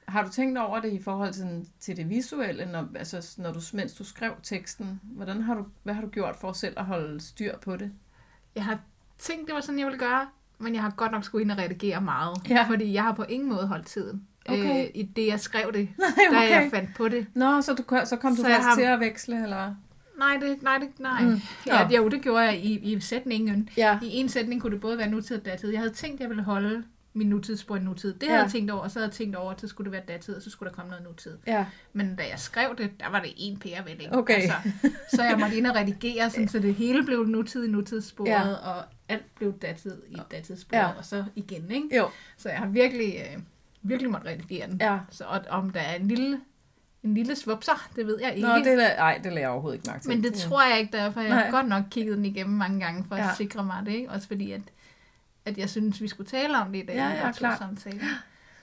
Har 0.09 0.23
du 0.25 0.31
tænkt 0.31 0.59
over 0.59 0.81
det 0.81 0.93
i 0.93 1.03
forhold 1.03 1.33
til, 1.33 1.69
til 1.81 1.97
det 1.97 2.09
visuelle, 2.09 2.66
når, 2.66 2.89
altså, 2.95 3.35
når 3.39 3.53
du, 3.53 3.61
mens 3.75 3.93
du 3.95 4.05
skrev 4.05 4.33
teksten? 4.43 5.01
Hvordan 5.03 5.43
har 5.43 5.55
du, 5.55 5.66
hvad 5.83 5.95
har 5.95 6.03
du 6.03 6.09
gjort 6.09 6.37
for 6.37 6.53
selv 6.53 6.75
at 6.79 6.85
holde 6.85 7.21
styr 7.21 7.59
på 7.59 7.77
det? 7.77 7.93
Jeg 8.55 8.64
har 8.64 8.79
tænkt, 9.19 9.47
det 9.47 9.55
var 9.55 9.61
sådan, 9.61 9.79
jeg 9.79 9.87
ville 9.87 9.99
gøre, 9.99 10.27
men 10.59 10.75
jeg 10.75 10.83
har 10.83 10.91
godt 10.91 11.12
nok 11.12 11.25
skulle 11.25 11.43
ind 11.43 11.51
og 11.51 11.59
redigere 11.59 12.01
meget, 12.01 12.37
Ja. 12.49 12.64
fordi 12.69 12.93
jeg 12.93 13.03
har 13.03 13.12
på 13.12 13.23
ingen 13.23 13.49
måde 13.49 13.66
holdt 13.66 13.87
tiden. 13.87 14.27
Okay. 14.49 14.85
Øh, 14.85 14.91
I 14.95 15.03
det, 15.03 15.27
jeg 15.27 15.41
skrev 15.41 15.73
det, 15.73 15.89
Nej, 16.33 16.41
da 16.49 16.55
jeg 16.55 16.69
fandt 16.75 16.91
på 16.97 17.09
det. 17.09 17.27
Nå, 17.35 17.61
så, 17.61 17.75
du, 17.75 17.85
så 18.05 18.16
kom 18.16 18.31
du 18.37 18.43
Så 18.43 18.47
først 18.49 18.62
har- 18.66 18.75
til 18.75 18.83
at 18.83 19.01
veksle, 19.01 19.43
eller? 19.43 19.75
Nej, 20.19 20.37
det, 20.43 20.62
nej, 20.62 20.79
det, 20.79 20.89
nej. 21.01 21.23
Mm. 21.23 21.41
Ja, 21.66 21.89
Nå. 21.89 21.97
jo, 21.97 22.09
det 22.09 22.23
gjorde 22.23 22.41
jeg 22.45 22.57
i, 22.59 22.79
i 22.79 23.01
sætningen. 23.01 23.69
Ja. 23.77 23.99
I 24.03 24.07
en 24.16 24.29
sætning 24.29 24.61
kunne 24.61 24.73
det 24.73 24.81
både 24.81 24.99
være 24.99 25.11
nutid 25.11 25.37
og 25.39 25.45
datid. 25.45 25.71
Jeg 25.71 25.81
havde 25.81 25.93
tænkt, 25.93 26.14
at 26.14 26.21
jeg 26.21 26.29
ville 26.29 26.43
holde 26.43 26.85
min 27.12 27.27
nutidsspor 27.29 27.77
i 27.77 27.81
nutid. 27.81 28.14
Det 28.14 28.23
Ja. 28.23 28.29
havde 28.29 28.43
jeg 28.43 28.51
tænkt 28.53 28.71
over, 28.71 28.83
og 28.83 28.91
så 28.91 28.99
havde 28.99 29.09
jeg 29.09 29.14
tænkt 29.14 29.37
over, 29.37 29.53
at 29.53 29.61
så 29.61 29.69
skulle 29.69 29.85
det 29.85 29.93
være 29.93 30.16
datid, 30.16 30.35
og 30.35 30.43
så 30.43 30.51
skulle 30.51 30.69
der 30.71 30.75
komme 30.77 30.91
noget 30.91 31.05
nutid. 31.05 31.37
Ja. 31.47 31.66
Men 31.93 32.16
da 32.16 32.23
jeg 32.31 32.39
skrev 32.39 32.75
det, 32.79 32.91
der 33.01 33.11
var 33.11 33.21
det 33.21 33.33
en 33.37 33.59
pærevælling. 33.59 34.14
Okay. 34.14 34.35
Altså, 34.35 34.53
så 35.14 35.23
jeg 35.23 35.39
måtte 35.41 35.57
ind 35.57 35.66
og 35.66 35.77
redigere, 35.77 36.31
sådan, 36.31 36.49
så 36.49 36.59
det 36.59 36.75
hele 36.75 37.05
blev 37.05 37.25
nutid 37.27 37.64
i 37.64 37.71
nutidssporet, 37.71 38.29
Ja. 38.29 38.49
ja. 38.49 38.55
og 38.55 38.85
alt 39.09 39.35
blev 39.35 39.59
datid 39.59 39.93
i 40.11 40.16
datidssporet, 40.31 40.81
Ja. 40.81 40.87
ja. 40.87 40.93
og 40.99 41.05
så 41.05 41.25
igen. 41.37 41.71
Ikke? 41.71 41.97
Jo. 41.97 42.09
Så 42.37 42.49
jeg 42.49 42.59
har 42.59 42.66
virkelig, 42.66 43.14
øh, 43.14 43.43
virkelig 43.83 44.11
måtte 44.12 44.29
redigere 44.29 44.66
den. 44.66 44.79
Ja. 44.81 44.99
Så 45.11 45.25
og, 45.25 45.41
om 45.49 45.71
der 45.71 45.81
er 45.81 45.95
en 45.95 46.09
lille 46.09 46.41
en 47.05 47.14
lille 47.14 47.36
svupser, 47.36 47.88
det 47.96 48.07
ved 48.07 48.18
jeg 48.22 48.34
ikke. 48.34 48.49
Nå, 48.49 48.55
det 48.55 48.78
la- 48.78 48.99
ej, 49.01 49.14
det 49.24 49.32
lader 49.32 49.38
jeg 49.40 49.49
overhovedet 49.51 49.76
ikke 49.78 49.90
mærke 49.90 50.03
til. 50.03 50.09
Men 50.11 50.22
det 50.22 50.34
tror 50.34 50.62
jeg 50.70 50.78
ikke, 50.80 50.96
derfor 50.96 51.20
jeg 51.20 51.30
Nej. 51.30 51.44
har 51.44 51.51
godt 51.51 51.68
nok 51.68 51.82
kigget 51.90 52.16
den 52.16 52.24
igennem 52.24 52.57
mange 52.57 52.80
gange, 52.80 53.05
for 53.09 53.14
at 53.14 53.20
Ja. 53.24 53.34
sikre 53.36 53.64
mig 53.64 53.82
det. 53.86 53.92
Ikke? 53.92 54.11
Også 54.11 54.26
fordi, 54.28 54.53
at, 54.53 54.61
at 55.44 55.59
jeg 55.59 55.70
synes, 55.70 56.01
vi 56.03 56.09
skulle 56.09 56.30
tale 56.30 56.59
om 56.59 56.72
det 56.72 56.78
i 56.82 56.86
dag. 56.86 56.96
Ja, 56.96 57.09
ja, 57.09 57.32
klart. 57.32 57.59
samtale. 57.59 58.01
Så 58.01 58.05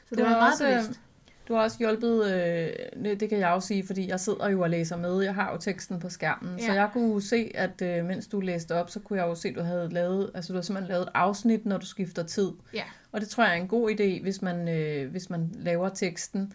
Det 0.09 0.17
det, 0.17 0.25
var 0.25 0.31
var 0.31 0.39
meget 0.39 0.61
øh, 0.61 0.81
bevidst. 0.83 0.99
Du 1.47 1.53
har 1.53 1.61
også 1.61 1.77
hjulpet, 1.79 2.25
øh, 2.25 3.19
det- 3.19 3.29
kan 3.29 3.39
jeg 3.39 3.49
også 3.49 3.67
sige, 3.67 3.85
fordi 3.85 4.07
jeg 4.09 4.19
sidder 4.19 4.49
jo 4.49 4.61
og 4.61 4.69
læser 4.69 4.97
med. 4.97 5.21
Jeg 5.23 5.35
har 5.35 5.51
jo 5.51 5.57
teksten 5.57 5.99
på 5.99 6.09
skærmen, 6.09 6.59
ja. 6.59 6.65
så 6.65 6.73
jeg 6.73 6.89
kunne 6.93 7.21
se, 7.21 7.51
at 7.55 7.81
øh, 7.81 8.05
mens 8.05 8.27
du 8.27 8.39
læste 8.39 8.75
op, 8.75 8.89
så 8.89 8.99
kunne 8.99 9.19
jeg 9.19 9.27
jo 9.27 9.35
se, 9.35 9.47
at 9.47 9.55
du 9.55 9.61
havde 9.61 9.89
lavet, 9.89 10.31
altså 10.33 10.53
du 10.53 10.57
har 10.57 10.61
simpelthen 10.61 10.89
lavet 10.91 11.03
et 11.03 11.09
afsnit, 11.13 11.65
når 11.65 11.77
du 11.77 11.85
skifter 11.85 12.23
tid. 12.23 12.51
Ja. 12.73 12.83
Og 13.11 13.21
det 13.21 13.29
tror 13.29 13.43
jeg 13.43 13.51
er 13.57 13.61
en 13.61 13.67
god 13.67 13.91
idé, 13.91 14.21
hvis 14.21 14.41
man, 14.41 14.67
øh, 14.69 15.11
hvis 15.11 15.29
man 15.29 15.51
laver 15.55 15.89
teksten, 15.89 16.53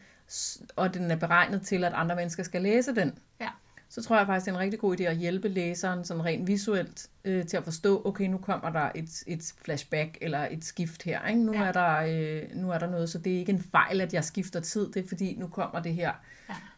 og 0.77 0.95
den 0.95 1.11
er 1.11 1.17
beregnet 1.17 1.63
til, 1.63 1.85
at 1.85 1.93
andre 1.93 2.17
mennesker 2.17 2.43
skal 2.43 2.63
læse 2.63 2.95
den. 2.95 3.19
Ja. 3.41 3.49
Så 3.89 4.03
tror 4.03 4.17
jeg 4.17 4.27
faktisk, 4.27 4.45
det 4.47 4.51
er 4.53 4.57
en 4.57 4.61
rigtig 4.63 4.81
god 4.81 5.01
idé 5.01 5.03
at 5.03 5.17
hjælpe 5.17 5.49
læseren 5.49 6.05
sådan 6.05 6.25
rent 6.25 6.47
visuelt 6.47 7.09
øh, 7.25 7.47
til 7.47 7.57
at 7.57 7.65
forstå, 7.65 8.03
okay, 8.05 8.25
nu 8.27 8.39
kommer 8.39 8.71
der 8.71 8.91
et, 8.95 9.23
et 9.27 9.53
flashback 9.65 10.19
eller 10.21 10.49
et 10.51 10.65
skift 10.65 11.03
her. 11.03 11.27
Ikke? 11.27 11.41
Nu, 11.41 11.53
Ja. 11.53 11.63
er 11.65 11.73
der, 11.73 11.97
øh, 11.97 12.57
nu 12.57 12.71
er 12.71 12.79
der 12.79 12.91
noget, 12.91 13.11
så 13.11 13.19
det 13.19 13.35
er 13.35 13.39
ikke 13.39 13.53
en 13.53 13.63
fejl, 13.73 14.01
at 14.01 14.15
jeg 14.15 14.25
skifter 14.25 14.61
tid. 14.61 14.89
Det 14.93 15.05
er 15.05 15.09
fordi, 15.09 15.35
nu 15.39 15.47
kommer 15.47 15.81
det 15.81 15.95
her 15.95 16.13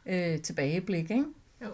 øh, 0.06 0.40
tilbageblik. 0.40 1.10
Ikke? 1.10 1.24
Men 1.60 1.70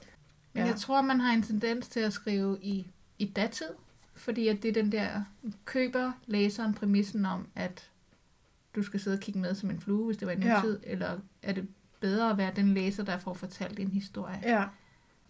Ja. 0.57 0.67
jeg 0.67 0.77
tror, 0.77 1.03
man 1.03 1.21
har 1.21 1.33
en 1.35 1.43
tendens 1.43 1.89
til 1.89 2.01
at 2.01 2.13
skrive 2.13 2.59
i, 2.63 2.87
i 3.19 3.25
datid, 3.25 3.67
fordi 4.15 4.49
at 4.49 4.63
det 4.63 4.69
er 4.69 4.83
den 4.83 4.93
der, 4.93 5.25
køber 5.65 6.13
læseren 6.27 6.75
præmissen 6.75 7.27
om, 7.27 7.49
at 7.57 7.88
du 8.79 8.83
skal 8.83 9.01
sidde 9.01 9.15
og 9.17 9.21
kigge 9.21 9.41
med 9.41 9.55
som 9.55 9.71
en 9.71 9.81
flue, 9.81 10.07
hvis 10.07 10.17
det 10.17 10.27
var 10.29 10.33
i 10.33 10.37
Ja. 10.43 10.55
nutid, 10.63 10.79
eller 10.83 11.09
er 11.43 11.53
det 11.53 11.69
bedre 12.01 12.31
at 12.31 12.39
være 12.39 12.53
den 12.57 12.75
læser, 12.75 13.05
der 13.05 13.19
får 13.19 13.35
fortalt 13.35 13.79
en 13.81 13.89
historie? 13.89 14.39
Ja, 14.43 14.65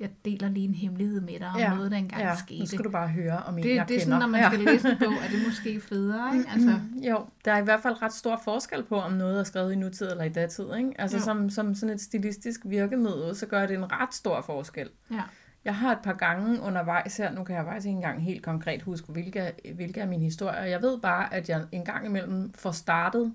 Jeg 0.01 0.11
deler 0.25 0.49
lige 0.49 0.69
en 0.69 0.75
hemmelighed 0.75 1.21
med 1.21 1.39
dig 1.39 1.49
om 1.49 1.59
Ja. 1.59 1.75
noget, 1.75 1.91
der 1.91 1.97
engang 1.97 2.23
ja. 2.23 2.37
skete. 2.37 2.61
nu 2.61 2.67
skal 2.67 2.85
du 2.85 2.91
bare 2.91 3.09
høre 3.09 3.43
om 3.43 3.59
en, 3.59 3.65
det, 3.65 3.75
jeg 3.75 3.89
det 3.89 3.97
er 3.97 4.01
kender. 4.01 4.17
sådan, 4.17 4.21
når 4.21 4.27
man 4.27 4.41
ja. 4.41 4.49
skal 4.51 4.61
læse 4.65 4.89
en 4.91 4.99
bog, 4.99 5.13
er 5.13 5.29
det 5.31 5.39
måske 5.47 5.81
federe, 5.81 6.37
ikke? 6.37 6.51
Altså, 6.51 6.81
Jo, 7.11 7.27
der 7.45 7.53
er 7.53 7.59
i 7.59 7.65
hvert 7.65 7.81
fald 7.83 8.03
ret 8.03 8.13
stor 8.13 8.41
forskel 8.45 8.83
på, 8.85 8.97
om 9.01 9.13
noget 9.13 9.41
er 9.41 9.45
skrevet 9.45 9.73
i 9.73 9.77
nutid 9.77 10.11
eller 10.11 10.25
i 10.25 10.29
datid. 10.29 10.65
Ikke? 10.79 10.93
Altså 10.99 11.17
Jo. 11.17 11.23
som, 11.23 11.51
som 11.51 11.75
sådan 11.75 11.95
et 11.95 12.01
stilistisk 12.01 12.61
virkemiddel, 12.65 13.37
så 13.37 13.47
gør 13.47 13.67
det 13.67 13.75
en 13.77 13.93
ret 13.93 14.15
stor 14.15 14.41
forskel. 14.41 14.89
ja. 15.11 15.23
Jeg 15.69 15.77
har 15.77 15.93
et 15.93 16.03
par 16.03 16.13
gange 16.13 16.61
undervejs 16.61 17.17
her, 17.17 17.33
nu 17.33 17.45
kan 17.45 17.57
jeg 17.57 17.65
faktisk 17.65 17.87
ikke 17.87 17.97
engang 17.97 18.25
helt 18.25 18.43
konkret 18.43 18.83
huske, 18.83 19.13
hvilke, 19.13 19.53
hvilke 19.75 20.03
af 20.03 20.09
mine 20.09 20.25
historier. 20.25 20.63
Jeg 20.63 20.83
ved 20.83 21.01
bare, 21.01 21.35
at 21.35 21.49
jeg 21.49 21.67
en 21.73 21.85
gang 21.85 22.07
imellem 22.07 22.53
får 22.53 22.71
startet, 22.71 23.35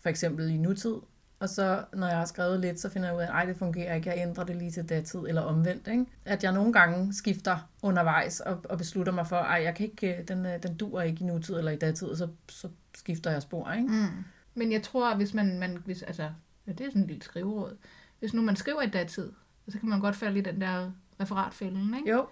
for 0.00 0.08
eksempel 0.08 0.50
i 0.50 0.56
nutid, 0.56 0.94
og 1.38 1.48
så 1.48 1.84
når 1.92 2.06
jeg 2.06 2.16
har 2.16 2.24
skrevet 2.24 2.60
lidt, 2.60 2.80
så 2.80 2.90
finder 2.90 3.08
jeg 3.08 3.16
ud 3.16 3.20
af, 3.20 3.26
at 3.26 3.30
ej, 3.30 3.44
det 3.44 3.56
fungerer 3.56 3.94
ikke, 3.94 4.10
jeg 4.10 4.18
ændrer 4.28 4.44
det 4.44 4.56
lige 4.56 4.70
til 4.70 4.88
datid, 4.88 5.20
eller 5.20 5.42
omvendt. 5.42 5.88
Ikke? 5.88 6.06
At 6.24 6.44
jeg 6.44 6.52
nogle 6.52 6.72
gange 6.72 7.14
skifter 7.14 7.70
undervejs 7.82 8.40
og, 8.40 8.60
og 8.64 8.78
beslutter 8.78 9.12
mig 9.12 9.26
for, 9.26 9.36
at 9.36 9.64
jeg 9.64 9.74
kan 9.74 9.86
ikke, 9.86 10.18
øh, 10.18 10.28
den, 10.28 10.46
øh, 10.46 10.62
den 10.62 10.76
dur 10.76 11.00
ikke 11.00 11.24
i 11.24 11.26
nutid 11.26 11.54
eller 11.54 11.72
i 11.72 11.76
datid, 11.76 12.08
og 12.08 12.16
så, 12.16 12.28
så 12.48 12.68
skifter 12.94 13.30
jeg 13.30 13.42
spor. 13.42 13.72
Ikke? 13.72 13.88
Mm. 13.88 14.24
Men 14.54 14.72
jeg 14.72 14.82
tror, 14.82 15.10
at 15.10 15.16
hvis 15.16 15.34
man, 15.34 15.58
man 15.58 15.82
hvis, 15.84 16.02
altså, 16.02 16.30
ja, 16.66 16.72
det 16.72 16.80
er 16.80 16.90
sådan 16.90 17.02
en 17.02 17.08
lille 17.08 17.22
skriveråd. 17.22 17.76
Hvis 18.18 18.34
nu 18.34 18.42
man 18.42 18.56
skriver 18.56 18.82
i 18.82 18.90
datid, 18.90 19.32
så 19.68 19.78
kan 19.78 19.88
man 19.88 20.00
godt 20.00 20.16
falde 20.16 20.38
i 20.38 20.42
den 20.42 20.60
der 20.60 20.90
referatfælden, 21.22 21.94
ikke? 21.98 22.10
Jo, 22.10 22.26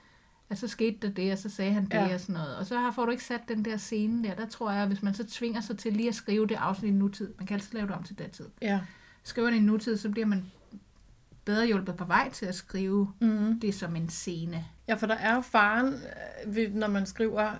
At 0.50 0.58
så 0.58 0.68
skete 0.68 0.98
der 1.02 1.14
det, 1.14 1.32
og 1.32 1.38
så 1.38 1.48
sagde 1.50 1.72
han 1.72 1.84
det 1.84 1.94
Ja. 1.94 2.14
og 2.14 2.20
sådan 2.20 2.32
noget. 2.32 2.56
Og 2.56 2.66
så 2.66 2.76
har- 2.78 2.90
får 2.92 3.04
du 3.04 3.10
ikke 3.10 3.24
sat 3.24 3.40
den 3.48 3.64
der 3.64 3.76
scene 3.76 4.24
der. 4.28 4.34
Der 4.34 4.46
tror 4.46 4.70
jeg, 4.72 4.82
at 4.82 4.88
hvis 4.88 5.02
man 5.02 5.14
så 5.14 5.24
tvinger 5.26 5.60
sig 5.60 5.78
til 5.78 5.92
lige 5.92 6.08
at 6.08 6.14
skrive 6.14 6.46
det 6.46 6.54
afsnit 6.54 6.88
i 6.88 6.94
nutid, 6.94 7.34
man 7.38 7.46
kan 7.46 7.54
altid 7.54 7.72
lave 7.74 7.86
det 7.86 7.94
om 7.96 8.02
til 8.02 8.18
datid. 8.18 8.44
ja. 8.62 8.80
Skriver 9.24 9.50
det 9.50 9.56
i 9.56 9.60
nutid, 9.60 9.96
så 9.96 10.08
bliver 10.08 10.26
man 10.26 10.44
bedre 11.44 11.66
hjulpet 11.66 11.96
på 11.96 12.04
vej 12.04 12.30
til 12.30 12.46
at 12.46 12.54
skrive 12.54 13.12
Mm. 13.20 13.60
det 13.60 13.74
som 13.74 13.96
en 13.96 14.08
scene. 14.08 14.64
Ja, 14.88 14.94
for 14.94 15.06
der 15.06 15.14
er 15.14 15.34
jo 15.34 15.40
faren, 15.40 15.94
øh, 16.58 16.74
når 16.74 16.88
man 16.88 17.06
skriver 17.06 17.50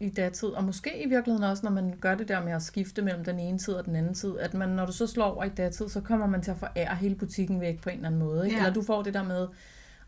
i 0.00 0.08
datid, 0.08 0.48
og 0.48 0.64
måske 0.64 1.02
i 1.04 1.08
virkeligheden 1.08 1.50
også, 1.50 1.62
når 1.66 1.70
man 1.70 1.94
gør 2.00 2.14
det 2.14 2.28
der 2.28 2.44
med 2.44 2.52
at 2.52 2.62
skifte 2.62 3.02
mellem 3.02 3.24
den 3.24 3.38
ene 3.40 3.58
tid 3.58 3.74
og 3.74 3.84
den 3.84 3.96
anden 3.96 4.14
tid, 4.14 4.38
at 4.38 4.54
man, 4.54 4.68
når 4.68 4.86
du 4.86 4.92
så 4.92 5.06
slår 5.06 5.24
over 5.24 5.44
i 5.44 5.48
datid, 5.48 5.88
så 5.88 6.00
kommer 6.00 6.26
man 6.26 6.42
til 6.42 6.50
at 6.50 6.56
forære 6.58 6.96
hele 6.96 7.14
butikken 7.14 7.60
væk 7.60 7.80
på 7.82 7.88
en 7.90 7.96
eller 7.96 8.06
anden 8.08 8.20
måde. 8.20 8.44
Ikke? 8.46 8.56
Ja. 8.56 8.62
Eller 8.66 8.74
du 8.74 8.82
får 8.82 9.02
det 9.02 9.14
der 9.14 9.22
med, 9.24 9.48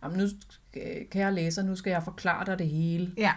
"Jamen, 0.03 0.18
nu 0.18 0.26
skal- 0.28 1.07
kan 1.11 1.20
jeg 1.22 1.32
læse, 1.32 1.62
nu 1.62 1.76
skal 1.76 1.90
jeg 1.90 2.03
forklare 2.03 2.46
dig 2.46 2.59
det 2.59 2.68
hele. 2.68 3.12
Ja, 3.16 3.32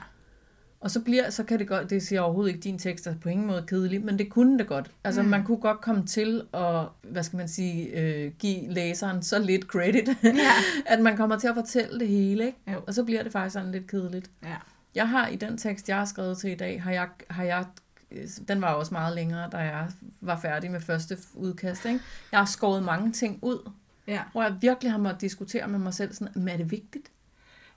Og 0.80 0.92
så, 0.92 1.00
bliver, 1.02 1.30
så 1.30 1.44
kan 1.44 1.60
det 1.60 1.68
godt, 1.68 1.90
det 1.90 2.04
siger 2.04 2.22
overhovedet 2.22 2.52
ikke, 2.54 2.64
din 2.64 2.80
tekst 2.80 3.08
er 3.08 3.16
på 3.22 3.30
ingen 3.30 3.48
måde 3.48 3.64
kedelig, 3.68 4.06
men 4.06 4.20
det 4.20 4.30
kunne 4.30 4.58
det 4.60 4.68
godt. 4.68 4.92
Altså. 5.04 5.22
Mm. 5.22 5.28
man 5.30 5.44
kunne 5.44 5.58
godt 5.58 5.82
komme 5.82 6.06
til 6.06 6.42
at, 6.54 6.86
hvad 7.04 7.24
skal 7.24 7.38
man 7.38 7.48
sige, 7.48 7.86
øh, 8.02 8.32
give 8.40 8.74
læseren 8.74 9.24
så 9.24 9.40
lidt 9.40 9.64
credit, 9.66 10.10
Ja. 10.24 10.32
at 10.94 11.00
man 11.02 11.18
kommer 11.18 11.40
til 11.40 11.48
at 11.48 11.56
fortælle 11.56 12.00
det 12.00 12.08
hele, 12.08 12.46
ikke? 12.46 12.58
Jo. 12.74 12.82
Og 12.88 12.94
så 12.94 13.04
bliver 13.04 13.24
det 13.24 13.32
faktisk 13.32 13.54
sådan 13.54 13.72
lidt 13.72 13.88
kedeligt. 13.88 14.32
ja. 14.44 14.56
Jeg 14.96 15.10
har 15.10 15.28
i 15.28 15.36
den 15.36 15.58
tekst, 15.58 15.90
jeg 15.90 15.98
har 15.98 16.06
skrevet 16.06 16.38
til 16.38 16.52
i 16.52 16.56
dag, 16.56 16.84
har 16.84 16.92
jeg, 16.92 17.08
har 17.30 17.44
jeg 17.44 17.66
den 18.48 18.62
var 18.62 18.74
også 18.74 18.94
meget 18.94 19.16
længere, 19.16 19.50
da 19.50 19.58
jeg 19.58 19.88
var 20.22 20.40
færdig 20.40 20.72
med 20.72 20.80
første 20.80 21.18
udkast. 21.34 21.86
Ikke? 21.86 22.00
Jeg 22.32 22.40
har 22.40 22.46
skåret 22.46 22.84
mange 22.84 23.12
ting 23.12 23.40
ud, 23.42 23.70
ja. 24.08 24.22
hvor 24.32 24.44
jeg 24.44 24.56
virkelig 24.62 24.92
har 24.92 25.00
måttet 25.00 25.22
diskutere 25.22 25.68
med 25.68 25.80
mig 25.80 25.94
selv, 25.94 26.14
sådan, 26.14 26.34
men 26.36 26.50
er 26.50 26.58
det 26.58 26.72
vigtigt? 26.72 27.12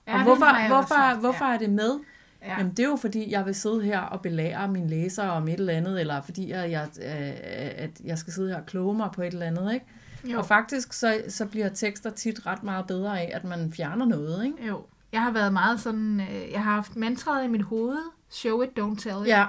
ja 0.07 0.17
og 0.17 0.23
hvorfor, 0.23 0.45
også 0.45 0.67
hvorfor, 0.67 1.19
hvorfor 1.19 1.45
er 1.45 1.57
det 1.57 1.69
med? 1.69 1.99
Ja. 2.41 2.47
Ja. 2.47 2.57
Jamen, 2.57 2.71
det 2.71 2.79
er 2.79 2.87
jo 2.87 2.95
fordi, 2.95 3.31
jeg 3.31 3.45
vil 3.45 3.55
sidde 3.55 3.81
her 3.81 3.99
og 3.99 4.21
belære 4.21 4.67
mine 4.67 4.89
læsere 4.89 5.31
om 5.31 5.47
et 5.47 5.53
eller 5.53 5.73
andet, 5.73 6.01
eller 6.01 6.21
fordi 6.21 6.49
jeg, 6.49 6.71
jeg, 6.71 6.87
øh, 7.01 7.83
at 7.83 8.01
jeg 8.03 8.17
skal 8.17 8.33
sidde 8.33 8.49
her 8.49 8.57
og 8.57 8.65
kloge 8.65 8.97
mig 8.97 9.09
på 9.13 9.21
et 9.21 9.33
eller 9.33 9.45
andet. 9.45 9.73
Ikke? 9.73 9.85
Jo. 10.23 10.37
Og 10.37 10.45
faktisk 10.45 10.93
så, 10.93 11.21
så 11.29 11.45
bliver 11.45 11.69
tekster 11.69 12.09
tit 12.09 12.45
ret 12.45 12.63
meget 12.63 12.87
bedre 12.87 13.21
af, 13.21 13.31
at 13.33 13.43
man 13.43 13.73
fjerner 13.73 14.05
noget. 14.05 14.45
Ikke? 14.45 14.67
Jo. 14.67 14.85
Jeg 15.11 15.21
har 15.21 15.31
været 15.31 15.53
meget 15.53 15.79
sådan, 15.79 16.21
øh, 16.21 16.51
jeg 16.51 16.63
har 16.63 16.71
haft 16.71 16.95
mantraet 16.95 17.45
i 17.45 17.47
mit 17.47 17.61
hoved, 17.61 17.97
show 18.29 18.61
it, 18.61 18.69
don't 18.79 18.99
tell 18.99 19.21
it. 19.21 19.27
Ja, 19.27 19.45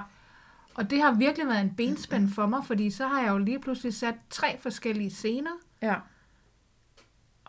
Og 0.75 0.89
det 0.89 1.01
har 1.01 1.11
virkelig 1.11 1.47
været 1.47 1.61
en 1.61 1.73
benspænd 1.77 2.29
for 2.29 2.45
mig, 2.45 2.65
fordi 2.65 2.91
så 2.91 3.07
har 3.07 3.21
jeg 3.21 3.29
jo 3.29 3.37
lige 3.37 3.59
pludselig 3.59 3.93
sat 3.93 4.15
tre 4.29 4.57
forskellige 4.59 5.11
scener, 5.11 5.51
ja, 5.81 5.95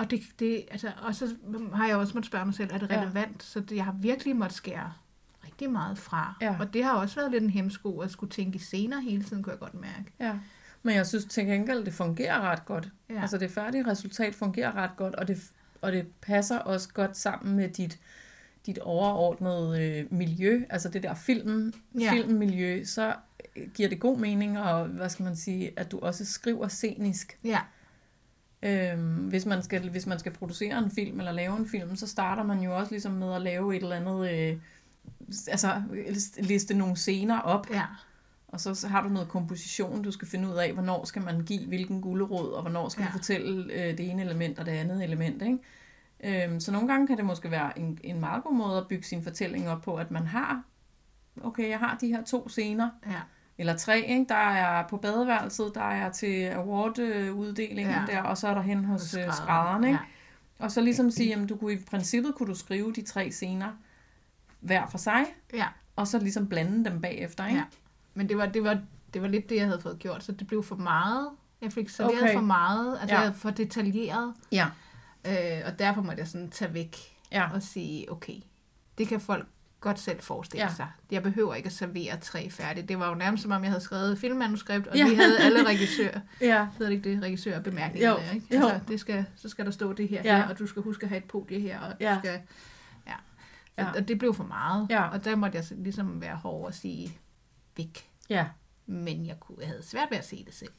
og, 0.05 0.11
det, 0.11 0.21
det, 0.39 0.65
altså, 0.71 0.91
og 1.03 1.15
så 1.15 1.29
har 1.75 1.87
jeg 1.87 1.97
også 1.97 2.15
måttet 2.15 2.27
spørge 2.27 2.45
mig 2.45 2.55
selv, 2.55 2.71
er 2.73 2.79
det 2.79 2.91
Ja. 2.91 3.01
relevant? 3.01 3.43
Så 3.43 3.61
det, 3.61 3.77
jeg 3.77 3.85
har 3.85 3.97
virkelig 4.01 4.37
måttet 4.37 4.57
skære 4.57 4.93
rigtig 5.45 5.71
meget 5.71 5.99
fra. 5.99 6.37
Ja. 6.41 6.57
Og 6.61 6.75
det 6.75 6.85
har 6.85 6.93
også 6.93 7.15
været 7.17 7.31
lidt 7.31 7.43
en 7.45 7.51
hemsko 7.51 7.99
at 7.99 8.11
skulle 8.11 8.31
tænke 8.31 8.57
i 8.57 8.59
scener 8.59 9.01
hele 9.01 9.23
tiden, 9.25 9.43
kunne 9.43 9.51
jeg 9.53 9.61
godt 9.61 9.75
mærke. 9.75 10.05
ja. 10.21 10.39
Men 10.85 10.95
jeg 10.95 11.07
synes 11.07 11.25
til 11.25 11.47
gengæld, 11.47 11.85
det 11.85 11.95
fungerer 11.95 12.41
ret 12.41 12.65
godt. 12.65 12.89
Ja. 13.09 13.15
Ja. 13.15 13.21
Altså 13.21 13.39
det 13.39 13.51
færdige 13.51 13.87
resultat 13.87 14.35
fungerer 14.35 14.73
ret 14.77 14.91
godt, 14.97 15.15
og 15.15 15.29
det, 15.29 15.39
og 15.81 15.93
det 15.93 16.07
passer 16.21 16.59
også 16.59 16.89
godt 16.95 17.17
sammen 17.17 17.57
med 17.57 17.69
dit, 17.69 17.99
dit 18.67 18.79
overordnede 18.79 19.83
øh, 20.01 20.07
miljø, 20.19 20.63
altså 20.71 20.89
det 20.89 21.03
der 21.03 21.15
film, 21.15 21.73
Ja. 21.95 22.01
ja. 22.05 22.13
filmmiljø, 22.13 22.85
så 22.85 23.15
giver 23.75 23.89
det 23.89 24.01
god 24.01 24.19
mening, 24.19 24.59
og 24.61 24.87
hvad 24.87 25.09
skal 25.09 25.23
man 25.25 25.37
sige, 25.37 25.71
at 25.77 25.91
du 25.91 25.99
også 25.99 26.25
skriver 26.25 26.69
scenisk. 26.69 27.39
Ja, 27.45 27.59
Øhm, 28.63 29.15
hvis, 29.15 29.47
man 29.47 29.63
skal, 29.63 29.91
hvis 29.91 30.07
man 30.07 30.19
skal 30.19 30.33
producere 30.33 30.79
en 30.79 30.91
film 30.91 31.19
eller 31.19 31.33
lave 31.33 31.57
en 31.57 31.69
film, 31.69 31.97
så 31.97 32.07
starter 32.07 32.43
man 32.43 32.61
jo 32.61 32.77
også 32.77 32.93
ligesom 32.93 33.13
med 33.13 33.35
at 33.35 33.43
lave 33.43 33.77
et 33.77 33.83
eller 33.83 33.97
andet, 33.97 34.31
øh, 34.31 34.57
altså 35.49 35.83
liste 36.39 36.75
nogle 36.75 36.97
scener 36.97 37.41
op, 37.41 37.71
ja, 37.71 37.85
og 38.49 38.61
så, 38.61 38.75
så 38.75 38.89
har 38.89 39.03
du 39.03 39.09
noget 39.09 39.29
komposition, 39.29 40.03
du 40.03 40.11
skal 40.11 40.29
finde 40.29 40.49
ud 40.49 40.55
af, 40.55 40.73
hvornår 40.73 41.05
skal 41.05 41.23
man 41.23 41.41
give 41.41 41.67
hvilken 41.67 42.01
gulerod, 42.01 42.53
og 42.53 42.63
hvornår 42.63 42.89
skal 42.89 43.03
ja. 43.03 43.07
Du 43.07 43.13
fortælle 43.13 43.73
øh, 43.73 43.99
det 43.99 44.11
ene 44.11 44.23
element 44.23 44.59
og 44.59 44.67
det 44.67 44.73
andet 44.73 45.05
element. 45.05 45.43
Ikke? 45.43 46.45
Øhm, 46.45 46.61
så 46.61 46.73
nogle 46.73 46.89
gange 46.89 47.07
kan 47.07 47.17
det 47.17 47.25
måske 47.25 47.51
være 47.51 47.79
en, 47.79 47.99
en 48.05 48.21
meget 48.21 48.45
god 48.45 48.55
måde 48.55 48.79
at 48.79 48.89
bygge 48.89 49.05
sin 49.05 49.23
fortælling 49.23 49.69
op 49.69 49.83
på, 49.83 49.97
at 49.97 50.11
man 50.11 50.27
har, 50.27 50.63
okay, 51.43 51.69
jeg 51.69 51.79
har 51.79 51.99
de 52.01 52.09
her 52.09 52.25
to 52.25 52.49
scener, 52.49 52.91
ja, 53.07 53.21
eller 53.63 53.77
tre, 53.77 54.01
ikke? 54.01 54.27
der 54.29 54.35
er 54.35 54.89
på 54.89 54.97
badeværelset, 54.97 55.73
der 55.75 55.91
er 55.91 56.13
til 56.13 56.45
award-uddelingen 56.49 57.95
Ja. 57.95 58.03
der, 58.07 58.23
og 58.23 58.39
så 58.39 58.49
er 58.49 58.55
der 58.55 58.61
hen 58.63 58.85
hos 58.85 59.01
skrædderen, 59.03 59.29
øh, 59.29 59.35
skrædderen. 59.35 59.85
Ikke? 59.85 59.99
Ja. 60.61 60.65
Og 60.65 60.73
så 60.73 60.81
ligesom 60.81 61.11
sige, 61.11 61.29
jamen 61.29 61.47
du 61.47 61.57
kunne 61.57 61.73
i 61.73 61.79
princippet 61.91 62.35
kunne 62.35 62.47
du 62.49 62.55
skrive 62.55 62.93
de 62.93 63.03
tre 63.03 63.31
scener 63.31 63.69
hver 64.61 64.87
for 64.87 64.99
sig, 64.99 65.25
ja, 65.55 65.67
og 65.97 66.07
så 66.07 66.19
ligesom 66.19 66.49
blande 66.49 66.91
dem 66.91 67.01
bagefter. 67.01 67.47
Ikke? 67.47 67.59
ja. 67.59 67.65
Men 68.15 68.29
det 68.29 68.37
var, 68.39 68.47
det, 68.47 68.65
var, 68.65 68.79
det 69.15 69.23
var 69.23 69.29
lidt 69.29 69.49
det, 69.49 69.57
jeg 69.57 69.65
havde 69.67 69.81
fået 69.81 69.99
gjort, 69.99 70.25
så 70.25 70.33
det 70.33 70.47
blev 70.47 70.63
for 70.63 70.77
meget. 70.77 71.29
Jeg 71.63 71.73
fik 71.73 71.89
serveret 71.89 72.23
Okay. 72.23 72.35
for 72.35 72.41
meget, 72.41 72.99
altså 73.01 73.17
Ja. 73.17 73.21
jeg 73.23 73.35
for 73.35 73.51
detaljeret, 73.51 74.35
Ja. 74.53 74.67
øh, 75.27 75.63
og 75.67 75.79
derfor 75.79 76.03
måtte 76.03 76.21
jeg 76.21 76.29
sådan 76.29 76.51
tage 76.51 76.75
væk 76.75 76.97
Ja. 77.33 77.51
og 77.55 77.63
sige, 77.63 78.13
okay, 78.13 78.37
det 78.99 79.09
kan 79.09 79.21
folk 79.21 79.47
godt 79.83 79.99
selv 80.01 80.21
forestille 80.21 80.65
Ja. 80.65 80.75
sig. 80.75 80.89
Jeg 81.11 81.23
behøver 81.23 81.55
ikke 81.55 81.67
at 81.67 81.73
servere 81.73 82.17
tre 82.21 82.51
færdigt. 82.51 82.89
Det 82.89 82.99
var 82.99 83.09
jo 83.09 83.15
nærmest 83.15 83.43
som 83.43 83.53
om, 83.53 83.63
jeg 83.63 83.71
havde 83.71 83.81
skrevet 83.85 84.13
et 84.13 84.19
filmmanuskript, 84.19 84.87
og 84.87 84.97
Ja. 84.97 85.09
vi 85.09 85.15
havde 85.15 85.39
alle 85.41 85.67
regissør, 85.69 86.19
Ja. 86.41 86.67
hedder 86.79 86.91
det 86.93 86.97
ikke 86.97 87.11
det, 87.11 87.23
regissør 87.23 87.57
og 87.57 87.63
bemærkninger 87.65 88.11
Jo, 88.11 88.17
ikke? 88.35 88.47
jo. 88.57 88.67
Altså, 88.69 88.81
det 88.89 89.01
skal, 89.01 89.25
så 89.37 89.49
skal 89.49 89.65
der 89.65 89.71
stå 89.71 89.93
det 89.93 90.09
her, 90.09 90.23
Ja. 90.25 90.37
her, 90.37 90.49
og 90.49 90.59
du 90.59 90.67
skal 90.67 90.83
huske 90.83 91.03
at 91.05 91.09
have 91.09 91.19
et 91.19 91.25
podie 91.25 91.61
her, 91.61 91.81
og 91.81 91.93
Ja. 92.01 92.15
du 92.15 92.19
skal, 92.19 92.41
ja. 93.07 93.13
Ja. 93.79 93.87
Og, 93.89 93.93
og 93.97 94.09
det 94.09 94.19
blev 94.19 94.35
for 94.35 94.45
meget, 94.45 94.87
Ja. 94.91 95.09
og 95.09 95.25
der 95.25 95.37
måtte 95.37 95.57
jeg 95.59 95.65
ligesom 95.71 96.21
være 96.21 96.37
hård 96.37 96.67
og 96.67 96.75
sige, 96.75 97.19
væk. 97.77 98.09
Ja. 98.31 98.47
Men 98.87 99.27
jeg, 99.27 99.37
kunne, 99.41 99.57
jeg 99.61 99.69
havde 99.69 99.83
svært 99.87 100.11
ved 100.11 100.19
at 100.19 100.27
se 100.27 100.45
det 100.45 100.55
selv. 100.55 100.71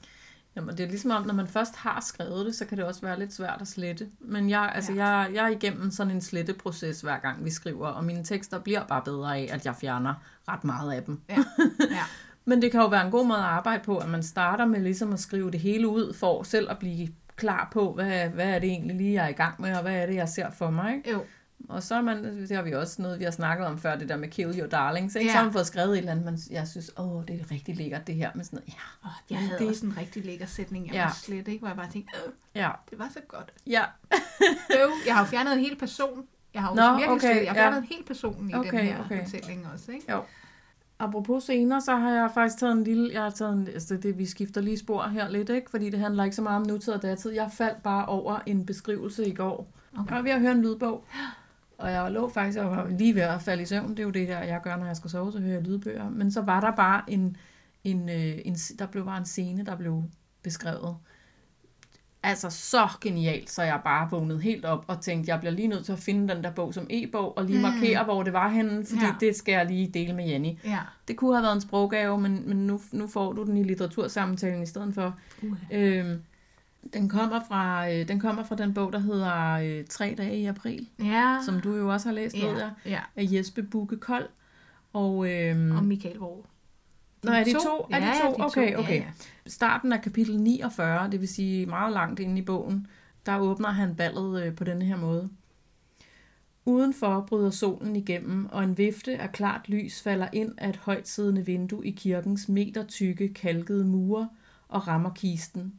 Jamen, 0.56 0.78
det 0.78 0.84
er 0.84 0.88
ligesom 0.88 1.12
om, 1.12 1.26
når 1.26 1.34
man 1.34 1.48
først 1.48 1.76
har 1.76 2.02
skrevet 2.02 2.46
det, 2.46 2.56
så 2.56 2.66
kan 2.66 2.78
det 2.78 2.86
også 2.86 3.02
være 3.02 3.20
lidt 3.20 3.34
svært 3.34 3.58
at 3.62 3.68
slette. 3.68 4.08
Men 4.20 4.50
jeg, 4.50 4.72
altså, 4.76 4.94
ja. 4.94 5.08
jeg, 5.08 5.30
jeg 5.34 5.46
er 5.46 5.50
igennem 5.50 5.92
sådan 5.92 6.14
en 6.14 6.22
sletteproces, 6.22 7.02
hver 7.02 7.20
gang 7.20 7.46
vi 7.46 7.50
skriver, 7.50 7.88
og 7.88 8.04
mine 8.04 8.24
tekster 8.24 8.60
bliver 8.60 8.86
bare 8.86 9.02
bedre 9.06 9.38
af, 9.38 9.50
at 9.52 9.66
jeg 9.66 9.76
fjerner 9.76 10.14
ret 10.48 10.64
meget 10.64 10.94
af 10.94 11.04
dem. 11.04 11.22
Ja. 11.30 11.44
ja. 11.80 12.04
Men 12.46 12.62
det 12.62 12.72
kan 12.72 12.82
jo 12.82 12.88
være 12.88 13.06
en 13.06 13.12
god 13.12 13.26
måde 13.26 13.40
at 13.40 13.46
arbejde 13.46 13.84
på, 13.84 13.98
at 13.98 14.10
man 14.10 14.24
starter 14.24 14.66
med 14.66 14.80
ligesom 14.80 15.14
at 15.14 15.20
skrive 15.20 15.52
det 15.52 15.60
hele 15.60 15.88
ud, 15.88 16.14
for 16.14 16.44
selv 16.44 16.72
at 16.72 16.80
blive 16.80 17.08
klar 17.36 17.70
på, 17.72 17.94
hvad, 17.94 18.30
hvad 18.30 18.50
er 18.50 18.60
det 18.60 18.70
egentlig 18.70 18.96
lige, 18.96 19.14
jeg 19.14 19.26
er 19.26 19.30
i 19.30 19.34
gang 19.34 19.62
med, 19.62 19.76
og 19.76 19.82
hvad 19.82 19.96
er 19.96 20.06
det, 20.06 20.16
jeg 20.16 20.30
ser 20.30 20.52
for 20.52 20.70
mig. 20.70 20.96
Ikke? 20.96 21.12
Jo. 21.12 21.24
Og 21.70 21.84
så 21.84 21.96
er 21.96 22.02
man, 22.02 22.24
det 22.48 22.52
har 22.56 22.64
vi 22.64 22.72
også 22.72 23.02
noget, 23.02 23.20
vi 23.20 23.24
har 23.24 23.32
snakket 23.32 23.68
om 23.68 23.78
før, 23.78 23.96
det 23.96 24.10
der 24.10 24.18
med 24.18 24.28
kill 24.28 24.60
your 24.60 24.68
darlings. 24.68 25.16
Ikke? 25.16 25.28
Ja. 25.28 25.32
Så 25.34 25.38
har 25.38 25.44
man 25.44 25.54
fået 25.54 25.68
skrevet 25.68 25.92
et 25.92 25.98
eller 25.98 26.12
andet, 26.12 26.26
man, 26.26 26.38
jeg 26.52 26.68
synes, 26.68 26.92
åh, 26.98 27.24
det 27.28 27.42
er 27.42 27.52
rigtig 27.52 27.76
lækkert 27.76 28.08
det 28.08 28.16
her. 28.16 28.32
med 28.36 28.44
sådan 28.44 28.58
noget, 28.58 28.68
ja, 28.74 29.08
Oh, 29.08 29.12
jeg 29.30 29.38
havde 29.40 29.52
det- 29.52 29.60
det... 29.60 29.68
også 29.70 29.86
en 29.86 29.98
rigtig 29.98 30.26
lækker 30.26 30.46
sætning, 30.46 30.86
jeg 30.88 30.94
Ja. 30.94 31.00
ja. 31.00 31.06
var 31.06 31.14
slet 31.14 31.48
ikke, 31.48 31.60
hvor 31.60 31.68
jeg 31.68 31.78
bare 31.78 31.92
tænkte, 31.92 32.14
øh, 32.26 32.32
ja, 32.56 32.70
det 32.90 33.00
var 33.00 33.10
så 33.14 33.20
godt. 33.28 33.52
ja, 33.68 33.84
Øv, 34.82 34.90
jeg 35.06 35.16
har 35.16 35.22
jo 35.22 35.26
fjernet 35.26 35.54
en 35.54 35.60
hel 35.60 35.76
person. 35.80 36.24
Jeg 36.54 36.62
har 36.62 36.70
jo 36.70 36.76
Nå, 36.76 36.82
virkelig 36.98 37.10
okay, 37.10 37.34
slet, 37.34 37.44
jeg 37.44 37.52
har 37.52 37.56
ja. 37.60 37.62
fjernet 37.62 37.78
en 37.78 37.84
hel 37.96 38.04
person 38.08 38.50
i 38.50 38.54
Okay, 38.54 38.72
den 38.72 38.80
her 38.80 39.00
okay. 39.06 39.24
fortælling 39.24 39.68
også, 39.74 39.92
ikke? 39.92 40.12
Jo. 40.12 40.22
Apropos 41.00 41.44
scener, 41.44 41.80
så 41.80 41.96
har 41.96 42.12
jeg 42.12 42.30
faktisk 42.34 42.58
taget 42.60 42.72
en 42.74 42.84
lille, 42.84 43.10
jeg 43.14 43.22
har 43.24 43.30
taget 43.30 43.54
en, 43.54 43.68
altså 43.68 43.98
det, 43.98 44.18
vi 44.18 44.26
skifter 44.26 44.62
lige 44.62 44.78
spor 44.78 45.04
her 45.04 45.30
lidt, 45.30 45.50
ikke? 45.50 45.70
fordi 45.72 45.90
det 45.90 46.00
handler 46.00 46.24
ikke 46.24 46.36
så 46.36 46.42
meget 46.42 46.56
om 46.62 46.68
nutid 46.68 46.94
og 46.94 47.02
datid. 47.02 47.32
Jeg 47.32 47.50
faldt 47.54 47.84
bare 47.84 48.06
over 48.06 48.40
en 48.46 48.66
beskrivelse 48.66 49.26
i 49.28 49.34
går. 49.34 49.68
Okay. 49.98 50.10
Jeg 50.10 50.16
var 50.18 50.22
ved 50.22 50.32
at 50.32 50.40
høre 50.40 50.52
en 50.52 50.62
lydbog, 50.62 51.06
og 51.84 51.92
jeg 51.92 52.12
lå 52.12 52.30
faktisk, 52.30 52.58
jeg 52.58 52.66
var 52.66 52.88
lige 52.88 53.16
ved 53.16 53.22
at 53.22 53.42
falde 53.42 53.64
i 53.64 53.66
søvn. 53.66 53.90
Det 53.90 54.00
er 54.00 54.04
jo 54.04 54.10
det, 54.10 54.28
der 54.28 54.40
jeg 54.40 54.62
gør, 54.64 54.78
når 54.78 54.86
jeg 54.86 54.96
skal 54.96 55.10
sove, 55.10 55.32
så 55.32 55.40
hører 55.40 55.54
jeg 55.54 55.62
lydbøger. 55.62 56.10
Men 56.10 56.32
så 56.32 56.42
var 56.42 56.60
der 56.60 56.72
bare 56.72 57.02
en, 57.08 57.38
en, 57.84 58.10
øh, 58.10 58.40
en 58.46 58.56
der 58.80 58.86
blev 58.86 59.06
bare 59.06 59.18
en 59.18 59.26
scene, 59.26 59.66
der 59.66 59.76
blev 59.76 60.04
beskrevet. 60.44 60.96
Altså 62.24 62.50
så 62.50 62.88
genialt, 63.02 63.50
så 63.50 63.64
jeg 63.64 63.82
bare 63.84 64.10
vågnede 64.12 64.42
helt 64.42 64.66
op 64.66 64.86
og 64.88 65.02
tænkte, 65.02 65.32
jeg 65.32 65.40
bliver 65.40 65.52
lige 65.52 65.68
nødt 65.68 65.86
til 65.86 65.92
at 65.92 66.00
finde 66.00 66.34
den 66.34 66.44
der 66.44 66.52
bog 66.52 66.74
som 66.74 66.88
e-bog, 66.90 67.38
og 67.38 67.46
lige 67.46 67.62
markere, 67.62 68.04
hvor 68.04 68.24
det 68.24 68.34
var 68.34 68.50
henne, 68.50 68.86
fordi 68.86 69.06
ja. 69.06 69.16
det 69.20 69.36
skal 69.36 69.52
jeg 69.52 69.66
lige 69.66 69.88
dele 69.88 70.14
med 70.14 70.28
Jenny. 70.28 70.52
Ja. 70.66 70.80
Det 71.08 71.18
kunne 71.18 71.36
have 71.36 71.44
været 71.44 71.56
en 71.56 71.62
sproggave, 71.62 72.20
men, 72.22 72.44
men 72.48 72.68
nu, 72.68 72.82
nu 72.92 73.08
får 73.08 73.34
du 73.34 73.44
den 73.44 73.58
i 73.58 73.64
litteratursamtalen 73.64 74.64
i 74.64 74.66
stedet 74.66 74.94
for. 74.94 75.20
Uh. 75.42 75.58
Øhm, 75.72 76.22
den, 76.94 77.10
kommer 77.10 77.40
fra, 77.48 77.92
øh, 77.92 78.08
den 78.08 78.20
kommer 78.20 78.44
fra 78.44 78.56
den 78.56 78.74
bog, 78.74 78.94
der 78.94 79.00
hedder 79.00 79.52
øh, 79.52 79.86
Tre 79.90 80.16
dage 80.18 80.38
i 80.38 80.46
april, 80.46 80.88
Ja. 81.00 81.38
som 81.46 81.60
du 81.60 81.76
jo 81.76 81.92
også 81.94 82.08
har 82.08 82.14
læst, 82.16 82.36
ved 82.36 82.42
ja. 82.42 82.58
jeg, 82.58 82.72
ja. 82.86 83.00
af 83.16 83.28
Jesper 83.32 83.62
Bukke 83.62 83.98
Kold. 83.98 84.28
Og, 84.94 85.32
øhm, 85.32 85.72
Og 85.76 85.84
Michael 85.84 86.18
Vore. 86.18 86.44
Nå, 87.24 87.32
er 87.32 87.44
de 87.44 87.54
to? 87.54 87.88
Er 87.92 88.00
de 88.00 88.22
to? 88.22 88.38
de 88.38 88.46
Okay, 88.46 88.72
Ja, 88.72 88.80
okay. 88.80 89.00
ja. 89.02 89.06
starten 89.48 89.94
af 89.94 90.02
kapitel 90.02 90.42
49, 90.42 91.10
det 91.12 91.20
vil 91.22 91.28
sige 91.28 91.66
meget 91.66 91.94
langt 91.94 92.20
inde 92.20 92.42
i 92.42 92.46
bogen, 92.46 92.88
der 93.26 93.38
åbner 93.38 93.70
han 93.70 93.96
ballet 93.96 94.44
øh, 94.44 94.56
på 94.56 94.64
denne 94.64 94.86
her 94.86 94.98
måde. 94.98 95.30
Udenfor 96.66 97.26
bryder 97.28 97.50
solen 97.50 97.96
igennem, 97.96 98.46
og 98.52 98.64
en 98.64 98.78
vifte 98.78 99.18
af 99.18 99.32
klart 99.32 99.70
lys 99.70 100.02
falder 100.02 100.28
ind 100.34 100.52
af 100.58 100.70
et 100.70 100.76
højt 100.78 101.08
siddende 101.08 101.46
vindue 101.46 101.86
i 101.86 101.92
kirkens 101.92 102.50
meter 102.50 102.84
tykke 102.84 103.34
kalkede 103.34 103.86
mure 103.86 104.30
og 104.68 104.88
rammer 104.88 105.10
kisten. 105.16 105.74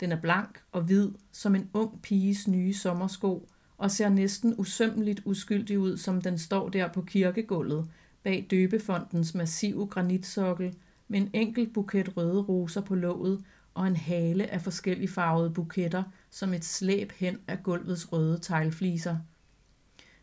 Den 0.00 0.12
er 0.12 0.20
blank 0.20 0.62
og 0.72 0.82
hvid 0.82 1.10
som 1.32 1.54
en 1.54 1.70
ung 1.72 2.02
piges 2.02 2.48
nye 2.48 2.74
sommersko, 2.74 3.48
og 3.78 3.90
ser 3.90 4.08
næsten 4.08 4.54
usømmeligt 4.58 5.20
uskyldig 5.24 5.78
ud, 5.78 5.96
som 5.96 6.22
den 6.22 6.38
står 6.38 6.68
der 6.68 6.88
på 6.88 7.02
kirkegulvet, 7.02 7.88
bag 8.22 8.46
døbefondens 8.50 9.34
massive 9.34 9.86
granitsokkel, 9.86 10.74
med 11.08 11.20
en 11.20 11.30
enkelt 11.32 11.72
buket 11.72 12.16
røde 12.16 12.42
roser 12.42 12.80
på 12.80 12.94
låget 12.94 13.44
og 13.74 13.86
en 13.86 13.96
hale 13.96 14.50
af 14.50 14.62
forskellige 14.62 15.08
farvede 15.08 15.50
buketter, 15.50 16.02
som 16.30 16.54
et 16.54 16.64
slæb 16.64 17.12
hen 17.12 17.38
af 17.48 17.62
gulvets 17.62 18.12
røde 18.12 18.38
teglfliser. 18.42 19.16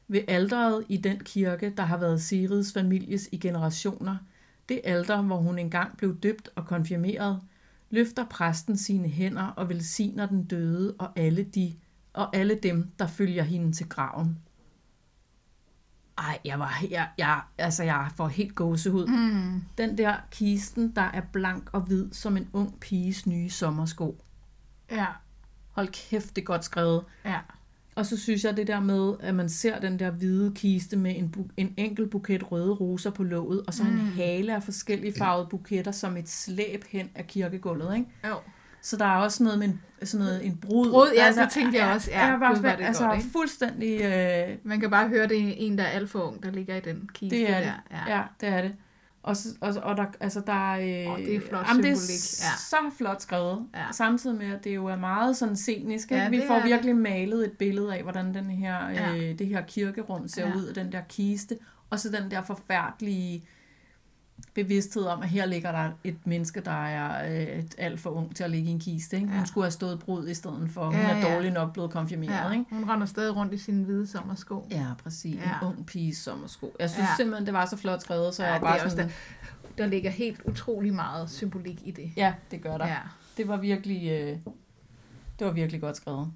Ved 0.07 0.21
alderet 0.27 0.85
i 0.89 0.97
den 0.97 1.19
kirke, 1.19 1.73
der 1.77 1.83
har 1.83 1.97
været 1.97 2.21
Sirids 2.21 2.73
families 2.73 3.29
i 3.31 3.37
generationer, 3.37 4.17
det 4.69 4.81
alter, 4.83 5.21
hvor 5.21 5.37
hun 5.37 5.59
engang 5.59 5.97
blev 5.97 6.17
døbt 6.17 6.49
og 6.55 6.65
konfirmeret, 6.65 7.41
løfter 7.89 8.25
præsten 8.25 8.77
sine 8.77 9.07
hænder 9.07 9.47
og 9.47 9.69
velsigner 9.69 10.25
den 10.25 10.45
døde 10.45 10.95
og 10.99 11.19
alle 11.19 11.43
de 11.43 11.75
og 12.13 12.35
alle 12.35 12.59
dem, 12.63 12.91
der 12.99 13.07
følger 13.07 13.43
hende 13.43 13.71
til 13.71 13.89
graven. 13.89 14.39
Ej, 16.17 16.39
jeg 16.45 16.59
var, 16.59 16.83
jeg, 16.89 17.09
jeg, 17.17 17.41
altså 17.57 17.83
jeg 17.83 18.11
får 18.15 18.27
helt 18.27 18.55
gåsehud. 18.55 19.07
Mm. 19.07 19.63
Den 19.77 19.97
der 19.97 20.15
kisten, 20.31 20.95
der 20.95 21.01
er 21.01 21.21
blank 21.33 21.69
og 21.73 21.81
hvid 21.81 22.11
som 22.11 22.37
en 22.37 22.49
ung 22.53 22.79
piges 22.79 23.27
nye 23.27 23.49
sommersko. 23.49 24.23
Ja. 24.91 25.05
Hold 25.71 25.87
kæft, 25.87 26.35
det 26.35 26.41
er 26.41 26.45
godt 26.45 26.65
skrevet. 26.65 27.03
Ja. 27.25 27.39
Og 27.97 28.05
så 28.05 28.17
synes 28.17 28.43
jeg 28.43 28.57
det 28.57 28.67
der 28.67 28.79
med, 28.79 29.13
at 29.19 29.35
man 29.35 29.49
ser 29.49 29.79
den 29.79 29.99
der 29.99 30.11
hvide 30.11 30.51
kiste 30.55 30.97
med 30.97 31.15
en, 31.17 31.33
bu- 31.37 31.53
en 31.57 31.73
enkelt 31.77 32.09
buket 32.09 32.51
røde 32.51 32.71
roser 32.73 33.09
på 33.09 33.23
låget, 33.23 33.63
og 33.67 33.73
så 33.73 33.83
mm. 33.83 33.89
en 33.89 33.97
hale 33.99 34.55
af 34.55 34.63
forskellige 34.63 35.13
farvede 35.17 35.47
buketter 35.49 35.91
som 35.91 36.17
et 36.17 36.29
slæb 36.29 36.83
hen 36.89 37.09
af 37.15 37.27
kirkegulvet, 37.27 37.95
ikke? 37.95 38.09
Jo. 38.27 38.35
Så 38.81 38.97
der 38.97 39.05
er 39.05 39.17
også 39.17 39.43
noget 39.43 39.59
med 39.59 39.67
en, 39.67 39.81
sådan 40.03 40.25
noget, 40.25 40.45
en 40.45 40.57
brud. 40.57 40.91
Brud, 40.91 41.07
ja, 41.15 41.41
det 41.41 41.49
tænkte 41.51 41.79
jeg 41.79 41.93
også. 41.93 42.11
Ja, 42.11 42.25
jeg 42.25 42.53
spændt, 42.57 42.77
det 42.79 42.85
altså 42.85 43.05
godt, 43.05 43.17
ikke? 43.17 43.29
fuldstændig... 43.31 44.01
Øh, 44.01 44.55
Man 44.63 44.79
kan 44.79 44.89
bare 44.89 45.07
høre, 45.07 45.27
det 45.27 45.49
er 45.49 45.53
en, 45.57 45.77
der 45.77 45.83
er 45.83 45.87
alt 45.87 46.09
for 46.09 46.19
ung, 46.19 46.43
der 46.43 46.51
ligger 46.51 46.75
i 46.75 46.79
den 46.79 47.09
kiste 47.13 47.37
det 47.37 47.49
er 47.49 47.57
det. 47.59 47.73
der. 47.91 47.97
Ja. 48.07 48.17
ja, 48.17 48.23
det 48.41 48.49
er 48.49 48.61
det. 48.61 48.71
Og, 49.27 49.37
så, 49.37 49.49
og, 49.61 49.73
så- 49.73 49.79
og 49.79 49.97
der, 49.97 50.05
altså 50.19 50.41
der 50.47 50.73
er... 50.73 51.05
Øh, 51.07 51.11
Åh, 51.13 51.17
det 51.19 51.35
er 51.35 51.41
flot 51.49 51.67
jamen, 51.67 51.83
det 51.83 51.89
er 51.91 51.95
ja. 52.41 52.57
så 52.57 52.75
flot 52.97 53.21
skrevet. 53.21 53.65
Ja. 53.75 53.83
Samtidig 53.91 54.37
med, 54.37 54.53
at 54.53 54.63
det 54.63 54.75
jo 54.75 54.85
er 54.85 54.95
meget 54.95 55.37
sådan 55.37 55.55
scenisk. 55.55 56.11
Ja, 56.11 56.29
Vi 56.29 56.41
får 56.47 56.53
er 56.53 56.59
det. 56.61 56.69
virkelig 56.69 56.95
malet 56.95 57.45
et 57.45 57.51
billede 57.51 57.95
af, 57.95 58.03
hvordan 58.03 58.33
den 58.33 58.45
her, 58.49 58.89
Ja. 58.89 59.15
øh, 59.15 59.39
det 59.39 59.47
her 59.47 59.61
kirkerum 59.61 60.27
ser 60.27 60.47
Ja. 60.47 60.55
ud, 60.55 60.65
og 60.65 60.75
den 60.75 60.91
der 60.91 61.01
kiste. 61.09 61.57
Og 61.89 61.99
så 61.99 62.09
den 62.09 62.31
der 62.31 62.41
forfærdelige 62.41 63.45
bevidsthed 64.63 65.03
om, 65.05 65.21
at 65.21 65.29
her 65.29 65.45
ligger 65.45 65.71
der 65.71 65.89
et 66.03 66.17
menneske, 66.27 66.59
der 66.61 66.85
er 66.85 67.31
øh, 67.57 67.63
alt 67.77 67.99
for 67.99 68.09
ung 68.09 68.35
til 68.35 68.43
at 68.43 68.51
ligge 68.51 68.69
i 68.69 68.71
en 68.71 68.79
kiste. 68.79 69.15
Ikke? 69.15 69.27
Hun 69.27 69.37
Ja. 69.39 69.45
skulle 69.45 69.65
have 69.65 69.71
stået 69.71 69.99
brud 69.99 70.27
i 70.27 70.33
stedet 70.33 70.69
for. 70.71 70.85
Hun 70.85 70.93
Ja, 70.95 71.09
er 71.09 71.17
ja. 71.27 71.35
dårligt 71.35 71.53
nok 71.53 71.73
blevet 71.73 71.91
konfirmeret. 71.91 72.49
Ja. 72.49 72.51
Ikke? 72.51 72.65
Hun 72.69 72.89
render 72.89 73.05
stadig 73.07 73.35
rundt 73.35 73.53
i 73.53 73.57
sine 73.57 73.83
hvide 73.85 74.07
sommersko. 74.07 74.67
Ja, 74.71 74.85
præcis. 75.03 75.35
Ja. 75.35 75.41
En 75.61 75.67
ung 75.67 75.85
piges 75.85 76.17
sommersko. 76.17 76.75
Jeg 76.79 76.89
synes 76.89 77.03
Ja. 77.09 77.13
simpelthen, 77.17 77.45
det 77.45 77.53
var 77.53 77.65
så 77.65 77.77
flot 77.77 78.01
skrevet, 78.01 78.35
så 78.35 78.43
Ja, 78.43 78.51
jeg 78.53 78.61
bare 78.61 78.79
er 78.79 78.89
sådan... 78.89 79.11
Der 79.77 79.85
ligger 79.85 80.09
helt 80.09 80.41
utrolig 80.45 80.93
meget 80.93 81.29
symbolik 81.29 81.81
i 81.85 81.91
det. 81.91 82.11
Ja, 82.17 82.33
det 82.51 82.61
gør 82.61 82.77
der. 82.77 82.87
Ja, 82.87 82.97
Det 83.37 83.47
var 83.47 83.57
virkelig, 83.57 84.11
øh, 84.11 84.37
det 85.39 85.47
var 85.47 85.51
virkelig 85.51 85.81
godt 85.81 85.97
skrevet. 85.97 86.31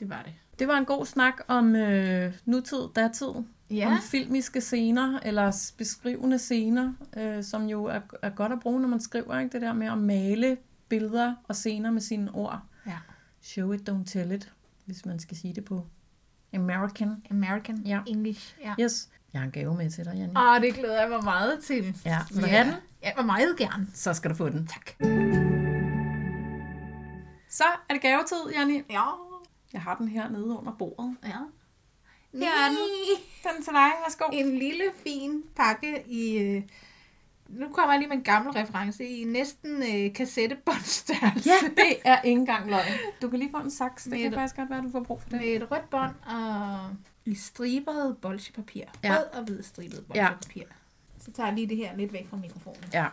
det 0.00 0.10
var 0.10 0.22
det. 0.24 0.32
Det 0.58 0.68
var 0.68 0.74
en 0.78 0.84
god 0.84 1.06
snak 1.06 1.34
om 1.48 1.76
øh, 1.76 2.32
nutid, 2.44 2.78
datid, 2.96 3.26
ja. 3.70 3.86
om 3.92 3.98
filmiske 4.02 4.60
scener, 4.60 5.18
eller 5.22 5.72
beskrivende 5.78 6.38
scener, 6.38 6.92
øh, 7.16 7.44
som 7.44 7.66
jo 7.66 7.84
er, 7.84 8.00
er 8.22 8.30
godt 8.30 8.52
at 8.52 8.60
bruge, 8.60 8.80
når 8.80 8.88
man 8.88 9.00
skriver, 9.00 9.38
ikke? 9.38 9.52
det 9.52 9.62
der 9.62 9.72
med 9.72 9.86
at 9.86 9.98
male 9.98 10.56
billeder 10.88 11.34
og 11.48 11.56
scener 11.56 11.90
med 11.90 12.00
sine 12.00 12.30
ord. 12.34 12.60
Ja. 12.86 12.98
Show 13.42 13.72
it, 13.72 13.88
don't 13.90 14.04
tell 14.06 14.32
it, 14.32 14.52
hvis 14.84 15.06
man 15.06 15.18
skal 15.18 15.36
sige 15.36 15.54
det 15.54 15.64
på 15.64 15.86
American. 16.54 17.22
American 17.30 17.76
Ja. 17.76 18.00
English. 18.06 18.56
Ja. 18.64 18.74
Yes. 18.80 19.08
Jeg 19.32 19.40
har 19.40 19.46
en 19.46 19.52
gave 19.52 19.74
med 19.74 19.90
til 19.90 20.04
dig, 20.04 20.14
Janne. 20.16 20.40
Åh, 20.40 20.60
det 20.60 20.74
glæder 20.74 21.00
jeg 21.00 21.10
mig 21.10 21.24
meget 21.24 21.58
til. 21.64 21.96
Ja, 22.04 22.18
vil 22.30 22.42
du 22.42 22.48
have 22.48 22.64
den? 22.64 22.74
Ja, 23.02 23.12
jeg 23.16 23.26
meget 23.26 23.56
gerne. 23.56 23.86
Så 23.94 24.12
skal 24.14 24.30
du 24.30 24.34
få 24.34 24.48
den. 24.48 24.66
Tak. 24.66 24.90
Så 27.48 27.64
er 27.88 27.92
det 27.94 28.02
gavetid, 28.02 28.36
Janne. 28.54 28.82
Ja. 28.90 29.02
Jeg 29.72 29.82
har 29.82 29.96
den 29.96 30.08
her 30.08 30.28
nede 30.28 30.46
under 30.58 30.72
bordet. 30.78 31.16
Ja. 31.24 31.38
Her 32.42 32.64
er 32.64 32.68
den. 32.68 32.78
Den 33.42 33.62
til 33.64 33.72
dig. 33.72 33.90
Værsgo. 34.04 34.24
En 34.32 34.58
lille, 34.58 34.84
fin 35.06 35.42
pakke 35.56 36.02
i... 36.06 36.36
Øh, 36.38 36.62
nu 37.48 37.68
kommer 37.68 37.92
jeg 37.92 37.98
lige 37.98 38.08
med 38.08 38.16
en 38.16 38.22
gammel 38.22 38.52
reference 38.52 39.04
i 39.04 39.24
næsten 39.24 39.82
øh, 39.82 40.14
kassettebåndstørrelse. 40.14 41.50
Ja, 41.50 41.68
det 41.82 41.96
er 42.04 42.22
ikke 42.22 42.40
engang 42.40 42.70
løgn. 42.70 42.84
Du 43.22 43.28
kan 43.30 43.38
lige 43.38 43.50
få 43.50 43.56
en 43.56 43.70
saks. 43.70 44.02
Det 44.02 44.10
Med 44.12 44.18
kan 44.18 44.26
et- 44.28 44.34
faktisk 44.34 44.56
godt 44.56 44.70
være, 44.70 44.82
du 44.82 44.90
får 44.92 45.00
brug 45.00 45.22
for 45.22 45.28
det. 45.28 45.40
Med 45.40 45.48
et 45.48 45.70
rødt 45.70 45.90
bånd 45.90 46.14
og 46.26 46.90
i 47.24 47.34
stribet 47.34 48.16
bolchepapir. 48.22 48.84
Ja. 49.04 49.16
Rød 49.16 49.24
og 49.38 49.42
hvid 49.44 49.62
stribet 49.62 50.04
bolchepapir. 50.06 50.62
Så 51.24 51.32
tager 51.32 51.46
jeg 51.46 51.54
lige 51.54 51.68
det 51.68 51.76
her 51.76 51.96
lidt 51.96 52.12
væk 52.12 52.26
fra 52.30 52.36
mikrofonen, 52.36 52.84
Ja. 52.92 53.06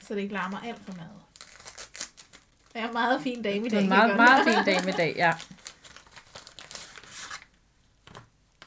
så 0.00 0.14
det 0.14 0.20
ikke 0.20 0.34
larmer 0.34 0.58
alt 0.60 0.80
for 0.84 0.92
meget. 0.92 1.10
Det 2.72 2.82
er 2.82 2.86
en 2.86 2.92
meget 2.92 3.22
fin 3.22 3.42
dag 3.42 3.56
i 3.56 3.60
Det 3.62 3.70
dag. 3.70 3.78
er 3.78 3.82
en 3.82 3.88
meget, 3.88 4.16
meget 4.16 4.44
fin 4.44 4.64
dag 4.74 4.84
med 4.84 4.92
dag, 4.92 5.14
ja. 5.16 5.32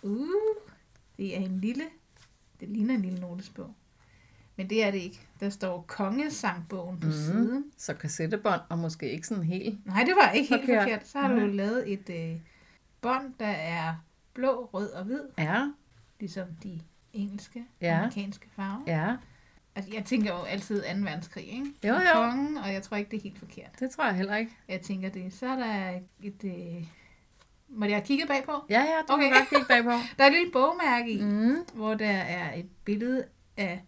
Uh, 0.03 0.27
det 1.17 1.35
er 1.37 1.39
en 1.39 1.59
lille, 1.59 1.83
det 2.59 2.69
ligner 2.69 2.93
en 2.95 3.01
lille 3.01 3.19
notesbog. 3.19 3.73
Men 4.55 4.69
det 4.69 4.83
er 4.83 4.91
det 4.91 4.97
ikke. 4.97 5.19
Der 5.39 5.49
står 5.49 5.81
Kongesangbogen 5.87 6.99
på 6.99 7.05
Mhm. 7.07 7.15
mm. 7.15 7.21
siden. 7.21 7.71
Så 7.77 7.93
kassettebånd, 7.93 8.61
og 8.69 8.77
måske 8.79 9.11
ikke 9.11 9.27
sådan 9.27 9.43
helt. 9.43 9.85
Nej, 9.85 10.03
det 10.03 10.13
var 10.23 10.31
ikke 10.31 10.49
helt 10.49 10.61
Forkert. 10.65 10.83
forkert. 10.83 11.07
Så 11.07 11.19
har 11.19 11.27
du 11.29 11.35
Nej. 11.35 11.45
jo 11.45 11.51
lavet 11.51 11.93
et 11.93 12.09
øh, 12.09 12.39
bånd, 13.01 13.33
der 13.39 13.45
er 13.47 13.95
blå, 14.33 14.69
rød 14.73 14.89
og 14.89 15.03
hvid, 15.05 15.21
Ja, 15.37 15.67
ligesom 16.19 16.47
de 16.63 16.81
engelske, 17.13 17.65
Ja. 17.81 17.97
amerikanske 17.97 18.47
farver. 18.55 18.81
ja. 18.87 19.15
Altså, 19.75 19.91
jeg 19.93 20.05
tænker 20.05 20.31
jo 20.33 20.41
altid 20.43 20.81
2. 20.81 20.87
verdenskrig, 20.87 21.43
ikke? 21.47 21.65
Jo, 21.83 21.93
jo. 21.93 21.99
Kongen, 22.13 22.57
og 22.57 22.73
jeg 22.73 22.83
tror 22.83 22.97
ikke, 22.97 23.11
det 23.11 23.17
er 23.17 23.21
helt 23.23 23.39
forkert. 23.39 23.79
Det 23.79 23.91
tror 23.91 24.05
jeg 24.05 24.15
heller 24.15 24.35
ikke. 24.35 24.51
Jeg 24.69 24.81
tænker 24.81 25.09
det. 25.09 25.33
Så 25.33 25.45
er 25.47 25.55
der 25.55 25.99
et... 26.23 26.43
Øh... 26.43 26.87
Må 27.71 27.85
jeg 27.85 28.03
kigge 28.03 28.27
bagpå? 28.27 28.51
Ja, 28.69 28.79
ja, 28.79 28.85
det 29.01 29.09
okay. 29.09 29.23
Kan 29.23 29.31
godt 29.31 29.49
kigge 29.49 29.65
bagpå. 29.69 29.89
Der 30.17 30.23
er 30.23 30.27
et 30.27 30.33
lille 30.33 30.51
bogmærke 30.51 31.11
i, 31.11 31.21
Mm. 31.23 31.55
hvor 31.73 31.93
der 31.93 32.09
er 32.09 32.53
et 32.55 32.65
billede 32.85 33.23
af... 33.57 33.83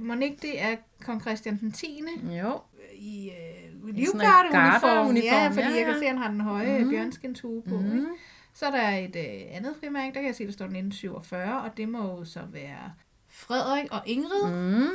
Må 0.00 0.14
ikke 0.14 0.38
det 0.42 0.62
er 0.62 0.76
kong 1.04 1.20
Christian 1.20 1.58
den 1.60 1.72
10. 1.72 2.02
Jo. 2.38 2.60
i 2.94 3.30
øh, 3.30 3.94
livgardeuniform. 3.94 4.52
gardeuniform, 4.52 5.16
Ja, 5.16 5.48
fordi 5.48 5.60
ja, 5.60 5.76
jeg 5.76 5.84
kan 5.84 5.94
ja. 5.94 5.98
se, 5.98 6.04
at 6.04 6.08
han 6.08 6.18
har 6.18 6.30
den 6.30 6.40
høje 6.40 6.84
mm. 6.84 6.90
bjørnskinshue 6.90 7.62
på. 7.68 7.76
Mm. 7.78 7.84
Mm. 7.86 8.06
Så 8.54 8.66
er 8.66 8.70
der 8.70 8.88
et 8.88 9.16
øh, 9.16 9.56
andet 9.56 9.74
frimærke, 9.80 10.06
der 10.14 10.20
kan 10.20 10.26
jeg 10.26 10.34
se, 10.34 10.46
der 10.46 10.52
står 10.52 10.64
1947, 10.64 11.60
og 11.62 11.76
det 11.76 11.88
må 11.88 11.98
jo 12.18 12.24
så 12.24 12.40
være 12.52 12.92
Frederik 13.28 13.86
og 13.92 14.00
Ingrid. 14.06 14.52
Mm. 14.52 14.86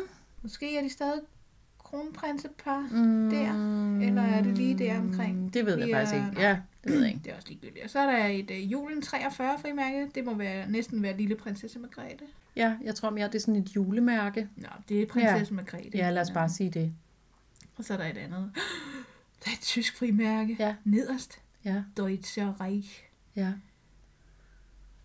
Måske 0.42 0.78
er 0.78 0.82
de 0.82 0.90
stadig 0.90 1.22
kronprinsepar. 1.84 2.88
Mm. 2.92 3.30
Der. 3.30 3.52
Eller 4.08 4.22
er 4.22 4.42
det 4.44 4.58
lige 4.58 4.78
der 4.78 5.00
omkring? 5.00 5.54
Det 5.54 5.66
ved 5.66 5.78
jeg 5.78 5.90
er- 5.90 5.98
faktisk 6.06 6.16
ikke. 6.16 6.42
Ja, 6.42 6.58
det 6.84 6.92
ved 6.92 7.00
jeg 7.02 7.08
ikke. 7.10 7.22
Det 7.24 7.32
er 7.32 7.36
også 7.36 7.48
ligegyldigt. 7.48 7.84
Og 7.84 7.90
så 7.90 8.00
er 8.00 8.06
der 8.18 8.26
et 8.28 8.52
øh, 8.52 8.72
julen 8.72 9.02
43 9.02 9.60
frimærke. 9.60 10.12
Det 10.16 10.26
må 10.26 10.34
være, 10.34 10.70
næsten 10.72 11.04
være 11.04 11.18
lille 11.18 11.36
prinsesse 11.36 11.80
Margrethe. 11.80 12.26
Ja, 12.56 12.78
jeg 12.84 12.96
tror 12.96 13.10
mere, 13.10 13.28
det 13.28 13.36
er 13.36 13.40
sådan 13.40 13.56
et 13.56 13.76
julemærke. 13.76 14.50
Nå, 14.56 14.68
det 14.90 15.02
er 15.02 15.06
prinsesse 15.08 15.54
ja. 15.54 15.56
Margrethe. 15.56 15.90
Ja, 15.98 16.10
lad 16.10 16.22
os 16.22 16.32
bare 16.32 16.50
sige 16.50 16.70
det. 16.70 16.94
Og 17.78 17.84
så 17.84 17.94
er 17.94 17.98
der 17.98 18.06
et 18.06 18.18
andet. 18.18 18.52
Der 19.46 19.52
er 19.52 19.54
et 19.54 19.62
tysk 19.62 19.98
frimærke. 19.98 20.56
Ja. 20.60 20.76
Nederst. 20.84 21.42
Ja, 21.66 21.84
Deutscher 21.98 22.62
Reich. 22.62 23.04
ja. 23.36 23.54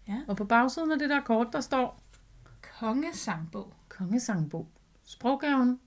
Ja. 0.08 0.20
Og 0.28 0.36
på 0.36 0.44
bagsiden 0.44 0.92
af 0.92 0.98
det 0.98 1.10
der 1.10 1.20
kort, 1.20 1.46
der 1.52 1.60
står 1.60 2.02
Kongesangbog. 2.78 3.72
kongesangbog. 3.88 4.68
Sproggaven 5.04 5.80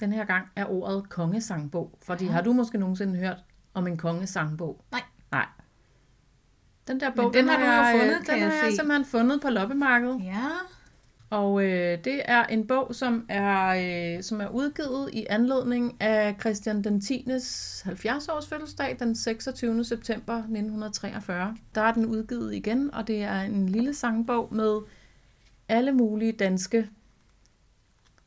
den 0.00 0.12
her 0.12 0.24
gang 0.24 0.48
er 0.56 0.64
ordet 0.66 1.08
kongesangbog. 1.08 1.98
Fordi 2.02 2.24
Ja. 2.24 2.30
har 2.30 2.42
du 2.42 2.52
måske 2.52 2.78
nogensinde 2.78 3.18
hørt 3.18 3.44
om 3.74 3.86
en 3.86 3.96
kongesangbog? 3.96 4.84
Nej. 4.90 5.02
Nej. 5.32 5.46
Den 6.88 7.00
der 7.00 7.10
bog, 7.10 7.34
den 7.34 7.48
har 7.48 7.56
du 7.56 7.64
jo 7.64 7.70
jeg, 7.70 7.92
øh, 7.94 8.00
fundet, 8.00 8.16
den 8.18 8.24
kan 8.24 8.38
jeg 8.38 8.46
har 8.46 8.54
jeg 8.54 8.70
se. 8.70 8.76
simpelthen 8.76 9.04
fundet 9.04 9.40
på 9.40 9.50
loppemarkedet. 9.50 10.20
Ja. 10.24 10.48
Og 11.30 11.64
øh, 11.64 12.04
det 12.04 12.22
er 12.24 12.44
en 12.44 12.66
bog, 12.66 12.94
som 12.94 13.26
er, 13.28 13.66
øh, 14.16 14.22
som 14.22 14.40
er 14.40 14.48
udgivet 14.48 15.10
i 15.12 15.26
anledning 15.30 16.02
af 16.02 16.36
Christian 16.40 16.84
den 16.84 17.00
10. 17.00 17.26
70 17.84 18.28
års 18.28 18.48
fødselsdag 18.48 18.96
den 18.98 19.16
26. 19.16 19.84
september 19.84 20.34
1943. 20.36 21.56
Der 21.74 21.80
er 21.80 21.92
den 21.92 22.06
udgivet 22.06 22.54
igen, 22.54 22.94
og 22.94 23.06
det 23.06 23.22
er 23.22 23.40
en 23.40 23.68
lille 23.68 23.94
sangbog 23.94 24.54
med 24.54 24.80
alle 25.68 25.92
mulige 25.92 26.32
danske 26.32 26.88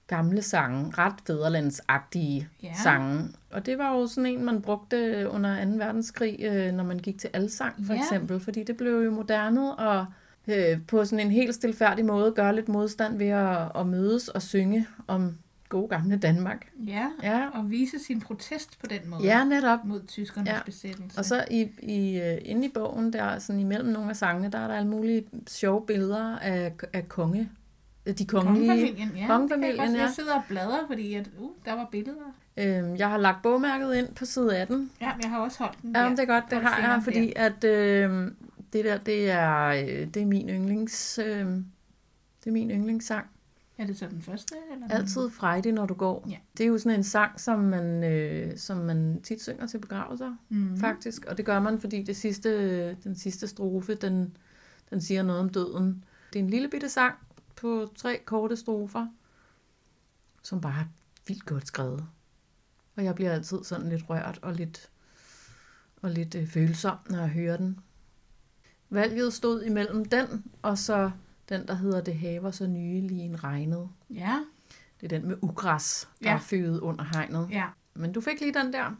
gamle 0.07 0.41
sange, 0.41 0.93
ret 0.97 1.13
fæderlandsagtige 1.27 2.47
Ja. 2.63 2.73
sange. 2.83 3.29
Og 3.51 3.65
det 3.65 3.77
var 3.77 3.93
jo 3.95 4.07
sådan 4.07 4.25
en, 4.25 4.45
man 4.45 4.61
brugte 4.61 5.29
under 5.29 5.65
2. 5.65 5.71
verdenskrig, 5.71 6.39
øh, 6.43 6.71
når 6.73 6.83
man 6.83 6.99
gik 6.99 7.17
til 7.19 7.29
alsang 7.33 7.85
for 7.85 7.93
Ja. 7.93 7.99
eksempel, 7.99 8.39
fordi 8.39 8.63
det 8.63 8.77
blev 8.77 9.01
jo 9.03 9.11
moderne 9.11 9.75
og 9.75 10.05
øh, 10.47 10.77
på 10.87 11.05
sådan 11.05 11.25
en 11.25 11.31
helt 11.31 11.55
stilfærdig 11.55 12.05
måde 12.05 12.31
gøre 12.31 12.55
lidt 12.55 12.69
modstand 12.69 13.17
ved 13.17 13.27
at, 13.27 13.71
at 13.75 13.87
mødes 13.87 14.27
og 14.29 14.41
synge 14.41 14.87
om 15.07 15.37
gode 15.69 15.87
gamle 15.87 16.17
Danmark. 16.17 16.67
Ja. 16.87 17.07
Ja, 17.23 17.49
Og 17.53 17.69
vise 17.71 17.99
sin 18.07 18.21
protest 18.21 18.79
på 18.79 18.85
den 18.85 19.09
måde. 19.09 19.23
ja 19.23 19.43
netop. 19.43 19.79
Mod 19.85 20.01
tyskernes 20.07 20.49
Ja. 20.49 20.59
besættelse. 20.65 21.19
Og 21.19 21.25
så 21.25 21.45
i, 21.51 21.69
i, 21.83 22.19
øh, 22.19 22.37
inde 22.45 22.65
i 22.67 22.71
bogen, 22.73 23.13
der 23.13 23.39
sådan 23.39 23.59
imellem 23.59 23.89
nogle 23.89 24.09
af 24.09 24.15
sangene, 24.15 24.49
der 24.51 24.59
er 24.59 24.67
der 24.67 24.75
alle 24.75 24.89
mulige 24.89 25.25
sjove 25.47 25.85
billeder 25.85 26.37
af, 26.39 26.73
af 26.93 27.09
konge, 27.09 27.49
de 28.11 28.25
kongelige. 28.25 28.67
Kongefamilien, 28.67 29.11
ja. 29.17 29.27
Kongefamilien, 29.27 29.77
jeg, 29.79 29.87
godt- 29.87 29.97
ja. 29.97 30.01
jeg 30.03 30.11
sidder 30.15 30.33
og 30.35 30.41
bladrer, 30.49 30.87
fordi 30.87 31.13
at, 31.13 31.29
uh, 31.39 31.51
der 31.65 31.73
var 31.73 31.87
billeder. 31.91 32.35
Øhm, 32.57 32.95
jeg 32.95 33.09
har 33.09 33.17
lagt 33.17 33.41
bogmærket 33.43 33.95
ind 33.95 34.07
på 34.15 34.25
side 34.25 34.57
18. 34.57 34.91
Ja, 35.01 35.11
jeg 35.21 35.29
har 35.29 35.39
også 35.39 35.63
holdt 35.63 35.81
den 35.81 35.91
Ja, 35.95 35.99
der. 36.01 36.09
men 36.09 36.17
det 36.17 36.23
er 36.23 36.27
godt, 36.33 36.43
det 36.49 36.61
har 36.61 36.93
jeg, 36.93 37.01
fordi 37.03 37.33
at 37.35 37.63
øh, 37.63 38.31
det 38.73 38.85
der, 38.85 38.97
det 38.97 39.29
er, 39.31 39.65
øh, 39.67 40.07
det 40.07 40.17
er 40.17 40.25
min 40.25 40.49
yndlings, 40.49 41.19
øh, 41.25 41.45
det 41.45 42.47
er 42.47 42.51
min 42.51 42.71
yndlingssang. 42.71 43.25
Er 43.77 43.85
det 43.85 43.97
så 43.97 44.07
den 44.11 44.21
første? 44.21 44.55
Eller? 44.73 44.87
Altid 44.95 45.29
frejdig, 45.29 45.71
når 45.71 45.85
du 45.85 45.93
går. 45.93 46.27
Ja. 46.29 46.35
Det 46.57 46.63
er 46.63 46.67
jo 46.67 46.77
sådan 46.77 46.99
en 46.99 47.03
sang, 47.03 47.39
som 47.39 47.59
man, 47.59 48.03
øh, 48.03 48.57
som 48.57 48.77
man 48.77 49.19
tit 49.23 49.41
synger 49.43 49.67
til 49.67 49.77
begravelser, 49.77 50.35
mm. 50.49 50.77
faktisk. 50.79 51.25
Og 51.25 51.37
det 51.37 51.45
gør 51.45 51.59
man, 51.59 51.79
fordi 51.79 52.03
det 52.03 52.15
sidste, 52.15 52.93
den 52.93 53.15
sidste 53.15 53.47
strofe, 53.47 53.95
den, 53.95 54.37
den 54.89 55.01
siger 55.01 55.23
noget 55.23 55.41
om 55.41 55.49
døden. 55.49 56.03
Det 56.33 56.39
er 56.39 56.43
en 56.43 56.49
lille 56.49 56.67
bitte 56.67 56.89
sang 56.89 57.13
på 57.55 57.91
tre 57.95 58.19
korte 58.25 58.55
strofer, 58.57 59.07
som 60.43 60.61
bare 60.61 60.79
er 60.81 60.85
vildt 61.27 61.45
godt 61.45 61.67
skrevet. 61.67 62.07
Og 62.95 63.03
jeg 63.03 63.15
bliver 63.15 63.31
altid 63.31 63.63
sådan 63.63 63.89
lidt 63.89 64.09
rørt 64.09 64.39
og 64.41 64.53
lidt, 64.53 64.89
og 66.01 66.09
lidt 66.11 66.35
øh, 66.35 66.47
følsom, 66.47 66.97
når 67.09 67.19
jeg 67.19 67.29
hører 67.29 67.57
den. 67.57 67.79
Valget 68.89 69.33
stod 69.33 69.63
imellem 69.63 70.05
den, 70.05 70.43
og 70.61 70.77
så 70.77 71.11
den, 71.49 71.67
der 71.67 71.73
hedder 71.73 72.01
Det 72.01 72.15
haver 72.15 72.51
så 72.51 72.67
nylig 72.67 73.19
en 73.19 73.43
regnet. 73.43 73.89
Ja, 74.09 74.39
Det 75.01 75.13
er 75.13 75.19
den 75.19 75.27
med 75.27 75.37
ugræs, 75.41 76.09
der 76.23 76.29
Ja. 76.29 76.35
er 76.35 76.39
føget 76.39 76.79
under 76.79 77.03
hegnet. 77.03 77.47
ja. 77.51 77.67
Men 77.95 78.11
du 78.13 78.21
fik 78.21 78.39
lige 78.39 78.53
den 78.53 78.73
der. 78.73 78.95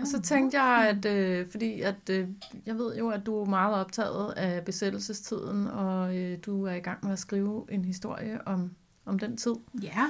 Og 0.00 0.06
så 0.06 0.20
tænkte 0.22 0.62
jeg, 0.62 0.88
at 0.88 1.04
øh, 1.04 1.50
fordi 1.50 1.80
at, 1.80 2.10
øh, 2.10 2.28
jeg 2.66 2.78
ved 2.78 2.96
jo, 2.96 3.08
at 3.08 3.26
du 3.26 3.40
er 3.40 3.44
meget 3.44 3.74
optaget 3.74 4.32
af 4.32 4.64
besættelsestiden, 4.64 5.66
og 5.66 6.16
øh, 6.16 6.38
du 6.46 6.64
er 6.64 6.72
i 6.74 6.80
gang 6.80 6.98
med 7.04 7.12
at 7.12 7.18
skrive 7.18 7.66
en 7.68 7.84
historie 7.84 8.46
om, 8.46 8.70
om 9.06 9.18
den 9.18 9.36
tid. 9.36 9.54
Ja. 9.82 10.06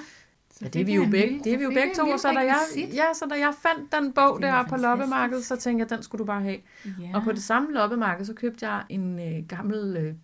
Så 0.51 0.59
Ja, 0.65 0.69
det 0.69 0.81
er 0.81 0.85
vi 0.85 0.95
jo 0.95 1.05
begge, 1.11 1.41
det 1.45 1.53
er 1.53 1.59
vi 1.59 1.65
jo 1.65 1.71
begge 1.71 1.95
to, 1.95 2.19
så 2.19 2.29
da 2.29 2.39
jeg, 2.39 2.59
ja, 2.77 3.05
så 3.15 3.27
da 3.31 3.35
jeg 3.35 3.55
fandt 3.63 3.93
den 3.93 4.13
bog 4.13 4.43
der 4.43 4.63
på 4.63 4.77
loppemarkedet, 4.77 5.45
så 5.45 5.57
tænkte 5.57 5.83
jeg, 5.83 5.91
den 5.91 6.03
skulle 6.03 6.19
du 6.19 6.25
bare 6.25 6.43
have. 6.43 6.59
Ja. 6.85 7.11
Og 7.15 7.23
på 7.23 7.33
det 7.33 7.43
samme 7.43 7.73
loppemarked, 7.73 8.25
så 8.25 8.35
købte 8.35 8.69
jeg 8.69 8.85
en 8.89 9.19
øh, 9.19 9.47
gammel 9.49 9.97
øh, 9.97 10.15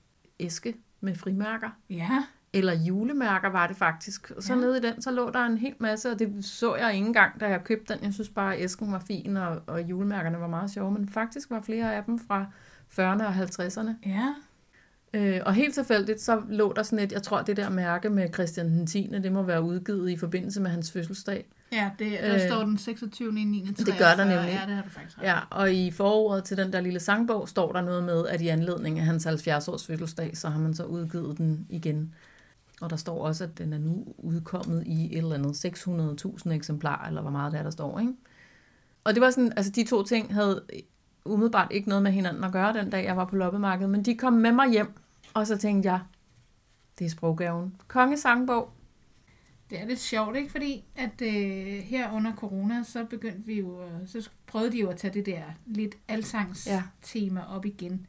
æske 0.41 0.75
med 1.01 1.15
frimærker. 1.15 1.71
Ja, 1.91 2.25
Eller 2.53 2.73
julemærker 2.75 3.49
var 3.49 3.67
det 3.67 3.77
faktisk. 3.77 4.31
Og 4.37 4.43
så 4.43 4.55
Ja. 4.55 4.61
nede 4.61 4.79
i 4.79 4.81
den, 4.81 5.03
så 5.03 5.11
lå 5.11 5.31
der 5.31 5.47
en 5.47 5.59
hel 5.59 5.75
masse, 5.79 6.11
og 6.11 6.19
det 6.19 6.45
så 6.45 6.77
jeg 6.77 6.95
ikke 6.95 7.07
engang, 7.07 7.41
da 7.41 7.47
jeg 7.49 7.65
købte 7.65 7.95
den. 7.95 8.05
Jeg 8.05 8.13
synes 8.15 8.29
bare, 8.29 8.57
at 8.57 8.65
æsken 8.65 8.93
var 8.93 8.99
fin, 9.07 9.37
og, 9.37 9.63
og 9.67 9.83
julemærkerne 9.83 10.41
var 10.41 10.47
meget 10.47 10.71
sjove. 10.71 10.91
Men 10.93 11.09
faktisk 11.09 11.51
var 11.51 11.61
flere 11.61 11.95
af 11.95 12.05
dem 12.05 12.19
fra 12.19 12.47
40'erne 12.99 13.25
og 13.27 13.35
50'erne. 13.35 13.91
ja. 14.07 14.35
Øh, 15.15 15.41
og 15.47 15.55
helt 15.55 15.75
tilfældigt, 15.75 16.21
så 16.21 16.43
lå 16.49 16.73
der 16.77 16.83
sådan 16.83 17.05
et, 17.05 17.13
jeg 17.13 17.23
tror, 17.23 17.43
det 17.43 17.57
der 17.57 17.69
mærke 17.71 18.11
med 18.11 18.29
Christian 18.35 18.67
den 18.69 18.87
10., 18.87 19.11
det 19.23 19.33
må 19.33 19.43
være 19.43 19.63
udgivet 19.63 20.11
i 20.11 20.17
forbindelse 20.17 20.61
med 20.61 20.71
hans 20.71 20.93
fødselsdag. 20.93 21.49
Ja, 21.73 21.91
det, 21.99 22.13
der 22.23 22.35
Øh, 22.35 22.41
står 22.49 22.65
den 22.65 22.79
26. 22.79 23.33
9. 23.33 23.67
det 23.79 23.95
gør 23.99 24.15
der 24.17 24.25
nemlig. 24.25 24.37
Ja, 24.61 24.67
det 24.67 24.75
har 24.75 24.83
du 24.83 24.89
faktisk 24.89 25.19
ret. 25.19 25.23
Ja, 25.25 25.39
og 25.51 25.73
i 25.75 25.91
forordet 25.91 26.45
til 26.45 26.57
den 26.57 26.73
der 26.73 26.81
lille 26.81 27.01
sangbog 27.01 27.49
står 27.49 27.73
der 27.73 27.81
noget 27.81 28.05
med, 28.05 28.27
at 28.27 28.41
i 28.41 28.49
anledning 28.49 28.99
af 28.99 29.05
hans 29.05 29.27
70-års 29.27 29.87
fødselsdag, 29.87 30.37
så 30.37 30.49
har 30.49 30.61
man 30.61 30.75
så 30.75 30.85
udgivet 30.85 31.39
den 31.39 31.67
igen. 31.69 32.15
Og 32.81 32.91
der 32.91 32.97
står 32.97 33.27
også, 33.27 33.45
at 33.45 33.59
den 33.59 33.73
er 33.73 33.79
nu 33.79 34.15
udkommet 34.19 34.83
i 34.87 35.13
et 35.13 35.19
eller 35.19 35.35
andet 35.35 35.65
600.000 36.47 36.51
eksemplarer, 36.53 37.09
eller 37.09 37.21
hvor 37.23 37.31
meget 37.31 37.53
der, 37.53 37.63
der 37.63 37.71
står, 37.71 37.99
ikke? 37.99 38.13
Og 39.05 39.15
det 39.15 39.21
var 39.21 39.31
sådan, 39.31 39.53
altså 39.57 39.73
de 39.73 39.85
to 39.85 40.03
ting 40.03 40.35
havde 40.35 40.63
umiddelbart 41.25 41.69
ikke 41.73 41.89
noget 41.89 42.03
med 42.03 42.13
hinanden 42.13 42.45
at 42.45 42.53
gøre 42.53 42.73
den 42.73 42.91
dag, 42.91 43.05
jeg 43.05 43.17
var 43.17 43.25
på 43.25 43.37
loppemarkedet, 43.37 43.91
men 43.91 44.03
de 44.05 44.15
kom 44.17 44.33
med 44.33 44.53
mig 44.53 44.71
hjem, 44.71 44.93
og 45.35 45.47
så 45.47 45.57
tænkte 45.57 45.91
jeg, 45.91 46.01
det 46.99 47.05
er 47.05 47.11
sproggaven. 47.11 47.75
Kongesangbog. 47.89 48.73
Det 49.71 49.81
er 49.81 49.87
lidt 49.87 50.01
sjovt, 50.01 50.37
ikke? 50.37 50.51
Fordi 50.51 50.85
at 50.97 51.23
øh, 51.23 51.79
her 51.83 52.13
under 52.13 52.35
corona, 52.35 52.83
så 52.83 53.05
begyndte 53.05 53.47
vi 53.47 53.59
jo, 53.61 53.83
så 54.07 54.31
prøvede 54.47 54.73
de 54.73 54.79
jo 54.81 54.89
at 54.89 54.97
tage 54.97 55.15
det 55.15 55.27
der 55.27 55.43
lidt 55.67 55.95
alsangs 56.09 56.67
Ja. 56.67 56.83
op 57.49 57.65
igen. 57.65 58.07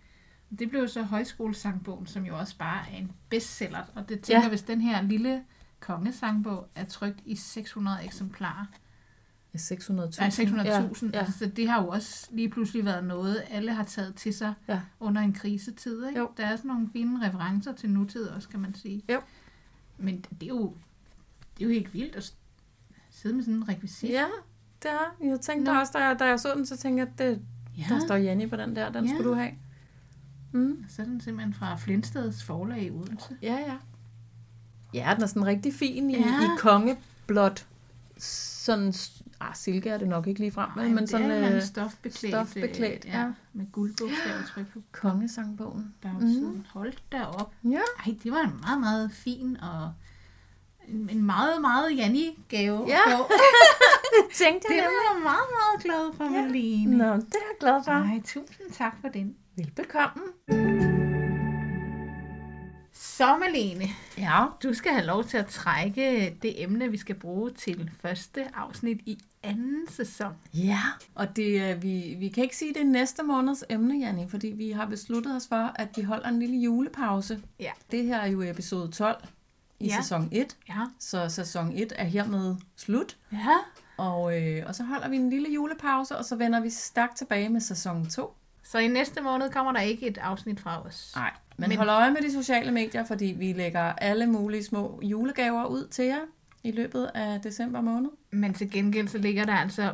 Det 0.59 0.69
blev 0.69 0.81
jo 0.81 0.87
så 0.87 1.03
højskolesangbogen, 1.03 2.07
som 2.07 2.25
jo 2.25 2.37
også 2.37 2.57
bare 2.57 2.91
er 2.91 2.97
en 2.97 3.11
bestseller. 3.29 3.79
Og 3.95 4.09
det 4.09 4.21
tænker 4.21 4.41
Ja. 4.43 4.49
hvis 4.49 4.61
den 4.61 4.81
her 4.81 5.01
lille 5.01 5.43
kongesangbog 5.79 6.67
er 6.75 6.85
trykt 6.85 7.19
i 7.25 7.35
600 7.35 7.97
eksemplarer. 8.05 8.65
Ja, 9.53 9.57
600.000. 9.59 9.91
Nej, 10.19 10.29
600.000. 10.29 11.09
Ja, 11.13 11.19
ja. 11.19 11.31
Så 11.31 11.45
det 11.55 11.69
har 11.69 11.81
jo 11.81 11.87
også 11.87 12.27
lige 12.31 12.49
pludselig 12.49 12.85
været 12.85 13.03
noget, 13.03 13.43
alle 13.49 13.73
har 13.73 13.83
taget 13.83 14.15
til 14.15 14.33
sig 14.33 14.53
Ja. 14.67 14.79
under 14.99 15.21
en 15.21 15.33
krisetid. 15.33 16.07
Ikke? 16.07 16.19
Jo. 16.19 16.29
Der 16.37 16.45
er 16.45 16.55
sådan 16.55 16.69
nogle 16.69 16.89
fine 16.93 17.27
referencer 17.27 17.73
til 17.73 17.89
nutid 17.89 18.27
også, 18.27 18.49
kan 18.49 18.59
man 18.59 18.75
sige. 18.75 19.01
Jo. 19.09 19.21
Men 19.97 20.25
det 20.31 20.43
er 20.43 20.47
jo, 20.47 20.75
det 21.57 21.63
er 21.63 21.67
jo 21.67 21.73
helt 21.73 21.93
vildt 21.93 22.15
at 22.15 22.33
sidde 23.09 23.35
med 23.35 23.43
sådan 23.43 23.55
en 23.57 23.69
rekvisit. 23.69 24.09
Ja, 24.09 24.25
det 24.83 24.91
er. 24.91 25.15
Jeg 25.29 25.39
tænkte 25.41 25.73
Nå. 25.73 25.79
også, 25.79 25.91
da 25.95 26.03
jeg, 26.07 26.19
da 26.19 26.25
jeg 26.25 26.39
så 26.39 26.53
den, 26.55 26.65
så 26.65 26.77
tænkte 26.77 26.99
jeg, 27.03 27.07
at 27.13 27.17
det, 27.19 27.41
ja. 27.77 27.85
der 27.89 27.99
står 27.99 28.15
Janni 28.15 28.47
på 28.47 28.55
den 28.55 28.75
der, 28.75 28.91
den 28.91 29.05
Ja. 29.05 29.13
skulle 29.13 29.29
du 29.29 29.33
have. 29.35 29.51
Mm. 30.51 30.85
Så 30.89 31.01
er 31.01 31.05
den 31.05 31.21
simpelthen 31.21 31.53
fra 31.53 31.75
Flindsteds 31.75 32.43
forlag 32.43 32.83
i 32.83 32.91
Odense. 32.91 33.37
Ja, 33.41 33.53
ja. 33.67 33.75
Ja, 34.93 35.11
den 35.15 35.23
er 35.23 35.27
sådan 35.27 35.45
rigtig 35.45 35.73
fin 35.73 36.09
i, 36.09 36.13
Ja. 36.13 36.19
ja. 36.27 36.41
i 36.43 36.47
kongeblåt. 36.59 37.67
Sådan, 38.17 38.93
ah, 39.39 39.55
silke 39.55 39.89
er 39.89 39.97
det 39.97 40.07
nok 40.07 40.27
ikke 40.27 40.39
lige 40.39 40.51
frem, 40.51 40.69
Ej, 40.77 40.87
men 40.87 41.07
sådan 41.07 41.29
det 41.29 41.37
er 41.43 41.47
en 41.47 41.53
øh, 41.53 41.61
stofbeklædt, 41.61 42.33
stofbeklædt, 42.35 43.05
øh, 43.05 43.11
ja. 43.11 43.31
med 43.53 43.65
guldbogstaver 43.71 44.43
tryk 44.53 44.67
på 44.73 44.81
kongesangbogen. 44.91 45.93
bagsiden. 46.01 46.53
Mm. 46.53 46.65
Hold 46.69 46.93
da 47.11 47.23
op. 47.23 47.53
Ja. 47.63 47.79
Ej, 48.05 48.15
det 48.23 48.31
var 48.31 48.41
en 48.41 48.59
meget, 48.61 48.79
meget 48.79 49.11
fin 49.11 49.57
og 49.57 49.93
en, 50.87 51.09
en 51.09 51.23
meget, 51.23 51.61
meget 51.61 51.97
Janni-gave. 51.97 52.85
Ja. 52.87 52.99
Tænkte 54.33 54.67
det 54.67 54.77
er 54.77 54.81
jeg 54.83 55.21
meget, 55.23 55.47
meget 55.59 55.83
glad 55.83 56.13
for, 56.17 56.23
Ja. 56.23 56.41
Malene. 56.41 56.97
Nå, 56.97 57.05
det 57.05 57.13
er 57.13 57.47
jeg 57.49 57.57
glad 57.59 57.83
for. 57.83 57.91
Ej, 57.91 58.21
tusind 58.25 58.71
tak 58.71 58.95
for 59.01 59.07
den. 59.07 59.35
Velbekomme. 59.55 60.23
Så 62.93 63.37
Malene, 63.37 63.85
Ja. 64.17 64.45
du 64.63 64.73
skal 64.73 64.91
have 64.91 65.05
lov 65.05 65.23
til 65.23 65.37
at 65.37 65.45
trække 65.45 66.37
det 66.41 66.63
emne, 66.63 66.91
vi 66.91 66.97
skal 66.97 67.15
bruge 67.15 67.51
til 67.51 67.91
første 68.01 68.55
afsnit 68.55 68.99
i 69.05 69.17
anden 69.43 69.87
sæson. 69.89 70.33
Ja, 70.53 70.79
og 71.15 71.35
det, 71.35 71.61
er- 71.61 71.75
vi, 71.75 72.15
vi 72.19 72.29
kan 72.29 72.43
ikke 72.43 72.57
sige, 72.57 72.73
det 72.73 72.81
er 72.81 72.85
næste 72.85 73.23
måneds 73.23 73.63
emne, 73.69 73.99
Janni, 73.99 74.27
fordi 74.29 74.47
vi 74.47 74.71
har 74.71 74.85
besluttet 74.85 75.35
os 75.35 75.47
for, 75.47 75.71
at 75.75 75.87
vi 75.95 76.01
holder 76.01 76.27
en 76.29 76.39
lille 76.39 76.57
julepause. 76.57 77.41
Ja. 77.59 77.71
Det 77.91 78.03
her 78.05 78.17
er 78.17 78.27
jo 78.27 78.41
episode 78.41 78.91
12 78.91 79.23
i 79.79 79.85
Ja. 79.87 79.95
sæson 80.01 80.29
1, 80.31 80.57
Ja. 80.69 80.85
så 80.99 81.29
sæson 81.29 81.71
1 81.75 81.93
er 81.95 82.05
hermed 82.05 82.55
slut. 82.77 83.17
Ja. 83.31 83.57
Og, 83.97 84.41
øh, 84.41 84.63
og 84.67 84.75
så 84.75 84.83
holder 84.83 85.09
vi 85.09 85.15
en 85.15 85.29
lille 85.29 85.49
julepause, 85.53 86.17
og 86.17 86.25
så 86.25 86.35
vender 86.35 86.59
vi 86.59 86.69
stærkt 86.69 87.17
tilbage 87.17 87.49
med 87.49 87.61
sæson 87.61 88.09
2. 88.09 88.33
Så 88.71 88.77
i 88.77 88.87
næste 88.87 89.21
måned 89.21 89.49
kommer 89.49 89.71
der 89.71 89.79
ikke 89.79 90.07
et 90.07 90.17
afsnit 90.17 90.59
fra 90.59 90.85
os. 90.85 91.11
Nej, 91.15 91.31
men, 91.57 91.69
Men- 91.69 91.77
hold 91.77 91.89
øje 91.89 92.11
med 92.11 92.21
de 92.21 92.31
sociale 92.31 92.71
medier, 92.71 93.05
fordi 93.05 93.25
vi 93.25 93.53
lægger 93.53 93.81
alle 93.81 94.27
mulige 94.27 94.63
små 94.63 94.99
julegaver 95.03 95.65
ud 95.65 95.87
til 95.87 96.05
jer 96.05 96.19
i 96.63 96.71
løbet 96.71 97.09
af 97.15 97.41
december 97.41 97.81
måned. 97.81 98.09
Men 98.31 98.53
til 98.53 98.71
gengæld 98.71 99.07
så 99.07 99.17
ligger 99.17 99.45
der 99.45 99.53
altså 99.55 99.93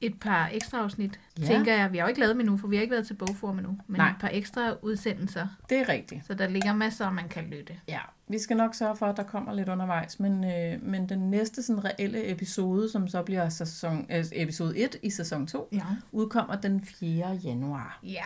et 0.00 0.20
par 0.20 0.48
ekstra 0.52 0.78
afsnit, 0.78 1.20
Ja. 1.40 1.46
tænker 1.46 1.74
jeg. 1.76 1.92
Vi 1.92 1.98
har 1.98 2.04
jo 2.04 2.08
ikke 2.08 2.20
lavet 2.20 2.32
dem 2.32 2.40
endnu, 2.40 2.56
for 2.56 2.68
vi 2.68 2.76
har 2.76 2.82
ikke 2.82 2.92
været 2.94 3.06
til 3.06 3.14
bogform 3.14 3.58
endnu. 3.58 3.78
Men 3.86 3.98
Nej. 4.00 4.10
et 4.10 4.16
par 4.20 4.30
ekstra 4.32 4.74
udsendelser, 4.82 5.46
Det 5.70 5.78
er 5.78 5.88
rigtigt. 5.88 6.26
så 6.26 6.34
der 6.34 6.48
ligger 6.48 6.74
masser, 6.74 7.10
man 7.10 7.28
kan 7.28 7.44
lytte. 7.44 7.80
Ja, 7.88 8.00
vi 8.28 8.38
skal 8.38 8.56
nok 8.56 8.74
sørge 8.74 8.96
for, 8.96 9.06
at 9.06 9.16
der 9.16 9.22
kommer 9.22 9.52
lidt 9.54 9.68
undervejs, 9.68 10.20
men, 10.20 10.44
øh, 10.44 10.82
men 10.82 11.08
den 11.08 11.30
næste 11.30 11.62
sådan 11.62 11.84
reelle 11.84 12.30
episode, 12.30 12.90
som 12.90 13.08
så 13.08 13.22
bliver 13.22 13.48
sæson, 13.48 14.06
øh, 14.10 14.24
episode 14.32 14.78
1 14.78 14.96
i 15.02 15.10
sæson 15.10 15.46
2, 15.46 15.68
Ja. 15.72 15.82
udkommer 16.12 16.56
den 16.56 16.84
4. 16.84 17.28
januar. 17.44 17.98
Ja. 18.02 18.24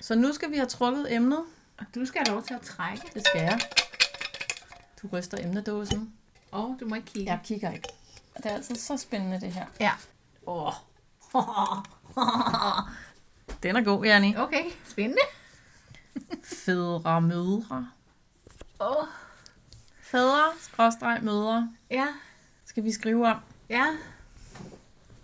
Så 0.00 0.14
nu 0.14 0.32
skal 0.32 0.50
vi 0.50 0.56
have 0.56 0.66
trukket 0.66 1.14
emnet. 1.14 1.40
Og 1.78 1.86
du 1.94 2.04
skal 2.06 2.22
have 2.26 2.34
lov 2.34 2.42
til 2.42 2.54
at 2.54 2.60
trække. 2.60 3.02
Det 3.14 3.26
skal 3.26 3.40
jeg. 3.40 3.60
Du 5.02 5.08
ryster 5.12 5.38
emnedåsen. 5.40 6.12
Og 6.52 6.76
du 6.80 6.86
må 6.88 6.94
ikke 6.94 7.06
kigge. 7.06 7.30
Jeg 7.32 7.40
kigger 7.44 7.72
ikke. 7.72 7.88
Det 8.36 8.46
er 8.46 8.50
altid 8.50 8.74
så 8.74 8.96
spændende, 8.96 9.40
det 9.40 9.52
her. 9.52 9.64
Ja. 9.80 9.90
Åh. 10.46 10.72
Den 13.62 13.76
er 13.76 13.84
god, 13.84 14.04
Janni. 14.04 14.36
Okay, 14.36 14.64
spændende. 14.84 15.22
Fædre 16.44 17.20
mødre. 17.20 17.88
Åh. 18.80 18.86
Oh. 18.86 19.06
Fædre, 20.02 20.42
skråstreg, 20.60 21.18
mødre. 21.22 21.70
Ja. 21.90 22.06
Skal 22.64 22.84
vi 22.84 22.92
skrive 22.92 23.28
om. 23.28 23.36
Ja. 23.68 23.84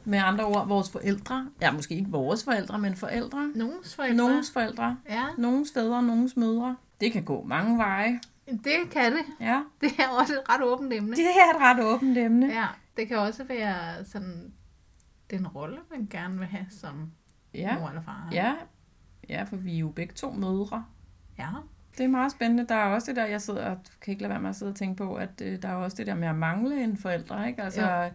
Med 0.04 0.18
andre 0.18 0.44
ord, 0.44 0.68
vores 0.68 0.90
forældre. 0.90 1.46
Ja, 1.60 1.70
måske 1.70 1.94
ikke 1.94 2.10
vores 2.10 2.44
forældre, 2.44 2.78
men 2.78 2.96
forældre. 2.96 3.50
Nogens 3.54 3.94
forældre. 3.94 4.16
Nogens 4.16 4.50
forældre. 4.50 4.96
Ja, 5.08 5.26
Nogens 5.38 5.72
fædre, 5.74 6.02
nogens 6.02 6.36
mødre. 6.36 6.76
Det 7.00 7.12
kan 7.12 7.24
gå 7.24 7.42
mange 7.42 7.78
veje. 7.78 8.20
det 8.46 8.90
kan 8.90 9.12
det. 9.12 9.24
Ja. 9.40 9.62
Det 9.80 9.90
er 9.98 10.08
også 10.08 10.32
et 10.32 10.42
ret 10.48 10.62
åbent 10.62 10.92
emne. 10.92 11.16
Det 11.16 11.24
er 11.26 11.54
et 11.56 11.60
ret 11.60 11.84
åbent 11.84 12.18
emne. 12.18 12.46
Ja, 12.46 12.66
det 12.96 13.08
kan 13.08 13.18
også 13.18 13.44
være 13.44 14.04
sådan 14.04 14.52
den 15.30 15.46
rolle, 15.48 15.78
man 15.90 16.06
gerne 16.10 16.38
vil 16.38 16.46
have 16.46 16.66
som 16.70 17.10
Ja. 17.54 17.78
mor 17.78 17.88
eller 17.88 18.02
far. 18.02 18.28
Ja. 18.32 18.54
Ja, 19.28 19.42
for 19.42 19.56
vi 19.56 19.74
er 19.74 19.78
jo 19.78 19.88
begge 19.88 20.14
to 20.14 20.30
mødre. 20.32 20.84
Ja. 21.38 21.48
Det 21.98 22.04
er 22.04 22.08
meget 22.08 22.32
spændende. 22.32 22.66
Der 22.68 22.74
er 22.74 22.84
også 22.94 23.06
det 23.10 23.16
der, 23.16 23.26
jeg 23.26 23.40
sidder 23.42 23.70
og 23.70 23.78
kan 24.00 24.12
ikke 24.12 24.22
lade 24.22 24.30
være 24.30 24.40
med 24.40 24.50
at 24.50 24.56
sidde 24.56 24.70
og 24.70 24.76
tænke 24.76 24.96
på, 24.96 25.14
at 25.14 25.40
øh, 25.42 25.62
der 25.62 25.68
er 25.68 25.74
også 25.74 25.96
det 25.96 26.06
der 26.06 26.14
med 26.14 26.28
at 26.28 26.34
mangle 26.36 26.84
en 26.84 26.96
forælder, 26.96 27.44
ikke? 27.44 27.62
Altså, 27.62 28.10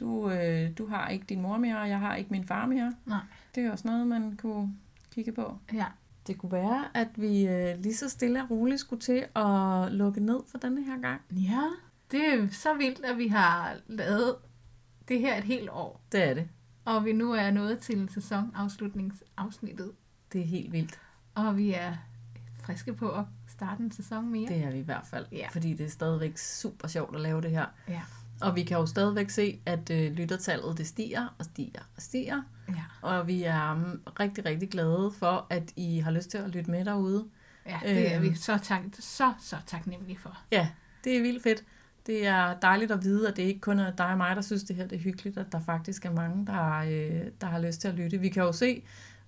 du, 0.00 0.30
øh, 0.30 0.70
du 0.78 0.86
har 0.86 1.08
ikke 1.08 1.24
din 1.28 1.40
mor 1.42 1.56
mere, 1.56 1.80
og 1.80 1.88
jeg 1.88 1.98
har 1.98 2.14
ikke 2.14 2.30
min 2.30 2.44
far 2.44 2.66
mere. 2.66 2.94
Nej. 3.06 3.20
Det 3.54 3.64
er 3.64 3.70
også 3.72 3.88
noget, 3.88 4.06
man 4.06 4.36
kunne 4.36 4.74
kigge 5.14 5.32
på. 5.32 5.58
Ja. 5.72 5.86
Det 6.26 6.38
kunne 6.38 6.52
være, 6.52 6.84
at 6.94 7.08
vi 7.16 7.48
øh, 7.48 7.78
lige 7.78 7.94
så 7.94 8.08
stille 8.08 8.42
og 8.42 8.50
roligt 8.50 8.80
skulle 8.80 9.00
til 9.00 9.24
at 9.36 9.92
lukke 9.92 10.20
ned 10.20 10.40
for 10.48 10.58
denne 10.58 10.84
her 10.84 11.00
gang. 11.00 11.20
Ja, 11.30 11.62
det 12.10 12.34
er 12.34 12.48
så 12.50 12.74
vildt, 12.74 13.04
at 13.04 13.18
vi 13.18 13.28
har 13.28 13.74
lavet 13.86 14.34
det 15.08 15.20
her 15.20 15.38
et 15.38 15.44
helt 15.44 15.70
år. 15.70 16.00
Det 16.12 16.22
er 16.28 16.34
det. 16.34 16.48
Og 16.84 17.04
vi 17.04 17.12
nu 17.12 17.32
er 17.32 17.50
nået 17.50 17.78
til 17.78 18.08
sæsonafslutningsafsnittet. 18.14 19.92
Det 20.32 20.40
er 20.40 20.44
helt 20.46 20.72
vildt. 20.72 21.00
Og 21.34 21.56
vi 21.56 21.72
er 21.72 21.94
friske 22.64 22.92
på 22.94 23.10
at 23.10 23.24
starte 23.48 23.82
en 23.82 23.92
sæson 23.92 24.28
mere. 24.32 24.48
Det 24.48 24.64
er 24.64 24.70
vi 24.70 24.78
i 24.78 24.82
hvert 24.82 25.06
fald. 25.10 25.26
Ja. 25.32 25.48
Fordi 25.52 25.74
det 25.74 25.86
er 25.86 25.90
stadigvæk 25.90 26.38
super 26.38 26.88
sjovt 26.88 27.14
at 27.14 27.20
lave 27.20 27.40
det 27.42 27.50
her. 27.50 27.66
Ja. 27.88 28.00
Og 28.40 28.56
vi 28.56 28.62
kan 28.62 28.76
jo 28.76 28.86
stadigvæk 28.86 29.30
se, 29.30 29.60
at 29.66 29.90
øh, 29.90 30.12
lyttertallet 30.12 30.78
det 30.78 30.86
stiger 30.86 31.34
og 31.38 31.44
stiger 31.44 31.80
og 31.96 32.02
stiger. 32.02 32.42
Ja. 32.68 32.82
Og 33.02 33.26
vi 33.26 33.42
er 33.42 33.74
mm, 33.74 34.00
rigtig, 34.20 34.44
rigtig 34.44 34.70
glade 34.70 35.12
for, 35.18 35.46
at 35.50 35.72
I 35.76 35.98
har 35.98 36.10
lyst 36.10 36.30
til 36.30 36.38
at 36.38 36.50
lytte 36.50 36.70
med 36.70 36.84
derude. 36.84 37.28
Ja, 37.66 37.80
det 37.82 38.12
er 38.12 38.20
Øhm. 38.20 38.30
vi 38.30 38.34
så, 38.36 38.58
tak, 38.62 38.80
så, 39.00 39.32
så 39.40 39.56
taknemmelige 39.66 40.18
for. 40.18 40.38
Ja, 40.52 40.68
det 41.04 41.16
er 41.16 41.22
vildt 41.22 41.42
fedt. 41.42 41.64
Det 42.06 42.26
er 42.26 42.54
dejligt 42.62 42.90
at 42.90 43.04
vide, 43.04 43.28
at 43.28 43.36
det 43.36 43.42
ikke 43.42 43.60
kun 43.60 43.78
er 43.78 43.90
dig 43.90 44.06
og 44.06 44.16
mig, 44.16 44.36
der 44.36 44.42
synes, 44.42 44.62
det 44.62 44.76
her 44.76 44.86
det 44.86 44.96
er 44.96 45.02
hyggeligt, 45.02 45.38
at 45.38 45.52
der 45.52 45.60
faktisk 45.60 46.04
er 46.04 46.12
mange, 46.12 46.46
der, 46.46 46.78
øh, 46.78 47.26
der 47.40 47.46
har 47.46 47.58
lyst 47.58 47.80
til 47.80 47.88
at 47.88 47.94
lytte. 47.94 48.18
Vi 48.18 48.28
kan 48.28 48.42
jo 48.42 48.52
se 48.52 48.82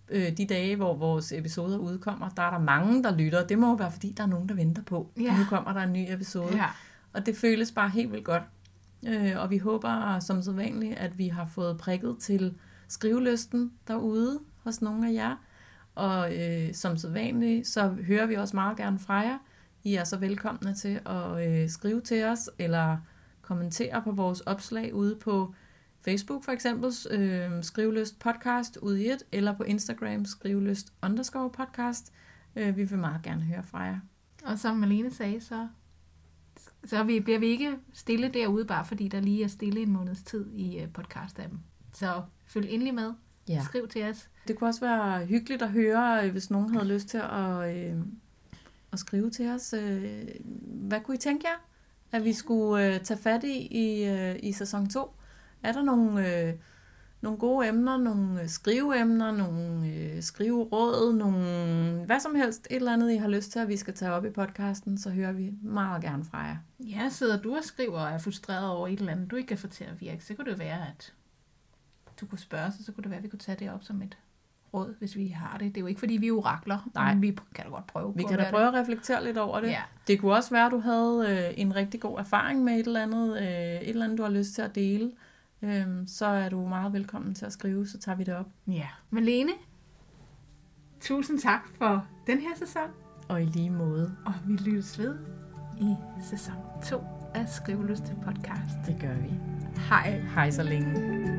øh, 0.09 0.37
de 0.37 0.47
dage, 0.47 0.77
hvor 0.77 0.95
vores 0.95 1.33
episoder 1.33 1.79
udkommer, 1.79 2.29
der 2.29 2.43
er 2.43 2.51
der 2.51 2.59
mange, 2.59 3.03
der 3.03 3.17
lytter. 3.17 3.47
Det 3.47 3.59
må 3.59 3.69
jo 3.69 3.75
være, 3.75 3.93
fordi 3.93 4.13
der 4.17 4.23
er 4.23 4.27
nogen, 4.27 4.49
der 4.49 4.55
venter 4.55 4.83
på. 4.83 5.11
Ja. 5.21 5.39
Nu 5.39 5.45
kommer 5.45 5.73
der 5.73 5.81
en 5.81 5.93
ny 5.93 6.07
episode. 6.09 6.57
Ja. 6.57 6.67
Og 7.13 7.27
det 7.27 7.37
føles 7.37 7.73
bare 7.73 7.89
helt 7.89 8.13
vildt 8.13 8.25
godt. 8.25 8.43
Øh, 9.07 9.33
og 9.37 9.51
vi 9.51 9.59
håber 9.59 10.19
som 10.19 10.43
sædvanligt, 10.43 10.99
at 10.99 11.19
vi 11.19 11.29
har 11.29 11.47
fået 11.47 11.79
prikket 11.79 12.17
til 12.21 12.55
skrivelysten 12.89 13.73
derude 13.89 14.41
hos 14.65 14.83
nogle 14.83 15.09
af 15.09 15.13
jer. 15.13 15.37
Og 15.95 16.37
øh, 16.37 16.75
som 16.75 16.97
sædvanligt, 16.97 17.67
så 17.67 17.89
hører 17.89 18.27
vi 18.27 18.35
også 18.35 18.57
meget 18.57 18.77
gerne 18.77 18.99
fra 18.99 19.15
jer. 19.15 19.39
I 19.85 19.95
er 19.95 20.05
så 20.05 20.17
velkomne 20.17 20.75
til 20.75 21.01
at 21.07 21.49
øh, 21.49 21.69
skrive 21.69 22.01
til 22.01 22.25
os, 22.25 22.51
eller 22.59 22.97
kommentere 23.43 24.03
på 24.03 24.13
vores 24.13 24.41
opslag 24.41 24.95
ude 24.95 25.17
på 25.17 25.55
Facebook 26.05 26.45
for 26.45 26.53
eksempel, 26.53 26.93
øh, 27.11 27.65
Skrivelyst 27.65 28.19
Podcast 28.19 28.77
ude 28.77 29.05
i 29.05 29.11
et, 29.11 29.23
eller 29.33 29.57
på 29.57 29.63
Instagram, 29.63 30.25
Skrivelyst 30.25 30.93
underscore 31.03 31.51
podcast. 31.51 32.13
Øh, 32.57 32.77
vi 32.77 32.85
vil 32.85 32.99
meget 32.99 33.23
gerne 33.23 33.43
høre 33.43 33.63
fra 33.63 33.83
jer. 33.83 33.99
Og 34.45 34.59
som 34.59 34.77
Malene 34.77 35.11
sagde, 35.11 35.41
så, 35.41 35.69
så 36.85 37.03
vi, 37.03 37.21
bliver 37.21 37.39
vi 37.39 37.47
ikke 37.47 37.77
stille 37.93 38.29
derude, 38.29 38.65
bare 38.65 38.85
fordi 38.85 39.09
der 39.09 39.21
lige 39.21 39.45
er 39.45 39.49
stille 39.49 39.81
en 39.81 39.93
måneds 39.93 40.23
tid 40.23 40.53
i 40.53 40.83
uh, 40.83 40.89
podcast-appen. 40.99 41.59
Så 41.93 42.23
følg 42.47 42.69
endelig 42.71 42.95
med. 42.95 43.13
Ja. 43.49 43.63
Skriv 43.65 43.89
til 43.89 44.05
os. 44.05 44.31
Det 44.49 44.59
kunne 44.59 44.69
også 44.69 44.81
være 44.81 45.27
hyggeligt 45.27 45.63
at 45.63 45.71
høre, 45.71 46.27
øh, 46.27 46.33
hvis 46.33 46.51
nogen 46.51 46.75
havde 46.75 46.89
lyst 46.89 47.09
til 47.09 47.19
at, 47.19 47.77
øh, 47.77 47.97
at 48.95 49.01
skrive 49.01 49.31
til 49.31 49.49
os. 49.49 49.73
Øh, 49.73 50.25
hvad 50.65 51.01
kunne 51.01 51.15
I 51.15 51.19
tænke 51.19 51.47
jer, 51.49 51.59
at 52.13 52.25
vi 52.25 52.33
skulle 52.33 52.95
øh, 52.95 53.01
tage 53.01 53.21
fat 53.21 53.45
i 53.45 53.67
i, 53.67 54.05
øh, 54.05 54.37
i 54.43 54.53
sæson 54.53 54.89
2? 54.89 55.11
Er 55.63 55.73
der 55.73 55.83
nogle, 55.83 56.29
øh, 56.29 56.55
nogle 57.21 57.39
gode 57.39 57.69
emner, 57.69 57.97
nogle 57.97 58.43
øh, 58.43 58.49
skriveemner, 58.49 59.33
nogle 59.33 59.89
øh, 59.89 60.23
skriveråd, 60.23 61.15
nogle, 61.15 62.05
hvad 62.07 62.21
som 62.21 62.35
helst, 62.35 62.67
et 62.71 62.77
eller 62.77 62.93
andet, 62.93 63.13
I 63.13 63.17
har 63.17 63.29
lyst 63.29 63.53
til, 63.53 63.59
at 63.59 63.69
vi 63.69 63.77
skal 63.77 63.95
tage 63.95 64.13
op 64.13 64.25
i 64.25 64.31
podcasten, 64.31 64.99
så 64.99 65.11
hører 65.11 65.33
vi 65.33 65.53
meget 65.63 66.03
gerne 66.03 66.25
fra 66.25 66.39
jer. 66.39 66.57
Ja, 66.81 67.09
sidder 67.09 67.43
du 67.43 67.57
og 67.57 67.65
skriver 67.65 68.01
og 68.01 68.11
er 68.11 68.19
frustreret 68.19 68.71
over 68.71 68.89
et 68.89 68.99
eller 68.99 69.13
andet, 69.13 69.31
du 69.31 69.37
ikke 69.37 69.49
kan 69.49 69.59
få 69.59 69.67
til 69.67 69.85
at 69.85 70.01
virke, 70.01 70.25
så 70.25 70.35
kunne 70.35 70.51
det 70.51 70.59
være, 70.59 70.89
at 70.89 71.13
du 72.21 72.27
kunne 72.27 72.39
spørge 72.39 72.73
så, 72.73 72.85
så 72.85 72.93
kunne 72.93 73.03
det 73.03 73.11
være, 73.11 73.19
at 73.19 73.25
vi 73.25 73.29
kunne 73.29 73.39
tage 73.39 73.59
det 73.59 73.71
op 73.71 73.85
som 73.85 74.03
et 74.03 74.19
råd, 74.75 74.95
hvis 74.99 75.17
vi 75.17 75.29
har 75.29 75.59
det. 75.59 75.69
Det 75.69 75.77
er 75.77 75.81
jo 75.81 75.87
ikke, 75.87 75.99
fordi 75.99 76.17
vi 76.17 76.29
er 76.29 76.33
orakler, 76.33 76.89
Nej. 76.95 77.15
men 77.15 77.23
vi 77.23 77.39
kan 77.55 77.65
da 77.65 77.71
godt 77.71 77.87
prøve 77.87 78.13
Vi 78.17 78.23
kan 78.23 78.39
da 78.39 78.51
prøve 78.51 78.67
at 78.69 78.75
reflektere 78.75 79.25
lidt 79.25 79.39
over 79.39 79.55
det. 79.61 79.63
det. 79.67 79.71
Ja. 79.71 79.83
Det 80.07 80.21
kunne 80.21 80.33
også 80.33 80.51
være, 80.51 80.67
at 80.67 80.73
du 80.73 80.79
havde 80.81 81.27
øh, 81.49 81.55
en 81.63 81.77
rigtig 81.77 82.01
god 82.01 82.19
erfaring 82.19 82.65
med 82.65 82.73
et 82.81 82.87
eller 82.87 83.03
andet, 83.03 83.37
øh, 83.39 83.43
et 83.49 83.89
eller 83.89 84.05
andet, 84.05 84.19
du 84.19 84.23
har 84.23 84.31
lyst 84.31 84.55
til 84.55 84.63
at 84.63 84.75
dele. 84.75 85.13
Øhm, 85.63 86.07
så 86.07 86.27
er 86.27 86.49
du 86.49 86.67
meget 86.69 86.93
velkommen 86.93 87.35
til 87.35 87.47
at 87.47 87.53
skrive, 87.53 87.87
så 87.87 87.99
tager 87.99 88.17
vi 88.17 88.25
det 88.25 88.35
op. 88.37 88.47
ja. 88.69 88.87
Malene, 89.11 89.53
tusind 91.01 91.39
tak 91.39 91.61
for 91.79 92.07
den 92.27 92.39
her 92.39 92.55
sæson, 92.57 92.89
Og 93.29 93.43
i 93.43 93.45
lige 93.45 93.71
måde, 93.71 94.17
og 94.27 94.33
vi 94.47 94.53
lyttes 94.57 94.99
ved 94.99 95.15
i 95.81 95.95
sæson 96.31 96.55
2 96.85 97.01
af 97.35 97.49
Skriveløs 97.49 98.01
til 98.01 98.15
podcast. 98.25 98.77
det 98.87 98.97
gør 99.01 99.15
vi. 99.15 99.31
Hej. 99.89 100.21
Hej 100.35 100.51
så 100.51 100.63
længe. 100.63 101.34